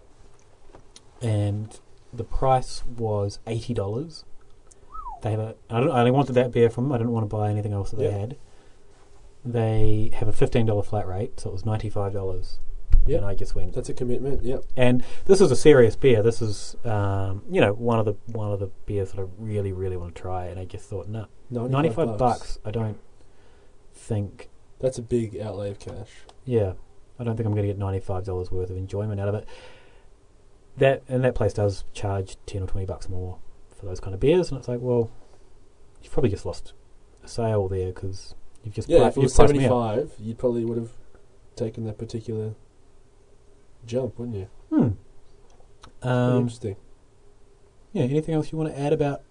and 1.20 1.78
the 2.12 2.24
price 2.24 2.84
was 2.86 3.40
eighty 3.46 3.74
dollars. 3.74 4.24
They 5.22 5.32
have 5.32 5.40
a. 5.40 5.54
I, 5.68 5.80
don't, 5.80 5.90
I 5.90 6.00
only 6.00 6.10
wanted 6.10 6.34
that 6.34 6.52
beer 6.52 6.70
from 6.70 6.84
them. 6.84 6.92
I 6.92 6.98
didn't 6.98 7.12
want 7.12 7.28
to 7.28 7.36
buy 7.36 7.50
anything 7.50 7.72
else 7.72 7.90
that 7.90 7.96
they 7.96 8.10
had. 8.10 8.36
They 9.44 10.10
have 10.14 10.28
a 10.28 10.32
fifteen 10.32 10.66
dollar 10.66 10.82
flat 10.82 11.06
rate, 11.06 11.40
so 11.40 11.50
it 11.50 11.52
was 11.52 11.66
ninety 11.66 11.90
five 11.90 12.12
dollars. 12.12 12.60
Yeah. 13.06 13.18
and 13.18 13.26
I 13.26 13.34
just 13.34 13.54
went. 13.54 13.74
That's 13.74 13.90
a 13.90 13.94
commitment. 13.94 14.44
Yep. 14.44 14.64
And 14.78 15.04
this 15.26 15.42
is 15.42 15.50
a 15.50 15.56
serious 15.56 15.94
beer. 15.94 16.22
This 16.22 16.40
is, 16.40 16.74
um, 16.86 17.42
you 17.50 17.60
know, 17.60 17.74
one 17.74 17.98
of 17.98 18.06
the 18.06 18.14
one 18.26 18.50
of 18.50 18.60
the 18.60 18.70
beers 18.86 19.12
that 19.12 19.20
I 19.20 19.26
really, 19.36 19.72
really 19.72 19.98
want 19.98 20.14
to 20.14 20.22
try. 20.22 20.46
And 20.46 20.58
I 20.58 20.64
just 20.64 20.88
thought, 20.88 21.08
no, 21.08 21.26
95, 21.50 21.70
ninety 21.70 21.90
five 21.90 22.16
bucks. 22.16 22.58
I 22.64 22.70
don't 22.70 22.96
think. 24.04 24.48
That's 24.80 24.98
a 24.98 25.02
big 25.02 25.38
outlay 25.38 25.70
of 25.70 25.78
cash. 25.78 26.10
Yeah, 26.44 26.72
I 27.18 27.24
don't 27.24 27.36
think 27.36 27.46
I'm 27.46 27.52
going 27.54 27.66
to 27.66 27.72
get 27.72 27.78
ninety 27.78 28.00
five 28.00 28.24
dollars 28.24 28.50
worth 28.50 28.70
of 28.70 28.76
enjoyment 28.76 29.20
out 29.20 29.28
of 29.28 29.34
it. 29.34 29.48
That 30.76 31.02
and 31.08 31.22
that 31.24 31.34
place 31.34 31.52
does 31.54 31.84
charge 31.92 32.36
ten 32.46 32.62
or 32.62 32.66
twenty 32.66 32.86
bucks 32.86 33.08
more 33.08 33.38
for 33.78 33.86
those 33.86 34.00
kind 34.00 34.12
of 34.14 34.20
beers, 34.20 34.50
and 34.50 34.58
it's 34.58 34.68
like, 34.68 34.80
well, 34.80 35.10
you've 36.02 36.12
probably 36.12 36.30
just 36.30 36.44
lost 36.44 36.72
a 37.22 37.28
sale 37.28 37.68
there 37.68 37.92
because 37.92 38.34
you've 38.62 38.74
just 38.74 38.88
Yeah, 38.88 38.98
pri- 38.98 39.08
if 39.08 39.16
it 39.16 39.20
was 39.20 39.38
out. 39.40 39.48
seventy-five, 39.48 40.12
you 40.20 40.34
probably 40.34 40.64
would 40.64 40.76
have 40.78 40.90
taken 41.56 41.84
that 41.84 41.96
particular 41.98 42.54
jump, 43.86 44.18
wouldn't 44.18 44.36
you? 44.36 44.48
Hmm. 44.70 44.88
Um, 46.06 46.36
interesting. 46.42 46.76
yeah. 47.92 48.02
Anything 48.04 48.34
else 48.34 48.50
you 48.52 48.58
want 48.58 48.70
to 48.74 48.78
add 48.78 48.92
about 48.92 49.22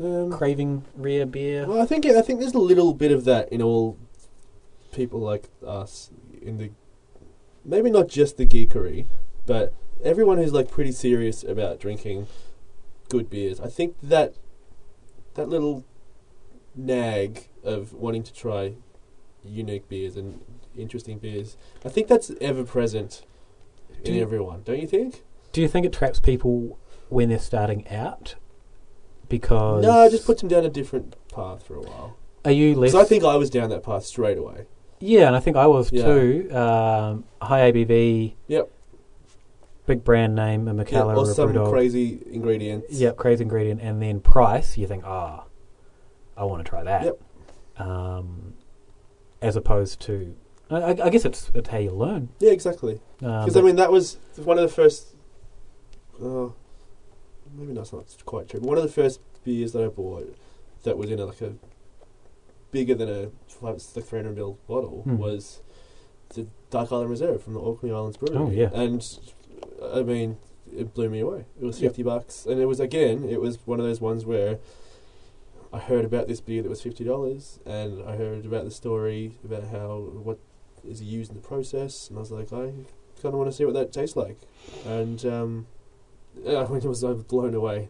Um, 0.00 0.30
craving 0.30 0.84
rare 0.96 1.26
beer? 1.26 1.66
Well, 1.66 1.80
I 1.82 1.86
think 1.86 2.06
I 2.06 2.22
think 2.22 2.40
there's 2.40 2.54
a 2.54 2.58
little 2.58 2.94
bit 2.94 3.10
of 3.10 3.24
that 3.24 3.48
in 3.52 3.60
all 3.62 3.96
people 4.92 5.18
like 5.20 5.48
us 5.66 6.10
in 6.40 6.58
the 6.58 6.70
maybe 7.64 7.90
not 7.90 8.08
just 8.08 8.36
the 8.36 8.46
geekery, 8.46 9.06
but 9.46 9.72
everyone 10.02 10.38
who's 10.38 10.52
like 10.52 10.70
pretty 10.70 10.92
serious 10.92 11.42
about 11.42 11.80
drinking 11.80 12.26
good 13.08 13.28
beers. 13.28 13.60
I 13.60 13.68
think 13.68 13.96
that 14.02 14.34
that 15.34 15.48
little 15.48 15.84
nag 16.76 17.48
of 17.64 17.92
wanting 17.92 18.22
to 18.22 18.32
try 18.32 18.74
unique 19.44 19.88
beers 19.88 20.16
and 20.16 20.40
interesting 20.76 21.18
beers. 21.18 21.56
I 21.84 21.88
think 21.88 22.06
that's 22.06 22.30
ever 22.40 22.64
present 22.64 23.22
Do 24.04 24.10
in 24.12 24.16
you- 24.16 24.22
everyone, 24.22 24.62
don't 24.64 24.80
you 24.80 24.86
think? 24.86 25.24
Do 25.50 25.60
you 25.62 25.68
think 25.68 25.86
it 25.86 25.92
traps 25.92 26.20
people 26.20 26.78
when 27.08 27.30
they're 27.30 27.38
starting 27.38 27.88
out? 27.88 28.34
Because 29.28 29.82
No, 29.84 30.04
it 30.04 30.10
just 30.10 30.24
puts 30.26 30.40
them 30.40 30.48
down 30.48 30.64
a 30.64 30.70
different 30.70 31.14
path 31.32 31.62
for 31.66 31.74
a 31.76 31.80
while. 31.82 32.16
Are 32.44 32.50
you 32.50 32.74
less? 32.74 32.92
Because 32.92 33.04
I 33.06 33.08
think 33.08 33.24
I 33.24 33.36
was 33.36 33.50
down 33.50 33.68
that 33.70 33.82
path 33.82 34.04
straight 34.06 34.38
away. 34.38 34.66
yeah, 35.00 35.26
and 35.26 35.36
I 35.36 35.40
think 35.40 35.56
I 35.56 35.66
was 35.66 35.92
Yeah. 35.92 36.04
too. 36.04 36.48
Um, 36.52 37.24
high 37.42 37.70
ABV. 37.70 38.34
Yep. 38.48 38.70
Big 39.86 40.04
brand 40.04 40.34
name, 40.34 40.68
a 40.68 40.74
Yeah, 40.74 40.82
Mikkeller 40.84 41.14
or 41.16 41.20
or 41.20 41.26
some 41.26 41.52
crazy 41.70 42.22
ingredients. 42.30 42.86
Yep, 42.92 43.16
crazy 43.16 43.42
ingredient, 43.42 43.80
and 43.80 44.02
then 44.02 44.20
price. 44.20 44.76
You 44.76 44.86
think, 44.86 45.04
ah, 45.06 45.44
I 46.36 46.44
want 46.44 46.64
to 46.64 46.68
try 46.68 46.82
that. 46.84 47.04
Yep. 47.04 47.20
Um, 47.78 48.54
as 49.40 49.56
opposed 49.56 50.00
to, 50.02 50.34
I, 50.70 50.90
I- 51.02 51.10
guess 51.10 51.24
it's 51.24 51.50
it's 51.54 51.68
how 51.70 51.78
you 51.78 51.92
learn. 51.92 52.28
Yeah, 52.40 52.50
exactly. 52.50 53.00
Um, 53.22 53.44
Because 53.44 53.56
I 53.56 53.62
mean, 53.62 53.76
that 53.76 53.90
was 53.92 54.18
one 54.36 54.58
of 54.58 54.62
the 54.62 54.68
first. 54.74 55.14
Uh, 56.22 56.48
maybe 57.58 57.72
that's 57.74 57.92
not 57.92 58.04
quite 58.24 58.48
true. 58.48 58.60
But 58.60 58.68
one 58.68 58.78
of 58.78 58.82
the 58.84 58.88
first 58.90 59.20
beers 59.44 59.72
that 59.72 59.84
I 59.84 59.88
bought 59.88 60.36
that 60.84 60.96
was 60.96 61.10
in 61.10 61.18
a, 61.18 61.26
like 61.26 61.40
a 61.42 61.54
bigger 62.70 62.94
than 62.94 63.08
a 63.08 63.30
like 63.60 63.80
three 63.80 64.18
hundred 64.20 64.36
ml 64.36 64.56
bottle 64.66 65.02
Hmm. 65.02 65.16
was 65.18 65.60
the 66.34 66.46
Dark 66.70 66.92
Island 66.92 67.10
Reserve 67.10 67.42
from 67.42 67.54
the 67.54 67.60
Orkney 67.60 67.90
Islands 67.90 68.16
Brewery. 68.18 68.36
Oh, 68.38 68.50
yeah. 68.50 68.70
and 68.74 69.02
I 69.94 70.02
mean, 70.02 70.36
it 70.76 70.92
blew 70.94 71.08
me 71.08 71.20
away. 71.20 71.46
It 71.60 71.64
was 71.64 71.80
Yep. 71.80 71.90
fifty 71.92 72.02
bucks, 72.02 72.46
and 72.46 72.60
it 72.60 72.66
was 72.66 72.78
again, 72.80 73.24
it 73.28 73.40
was 73.40 73.58
one 73.66 73.80
of 73.80 73.86
those 73.86 74.00
ones 74.00 74.24
where. 74.24 74.58
I 75.70 75.78
heard 75.80 76.06
about 76.06 76.28
this 76.28 76.40
beer 76.40 76.62
that 76.62 76.68
was 76.70 76.80
fifty 76.80 77.04
dollars, 77.04 77.58
and 77.66 78.02
I 78.08 78.16
heard 78.16 78.46
about 78.46 78.64
the 78.64 78.70
story 78.70 79.38
about 79.44 79.64
how 79.64 79.98
what 79.98 80.38
is 80.82 81.02
used 81.02 81.30
in 81.30 81.36
the 81.36 81.46
process, 81.46 82.08
and 82.08 82.16
I 82.16 82.20
was 82.20 82.30
like, 82.30 82.50
I 82.54 82.72
kind 83.20 83.26
of 83.26 83.34
want 83.34 83.50
to 83.50 83.52
see 83.54 83.66
what 83.66 83.74
that 83.74 83.92
tastes 83.92 84.16
like, 84.16 84.38
and 84.86 85.22
um, 85.26 85.66
I 86.48 86.66
mean, 86.68 86.78
it 86.78 86.84
was 86.84 87.02
I 87.04 87.10
was 87.10 87.22
blown 87.24 87.54
away 87.54 87.88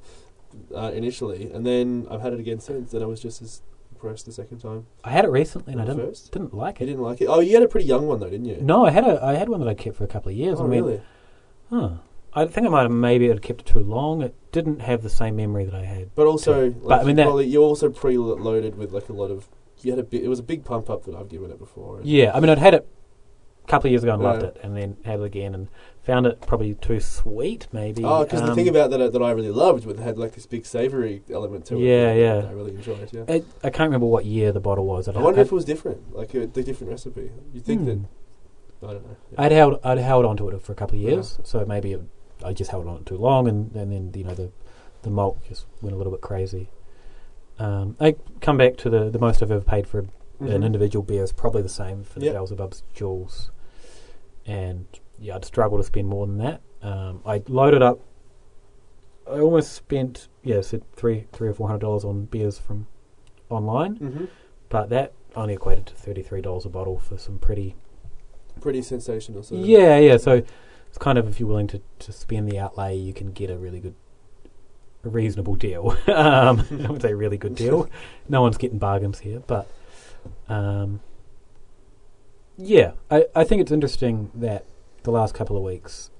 uh, 0.74 0.92
initially, 0.94 1.50
and 1.52 1.64
then 1.66 2.06
I've 2.10 2.20
had 2.20 2.32
it 2.32 2.40
again 2.40 2.60
since, 2.60 2.92
and 2.94 3.02
I 3.02 3.06
was 3.06 3.20
just 3.20 3.42
as 3.42 3.62
impressed 3.92 4.26
the 4.26 4.32
second 4.32 4.58
time. 4.58 4.86
I 5.04 5.10
had 5.10 5.24
it 5.24 5.28
recently 5.30 5.72
and 5.72 5.82
I 5.82 5.84
didn't 5.84 6.06
first. 6.06 6.30
didn't 6.32 6.54
like 6.54 6.78
You 6.80 6.84
it. 6.84 6.90
didn't 6.90 7.02
like 7.02 7.20
it? 7.20 7.26
Oh, 7.26 7.40
you 7.40 7.54
had 7.54 7.62
a 7.64 7.68
pretty 7.68 7.86
young 7.86 8.06
one 8.06 8.20
though, 8.20 8.30
didn't 8.30 8.46
you? 8.46 8.58
No, 8.60 8.86
I 8.86 8.90
had 8.90 9.04
a 9.04 9.22
I 9.24 9.34
had 9.34 9.48
one 9.48 9.60
that 9.60 9.68
I 9.68 9.74
kept 9.74 9.96
for 9.96 10.04
a 10.04 10.08
couple 10.08 10.30
of 10.30 10.36
years. 10.36 10.58
Oh, 10.58 10.62
and 10.64 10.70
went, 10.70 10.84
really? 10.86 11.00
Huh. 11.70 11.90
I 12.34 12.46
think 12.46 12.66
I 12.66 12.70
might 12.70 12.82
have 12.82 12.90
maybe 12.92 13.26
had 13.28 13.42
kept 13.42 13.62
it 13.62 13.66
too 13.66 13.80
long. 13.80 14.22
It 14.22 14.34
didn't 14.52 14.80
have 14.82 15.02
the 15.02 15.08
same 15.08 15.34
memory 15.36 15.64
that 15.64 15.74
I 15.74 15.84
had. 15.84 16.14
But 16.14 16.26
also, 16.26 16.70
But, 16.70 16.84
like, 16.84 17.00
I 17.00 17.04
mean, 17.04 17.08
you 17.10 17.14
that- 17.16 17.24
probably, 17.24 17.46
you 17.46 17.62
also 17.62 17.88
pre-loaded 17.90 18.76
with 18.76 18.92
like 18.92 19.08
a 19.08 19.12
lot 19.14 19.30
of. 19.30 19.48
You 19.82 19.92
had 19.92 19.98
a 19.98 20.02
bit. 20.04 20.22
It 20.22 20.28
was 20.28 20.38
a 20.38 20.42
big 20.44 20.64
pump 20.64 20.90
up 20.90 21.04
that 21.06 21.14
I've 21.14 21.28
given 21.28 21.50
it 21.50 21.58
before. 21.58 22.00
Yeah, 22.04 22.32
I 22.34 22.40
mean, 22.40 22.50
I'd 22.50 22.58
had 22.58 22.74
it 22.74 22.86
couple 23.68 23.88
of 23.88 23.92
years 23.92 24.02
ago 24.02 24.14
and 24.14 24.22
loved 24.22 24.42
it, 24.42 24.56
and 24.62 24.76
then 24.76 24.96
had 25.04 25.20
it 25.20 25.24
again 25.24 25.54
and 25.54 25.68
found 26.02 26.26
it 26.26 26.40
probably 26.40 26.74
too 26.74 27.00
sweet, 27.00 27.68
maybe. 27.72 28.02
Oh, 28.04 28.24
because 28.24 28.40
the 28.40 28.48
Um, 28.48 28.54
thing 28.54 28.68
about 28.68 28.90
that 28.90 29.00
uh, 29.00 29.08
that 29.10 29.22
I 29.22 29.30
really 29.32 29.50
loved 29.50 29.84
was 29.86 29.98
it 29.98 30.02
had 30.02 30.16
like 30.18 30.32
this 30.32 30.46
big 30.46 30.64
savoury 30.64 31.22
element 31.30 31.66
to 31.66 31.76
it. 31.76 31.80
Yeah, 31.80 32.14
that 32.14 32.18
yeah. 32.18 32.48
I 32.48 32.52
really 32.52 32.74
enjoyed. 32.74 33.10
Yeah. 33.12 33.24
it, 33.28 33.44
I 33.62 33.70
can't 33.70 33.88
remember 33.88 34.06
what 34.06 34.24
year 34.24 34.50
the 34.52 34.60
bottle 34.60 34.86
was. 34.86 35.06
I'd, 35.08 35.16
I 35.16 35.20
wonder 35.22 35.40
I'd, 35.40 35.46
if 35.46 35.52
it 35.52 35.54
was 35.54 35.64
different, 35.66 36.14
like 36.16 36.32
a, 36.34 36.46
the 36.46 36.62
different 36.62 36.90
recipe. 36.92 37.30
You 37.52 37.60
think 37.60 37.84
that? 37.86 37.94
hmm. 37.96 38.04
I 38.86 38.92
don't 38.92 39.04
know. 39.06 39.16
Yeah. 39.32 39.42
I'd 39.42 39.52
held 39.52 39.80
I'd 39.84 39.98
held 39.98 40.24
onto 40.24 40.48
it 40.48 40.62
for 40.62 40.72
a 40.72 40.74
couple 40.74 40.96
of 40.96 41.02
Yeah. 41.02 41.10
years, 41.10 41.38
so 41.44 41.64
maybe 41.66 41.92
it, 41.92 42.02
I 42.44 42.52
just 42.52 42.70
held 42.70 42.86
on 42.86 42.96
it 42.98 43.06
too 43.06 43.16
long, 43.18 43.46
and, 43.48 43.74
and 43.74 43.92
then 43.92 44.12
you 44.14 44.24
know 44.24 44.34
the 44.34 44.50
the 45.02 45.10
malt 45.10 45.38
just 45.48 45.66
went 45.82 45.94
a 45.94 45.98
little 45.98 46.12
bit 46.12 46.20
crazy. 46.22 46.68
Um, 47.58 47.96
I 48.00 48.14
come 48.40 48.56
back 48.56 48.76
to 48.78 48.88
the 48.90 49.10
the 49.10 49.18
most 49.18 49.42
I've 49.42 49.50
ever 49.50 49.60
paid 49.64 49.86
for 49.86 49.98
an 49.98 50.10
Mhm. 50.40 50.64
individual 50.64 51.02
beer 51.02 51.24
is 51.24 51.32
probably 51.32 51.62
the 51.62 51.68
same 51.68 52.04
for 52.04 52.20
the 52.20 52.26
Yep. 52.26 52.34
Beelzebub's 52.36 52.82
Jewels, 52.94 53.50
and 54.48 54.86
yeah, 55.20 55.36
I'd 55.36 55.44
struggle 55.44 55.78
to 55.78 55.84
spend 55.84 56.08
more 56.08 56.26
than 56.26 56.38
that. 56.38 56.60
Um, 56.82 57.20
I 57.24 57.42
loaded 57.48 57.82
up. 57.82 58.00
I 59.30 59.40
almost 59.40 59.72
spent 59.72 60.28
yeah, 60.42 60.60
so 60.62 60.80
three 60.96 61.26
three 61.32 61.48
or 61.48 61.54
four 61.54 61.68
hundred 61.68 61.80
dollars 61.82 62.04
on 62.04 62.24
beers 62.24 62.58
from 62.58 62.86
online, 63.50 63.98
Mhm. 63.98 64.28
but 64.70 64.88
that 64.88 65.12
only 65.36 65.54
equated 65.54 65.86
to 65.86 65.94
thirty 65.94 66.22
three 66.22 66.40
dollars 66.40 66.64
a 66.64 66.68
bottle 66.68 66.98
for 66.98 67.16
some 67.18 67.38
pretty 67.38 67.76
Pretty 68.60 68.82
sensational. 68.82 69.42
Sort 69.44 69.60
of. 69.60 69.66
yeah, 69.68 69.98
yeah. 69.98 70.16
So 70.16 70.42
it's 70.88 70.98
kind 70.98 71.16
of 71.18 71.28
if 71.28 71.38
you're 71.38 71.48
willing 71.48 71.68
to, 71.68 71.80
to 72.00 72.10
spend 72.12 72.50
the 72.50 72.58
outlay, 72.58 72.96
you 72.96 73.12
can 73.12 73.30
get 73.32 73.50
a 73.50 73.56
really 73.58 73.78
good, 73.78 73.94
a 75.04 75.08
reasonable 75.08 75.54
deal. 75.54 75.90
um, 76.08 76.64
I 76.84 76.90
would 76.90 77.02
say 77.02 77.10
a 77.12 77.16
really 77.16 77.36
good 77.36 77.54
deal. 77.54 77.88
no 78.28 78.42
one's 78.42 78.56
getting 78.58 78.78
bargains 78.78 79.20
here, 79.20 79.40
but 79.46 79.70
um, 80.48 81.00
yeah, 82.58 82.92
I, 83.10 83.26
I 83.34 83.44
think 83.44 83.62
it's 83.62 83.70
interesting 83.70 84.30
that 84.34 84.66
the 85.04 85.12
last 85.12 85.32
couple 85.32 85.56
of 85.56 85.62
weeks, 85.62 86.10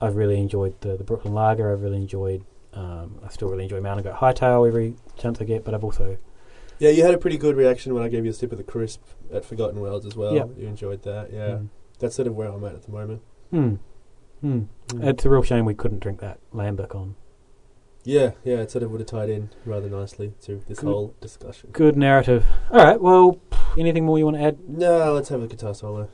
I've 0.00 0.16
really 0.16 0.38
enjoyed 0.38 0.78
the, 0.80 0.96
the 0.96 1.04
Brooklyn 1.04 1.32
Lager. 1.32 1.72
I've 1.72 1.82
really 1.82 1.96
enjoyed. 1.96 2.44
Um, 2.72 3.20
I 3.24 3.28
still 3.30 3.48
really 3.48 3.64
enjoy 3.64 3.80
Mountain 3.80 4.04
Goat 4.04 4.16
Hightail 4.16 4.66
every 4.66 4.96
chance 5.16 5.40
I 5.40 5.44
get, 5.44 5.64
but 5.64 5.72
I've 5.72 5.84
also 5.84 6.18
Yeah, 6.78 6.90
you 6.90 7.04
had 7.04 7.14
a 7.14 7.18
pretty 7.18 7.38
good 7.38 7.56
reaction 7.56 7.94
when 7.94 8.02
I 8.02 8.08
gave 8.08 8.24
you 8.24 8.30
a 8.30 8.34
sip 8.34 8.52
of 8.52 8.58
the 8.58 8.64
crisp 8.64 9.02
at 9.32 9.44
Forgotten 9.44 9.80
Worlds 9.80 10.06
as 10.06 10.16
well. 10.16 10.34
Yep. 10.34 10.50
You 10.56 10.66
enjoyed 10.66 11.02
that, 11.02 11.32
yeah. 11.32 11.48
Mm. 11.48 11.68
That's 12.00 12.16
sort 12.16 12.28
of 12.28 12.34
where 12.34 12.48
I'm 12.48 12.64
at 12.64 12.74
at 12.74 12.82
the 12.82 12.92
moment. 12.92 13.22
Hmm. 13.50 13.74
Hmm. 14.40 14.62
It's 14.94 15.24
a 15.24 15.30
real 15.30 15.42
shame 15.42 15.64
we 15.64 15.74
couldn't 15.74 16.00
drink 16.00 16.20
that 16.20 16.38
Lambic 16.52 16.94
on. 16.94 17.14
Yeah, 18.04 18.32
yeah, 18.44 18.56
it 18.60 18.70
sort 18.70 18.82
of 18.82 18.90
would 18.92 19.00
have 19.00 19.08
tied 19.08 19.28
in 19.28 19.50
rather 19.66 19.88
nicely 19.90 20.32
to 20.42 20.62
this 20.66 20.80
Good. 20.80 20.86
whole 20.86 21.14
discussion. 21.20 21.70
Good 21.72 21.96
narrative. 21.96 22.46
All 22.70 22.78
right. 22.82 23.00
Well, 23.00 23.40
anything 23.76 24.06
more 24.06 24.18
you 24.18 24.24
want 24.24 24.38
to 24.38 24.42
add? 24.42 24.58
No, 24.68 25.12
let's 25.12 25.28
have 25.28 25.42
a 25.42 25.46
guitar 25.46 25.74
solo. 25.74 26.08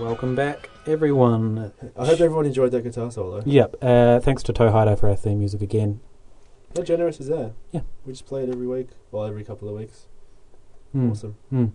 Welcome 0.00 0.34
back, 0.34 0.68
everyone. 0.86 1.72
I 1.96 2.06
hope 2.06 2.20
everyone 2.20 2.46
enjoyed 2.46 2.72
that 2.72 2.82
guitar 2.82 3.10
solo. 3.10 3.42
Yep. 3.44 3.76
Uh, 3.82 4.20
thanks 4.20 4.42
to 4.44 4.52
Tohaido 4.52 4.98
for 4.98 5.08
our 5.08 5.16
theme 5.16 5.38
music 5.38 5.62
again. 5.62 6.00
How 6.76 6.82
generous 6.82 7.20
is 7.20 7.28
that? 7.28 7.52
Yeah. 7.70 7.82
We 8.06 8.12
just 8.12 8.26
play 8.26 8.42
it 8.44 8.48
every 8.48 8.66
week, 8.66 8.88
well, 9.10 9.24
every 9.26 9.44
couple 9.44 9.68
of 9.68 9.74
weeks. 9.76 10.06
Hmm. 10.92 11.10
Awesome. 11.10 11.36
Hmm. 11.50 11.66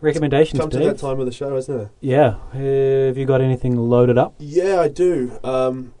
Recommendations, 0.00 0.60
Come 0.60 0.70
to 0.70 0.78
Dave? 0.78 0.86
that 0.88 0.98
time 0.98 1.18
of 1.18 1.24
the 1.26 1.32
show, 1.32 1.56
isn't 1.56 1.80
it? 1.80 1.88
Yeah. 2.00 2.36
Uh, 2.52 3.06
have 3.06 3.16
you 3.16 3.24
got 3.24 3.40
anything 3.40 3.76
loaded 3.76 4.18
up? 4.18 4.34
Yeah, 4.38 4.80
I 4.80 4.88
do. 4.88 5.38
Um, 5.42 5.94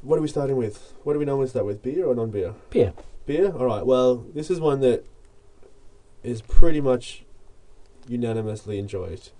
what 0.00 0.18
are 0.18 0.22
we 0.22 0.28
starting 0.28 0.56
with? 0.56 0.94
What 1.02 1.12
do 1.12 1.18
we 1.18 1.24
normally 1.26 1.48
start 1.48 1.66
with? 1.66 1.82
Beer 1.82 2.06
or 2.06 2.14
non-beer? 2.14 2.54
Beer. 2.70 2.94
Beer. 3.26 3.52
All 3.52 3.66
right. 3.66 3.84
Well, 3.84 4.24
this 4.34 4.50
is 4.50 4.58
one 4.58 4.80
that 4.80 5.04
is 6.22 6.40
pretty 6.40 6.80
much 6.80 7.24
unanimously 8.08 8.78
enjoyed, 8.78 9.30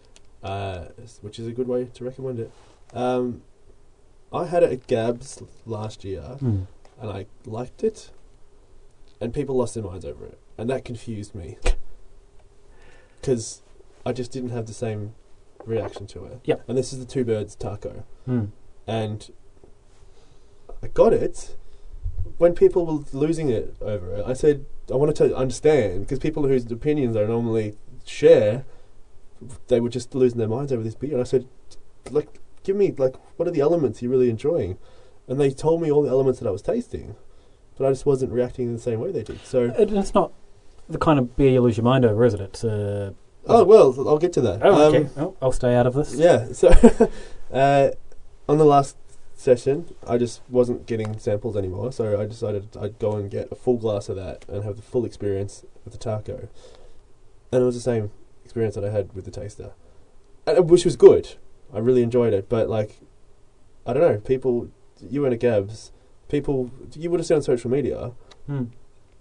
uh, 0.43 0.87
which 1.21 1.39
is 1.39 1.47
a 1.47 1.53
good 1.53 1.69
way 1.69 1.85
to 1.95 2.05
recommend 2.05 2.39
it. 2.41 2.51
Um, 2.93 3.43
I 4.33 4.47
had 4.47 4.63
it 4.63 4.73
at 4.73 4.87
Gabs 4.87 5.43
last 5.67 6.05
year, 6.05 6.23
Hmm. 6.23 6.63
and 7.01 7.11
I 7.11 7.27
liked 7.47 7.85
it, 7.85 8.11
and 9.21 9.33
people 9.35 9.57
lost 9.57 9.75
their 9.75 9.85
minds 9.85 10.05
over 10.05 10.25
it, 10.27 10.39
and 10.59 10.69
that 10.71 10.85
confused 10.85 11.35
me 11.35 11.59
because 13.21 13.63
I 14.05 14.13
just 14.13 14.33
didn't 14.33 14.51
have 14.51 14.67
the 14.67 14.73
same 14.75 15.15
reaction 15.65 16.07
to 16.09 16.25
it. 16.25 16.41
Yep. 16.45 16.65
And 16.67 16.77
this 16.77 16.93
is 16.93 16.99
the 16.99 17.05
Two 17.05 17.25
Birds 17.25 17.55
Taco 17.55 18.05
Hmm. 18.27 18.47
and 18.87 19.31
I 20.83 20.89
got 20.89 21.13
it 21.13 21.57
when 22.39 22.55
people 22.55 22.85
were 22.87 23.05
losing 23.13 23.49
it 23.49 23.77
over 23.81 24.15
it. 24.17 24.25
I 24.27 24.33
said 24.33 24.65
I 24.91 24.97
wanted 24.97 25.15
to 25.17 25.37
understand 25.37 26.01
because 26.01 26.19
people 26.19 26.47
whose 26.49 26.69
opinions 26.71 27.17
I 27.17 27.25
normally 27.25 27.77
share, 28.05 28.65
they 29.69 29.81
were 29.81 29.89
just 29.89 30.15
losing 30.15 30.39
their 30.39 30.49
minds 30.49 30.73
over 30.73 30.83
this 30.83 30.95
beer. 30.95 31.13
And 31.13 31.21
I 31.21 31.25
said, 31.25 31.47
like, 32.11 32.41
give 32.65 32.77
me 32.77 32.93
like, 32.97 33.17
what 33.37 33.49
are 33.49 33.53
the 33.53 33.61
elements 33.61 34.03
you're 34.03 34.11
really 34.11 34.31
enjoying? 34.31 34.79
And 35.29 35.41
they 35.41 35.51
told 35.51 35.81
me 35.83 35.91
all 35.91 36.03
the 36.03 36.11
elements 36.11 36.41
that 36.41 36.49
I 36.49 36.51
was 36.51 36.63
tasting, 36.63 37.15
but 37.79 37.87
I 37.87 37.91
just 37.91 38.07
wasn't 38.07 38.33
reacting 38.33 38.67
in 38.69 38.73
the 38.75 38.81
same 38.81 39.01
way 39.01 39.13
they 39.13 39.23
did. 39.23 39.41
So, 39.45 39.73
And 39.77 39.97
it's 39.97 40.15
not 40.15 40.33
the 40.89 40.99
kind 40.99 41.19
of 41.19 41.37
beer 41.37 41.51
you 41.51 41.61
lose 41.61 41.77
your 41.77 41.85
mind 41.85 42.05
over, 42.05 42.25
is 42.25 42.35
it? 42.35 42.41
It's 42.41 42.65
uh, 42.65 43.13
oh 43.47 43.65
well, 43.65 44.09
I'll 44.09 44.19
get 44.19 44.33
to 44.35 44.41
that. 44.43 44.61
oh, 44.63 44.89
Um, 44.89 44.95
okay. 44.95 45.09
Oh, 45.17 45.37
I'll 45.41 45.53
stay 45.53 45.75
out 45.75 45.87
of 45.87 45.95
this. 45.95 46.15
Yeah. 46.15 46.53
So, 46.53 46.69
uh, 47.53 47.91
on 48.49 48.59
the 48.59 48.65
last 48.65 48.97
session, 49.35 49.95
I 50.07 50.19
just 50.19 50.43
wasn't 50.51 50.87
getting 50.87 51.19
samples 51.19 51.57
anymore, 51.57 51.93
so 51.93 52.21
I 52.21 52.27
decided 52.27 52.77
I'd 52.79 52.99
go 52.99 53.13
and 53.17 53.31
get 53.31 53.51
a 53.51 53.55
full 53.55 53.77
glass 53.77 54.09
of 54.09 54.17
that 54.17 54.45
and 54.49 54.65
have 54.65 54.77
the 54.77 54.83
full 54.83 55.05
experience 55.05 55.65
of 55.87 55.93
the 55.93 55.99
taco. 55.99 56.49
And 57.53 57.63
it 57.63 57.65
was 57.65 57.75
the 57.75 57.81
same 57.81 58.11
experience 58.45 58.75
that 58.75 58.85
I 58.85 58.91
had 58.91 59.13
with 59.15 59.25
the 59.25 59.31
taster, 59.31 59.73
and, 60.47 60.59
uh, 60.59 60.63
which 60.63 60.85
was 60.85 60.97
good. 60.97 61.35
I 61.73 61.79
really 61.79 62.03
enjoyed 62.03 62.33
it, 62.35 62.49
but 62.49 62.69
like, 62.69 63.01
I 63.87 63.93
don't 63.93 64.03
know, 64.03 64.19
people, 64.19 64.69
you 65.01 65.23
went 65.23 65.33
to 65.33 65.37
Gabs, 65.39 65.93
people, 66.29 66.71
you 66.95 67.11
would 67.11 67.21
have 67.21 67.27
seen 67.27 67.37
on 67.37 67.43
social 67.43 67.71
media, 67.71 68.13
Hmm. 68.47 68.65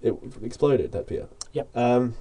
it 0.02 0.14
exploded 0.42 0.92
that 0.92 1.08
beer. 1.08 1.28
Yep. 1.54 1.70
Um, 1.76 2.16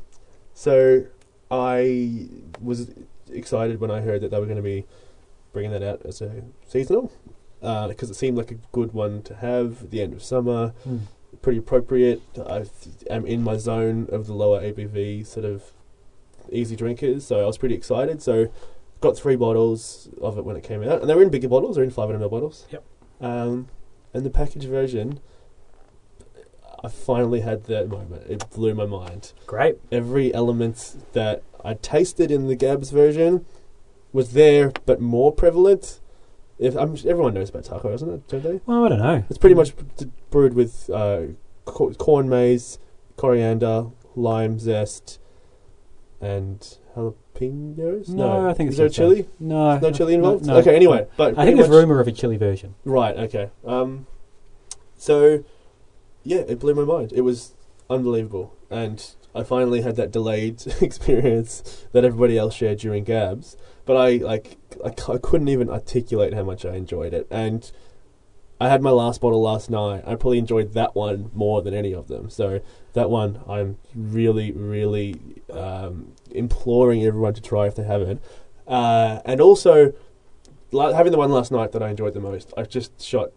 so 0.54 1.04
I 1.50 2.28
was 2.60 2.90
excited 3.32 3.80
when 3.80 3.90
I 3.90 4.00
heard 4.02 4.20
that 4.20 4.30
they 4.30 4.38
were 4.38 4.46
going 4.46 4.56
to 4.56 4.62
be 4.62 4.84
bringing 5.52 5.70
that 5.72 5.82
out 5.82 6.02
as 6.04 6.20
a 6.20 6.42
seasonal 6.66 7.10
because 7.60 8.10
it 8.10 8.14
seemed 8.14 8.36
like 8.38 8.50
a 8.50 8.56
good 8.72 8.92
one 8.92 9.22
to 9.22 9.34
have 9.36 9.84
at 9.84 9.90
the 9.90 10.02
end 10.02 10.12
of 10.12 10.22
summer. 10.22 10.74
Hmm. 10.84 10.98
Pretty 11.42 11.58
appropriate. 11.58 12.20
I 12.38 12.64
am 13.08 13.24
in 13.26 13.42
my 13.42 13.56
zone 13.56 14.08
of 14.12 14.26
the 14.26 14.34
lower 14.34 14.60
ABV 14.60 15.26
sort 15.26 15.46
of 15.46 15.72
easy 16.52 16.76
drinkers, 16.76 17.26
so 17.26 17.40
I 17.40 17.46
was 17.46 17.58
pretty 17.58 17.74
excited. 17.74 18.22
So 18.22 18.48
got 19.00 19.16
three 19.16 19.36
bottles 19.36 20.08
of 20.20 20.38
it 20.38 20.44
when 20.44 20.56
it 20.56 20.62
came 20.62 20.82
out, 20.82 21.00
and 21.00 21.08
they 21.08 21.14
were 21.14 21.22
in 21.22 21.30
bigger 21.30 21.48
bottles. 21.48 21.76
They're 21.76 21.84
in 21.84 21.90
500ml 21.90 22.30
bottles. 22.30 22.66
Yep. 22.70 22.84
Um, 23.20 23.68
and 24.12 24.24
the 24.24 24.30
package 24.30 24.64
version, 24.64 25.20
I 26.82 26.88
finally 26.88 27.40
had 27.40 27.64
that 27.64 27.88
moment. 27.88 28.24
It 28.28 28.48
blew 28.50 28.74
my 28.74 28.86
mind 28.86 29.32
Great. 29.46 29.76
every 29.92 30.32
element 30.34 30.96
that 31.12 31.42
I 31.64 31.74
tasted 31.74 32.30
in 32.30 32.48
the 32.48 32.56
Gabs 32.56 32.90
version 32.90 33.44
was 34.12 34.32
there, 34.32 34.72
but 34.86 35.00
more 35.00 35.32
prevalent. 35.32 36.00
If 36.58 36.74
I'm, 36.76 36.94
everyone 36.94 37.34
knows 37.34 37.50
about 37.50 37.64
taco, 37.64 37.90
doesn't 37.90 38.10
it? 38.10 38.28
Don't 38.28 38.42
they? 38.42 38.60
Well, 38.66 38.84
I 38.84 38.88
don't 38.90 38.98
know. 38.98 39.24
It's 39.30 39.38
pretty 39.38 39.54
much 39.54 39.72
brewed 40.30 40.54
with 40.54 40.90
uh, 40.90 41.22
corn 41.64 42.28
maize, 42.28 42.78
coriander, 43.16 43.86
lime 44.16 44.58
zest, 44.58 45.18
and 46.20 46.60
jalapenos. 46.96 48.08
No, 48.08 48.48
I 48.48 48.52
think 48.54 48.68
is 48.70 48.74
it's 48.74 48.76
there 48.78 48.86
a 48.86 48.88
just 48.88 48.96
chili? 48.96 49.28
No. 49.38 49.78
No 49.78 49.90
chili 49.90 50.14
involved. 50.14 50.46
No, 50.46 50.56
okay, 50.56 50.74
anyway, 50.76 51.06
but 51.16 51.38
I 51.38 51.44
think 51.44 51.56
there's 51.56 51.68
much- 51.68 51.76
rumor 51.78 52.00
of 52.00 52.08
a 52.08 52.12
chili 52.12 52.36
version. 52.36 52.74
Right. 52.84 53.16
Okay. 53.16 53.50
Um, 53.64 54.06
so, 54.96 55.44
yeah, 56.22 56.38
it 56.40 56.58
blew 56.58 56.74
my 56.74 56.84
mind. 56.84 57.12
It 57.12 57.22
was 57.22 57.54
unbelievable, 57.88 58.54
and 58.70 59.04
I 59.34 59.42
finally 59.42 59.80
had 59.82 59.96
that 59.96 60.10
delayed 60.10 60.62
experience 60.80 61.86
that 61.92 62.04
everybody 62.04 62.36
else 62.36 62.54
shared 62.54 62.78
during 62.78 63.04
Gabs. 63.04 63.56
But 63.86 63.96
I 63.96 64.10
like 64.18 64.58
I, 64.84 64.90
c- 64.90 65.12
I 65.14 65.18
couldn't 65.18 65.48
even 65.48 65.70
articulate 65.70 66.34
how 66.34 66.44
much 66.44 66.64
I 66.64 66.74
enjoyed 66.76 67.14
it, 67.14 67.26
and 67.30 67.70
I 68.60 68.68
had 68.68 68.82
my 68.82 68.90
last 68.90 69.20
bottle 69.22 69.40
last 69.40 69.70
night. 69.70 70.02
I 70.06 70.14
probably 70.16 70.38
enjoyed 70.38 70.74
that 70.74 70.94
one 70.94 71.30
more 71.32 71.62
than 71.62 71.72
any 71.72 71.94
of 71.94 72.08
them. 72.08 72.28
So 72.28 72.60
that 72.92 73.10
one, 73.10 73.40
I'm 73.48 73.78
really, 73.94 74.52
really 74.52 75.16
um, 75.52 76.12
imploring 76.30 77.04
everyone 77.04 77.34
to 77.34 77.40
try 77.40 77.66
if 77.66 77.76
they 77.76 77.84
haven't. 77.84 78.22
Uh, 78.66 79.20
and 79.24 79.40
also, 79.40 79.92
la- 80.72 80.92
having 80.92 81.12
the 81.12 81.18
one 81.18 81.30
last 81.30 81.50
night 81.50 81.72
that 81.72 81.82
I 81.82 81.90
enjoyed 81.90 82.14
the 82.14 82.20
most, 82.20 82.52
I 82.56 82.62
just 82.62 83.00
shot 83.00 83.30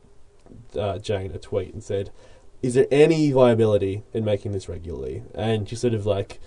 uh, 0.78 1.00
Jane 1.00 1.32
a 1.32 1.40
tweet 1.40 1.74
and 1.74 1.84
said, 1.84 2.12
"Is 2.62 2.74
there 2.76 2.88
any 2.92 3.32
viability 3.32 4.04
in 4.14 4.24
making 4.26 4.52
this 4.52 4.70
regularly?" 4.70 5.24
And 5.34 5.68
she 5.68 5.76
sort 5.76 5.94
of 5.94 6.06
like 6.06 6.40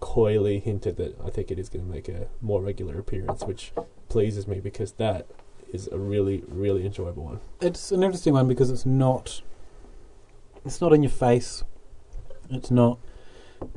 coyly 0.00 0.58
hinted 0.58 0.96
that 0.96 1.18
I 1.24 1.30
think 1.30 1.50
it 1.50 1.58
is 1.58 1.68
going 1.68 1.86
to 1.86 1.90
make 1.90 2.08
a 2.08 2.28
more 2.42 2.60
regular 2.60 2.98
appearance, 2.98 3.42
which 3.44 3.72
pleases 4.08 4.46
me 4.46 4.60
because 4.60 4.92
that 4.92 5.26
is 5.72 5.88
a 5.90 5.98
really, 5.98 6.44
really 6.46 6.84
enjoyable 6.84 7.24
one. 7.24 7.40
It's 7.60 7.90
an 7.90 8.02
interesting 8.02 8.34
one 8.34 8.46
because 8.46 8.70
it's 8.70 8.86
not. 8.86 9.42
It's 10.64 10.80
not 10.80 10.92
in 10.92 11.02
your 11.02 11.10
face. 11.10 11.64
It's 12.50 12.70
not 12.70 12.98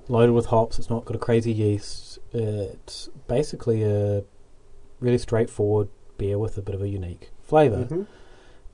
loaded 0.07 0.34
with 0.34 0.47
hops. 0.47 0.80
It's 0.80 0.89
not 0.89 1.05
got 1.05 1.15
a 1.15 1.20
crazy 1.20 1.51
yeast. 1.51 2.20
It's 2.34 3.09
basically 3.28 3.84
a 3.84 4.24
really 4.99 5.18
straightforward 5.18 5.89
beer 6.18 6.38
with 6.39 6.57
a 6.57 6.61
bit 6.61 6.76
of 6.76 6.82
a 6.82 6.88
unique 6.89 7.32
flavor. 7.41 7.86
Mhm. 7.89 8.07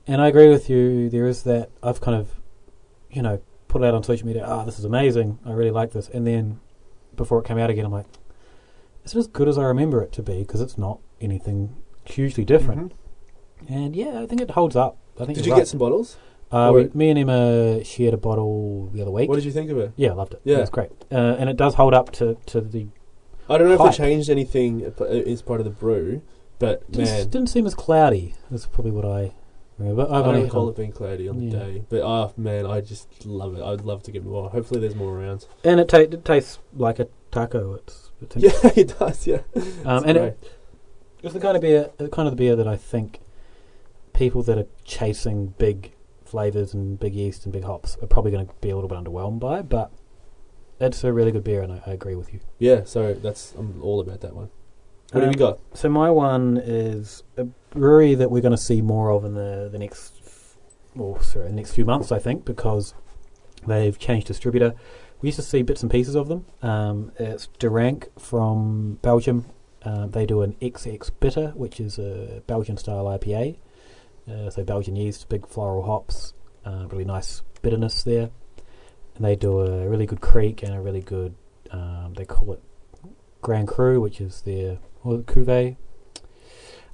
And 0.06 0.20
I 0.20 0.28
agree 0.28 0.48
with 0.48 0.68
you. 0.68 1.08
There 1.08 1.26
is 1.26 1.42
that 1.44 1.70
I've 1.82 2.00
kind 2.00 2.16
of, 2.16 2.40
you 3.10 3.22
know, 3.22 3.40
put 3.68 3.82
it 3.82 3.86
out 3.86 3.94
on 3.94 4.02
social 4.02 4.26
media. 4.26 4.44
Ah, 4.46 4.64
this 4.64 4.78
is 4.78 4.84
amazing. 4.84 5.38
I 5.44 5.52
really 5.52 5.70
like 5.70 5.92
this. 5.92 6.08
And 6.08 6.26
then 6.26 6.60
before 7.16 7.38
it 7.40 7.44
came 7.44 7.58
out 7.58 7.70
again, 7.70 7.84
I'm 7.84 7.92
like, 7.92 8.06
is 9.04 9.14
it 9.14 9.18
as 9.18 9.26
good 9.26 9.48
as 9.48 9.56
I 9.58 9.64
remember 9.64 10.02
it 10.02 10.12
to 10.12 10.22
be? 10.22 10.38
Because 10.40 10.60
it's 10.60 10.76
not 10.78 10.98
anything 11.20 11.76
hugely 12.04 12.44
different. 12.44 12.92
Mhm. 13.66 13.74
And 13.74 13.96
yeah, 13.96 14.20
I 14.20 14.26
think 14.26 14.40
it 14.40 14.50
holds 14.50 14.76
up. 14.76 14.98
I 15.18 15.24
think 15.24 15.36
Did 15.36 15.46
you 15.46 15.52
right. 15.52 15.58
get 15.60 15.68
some 15.68 15.78
bottles? 15.78 16.16
Uh, 16.54 16.72
we, 16.72 16.90
me 16.94 17.10
and 17.10 17.18
Emma 17.18 17.82
shared 17.84 18.14
a 18.14 18.16
bottle 18.16 18.88
the 18.92 19.02
other 19.02 19.10
week. 19.10 19.28
What 19.28 19.36
did 19.36 19.44
you 19.44 19.50
think 19.52 19.70
of 19.70 19.78
it? 19.78 19.92
yeah, 19.96 20.10
I 20.10 20.14
loved 20.14 20.34
it. 20.34 20.40
Yeah. 20.44 20.58
it 20.58 20.60
was 20.60 20.70
great, 20.70 20.90
uh, 21.10 21.36
and 21.38 21.50
it 21.50 21.56
does 21.56 21.74
hold 21.74 21.94
up 21.94 22.12
to 22.12 22.36
to 22.46 22.60
the 22.60 22.86
I 23.48 23.58
don't 23.58 23.68
know 23.68 23.74
if 23.74 23.80
Hype. 23.80 23.90
they 23.90 23.96
changed 23.96 24.30
anything 24.30 24.84
uh, 24.98 25.04
as 25.04 25.42
part 25.42 25.60
of 25.60 25.64
the 25.64 25.70
brew, 25.70 26.22
but 26.58 26.90
Didn't, 26.90 27.06
man, 27.06 27.28
didn't 27.28 27.48
seem 27.48 27.66
as 27.66 27.74
cloudy. 27.74 28.34
That's 28.50 28.66
probably 28.66 28.92
what 28.92 29.04
I 29.04 29.32
remember. 29.78 30.04
I've 30.04 30.26
I 30.26 30.32
don't 30.32 30.44
recall 30.44 30.68
it 30.70 30.76
being 30.76 30.92
cloudy 30.92 31.28
on 31.28 31.38
the 31.38 31.50
day. 31.50 31.84
But 31.88 32.02
oh 32.02 32.32
man, 32.36 32.66
I 32.66 32.80
just 32.80 33.26
love 33.26 33.56
it. 33.56 33.62
I'd 33.62 33.82
love 33.82 34.02
to 34.04 34.12
get 34.12 34.24
more. 34.24 34.48
Hopefully, 34.50 34.80
there's 34.80 34.94
more 34.94 35.18
around. 35.18 35.46
and 35.64 35.80
it, 35.80 35.88
ta- 35.88 35.98
it 35.98 36.24
tastes 36.24 36.58
like 36.74 36.98
a 37.00 37.08
taco. 37.30 37.74
It's, 37.74 38.10
it's 38.22 38.36
Yeah, 38.64 38.70
it 38.76 38.98
does. 38.98 39.26
Yeah, 39.26 39.40
um, 39.84 39.98
It's 39.98 40.04
and 40.06 40.16
it, 40.18 40.52
it's 41.22 41.34
the 41.34 41.40
kind 41.40 41.56
of 41.56 41.62
beer, 41.62 41.90
the 41.98 42.08
kind 42.08 42.28
of 42.28 42.32
the 42.32 42.36
beer 42.36 42.54
that 42.56 42.68
I 42.68 42.76
think 42.76 43.20
people 44.14 44.42
that 44.44 44.56
are 44.56 44.66
chasing 44.84 45.48
big 45.58 45.92
flavors 46.24 46.74
and 46.74 46.98
big 46.98 47.14
yeast 47.14 47.44
and 47.44 47.52
big 47.52 47.64
hops 47.64 47.96
are 48.02 48.06
probably 48.06 48.30
going 48.32 48.46
to 48.46 48.52
be 48.60 48.70
a 48.70 48.74
little 48.74 48.88
bit 48.88 48.98
underwhelmed 48.98 49.40
by. 49.40 49.62
But 49.62 49.90
it's 50.80 51.04
a 51.04 51.12
really 51.12 51.32
good 51.32 51.44
beer, 51.44 51.62
and 51.62 51.72
I, 51.72 51.82
I 51.86 51.90
agree 51.92 52.14
with 52.14 52.32
you. 52.32 52.40
yeah. 52.58 52.82
So 52.84 53.14
that's 53.14 53.54
I'm 53.56 53.80
all 53.82 54.00
about 54.00 54.20
that 54.22 54.34
one. 54.34 54.50
What 55.12 55.22
have 55.22 55.28
Um, 55.28 55.32
you 55.32 55.38
got? 55.38 55.58
So 55.74 55.88
my 55.88 56.10
one 56.10 56.56
is 56.62 57.22
a 57.36 57.44
brewery 57.70 58.14
that 58.16 58.30
we're 58.30 58.42
going 58.42 58.52
to 58.52 58.56
see 58.56 58.82
more 58.82 59.10
of 59.12 59.24
in 59.24 59.34
the 59.34 59.68
the 59.70 59.78
next, 59.78 60.12
well, 60.96 61.20
sorry, 61.22 61.46
the 61.48 61.52
next 61.54 61.72
few 61.72 61.84
months, 61.84 62.10
I 62.10 62.18
think, 62.18 62.44
because 62.44 62.94
they've 63.66 63.98
changed 63.98 64.26
distributor. 64.26 64.74
We 65.20 65.28
used 65.28 65.36
to 65.36 65.42
see 65.42 65.62
bits 65.62 65.82
and 65.82 65.90
pieces 65.90 66.14
of 66.16 66.28
them. 66.28 66.44
Um, 66.62 67.12
it's 67.18 67.46
De 67.58 67.70
Ranke 67.70 68.08
from 68.18 68.98
Belgium. 69.00 69.46
Uh, 69.82 70.06
they 70.06 70.26
do 70.26 70.42
an 70.42 70.54
XX 70.60 71.10
Bitter, 71.20 71.48
which 71.54 71.78
is 71.80 71.98
a 71.98 72.42
Belgian 72.46 72.76
style 72.76 73.04
IPA. 73.04 73.56
Uh, 74.30 74.48
so 74.50 74.64
Belgian 74.64 74.96
yeast, 74.96 75.28
big 75.28 75.46
floral 75.46 75.82
hops, 75.84 76.32
uh, 76.64 76.86
really 76.90 77.04
nice 77.04 77.42
bitterness 77.62 78.02
there. 78.02 78.30
And 79.16 79.24
they 79.24 79.36
do 79.36 79.60
a 79.60 79.86
really 79.88 80.06
good 80.06 80.20
kriek 80.20 80.62
and 80.62 80.74
a 80.74 80.80
really 80.80 81.00
good, 81.00 81.34
um, 81.70 82.14
they 82.16 82.24
call 82.24 82.52
it 82.52 82.60
Grand 83.42 83.68
Cru, 83.68 84.00
which 84.00 84.20
is 84.20 84.42
their 84.42 84.78
or 85.04 85.18
cuvee. 85.18 85.76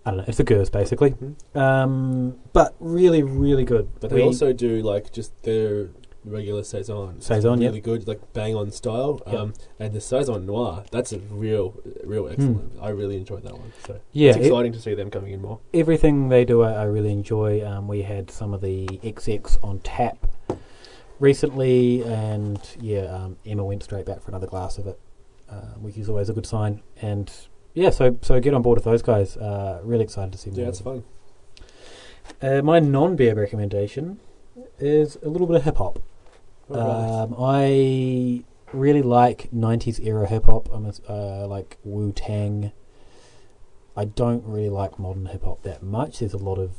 I 0.04 0.10
don't 0.10 0.18
know. 0.18 0.24
It's 0.26 0.40
a 0.40 0.44
Gueuze 0.44 0.72
basically, 0.72 1.10
Mhm. 1.12 1.56
um, 1.56 2.36
but 2.52 2.74
really, 2.80 3.22
really 3.22 3.64
good. 3.64 3.88
But 4.00 4.10
they 4.10 4.22
also 4.22 4.52
do 4.52 4.82
like 4.82 5.12
just 5.12 5.42
their 5.42 5.90
regular 6.24 6.62
saison. 6.62 7.20
Saison, 7.20 7.58
really 7.60 7.80
good, 7.80 8.06
like 8.06 8.32
bang 8.32 8.54
on 8.54 8.70
style. 8.70 9.20
Yeah. 9.26 9.38
Um, 9.38 9.54
and 9.78 9.92
the 9.94 10.00
saison 10.00 10.46
noir, 10.46 10.84
that's 10.90 11.12
a 11.12 11.18
real, 11.18 11.74
real 12.04 12.28
excellent. 12.28 12.72
I 12.80 12.90
really 12.90 13.16
enjoyed 13.16 13.42
that 13.44 13.52
one. 13.54 13.72
So 13.86 13.94
Hmm. 13.94 13.98
yeah, 14.12 14.30
it's 14.30 14.38
it- 14.38 14.46
exciting 14.46 14.72
to 14.72 14.80
see 14.80 14.94
them 14.94 15.10
coming 15.10 15.32
in 15.32 15.40
more. 15.40 15.60
everything 15.72 16.28
they 16.28 16.44
do, 16.44 16.62
I, 16.62 16.72
I 16.72 16.82
really 16.84 17.12
enjoy. 17.12 17.66
Um, 17.66 17.88
we 17.88 18.02
had 18.02 18.30
some 18.30 18.52
of 18.54 18.60
the 18.60 18.86
XX 19.02 19.58
on 19.62 19.78
tap 19.80 20.26
recently, 21.18 22.02
and 22.02 22.60
yeah, 22.80 23.02
um, 23.04 23.36
Emma 23.46 23.64
went 23.64 23.82
straight 23.82 24.06
back 24.06 24.20
for 24.22 24.30
another 24.30 24.46
glass 24.46 24.78
of 24.78 24.86
it, 24.86 24.98
uh, 25.50 25.74
which 25.80 25.96
is 25.96 26.08
always 26.08 26.28
a 26.28 26.32
good 26.32 26.46
sign. 26.46 26.82
And 27.00 27.30
yeah, 27.74 27.90
so 27.90 28.16
so 28.22 28.40
get 28.40 28.54
on 28.54 28.62
board 28.62 28.76
with 28.76 28.84
those 28.84 29.02
guys. 29.02 29.36
Uh, 29.36 29.80
really 29.84 30.04
excited 30.04 30.32
to 30.32 30.38
see 30.38 30.50
more. 30.50 30.60
Yeah, 30.60 30.68
it's 30.68 30.80
fun. 30.80 31.04
Uh, 32.42 32.62
my 32.62 32.78
non-beer 32.78 33.34
recommendation 33.34 34.20
is 34.78 35.16
a 35.22 35.28
little 35.28 35.46
bit 35.46 35.56
of 35.56 35.64
hip 35.64 35.76
hop. 35.78 35.98
Um, 36.72 37.34
I 37.38 38.44
really 38.72 39.02
like 39.02 39.50
'90s 39.52 40.04
era 40.04 40.26
hip 40.28 40.44
hop. 40.46 40.68
I'm 40.72 40.86
a, 40.86 40.92
uh, 41.08 41.46
like 41.46 41.78
Wu 41.84 42.12
Tang. 42.12 42.72
I 43.96 44.04
don't 44.04 44.44
really 44.44 44.70
like 44.70 44.98
modern 44.98 45.26
hip 45.26 45.44
hop 45.44 45.62
that 45.62 45.82
much. 45.82 46.20
There's 46.20 46.32
a 46.32 46.38
lot 46.38 46.58
of 46.58 46.72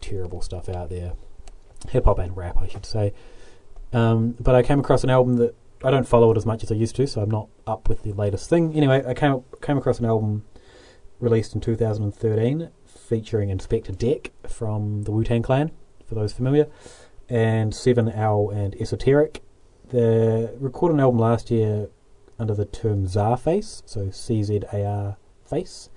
terrible 0.00 0.40
stuff 0.40 0.68
out 0.68 0.90
there, 0.90 1.12
hip 1.88 2.04
hop 2.04 2.18
and 2.18 2.36
rap, 2.36 2.58
I 2.60 2.68
should 2.68 2.86
say. 2.86 3.12
Um, 3.92 4.36
but 4.40 4.54
I 4.54 4.62
came 4.62 4.80
across 4.80 5.04
an 5.04 5.10
album 5.10 5.36
that 5.36 5.54
I 5.82 5.90
don't 5.90 6.06
follow 6.06 6.30
it 6.30 6.36
as 6.36 6.46
much 6.46 6.62
as 6.62 6.72
I 6.72 6.74
used 6.74 6.96
to, 6.96 7.06
so 7.06 7.20
I'm 7.20 7.30
not 7.30 7.48
up 7.66 7.88
with 7.88 8.02
the 8.02 8.12
latest 8.12 8.48
thing. 8.48 8.74
Anyway, 8.74 9.04
I 9.06 9.14
came 9.14 9.42
came 9.60 9.78
across 9.78 9.98
an 9.98 10.06
album 10.06 10.44
released 11.20 11.54
in 11.54 11.60
2013 11.60 12.70
featuring 12.86 13.50
Inspectah 13.50 13.96
Deck 13.96 14.32
from 14.48 15.02
the 15.02 15.12
Wu 15.12 15.24
Tang 15.24 15.42
Clan, 15.42 15.70
for 16.06 16.14
those 16.14 16.32
familiar, 16.32 16.66
and 17.28 17.72
7L 17.72 18.54
and 18.54 18.74
Esoteric. 18.80 19.42
They 19.90 20.48
recorded 20.58 20.94
an 20.94 21.00
album 21.00 21.20
last 21.20 21.50
year 21.50 21.88
under 22.38 22.54
the 22.54 22.64
term 22.64 23.06
Czarface, 23.06 23.82
so 23.86 24.10
C 24.10 24.42
Z 24.42 24.60
A 24.72 24.84
R 24.84 25.16
face. 25.48 25.88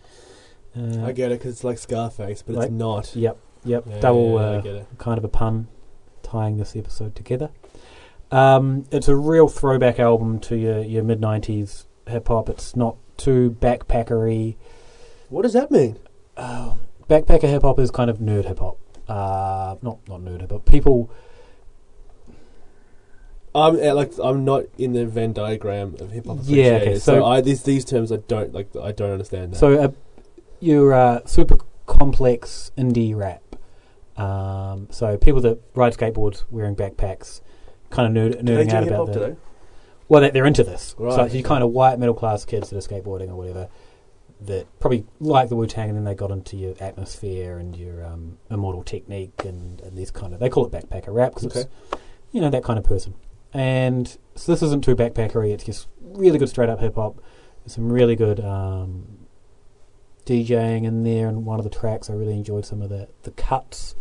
Uh, 0.78 1.06
I 1.06 1.12
get 1.12 1.32
it 1.32 1.40
because 1.40 1.54
it's 1.56 1.64
like 1.64 1.78
Scarface, 1.80 2.42
but 2.44 2.56
like- 2.56 2.66
it's 2.68 2.74
not. 2.74 3.16
Yep, 3.16 3.38
yep. 3.66 3.84
Yeah, 3.88 4.00
Double 4.00 4.38
uh, 4.38 4.62
kind 4.98 5.18
of 5.18 5.24
a 5.24 5.30
pun 5.30 5.68
tying 6.22 6.58
this 6.58 6.76
episode 6.76 7.16
together. 7.16 7.50
Um, 8.30 8.84
it's 8.92 9.08
a 9.08 9.16
real 9.16 9.48
throwback 9.48 10.00
album 10.00 10.40
to 10.42 10.58
your, 10.58 10.82
your 10.82 11.04
mid 11.04 11.22
90s 11.22 11.86
hip 12.08 12.28
hop. 12.28 12.50
It's 12.50 12.76
not 12.76 12.98
too 13.16 13.56
backpackery. 13.62 14.58
What 15.30 15.44
does 15.44 15.54
that 15.54 15.72
mean? 15.72 15.98
Oh, 16.36 16.78
backpacker 17.10 17.44
hip 17.50 17.62
hop 17.64 17.80
is 17.80 17.90
kind 17.90 18.10
of 18.10 18.18
nerd 18.20 18.46
hip 18.46 18.60
hop. 18.60 18.78
Uh, 19.08 19.76
not 19.82 20.00
not 20.08 20.22
nerd 20.22 20.48
but. 20.48 20.66
People. 20.66 21.12
I'm 23.56 23.76
uh, 23.76 23.94
like 23.96 24.14
I'm 24.22 24.46
not 24.46 24.66
in 24.78 24.94
the 24.94 25.06
Venn 25.06 25.34
diagram 25.34 25.96
of 26.00 26.12
hip 26.12 26.28
hop. 26.28 26.40
Yeah, 26.44 26.80
okay, 26.82 26.96
so, 26.96 27.20
so- 27.20 27.26
I 27.26 27.42
these 27.42 27.64
these 27.64 27.86
terms 27.86 28.12
I 28.12 28.18
don't 28.18 28.54
like. 28.54 28.76
I 28.76 28.92
don't 28.92 29.12
understand 29.12 29.54
that. 29.54 29.58
So 29.58 29.80
uh, 29.80 29.92
you're 30.60 30.94
uh, 30.94 31.26
super 31.26 31.58
complex 31.86 32.72
indie 32.78 33.16
rap. 33.16 33.42
Um, 34.18 34.88
so 34.92 35.18
people 35.18 35.42
that 35.42 35.60
ride 35.76 35.94
skateboards 35.94 36.44
wearing 36.50 36.76
backpacks, 36.76 37.42
kind 37.90 38.18
of 38.18 38.34
nerd, 38.34 38.42
nerding 38.42 38.74
out 38.74 38.88
about 38.88 39.08
hop 39.10 39.16
that. 39.16 39.38
Well, 40.10 40.22
they, 40.22 40.30
they're 40.30 40.46
into 40.46 40.64
this. 40.64 40.96
Right, 40.98 41.14
so 41.14 41.24
it's 41.24 41.36
you 41.36 41.44
kind 41.44 41.64
of 41.64 41.72
white 41.72 42.00
middle 42.00 42.16
class 42.16 42.46
kids 42.46 42.70
that 42.70 42.78
are 42.78 42.88
skateboarding 42.88 43.30
or 43.30 43.36
whatever 43.36 43.70
that 44.42 44.68
probably 44.80 45.06
like 45.20 45.50
the 45.50 45.56
Wu 45.56 45.66
Tang, 45.68 45.90
and 45.90 45.98
then 45.98 46.04
they 46.06 46.14
got 46.14 46.30
into 46.32 46.56
your 46.58 46.76
atmosphere 46.80 47.58
and 47.58 47.76
your 47.76 48.06
um, 48.06 48.38
immortal 48.52 48.84
technique 48.84 49.42
and, 49.46 49.82
and 49.82 49.98
these 49.98 50.12
kind 50.12 50.34
of 50.34 50.40
they 50.40 50.50
call 50.50 50.66
it 50.66 50.72
backpacker 50.72 51.14
rap 51.14 51.34
because 51.34 51.46
Okay. 51.48 51.62
it's 51.62 52.02
you 52.32 52.42
know 52.42 52.50
that 52.50 52.64
kind 52.64 52.78
of 52.78 52.86
person. 52.86 53.16
And 53.54 54.16
so 54.36 54.52
this 54.52 54.62
isn't 54.62 54.84
too 54.84 54.96
backpackery. 54.96 55.52
It's 55.52 55.64
just 55.64 55.88
really 56.02 56.38
good 56.38 56.50
straight 56.50 56.70
up 56.70 56.80
hip 56.80 56.96
hop. 56.96 57.16
There's 57.64 57.74
some 57.74 57.92
really 57.92 58.16
good 58.16 58.40
um, 58.40 59.06
DJing 60.26 60.84
in 60.86 61.04
there, 61.04 61.28
and 61.28 61.46
one 61.46 61.58
of 61.60 61.64
the 61.64 61.70
tracks 61.70 62.10
I 62.10 62.14
really 62.14 62.34
enjoyed 62.34 62.66
some 62.66 62.82
of 62.82 62.90
the 62.90 63.08
the 63.24 63.32
cuts, 63.32 63.96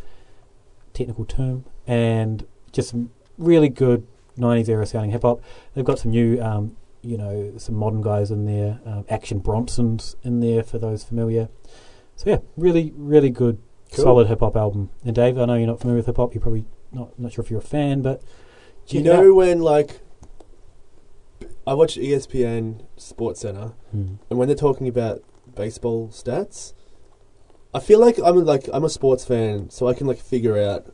technical 0.93 1.24
term, 1.24 1.64
and 1.87 2.45
just 2.72 2.91
some 2.91 3.11
really 3.39 3.68
good 3.68 4.07
90s 4.37 4.68
era 4.68 4.84
sounding 4.84 5.12
hip 5.12 5.22
hop. 5.22 5.41
They've 5.74 5.84
got 5.84 5.99
some 5.99 6.11
new, 6.11 6.41
um, 6.43 6.76
you 7.07 7.17
know, 7.17 7.53
some 7.57 7.75
modern 7.77 8.03
guys 8.03 8.31
in 8.31 8.45
there. 8.47 8.81
Um, 8.85 9.05
Action 9.09 9.39
Bronson's 9.39 10.17
in 10.23 10.41
there 10.41 10.63
for 10.63 10.79
those 10.79 11.05
familiar. 11.05 11.49
So 12.17 12.31
yeah, 12.31 12.39
really, 12.57 12.93
really 12.97 13.31
good, 13.31 13.59
Cool. 13.93 14.05
solid 14.05 14.27
hip 14.29 14.41
hop 14.41 14.57
album. 14.57 14.91
And 15.05 15.15
Dave, 15.15 15.39
I 15.39 15.45
know 15.45 15.55
you're 15.55 15.67
not 15.67 15.81
familiar 15.81 15.99
with 15.99 16.07
hip 16.07 16.17
hop. 16.17 16.35
You're 16.35 16.43
probably 16.43 16.65
not 16.93 17.18
not 17.18 17.33
sure 17.33 17.45
if 17.45 17.51
you're 17.51 17.61
a 17.61 17.63
fan, 17.63 18.03
but 18.03 18.22
Do 18.87 18.97
you 18.97 19.03
know 19.03 19.35
when 19.35 19.61
like 19.61 20.01
I 21.67 21.75
watch 21.75 21.97
ESPN 21.97 22.85
Sports 22.97 23.41
Center 23.41 23.72
Hmm. 23.91 24.14
and 24.30 24.39
when 24.39 24.49
they're 24.49 24.57
talking 24.57 24.89
about 24.89 25.22
baseball 25.55 26.09
stats, 26.09 26.72
I 27.75 27.80
feel 27.80 27.99
like 28.01 28.18
I'm 28.25 28.45
like 28.45 28.68
I'm 28.72 28.85
a 28.85 28.89
sports 28.89 29.25
fan, 29.25 29.71
so 29.71 29.87
I 29.87 29.95
can 29.95 30.07
like 30.07 30.18
figure 30.18 30.57
out 30.59 30.93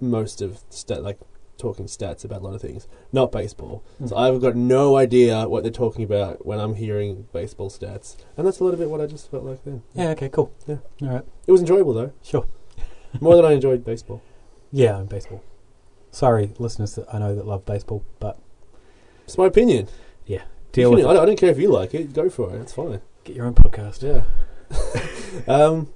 most 0.00 0.42
of 0.42 0.60
stat 0.70 1.02
like 1.02 1.18
talking 1.64 1.86
stats 1.86 2.24
about 2.24 2.42
a 2.42 2.44
lot 2.44 2.54
of 2.54 2.60
things. 2.62 2.86
Not 3.12 3.32
baseball, 3.32 3.82
so 4.06 4.14
Hmm. 4.14 4.22
I've 4.22 4.40
got 4.40 4.54
no 4.56 4.96
idea 4.96 5.48
what 5.48 5.62
they're 5.62 5.72
talking 5.84 6.04
about 6.04 6.44
when 6.46 6.58
I'm 6.60 6.74
hearing 6.74 7.26
baseball 7.32 7.70
stats, 7.70 8.16
and 8.36 8.46
that's 8.46 8.60
a 8.60 8.64
little 8.64 8.78
bit 8.78 8.90
what 8.90 9.00
I 9.00 9.06
just 9.06 9.30
felt 9.30 9.44
like 9.44 9.64
then. 9.64 9.82
Yeah. 9.94 10.10
Okay. 10.10 10.28
Cool. 10.28 10.52
Yeah. 10.66 10.76
All 11.02 11.08
right. 11.08 11.24
It 11.46 11.52
was 11.52 11.60
enjoyable 11.60 11.94
though, 11.94 12.12
Sure. 12.22 12.46
more 13.20 13.36
than 13.36 13.44
I 13.44 13.52
enjoyed 13.52 13.84
baseball. 13.84 14.20
Yeah, 14.76 14.96
I'm 14.98 15.06
baseball. 15.06 15.40
Sorry, 16.10 16.52
listeners 16.58 16.96
that 16.96 17.06
I 17.14 17.18
know 17.20 17.32
that 17.36 17.46
love 17.46 17.64
baseball, 17.64 18.02
but 18.18 18.38
It's 19.24 19.38
my 19.38 19.46
opinion. 19.46 19.86
Yeah. 20.26 20.42
Deal 20.72 20.90
with 20.90 20.98
it. 21.00 21.06
I 21.06 21.12
don't, 21.12 21.22
I 21.22 21.26
don't 21.26 21.38
care 21.38 21.50
if 21.50 21.58
you 21.60 21.68
like 21.70 21.94
it. 21.94 22.12
Go 22.12 22.28
for 22.28 22.50
it. 22.52 22.60
It's 22.60 22.72
fine. 22.74 23.00
Get 23.22 23.36
your 23.36 23.46
own 23.46 23.54
podcast. 23.54 24.02
Yeah. 24.02 24.24
um, 25.54 25.93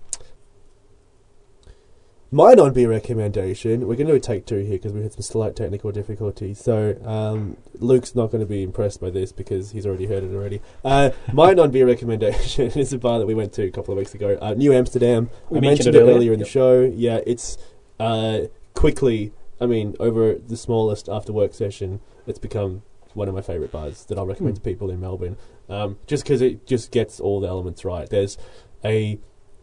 my 2.30 2.52
non-beer 2.52 2.88
recommendation. 2.90 3.80
We're 3.80 3.94
going 3.96 4.06
to 4.06 4.12
do 4.12 4.16
a 4.16 4.20
take 4.20 4.44
two 4.44 4.58
here 4.58 4.72
because 4.72 4.92
we 4.92 5.02
had 5.02 5.12
some 5.14 5.22
slight 5.22 5.56
technical 5.56 5.90
difficulties. 5.92 6.58
So 6.58 6.96
um, 7.04 7.56
Luke's 7.78 8.14
not 8.14 8.30
going 8.30 8.40
to 8.40 8.46
be 8.46 8.62
impressed 8.62 9.00
by 9.00 9.10
this 9.10 9.32
because 9.32 9.70
he's 9.70 9.86
already 9.86 10.06
heard 10.06 10.24
it 10.24 10.34
already. 10.34 10.60
Uh, 10.84 11.10
my 11.32 11.54
non-beer 11.54 11.86
recommendation 11.86 12.66
is 12.78 12.92
a 12.92 12.98
bar 12.98 13.18
that 13.18 13.26
we 13.26 13.34
went 13.34 13.52
to 13.54 13.62
a 13.64 13.70
couple 13.70 13.92
of 13.92 13.98
weeks 13.98 14.14
ago, 14.14 14.38
uh, 14.42 14.52
New 14.54 14.72
Amsterdam. 14.74 15.30
We 15.48 15.58
I 15.58 15.60
mentioned 15.62 15.86
mentioned 15.86 15.96
it 15.96 16.00
earlier. 16.00 16.14
earlier 16.16 16.32
in 16.34 16.38
the 16.38 16.44
show. 16.44 16.80
Yeah, 16.82 17.20
it's 17.26 17.56
uh, 17.98 18.40
quickly. 18.74 19.32
I 19.60 19.66
mean, 19.66 19.96
over 19.98 20.34
the 20.34 20.56
smallest 20.56 21.08
after 21.08 21.32
work 21.32 21.54
session, 21.54 22.00
it's 22.26 22.38
become 22.38 22.82
one 23.14 23.26
of 23.28 23.34
my 23.34 23.40
favourite 23.40 23.72
bars 23.72 24.04
that 24.04 24.18
I'll 24.18 24.26
recommend 24.26 24.58
Hmm. 24.58 24.62
to 24.62 24.70
people 24.70 24.90
in 24.90 25.00
Melbourne. 25.00 25.36
Um, 25.70 25.98
just 26.06 26.24
because 26.24 26.40
it 26.42 26.66
just 26.66 26.92
gets 26.92 27.20
all 27.20 27.40
the 27.40 27.48
elements 27.48 27.84
right. 27.84 28.08
There's 28.08 28.38
a 28.84 29.18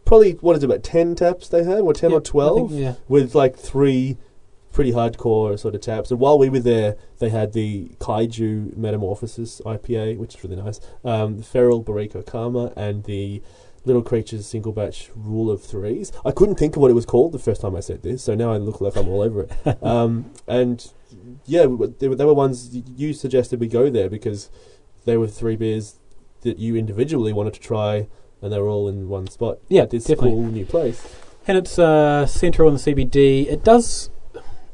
probably 0.06 0.34
what 0.34 0.56
is 0.56 0.64
it 0.64 0.66
about 0.66 0.84
ten 0.84 1.16
taps 1.16 1.50
they 1.50 1.64
had, 1.64 1.80
or 1.80 1.94
ten 1.94 2.12
Yeah, 2.12 2.18
or 2.18 2.22
twelve, 2.22 2.70
think, 2.70 2.82
yeah. 2.82 2.94
with 3.08 3.36
like 3.36 3.58
three 3.58 4.18
pretty 4.72 4.92
hardcore 4.92 5.58
sort 5.58 5.74
of 5.74 5.82
taps. 5.82 6.12
And 6.12 6.20
while 6.20 6.38
we 6.38 6.50
were 6.50 6.60
there, 6.60 6.98
they 7.20 7.30
had 7.30 7.54
the 7.54 7.92
Kaiju 8.00 8.76
Metamorphosis 8.76 9.62
IPA, 9.66 10.18
which 10.18 10.36
is 10.36 10.44
really 10.44 10.58
nice. 10.58 10.82
Um, 11.04 11.38
the 11.38 11.44
Feral 11.44 11.82
Barrique 11.82 12.16
O 12.16 12.22
Karma 12.22 12.74
and 12.76 13.06
the 13.06 13.42
Little 13.86 14.02
Creatures 14.02 14.46
Single 14.46 14.74
Batch 14.74 15.12
Rule 15.16 15.50
of 15.50 15.64
Threes. 15.64 16.12
I 16.26 16.32
couldn't 16.32 16.56
think 16.56 16.76
of 16.76 16.82
what 16.82 16.92
it 16.92 16.96
was 16.96 17.06
called 17.06 17.32
the 17.32 17.40
first 17.40 17.62
time 17.62 17.76
I 17.76 17.80
said 17.80 18.04
this, 18.04 18.24
so 18.24 18.36
now 18.36 18.52
I 18.52 18.58
look 18.58 18.82
like 18.82 18.98
I'm 18.98 19.08
all 19.08 19.22
over 19.22 19.44
it. 19.44 19.82
um, 19.84 20.32
and 20.48 20.92
yeah, 21.46 21.62
they 21.62 22.08
were, 22.10 22.16
they 22.16 22.26
were 22.26 22.34
ones 22.34 22.76
you 22.98 23.14
suggested 23.14 23.60
we 23.62 23.68
go 23.68 23.90
there 23.90 24.10
because 24.10 24.50
they 25.06 25.16
were 25.16 25.28
three 25.28 25.56
beers 25.56 26.00
that 26.42 26.60
you 26.60 26.76
individually 26.76 27.32
wanted 27.32 27.54
to 27.54 27.60
try, 27.62 28.08
and 28.46 28.54
they 28.54 28.60
were 28.60 28.70
all 28.70 28.88
in 28.88 29.10
one 29.10 29.28
spot. 29.28 29.58
Yeah, 29.68 29.84
it's 29.92 30.06
definitely. 30.06 30.32
cool 30.32 30.44
new 30.46 30.66
place. 30.66 31.06
And 31.48 31.58
it's 31.58 31.78
uh, 31.78 32.26
central 32.26 32.68
in 32.70 32.76
the 32.76 32.80
CBD. 32.80 33.48
It 33.48 33.64
does. 33.64 34.10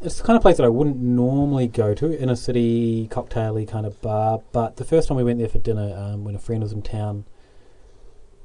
It's 0.02 0.18
the 0.18 0.24
kind 0.24 0.36
of 0.38 0.42
place 0.42 0.58
that 0.58 0.64
I 0.64 0.70
wouldn't 0.70 0.98
normally 0.98 1.68
go 1.68 1.94
to, 1.94 2.20
inner 2.20 2.36
city 2.36 3.08
cocktaily 3.12 3.68
kind 3.68 3.86
of 3.86 4.02
bar. 4.02 4.42
But 4.52 4.78
the 4.78 4.86
first 4.86 5.08
time 5.08 5.18
we 5.18 5.24
went 5.24 5.40
there 5.40 5.48
for 5.50 5.60
dinner, 5.60 5.94
um, 5.96 6.24
when 6.24 6.34
a 6.36 6.40
friend 6.40 6.64
was 6.64 6.72
in 6.74 6.82
town, 6.82 7.26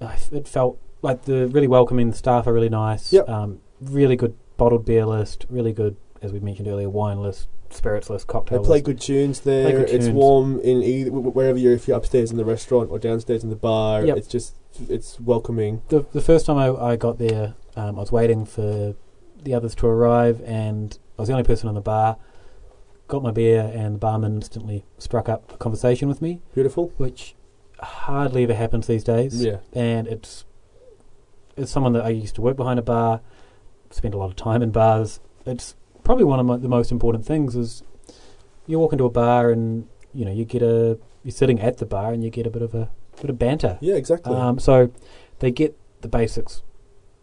I 0.01 0.15
f 0.15 0.33
it 0.33 0.47
felt 0.49 0.79
like 1.03 1.23
the 1.25 1.47
really 1.49 1.67
welcoming. 1.69 2.11
The 2.11 2.17
staff 2.17 2.47
are 2.47 2.53
really 2.53 2.69
nice. 2.69 3.13
Yep. 3.13 3.29
Um, 3.29 3.61
really 3.81 4.17
good 4.17 4.35
bottled 4.57 4.85
beer 4.85 5.07
list. 5.07 5.47
Really 5.49 5.73
good, 5.73 5.97
as 6.21 6.33
we 6.33 6.41
mentioned 6.41 6.69
earlier, 6.69 6.91
wine 6.91 7.23
list, 7.23 7.49
spirits 7.71 8.11
list, 8.11 8.27
cocktails. 8.27 8.63
They 8.63 8.67
play 8.67 8.77
list. 8.79 8.85
good 8.87 9.01
tunes 9.01 9.41
there. 9.41 9.71
good 9.71 9.89
It's 9.89 10.07
tunes. 10.07 10.09
warm 10.11 10.61
in 10.61 10.83
either 10.83 11.11
wherever 11.11 11.59
you're. 11.59 11.73
If 11.75 11.89
you're 11.89 11.97
upstairs 11.97 12.31
in 12.31 12.37
the 12.37 12.45
restaurant 12.45 12.91
or 12.91 12.99
downstairs 12.99 13.43
in 13.45 13.51
the 13.51 13.57
bar, 13.57 14.05
Yep. 14.05 14.17
it's 14.19 14.29
just 14.29 14.57
it's 14.89 15.21
welcoming. 15.21 15.83
the 15.89 16.07
the 16.13 16.21
first 16.21 16.47
time 16.47 16.57
I, 16.59 16.69
I 16.75 16.97
got 16.97 17.19
there, 17.19 17.55
um, 17.77 17.97
I 17.97 18.01
was 18.01 18.13
waiting 18.13 18.45
for 18.45 18.95
the 19.43 19.55
others 19.55 19.75
to 19.77 19.87
arrive, 19.87 20.41
and 20.45 20.99
I 21.19 21.23
was 21.23 21.29
the 21.29 21.35
only 21.35 21.45
person 21.45 21.69
in 21.69 21.75
the 21.75 21.81
bar. 21.81 22.17
Got 23.09 23.23
my 23.23 23.31
beer, 23.31 23.71
and 23.75 23.95
the 23.95 23.99
barman 23.99 24.35
instantly 24.37 24.85
struck 24.99 25.29
up 25.29 25.53
a 25.53 25.57
conversation 25.57 26.09
with 26.09 26.21
me, 26.21 26.41
Beautiful. 26.55 26.93
which 26.97 27.35
hardly 27.81 28.43
ever 28.45 28.55
happens 28.55 28.87
these 28.87 29.05
days. 29.05 29.45
Yeah. 29.45 29.59
And 29.73 30.09
it's 30.09 30.45
it's 31.57 31.71
someone 31.71 31.93
that 31.95 32.05
I 32.05 32.11
used 32.11 32.35
to 32.37 32.43
work 32.43 32.57
behind 32.57 32.79
a 32.79 32.83
bar, 32.83 33.21
spent 33.91 34.15
a 34.15 34.19
lot 34.19 34.27
of 34.27 34.37
time 34.37 34.63
in 34.63 34.71
bars. 34.71 35.21
It's 35.45 35.75
probably 36.05 36.25
one 36.25 36.41
of 36.41 36.47
my, 36.47 36.57
the 36.57 36.69
most 36.69 36.93
important 36.93 37.25
things 37.25 37.57
is 37.57 37.83
you 38.67 38.79
walk 38.79 38.93
into 38.93 39.05
a 39.05 39.11
bar 39.11 39.51
and 39.51 39.89
you 40.13 40.25
know 40.25 40.33
you 40.33 40.45
get 40.45 40.63
a 40.63 40.99
you're 41.23 41.33
sitting 41.33 41.61
at 41.61 41.79
the 41.79 41.87
bar 41.87 42.13
and 42.13 42.23
you 42.23 42.31
get 42.31 42.47
a 42.47 42.51
bit 42.51 42.63
of 42.63 42.75
a 42.75 42.91
bit 43.21 43.31
of 43.31 43.39
banter. 43.39 43.79
Yeah, 43.81 43.95
exactly. 43.95 44.35
Um, 44.35 44.59
so 44.59 44.91
they 45.39 45.51
get 45.51 45.77
the 46.01 46.09
basics 46.09 46.63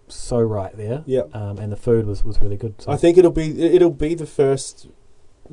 so 0.07 0.39
right 0.39 0.75
there. 0.75 1.03
yeah. 1.05 1.23
Um, 1.33 1.57
and 1.57 1.71
the 1.71 1.77
food 1.77 2.05
was, 2.05 2.23
was 2.23 2.39
really 2.41 2.57
good. 2.57 2.81
So. 2.81 2.91
I 2.91 2.97
think 2.97 3.17
it'll 3.17 3.31
be 3.31 3.61
it'll 3.61 3.89
be 3.89 4.15
the 4.15 4.25
first. 4.25 4.87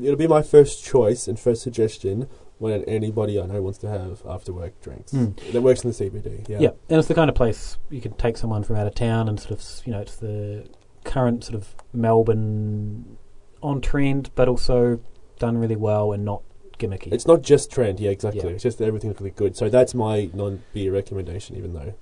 It'll 0.00 0.16
be 0.16 0.28
my 0.28 0.42
first 0.42 0.84
choice 0.84 1.26
and 1.26 1.38
first 1.38 1.62
suggestion 1.62 2.28
when 2.58 2.84
anybody 2.84 3.40
I 3.40 3.46
know 3.46 3.62
wants 3.62 3.78
to 3.78 3.88
have 3.88 4.22
after 4.28 4.52
work 4.52 4.80
drinks. 4.82 5.12
Mm. 5.12 5.52
That 5.52 5.62
works 5.62 5.82
in 5.82 5.90
the 5.90 5.96
CBD. 5.96 6.48
Yeah. 6.48 6.58
yeah. 6.60 6.68
and 6.88 6.98
it's 6.98 7.08
the 7.08 7.14
kind 7.14 7.30
of 7.30 7.34
place 7.34 7.78
you 7.88 8.00
can 8.00 8.12
take 8.14 8.36
someone 8.36 8.62
from 8.62 8.76
out 8.76 8.86
of 8.86 8.94
town 8.94 9.28
and 9.28 9.40
sort 9.40 9.52
of 9.52 9.64
you 9.86 9.92
know 9.92 10.00
it's 10.00 10.16
the 10.16 10.68
current 11.04 11.44
sort 11.44 11.54
of 11.54 11.74
Melbourne 11.92 13.16
on 13.62 13.80
trend, 13.80 14.30
but 14.34 14.48
also 14.48 15.00
done 15.38 15.56
really 15.58 15.76
well 15.76 16.12
and 16.12 16.24
not 16.24 16.42
gimmicky. 16.80 17.12
It's 17.12 17.26
not 17.26 17.42
just 17.42 17.70
trend. 17.70 18.00
Yeah, 18.00 18.10
exactly. 18.10 18.42
Yeah. 18.42 18.50
It's 18.50 18.62
just 18.62 18.80
everything's 18.80 19.20
really 19.20 19.30
good. 19.30 19.56
So 19.56 19.68
that's 19.68 19.94
my 19.94 20.30
non-beer 20.34 20.92
recommendation, 20.92 21.56
even 21.56 21.72
though 21.74 21.94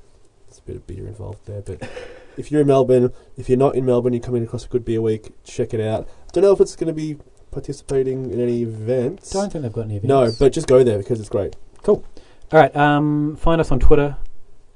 there's 0.47 0.59
a 0.59 0.63
bit 0.63 0.77
of 0.77 0.87
beer 0.87 1.07
involved 1.07 1.45
there. 1.47 1.61
But 1.61 1.89
if 2.37 2.51
you're 2.51 2.63
in 2.63 2.67
Melbourne, 2.67 3.13
if 3.37 3.49
you're 3.49 3.59
not 3.59 3.75
in 3.75 3.85
Melbourne, 3.85 4.13
you're 4.15 4.23
coming 4.23 4.43
across 4.45 4.65
a 4.65 4.69
good 4.69 4.85
beer 4.85 5.03
week. 5.03 5.33
Check 5.45 5.75
it 5.75 5.81
out. 5.81 6.09
I 6.29 6.31
Don't 6.33 6.45
know 6.45 6.53
if 6.53 6.61
it's 6.61 6.77
going 6.77 6.89
to 6.89 6.93
be 6.95 7.19
participating 7.51 8.31
in 8.31 8.41
any 8.41 8.63
events. 8.63 9.31
Don't 9.31 9.53
think 9.53 9.63
they've 9.63 9.73
got 9.73 9.83
any 9.87 9.97
events. 9.97 10.09
no, 10.09 10.31
but 10.39 10.53
just 10.53 10.67
go 10.67 10.83
there 10.85 10.99
because 10.99 11.19
it's 11.21 11.29
great. 11.29 11.57
Cool. 11.83 12.05
All 12.53 12.61
right. 12.61 12.75
Um, 12.77 13.37
find 13.37 13.61
us 13.61 13.71
on 13.71 13.81
Twitter. 13.81 14.17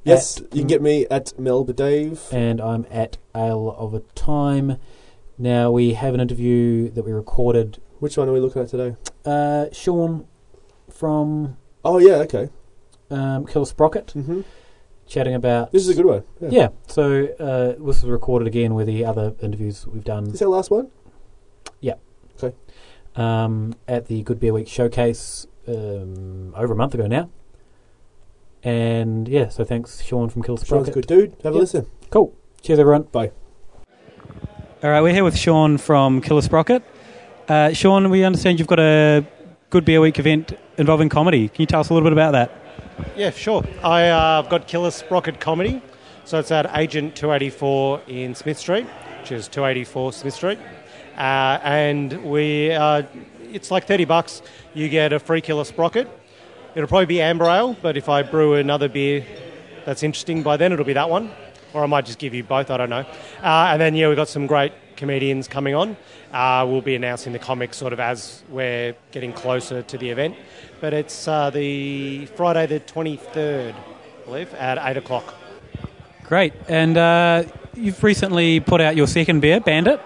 Yes, 0.05 0.41
you 0.53 0.61
can 0.63 0.67
get 0.67 0.83
me 0.83 1.07
at 1.13 1.39
Melba 1.39 1.73
Dave. 1.73 2.21
and 2.33 2.61
I'm 2.61 2.87
at 2.91 3.19
Ale 3.37 3.75
of 3.79 3.95
a 3.95 4.01
Time. 4.17 4.79
Now 5.39 5.71
we 5.71 5.95
have 5.95 6.13
an 6.15 6.21
interview 6.21 6.91
that 6.91 7.05
we 7.05 7.13
recorded. 7.13 7.81
Which 8.03 8.17
one 8.17 8.29
are 8.29 8.33
we 8.33 8.41
looking 8.41 8.61
at 8.63 8.67
today? 8.67 8.97
Uh, 9.25 9.67
Sean 9.71 10.27
from 10.91 11.57
Oh 11.85 11.99
yeah, 11.99 12.15
okay. 12.27 12.49
um, 13.13 13.47
Kill 13.47 13.65
Sprocket 13.65 14.11
hmm 14.11 14.41
chatting 15.07 15.35
about 15.35 15.71
This 15.71 15.83
is 15.83 15.89
a 15.91 15.95
good 15.95 16.07
one. 16.07 16.25
Yeah. 16.41 16.49
yeah. 16.51 16.69
So 16.89 17.27
uh, 17.39 17.67
this 17.75 18.03
was 18.03 18.05
recorded 18.07 18.49
again 18.49 18.75
with 18.75 18.89
the 18.89 19.05
other 19.05 19.37
interviews 19.41 19.87
we've 19.87 20.03
done 20.03 20.27
Is 20.33 20.41
that 20.41 20.49
last 20.49 20.73
one? 20.73 20.89
Yeah. 21.81 21.95
Okay. 22.43 22.57
Um, 23.15 23.75
at 23.87 24.07
the 24.07 24.23
Good 24.25 24.41
Beer 24.41 24.53
Week 24.53 24.67
showcase 24.67 25.47
um, 25.69 26.53
over 26.57 26.73
a 26.73 26.77
month 26.77 26.95
ago 26.95 27.07
now. 27.07 27.31
And 28.65 29.29
yeah, 29.29 29.49
so 29.49 29.63
thanks 29.63 30.03
Sean 30.03 30.29
from 30.29 30.43
Kill 30.43 30.57
Sean's 30.57 30.63
a 30.63 30.67
Sprocket. 30.67 30.95
good 30.95 31.07
dude. 31.07 31.31
Have 31.45 31.53
a 31.53 31.57
Yep. 31.57 31.61
listen. 31.61 31.87
Cool. 32.11 32.35
Cheers, 32.63 32.81
everyone. 32.81 33.03
Bye. 33.13 33.31
All 34.83 34.91
right, 34.91 35.03
we're 35.03 35.13
here 35.15 35.23
with 35.23 35.37
Sean 35.37 35.79
from 35.79 36.21
Killer 36.21 36.43
Sprocket. 36.43 36.83
Uh, 37.49 37.73
Sean, 37.73 38.09
we 38.09 38.25
understand 38.25 38.59
you've 38.59 38.69
got 38.69 38.79
a 38.79 39.27
Good 39.71 39.85
Beer 39.85 40.01
Week 40.01 40.19
event 40.19 40.57
involving 40.77 41.09
comedy. 41.09 41.49
Can 41.49 41.63
you 41.63 41.67
tell 41.67 41.81
us 41.81 41.91
a 41.91 41.95
little 41.95 42.07
bit 42.07 42.13
about 42.13 42.33
that? 42.33 42.53
Yeah, 43.17 43.31
sure. 43.31 43.65
I, 43.83 44.11
uh, 44.11 44.43
I've 44.43 44.49
got 44.49 44.69
Killer 44.69 44.91
Sprocket 44.93 45.41
Comedy. 45.41 45.83
So 46.25 46.39
it's 46.39 46.53
at 46.53 46.71
Agent 46.77 47.17
284 47.17 48.03
in 48.07 48.35
Smith 48.37 48.59
Street, 48.59 48.87
which 49.21 49.33
is 49.33 49.49
284 49.49 50.13
Smith 50.13 50.35
Street. 50.35 50.59
Uh, 51.17 51.59
and 51.65 52.25
we, 52.25 52.71
uh, 52.71 53.03
it's 53.53 53.73
like 53.73 53.87
30 53.87 54.05
bucks. 54.05 54.41
You 54.73 54.89
get 54.89 55.13
a 55.13 55.19
free 55.19 55.41
Killer 55.41 55.65
Sprocket. 55.65 56.09
It'll 56.77 56.89
probably 56.89 57.07
be 57.07 57.21
amber 57.21 57.47
ale, 57.47 57.77
but 57.83 57.97
if 57.97 58.09
I 58.09 58.23
brew 58.23 58.55
another 58.55 58.89
beer 58.89 59.27
that's 59.85 60.05
interesting 60.05 60.43
by 60.43 60.57
then, 60.57 60.73
it'll 60.73 60.85
be 60.85 60.93
that 60.93 61.11
one. 61.11 61.33
Or 61.75 61.83
I 61.83 61.87
might 61.87 62.07
just 62.07 62.21
give 62.21 62.35
you 62.35 62.45
both, 62.45 62.71
I 62.71 62.77
don't 62.77 62.91
know. 62.91 63.05
Uh, 63.43 63.71
and 63.73 63.81
then, 63.81 63.97
yeah, 63.97 64.07
we've 64.07 64.17
got 64.17 64.29
some 64.29 64.47
great 64.47 64.73
comedians 64.97 65.49
coming 65.49 65.75
on. 65.75 65.97
Uh, 66.33 66.67
we'll 66.69 66.81
be 66.81 66.95
announcing 66.95 67.33
the 67.33 67.39
comics 67.39 67.77
sort 67.77 67.93
of 67.93 68.01
as 68.01 68.43
we're 68.49 68.95
getting 69.11 69.33
closer 69.33 69.83
to 69.83 69.99
the 69.99 70.11
event. 70.11 70.37
But 70.81 70.95
it's 70.95 71.29
uh, 71.29 71.51
the 71.51 72.27
Friday 72.27 72.67
the 72.67 72.81
23rd, 72.81 73.75
I 73.75 74.25
believe, 74.25 74.55
at 74.55 74.79
8 74.79 74.97
o'clock. 74.97 75.35
Great. 76.25 76.55
And 76.69 76.97
uh, 76.97 77.45
you've 77.75 78.03
recently 78.03 78.61
put 78.61 78.81
out 78.81 78.97
your 78.97 79.07
second 79.07 79.41
beer, 79.41 79.61
Bandit, 79.61 80.01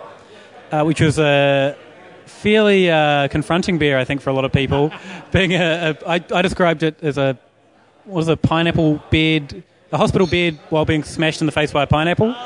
uh, 0.70 0.82
which 0.82 1.00
was 1.00 1.18
a 1.18 1.76
fairly 2.24 2.90
uh, 2.90 3.28
confronting 3.28 3.78
beer, 3.78 3.98
I 3.98 4.04
think, 4.04 4.20
for 4.20 4.30
a 4.30 4.32
lot 4.32 4.44
of 4.44 4.52
people. 4.52 4.92
Being 5.32 5.52
a, 5.52 5.96
a 6.02 6.08
I, 6.08 6.14
I 6.34 6.42
described 6.42 6.82
it 6.82 7.02
as 7.02 7.18
a 7.18 7.38
what 8.04 8.16
was 8.16 8.28
a 8.28 8.36
pineapple 8.36 9.02
bed, 9.10 9.64
a 9.90 9.98
hospital 9.98 10.26
bed 10.26 10.58
while 10.70 10.84
being 10.84 11.02
smashed 11.02 11.40
in 11.40 11.46
the 11.46 11.52
face 11.52 11.72
by 11.72 11.82
a 11.82 11.86
pineapple. 11.86 12.36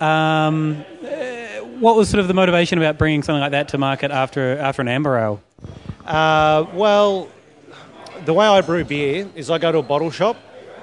Um, 0.00 0.84
uh, 1.02 1.06
what 1.80 1.96
was 1.96 2.08
sort 2.08 2.20
of 2.20 2.28
the 2.28 2.34
motivation 2.34 2.78
about 2.78 2.98
bringing 2.98 3.22
something 3.22 3.40
like 3.40 3.52
that 3.52 3.68
to 3.68 3.78
market 3.78 4.10
after 4.10 4.58
after 4.58 4.82
an 4.82 4.88
amber 4.88 5.18
ale? 5.18 5.42
Uh, 6.04 6.66
well, 6.72 7.28
the 8.24 8.32
way 8.32 8.46
I 8.46 8.60
brew 8.60 8.84
beer 8.84 9.28
is 9.34 9.50
I 9.50 9.58
go 9.58 9.72
to 9.72 9.78
a 9.78 9.82
bottle 9.82 10.10
shop 10.10 10.36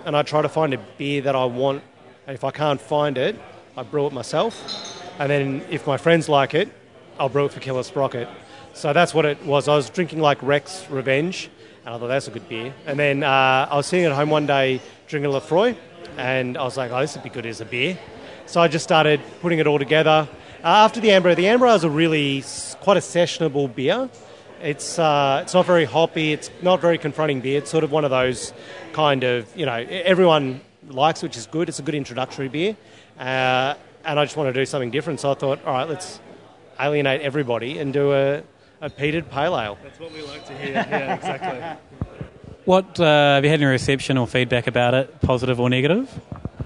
and 0.05 0.15
I 0.15 0.23
try 0.23 0.41
to 0.41 0.49
find 0.49 0.73
a 0.73 0.77
beer 0.97 1.22
that 1.22 1.35
I 1.35 1.45
want. 1.45 1.84
And 2.27 2.35
if 2.35 2.43
I 2.43 2.51
can't 2.51 2.81
find 2.81 3.18
it, 3.18 3.39
I 3.77 3.84
brew 3.84 4.07
it 4.07 4.13
myself. 4.13 5.01
And 5.19 5.30
then 5.30 5.65
if 5.69 5.85
my 5.85 5.97
friends 5.97 6.27
like 6.27 6.53
it, 6.53 6.69
I'll 7.19 7.30
brew 7.30 7.45
it 7.45 7.53
for 7.53 7.59
Killer 7.59 7.84
Sprocket. 7.84 8.27
So 8.73 8.93
that's 8.93 9.13
what 9.13 9.26
it 9.26 9.43
was. 9.45 9.68
I 9.68 9.76
was 9.76 9.89
drinking 9.89 10.19
like 10.19 10.41
Rex 10.41 10.89
Revenge, 10.89 11.49
and 11.85 11.93
I 11.93 11.97
thought 11.99 12.07
that's 12.07 12.27
a 12.27 12.31
good 12.31 12.47
beer. 12.47 12.73
And 12.85 12.97
then 12.97 13.23
uh, 13.23 13.68
I 13.69 13.76
was 13.76 13.85
sitting 13.85 14.05
at 14.05 14.13
home 14.13 14.30
one 14.30 14.45
day 14.45 14.81
drinking 15.07 15.31
Laphroaig, 15.31 15.76
and 16.18 16.57
I 16.57 16.63
was 16.63 16.77
like, 16.77 16.91
oh, 16.91 16.99
this 17.01 17.15
would 17.15 17.23
be 17.23 17.30
good 17.30 17.45
as 17.45 17.61
a 17.61 17.65
beer. 17.65 17.97
So 18.45 18.61
I 18.61 18.68
just 18.68 18.84
started 18.84 19.22
putting 19.41 19.59
it 19.59 19.68
all 19.68 19.77
together. 19.77 20.27
Uh, 20.64 20.86
after 20.86 21.00
the 21.00 21.10
Amber, 21.10 21.34
the 21.34 21.48
Amber 21.48 21.66
Ale 21.66 21.74
is 21.74 21.84
a 21.84 21.90
really 21.90 22.44
quite 22.82 22.96
a 22.96 23.00
sessionable 23.00 23.74
beer. 23.74 24.08
It's 24.62 25.00
uh, 25.00 25.40
it's 25.42 25.56
not 25.56 25.66
very 25.66 25.86
hoppy. 25.86 26.34
It's 26.34 26.52
not 26.62 26.80
very 26.80 27.00
confronting 27.00 27.42
beer. 27.42 27.58
It's 27.58 27.72
sort 27.72 27.84
of 27.84 27.92
one 27.92 28.06
of 28.06 28.12
those 28.12 28.54
kind 28.94 29.24
of 29.24 29.48
you 29.58 29.66
know 29.66 29.74
everyone 29.90 30.62
likes, 30.88 31.24
which 31.24 31.36
is 31.36 31.48
good. 31.48 31.68
It's 31.68 31.80
a 31.80 31.82
good 31.82 31.96
introductory 31.96 32.48
beer, 32.48 32.78
uh, 33.18 33.74
and 34.06 34.20
I 34.20 34.24
just 34.24 34.38
want 34.38 34.54
to 34.54 34.54
do 34.54 34.64
something 34.68 34.92
different. 34.92 35.20
So 35.20 35.32
I 35.32 35.34
thought, 35.34 35.66
all 35.66 35.74
right, 35.74 35.90
let's 35.90 36.20
alienate 36.80 37.22
everybody 37.22 37.80
and 37.80 37.92
do 37.92 38.14
a, 38.14 38.44
a 38.82 38.90
peated 38.92 39.32
pale 39.32 39.60
ale. 39.60 39.80
That's 39.82 40.00
what 40.00 40.14
we 40.14 40.22
like 40.22 40.46
to 40.46 40.54
hear. 40.56 40.74
Yeah, 40.74 41.16
exactly. 41.16 41.88
What 42.66 43.00
uh, 43.00 43.04
have 43.34 43.44
you 43.44 43.50
had 43.50 43.60
any 43.60 43.66
reception 43.66 44.20
or 44.20 44.28
feedback 44.28 44.68
about 44.68 44.94
it, 44.94 45.20
positive 45.22 45.60
or 45.60 45.68
negative? 45.68 46.08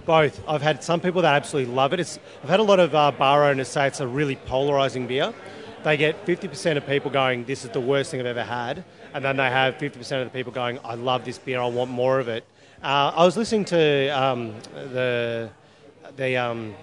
Both. 0.06 0.44
I've 0.48 0.62
had 0.62 0.84
some 0.84 1.00
people 1.00 1.22
that 1.22 1.34
absolutely 1.36 1.74
love 1.74 1.94
it. 1.94 2.00
It's, 2.00 2.20
I've 2.44 2.50
had 2.50 2.60
a 2.60 2.64
lot 2.64 2.80
of 2.80 2.94
uh, 2.94 3.12
bar 3.12 3.46
owners 3.46 3.68
say 3.68 3.88
it's 3.88 4.00
a 4.00 4.08
really 4.08 4.36
polarizing 4.36 5.08
beer. 5.08 5.34
They 5.84 5.98
get 5.98 6.26
50% 6.26 6.78
of 6.78 6.86
people 6.86 7.12
going, 7.12 7.46
this 7.46 7.64
is 7.64 7.72
the 7.72 7.80
worst 7.80 8.12
thing 8.12 8.20
I've 8.20 8.26
ever 8.26 8.44
had. 8.44 8.84
And 9.14 9.24
then 9.24 9.38
they 9.38 9.50
have 9.50 9.78
50% 9.78 10.22
of 10.22 10.26
the 10.26 10.38
people 10.38 10.52
going, 10.52 10.80
I 10.84 10.96
love 10.96 11.26
this 11.26 11.38
beer, 11.38 11.62
I 11.62 11.68
want 11.68 11.92
more 11.92 12.20
of 12.20 12.28
it. 12.28 12.46
Uh, 12.84 13.14
I 13.16 13.24
was 13.24 13.38
listening 13.38 13.66
to 13.66 14.10
um, 14.10 14.56
the, 14.74 15.50
the, 16.18 16.38
um, 16.38 16.76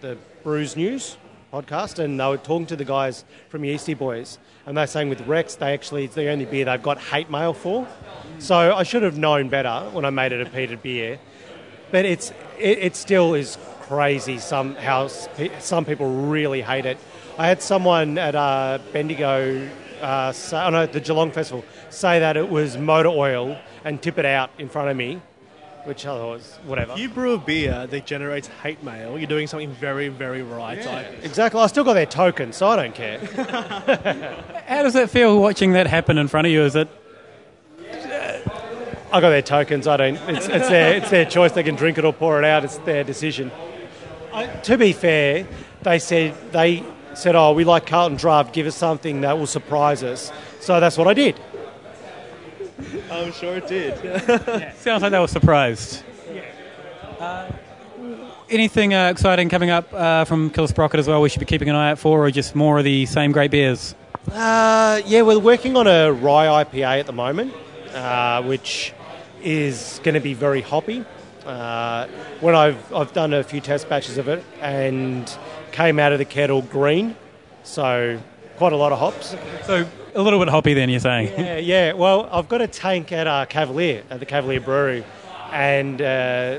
the 0.00 0.16
Brews 0.42 0.76
News 0.76 1.16
podcast, 1.52 1.98
and 1.98 2.18
they 2.18 2.26
were 2.26 2.36
talking 2.36 2.66
to 2.66 2.76
the 2.76 2.84
guys 2.84 3.24
from 3.48 3.62
Yeastie 3.62 3.96
Boys, 3.96 4.38
and 4.66 4.76
they're 4.76 4.86
saying 4.86 5.08
with 5.08 5.20
Rex, 5.26 5.56
they 5.56 5.72
actually 5.72 6.04
it's 6.04 6.14
the 6.14 6.28
only 6.28 6.44
beer 6.44 6.64
they've 6.64 6.82
got 6.82 6.98
hate 6.98 7.30
mail 7.30 7.52
for. 7.52 7.86
So 8.38 8.74
I 8.74 8.82
should 8.82 9.02
have 9.02 9.16
known 9.16 9.48
better 9.48 9.88
when 9.92 10.04
I 10.04 10.10
made 10.10 10.32
it 10.32 10.46
a 10.46 10.50
peated 10.50 10.82
beer, 10.82 11.18
but 11.90 12.04
it's 12.04 12.30
it, 12.58 12.78
it 12.78 12.96
still 12.96 13.34
is 13.34 13.58
crazy. 13.82 14.38
Somehow 14.38 15.04
s- 15.06 15.28
some 15.60 15.84
people 15.84 16.08
really 16.28 16.62
hate 16.62 16.86
it. 16.86 16.98
I 17.38 17.46
had 17.48 17.60
someone 17.62 18.16
at 18.18 18.34
uh, 18.34 18.78
Bendigo, 18.92 19.68
uh, 20.00 20.32
say, 20.32 20.56
oh 20.62 20.70
no, 20.70 20.86
the 20.86 21.00
Geelong 21.00 21.30
Festival, 21.32 21.64
say 21.90 22.18
that 22.20 22.36
it 22.36 22.48
was 22.48 22.76
motor 22.78 23.10
oil 23.10 23.58
and 23.84 24.00
tip 24.02 24.18
it 24.18 24.24
out 24.24 24.50
in 24.58 24.68
front 24.70 24.88
of 24.88 24.96
me, 24.96 25.20
which 25.84 26.04
I 26.06 26.08
thought 26.16 26.30
was 26.30 26.58
whatever. 26.64 26.92
If 26.92 26.98
you 26.98 27.08
brew 27.10 27.34
a 27.34 27.38
beer 27.38 27.86
that 27.86 28.06
generates 28.06 28.48
hate 28.62 28.82
mail, 28.82 29.18
you're 29.18 29.28
doing 29.28 29.46
something 29.46 29.70
very, 29.70 30.08
very 30.08 30.42
right. 30.42 30.84
I. 30.86 31.00
Exactly. 31.22 31.60
I 31.60 31.66
still 31.66 31.84
got 31.84 31.92
their 31.94 32.06
token, 32.06 32.52
so 32.54 32.66
I 32.68 32.76
don't 32.76 32.94
care. 32.94 33.18
How 34.66 34.82
does 34.82 34.94
it 34.96 35.10
feel 35.10 35.38
watching 35.38 35.72
that 35.72 35.86
happen 35.86 36.18
in 36.18 36.26
front 36.28 36.46
of 36.46 36.52
you? 36.52 36.62
Is 36.62 36.74
it 36.74 36.88
I 39.16 39.20
got 39.22 39.30
their 39.30 39.40
tokens. 39.40 39.86
I 39.86 39.96
don't. 39.96 40.16
It's, 40.28 40.46
it's 40.46 40.68
their 40.68 40.96
it's 40.96 41.08
their 41.08 41.24
choice. 41.24 41.52
They 41.52 41.62
can 41.62 41.74
drink 41.74 41.96
it 41.96 42.04
or 42.04 42.12
pour 42.12 42.38
it 42.38 42.44
out. 42.44 42.64
It's 42.64 42.76
their 42.78 43.02
decision. 43.02 43.50
I, 44.30 44.44
to 44.44 44.76
be 44.76 44.92
fair, 44.92 45.46
they 45.80 45.98
said 45.98 46.34
they 46.52 46.84
said, 47.14 47.34
"Oh, 47.34 47.54
we 47.54 47.64
like 47.64 47.86
Carlton 47.86 48.18
Draught. 48.18 48.52
Give 48.52 48.66
us 48.66 48.76
something 48.76 49.22
that 49.22 49.38
will 49.38 49.46
surprise 49.46 50.02
us." 50.02 50.30
So 50.60 50.80
that's 50.80 50.98
what 50.98 51.08
I 51.08 51.14
did. 51.14 51.40
I'm 53.10 53.32
sure 53.32 53.56
it 53.56 53.66
did. 53.66 53.94
sounds 54.76 55.02
like 55.02 55.12
they 55.12 55.18
were 55.18 55.26
surprised? 55.26 56.02
Uh, 57.18 57.50
anything 58.50 58.92
uh, 58.92 59.08
exciting 59.08 59.48
coming 59.48 59.70
up 59.70 59.90
uh, 59.94 60.26
from 60.26 60.50
Killer 60.50 60.68
Sprocket 60.68 61.00
as 61.00 61.08
well? 61.08 61.22
We 61.22 61.30
should 61.30 61.40
be 61.40 61.46
keeping 61.46 61.70
an 61.70 61.74
eye 61.74 61.92
out 61.92 61.98
for, 61.98 62.26
or 62.26 62.30
just 62.30 62.54
more 62.54 62.76
of 62.76 62.84
the 62.84 63.06
same 63.06 63.32
great 63.32 63.50
beers? 63.50 63.94
Uh, 64.30 65.00
yeah, 65.06 65.22
we're 65.22 65.38
working 65.38 65.74
on 65.74 65.86
a 65.86 66.12
rye 66.12 66.62
IPA 66.64 67.00
at 67.00 67.06
the 67.06 67.14
moment, 67.14 67.54
uh, 67.94 68.42
which 68.42 68.92
is 69.46 70.00
going 70.02 70.14
to 70.14 70.20
be 70.20 70.34
very 70.34 70.60
hoppy. 70.60 71.04
Uh, 71.46 72.08
when 72.40 72.56
I've 72.56 72.92
I've 72.92 73.12
done 73.12 73.32
a 73.32 73.44
few 73.44 73.60
test 73.60 73.88
batches 73.88 74.18
of 74.18 74.26
it 74.26 74.44
and 74.60 75.32
came 75.70 76.00
out 76.00 76.12
of 76.12 76.18
the 76.18 76.24
kettle 76.24 76.62
green, 76.62 77.14
so 77.62 78.20
quite 78.56 78.72
a 78.72 78.76
lot 78.76 78.90
of 78.90 78.98
hops. 78.98 79.36
So 79.64 79.86
a 80.16 80.22
little 80.22 80.40
bit 80.40 80.48
hoppy, 80.48 80.74
then 80.74 80.88
you're 80.88 80.98
saying? 80.98 81.28
Yeah, 81.38 81.58
yeah. 81.58 81.92
Well, 81.92 82.28
I've 82.32 82.48
got 82.48 82.62
a 82.62 82.66
tank 82.66 83.12
at 83.12 83.28
uh, 83.28 83.46
Cavalier 83.46 84.02
at 84.10 84.18
the 84.18 84.26
Cavalier 84.26 84.60
Brewery, 84.60 85.04
and 85.52 86.02
uh, 86.02 86.58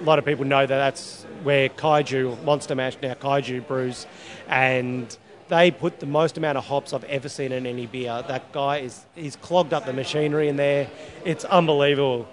a 0.00 0.04
lot 0.04 0.20
of 0.20 0.24
people 0.24 0.44
know 0.44 0.64
that 0.64 0.68
that's 0.68 1.24
where 1.42 1.68
Kaiju 1.68 2.44
Monster 2.44 2.76
Mash 2.76 2.96
now 3.02 3.14
Kaiju 3.14 3.66
brews, 3.66 4.06
and 4.46 5.16
they 5.48 5.70
put 5.70 6.00
the 6.00 6.06
most 6.06 6.36
amount 6.36 6.58
of 6.58 6.64
hops 6.64 6.92
I've 6.92 7.04
ever 7.04 7.28
seen 7.28 7.52
in 7.52 7.66
any 7.66 7.86
beer. 7.86 8.22
That 8.28 8.52
guy 8.52 8.78
is 8.78 9.04
he's 9.14 9.36
clogged 9.36 9.72
up 9.72 9.86
the 9.86 9.92
machinery 9.92 10.48
in 10.48 10.56
there. 10.56 10.88
It's 11.24 11.44
unbelievable. 11.44 12.28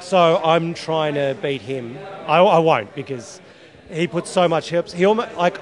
So 0.00 0.40
I'm 0.42 0.74
trying 0.74 1.14
to 1.14 1.36
beat 1.40 1.62
him. 1.62 1.98
I, 2.26 2.38
I 2.38 2.58
won't 2.58 2.94
because 2.94 3.40
he 3.90 4.06
puts 4.06 4.30
so 4.30 4.48
much 4.48 4.70
hops. 4.70 4.92
He 4.92 5.04
almost 5.04 5.34
like 5.36 5.58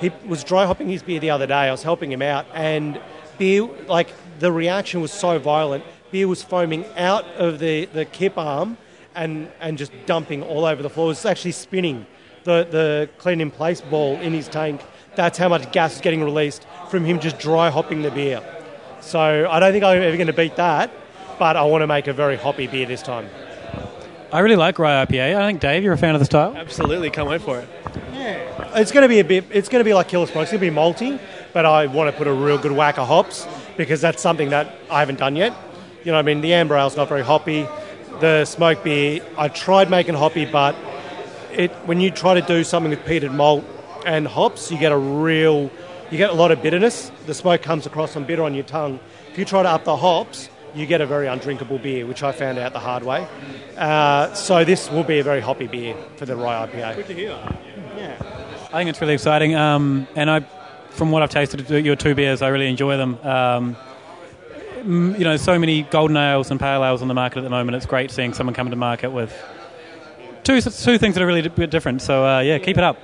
he 0.00 0.10
was 0.26 0.44
dry 0.44 0.66
hopping 0.66 0.88
his 0.88 1.02
beer 1.02 1.20
the 1.20 1.30
other 1.30 1.46
day. 1.46 1.54
I 1.54 1.70
was 1.70 1.82
helping 1.82 2.12
him 2.12 2.22
out, 2.22 2.46
and 2.54 3.00
beer 3.38 3.68
like 3.86 4.12
the 4.38 4.52
reaction 4.52 5.00
was 5.00 5.12
so 5.12 5.38
violent. 5.38 5.84
Beer 6.10 6.28
was 6.28 6.42
foaming 6.42 6.84
out 6.96 7.24
of 7.36 7.58
the, 7.58 7.86
the 7.86 8.04
kip 8.04 8.38
arm 8.38 8.76
and 9.14 9.50
and 9.60 9.78
just 9.78 9.92
dumping 10.06 10.42
all 10.42 10.64
over 10.64 10.82
the 10.82 10.90
floor. 10.90 11.06
It 11.06 11.08
was 11.08 11.26
actually 11.26 11.52
spinning 11.52 12.06
the 12.44 12.66
the 12.70 13.08
clean 13.18 13.40
in 13.40 13.50
place 13.50 13.80
ball 13.80 14.16
in 14.20 14.32
his 14.32 14.48
tank. 14.48 14.82
That's 15.16 15.38
how 15.38 15.48
much 15.48 15.72
gas 15.72 15.96
is 15.96 16.00
getting 16.00 16.22
released 16.22 16.66
from 16.88 17.04
him 17.04 17.18
just 17.18 17.38
dry 17.38 17.70
hopping 17.70 18.02
the 18.02 18.10
beer. 18.10 18.42
So 19.00 19.48
I 19.50 19.58
don't 19.58 19.72
think 19.72 19.84
I'm 19.84 20.02
ever 20.02 20.16
going 20.16 20.26
to 20.26 20.32
beat 20.32 20.56
that, 20.56 20.90
but 21.38 21.56
I 21.56 21.62
want 21.64 21.82
to 21.82 21.86
make 21.86 22.06
a 22.06 22.12
very 22.12 22.36
hoppy 22.36 22.66
beer 22.66 22.86
this 22.86 23.02
time. 23.02 23.28
I 24.32 24.40
really 24.40 24.56
like 24.56 24.78
rye 24.78 25.04
IPA. 25.04 25.36
I 25.36 25.46
think 25.46 25.60
Dave, 25.60 25.84
you're 25.84 25.92
a 25.92 25.98
fan 25.98 26.14
of 26.14 26.20
the 26.20 26.24
style. 26.24 26.56
Absolutely, 26.56 27.10
can't 27.10 27.28
wait 27.28 27.42
for 27.42 27.58
it. 27.60 27.68
Yeah, 28.12 28.78
it's 28.78 28.92
going 28.92 29.02
to 29.02 29.08
be 29.08 29.20
a 29.20 29.24
bit. 29.24 29.44
It's 29.50 29.68
going 29.68 29.80
to 29.80 29.84
be 29.84 29.94
like 29.94 30.08
Killer 30.08 30.26
Smoke. 30.26 30.42
It's 30.42 30.52
going 30.52 30.60
to 30.60 30.70
be 30.70 30.76
malty, 30.76 31.20
but 31.52 31.64
I 31.64 31.86
want 31.86 32.10
to 32.10 32.16
put 32.16 32.26
a 32.26 32.32
real 32.32 32.58
good 32.58 32.72
whack 32.72 32.98
of 32.98 33.06
hops 33.06 33.46
because 33.76 34.00
that's 34.00 34.20
something 34.20 34.50
that 34.50 34.74
I 34.90 34.98
haven't 34.98 35.18
done 35.20 35.36
yet. 35.36 35.54
You 36.04 36.12
know, 36.12 36.18
what 36.18 36.18
I 36.18 36.22
mean, 36.22 36.40
the 36.40 36.52
amber 36.52 36.76
ale's 36.76 36.96
not 36.96 37.08
very 37.08 37.22
hoppy. 37.22 37.66
The 38.20 38.44
smoke 38.44 38.82
beer, 38.82 39.20
I 39.38 39.48
tried 39.48 39.90
making 39.90 40.14
hoppy, 40.14 40.44
but 40.44 40.74
it 41.52 41.70
when 41.86 42.00
you 42.00 42.10
try 42.10 42.34
to 42.34 42.42
do 42.42 42.64
something 42.64 42.90
with 42.90 43.04
peated 43.04 43.32
malt 43.32 43.64
and 44.06 44.26
hops, 44.26 44.70
you 44.70 44.78
get 44.78 44.92
a 44.92 44.96
real, 44.96 45.70
you 46.10 46.16
get 46.16 46.30
a 46.30 46.34
lot 46.34 46.52
of 46.52 46.62
bitterness. 46.62 47.10
The 47.26 47.34
smoke 47.34 47.60
comes 47.60 47.84
across 47.84 48.16
and 48.16 48.26
bitter 48.26 48.44
on 48.44 48.54
your 48.54 48.64
tongue. 48.64 49.00
If 49.32 49.38
you 49.38 49.44
try 49.44 49.62
to 49.64 49.68
up 49.68 49.84
the 49.84 49.96
hops, 49.96 50.48
you 50.74 50.86
get 50.86 51.00
a 51.00 51.06
very 51.06 51.26
undrinkable 51.26 51.78
beer, 51.78 52.06
which 52.06 52.22
I 52.22 52.32
found 52.32 52.58
out 52.58 52.72
the 52.72 52.78
hard 52.78 53.02
way. 53.02 53.26
Uh, 53.76 54.32
so 54.34 54.64
this 54.64 54.90
will 54.90 55.04
be 55.04 55.18
a 55.18 55.24
very 55.24 55.40
hoppy 55.40 55.66
beer 55.66 55.96
for 56.16 56.24
the 56.24 56.36
rye 56.36 56.66
IPA. 56.66 56.96
Good 56.96 57.06
to 57.08 57.14
hear. 57.14 57.30
Yeah, 57.96 58.16
I 58.72 58.78
think 58.78 58.90
it's 58.90 59.00
really 59.00 59.14
exciting. 59.14 59.54
Um, 59.54 60.06
and 60.14 60.30
I, 60.30 60.40
from 60.90 61.10
what 61.10 61.22
I've 61.22 61.30
tasted 61.30 61.68
your 61.68 61.96
two 61.96 62.14
beers, 62.14 62.42
I 62.42 62.48
really 62.48 62.68
enjoy 62.68 62.96
them. 62.96 63.18
Um, 63.26 63.76
you 64.84 65.24
know, 65.24 65.36
so 65.36 65.58
many 65.58 65.82
golden 65.82 66.16
ales 66.16 66.50
and 66.50 66.60
pale 66.60 66.84
ales 66.84 67.02
on 67.02 67.08
the 67.08 67.14
market 67.14 67.38
at 67.38 67.44
the 67.44 67.50
moment. 67.50 67.74
It's 67.74 67.86
great 67.86 68.10
seeing 68.12 68.34
someone 68.34 68.54
come 68.54 68.70
to 68.70 68.76
market 68.76 69.10
with 69.10 69.34
two 70.44 70.60
two 70.60 70.98
things 70.98 71.14
that 71.14 71.22
are 71.22 71.26
really 71.26 71.40
a 71.40 71.66
different. 71.66 72.02
So 72.02 72.24
uh, 72.24 72.40
yeah, 72.40 72.58
keep 72.58 72.78
it 72.78 72.84
up. 72.84 72.98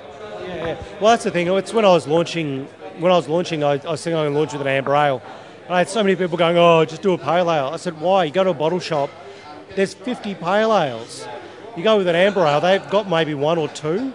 Well, 1.01 1.11
that's 1.11 1.25
the 1.25 1.31
thing. 1.31 1.49
It's 1.49 1.73
when 1.73 1.85
I 1.85 1.89
was 1.91 2.07
launching. 2.07 2.67
When 2.99 3.11
I 3.11 3.17
was 3.17 3.29
launching, 3.29 3.65
I, 3.65 3.73
I 3.73 3.91
was 3.91 4.03
thinking 4.03 4.19
I 4.19 4.25
would 4.25 4.35
launch 4.35 4.53
with 4.53 4.61
an 4.61 4.69
amber 4.69 4.95
ale. 4.95 5.23
And 5.65 5.75
I 5.75 5.79
had 5.79 5.89
so 5.89 6.03
many 6.03 6.17
people 6.17 6.37
going, 6.37 6.57
"Oh, 6.57 6.85
just 6.85 7.03
do 7.03 7.13
a 7.13 7.19
pale 7.19 7.51
ale." 7.51 7.71
I 7.73 7.77
said, 7.77 8.01
"Why? 8.01 8.25
You 8.25 8.33
go 8.33 8.45
to 8.45 8.51
a 8.51 8.55
bottle 8.55 8.81
shop. 8.81 9.11
There's 9.75 9.95
50 9.95 10.35
pale 10.35 10.77
ales. 10.77 11.27
You 11.77 11.83
go 11.83 11.97
with 11.97 12.09
an 12.09 12.17
amber 12.17 12.47
ale. 12.47 12.61
They've 12.61 12.91
got 12.91 13.09
maybe 13.09 13.35
one 13.35 13.59
or 13.59 13.69
two. 13.69 14.13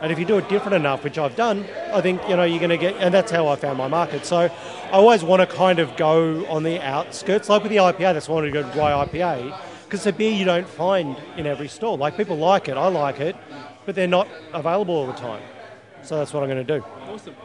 And 0.00 0.12
if 0.12 0.18
you 0.18 0.24
do 0.24 0.38
it 0.38 0.48
different 0.48 0.74
enough, 0.74 1.02
which 1.02 1.18
I've 1.18 1.34
done, 1.34 1.66
I 1.92 2.00
think 2.00 2.20
you 2.28 2.36
know 2.36 2.44
you're 2.44 2.60
going 2.60 2.70
to 2.70 2.76
get. 2.76 2.96
And 2.96 3.12
that's 3.12 3.32
how 3.32 3.48
I 3.48 3.56
found 3.56 3.78
my 3.78 3.88
market. 3.88 4.26
So 4.26 4.36
I 4.38 4.90
always 4.90 5.24
want 5.24 5.40
to 5.40 5.56
kind 5.56 5.78
of 5.78 5.96
go 5.96 6.46
on 6.46 6.62
the 6.62 6.80
outskirts, 6.80 7.48
like 7.48 7.62
with 7.62 7.72
the 7.72 7.78
IPA. 7.78 8.14
That's 8.14 8.28
why 8.28 8.34
I 8.34 8.36
wanted 8.36 8.52
to 8.52 8.62
go 8.62 8.68
to 8.68 8.74
dry 8.74 9.06
IPA 9.06 9.58
because 9.88 10.06
a 10.06 10.12
beer 10.12 10.30
you 10.30 10.44
don't 10.44 10.68
find 10.68 11.16
in 11.38 11.46
every 11.46 11.66
store. 11.66 11.96
Like 11.96 12.14
people 12.14 12.36
like 12.36 12.68
it, 12.68 12.76
I 12.76 12.88
like 12.88 13.20
it, 13.20 13.34
but 13.86 13.94
they're 13.94 14.06
not 14.06 14.28
available 14.52 14.94
all 14.94 15.06
the 15.06 15.14
time. 15.14 15.42
So 16.08 16.16
that's 16.16 16.32
what 16.32 16.42
I'm 16.42 16.48
going 16.48 16.66
to 16.66 16.78
do. 16.78 16.82
Awesome. 17.12 17.36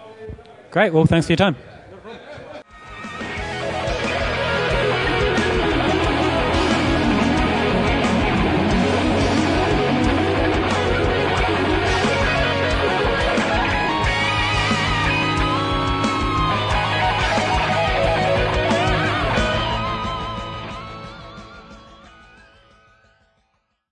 Great. 0.72 0.94
Well, 0.94 1.06
thanks 1.06 1.28
for 1.28 1.34
your 1.34 1.38
time. 1.38 1.58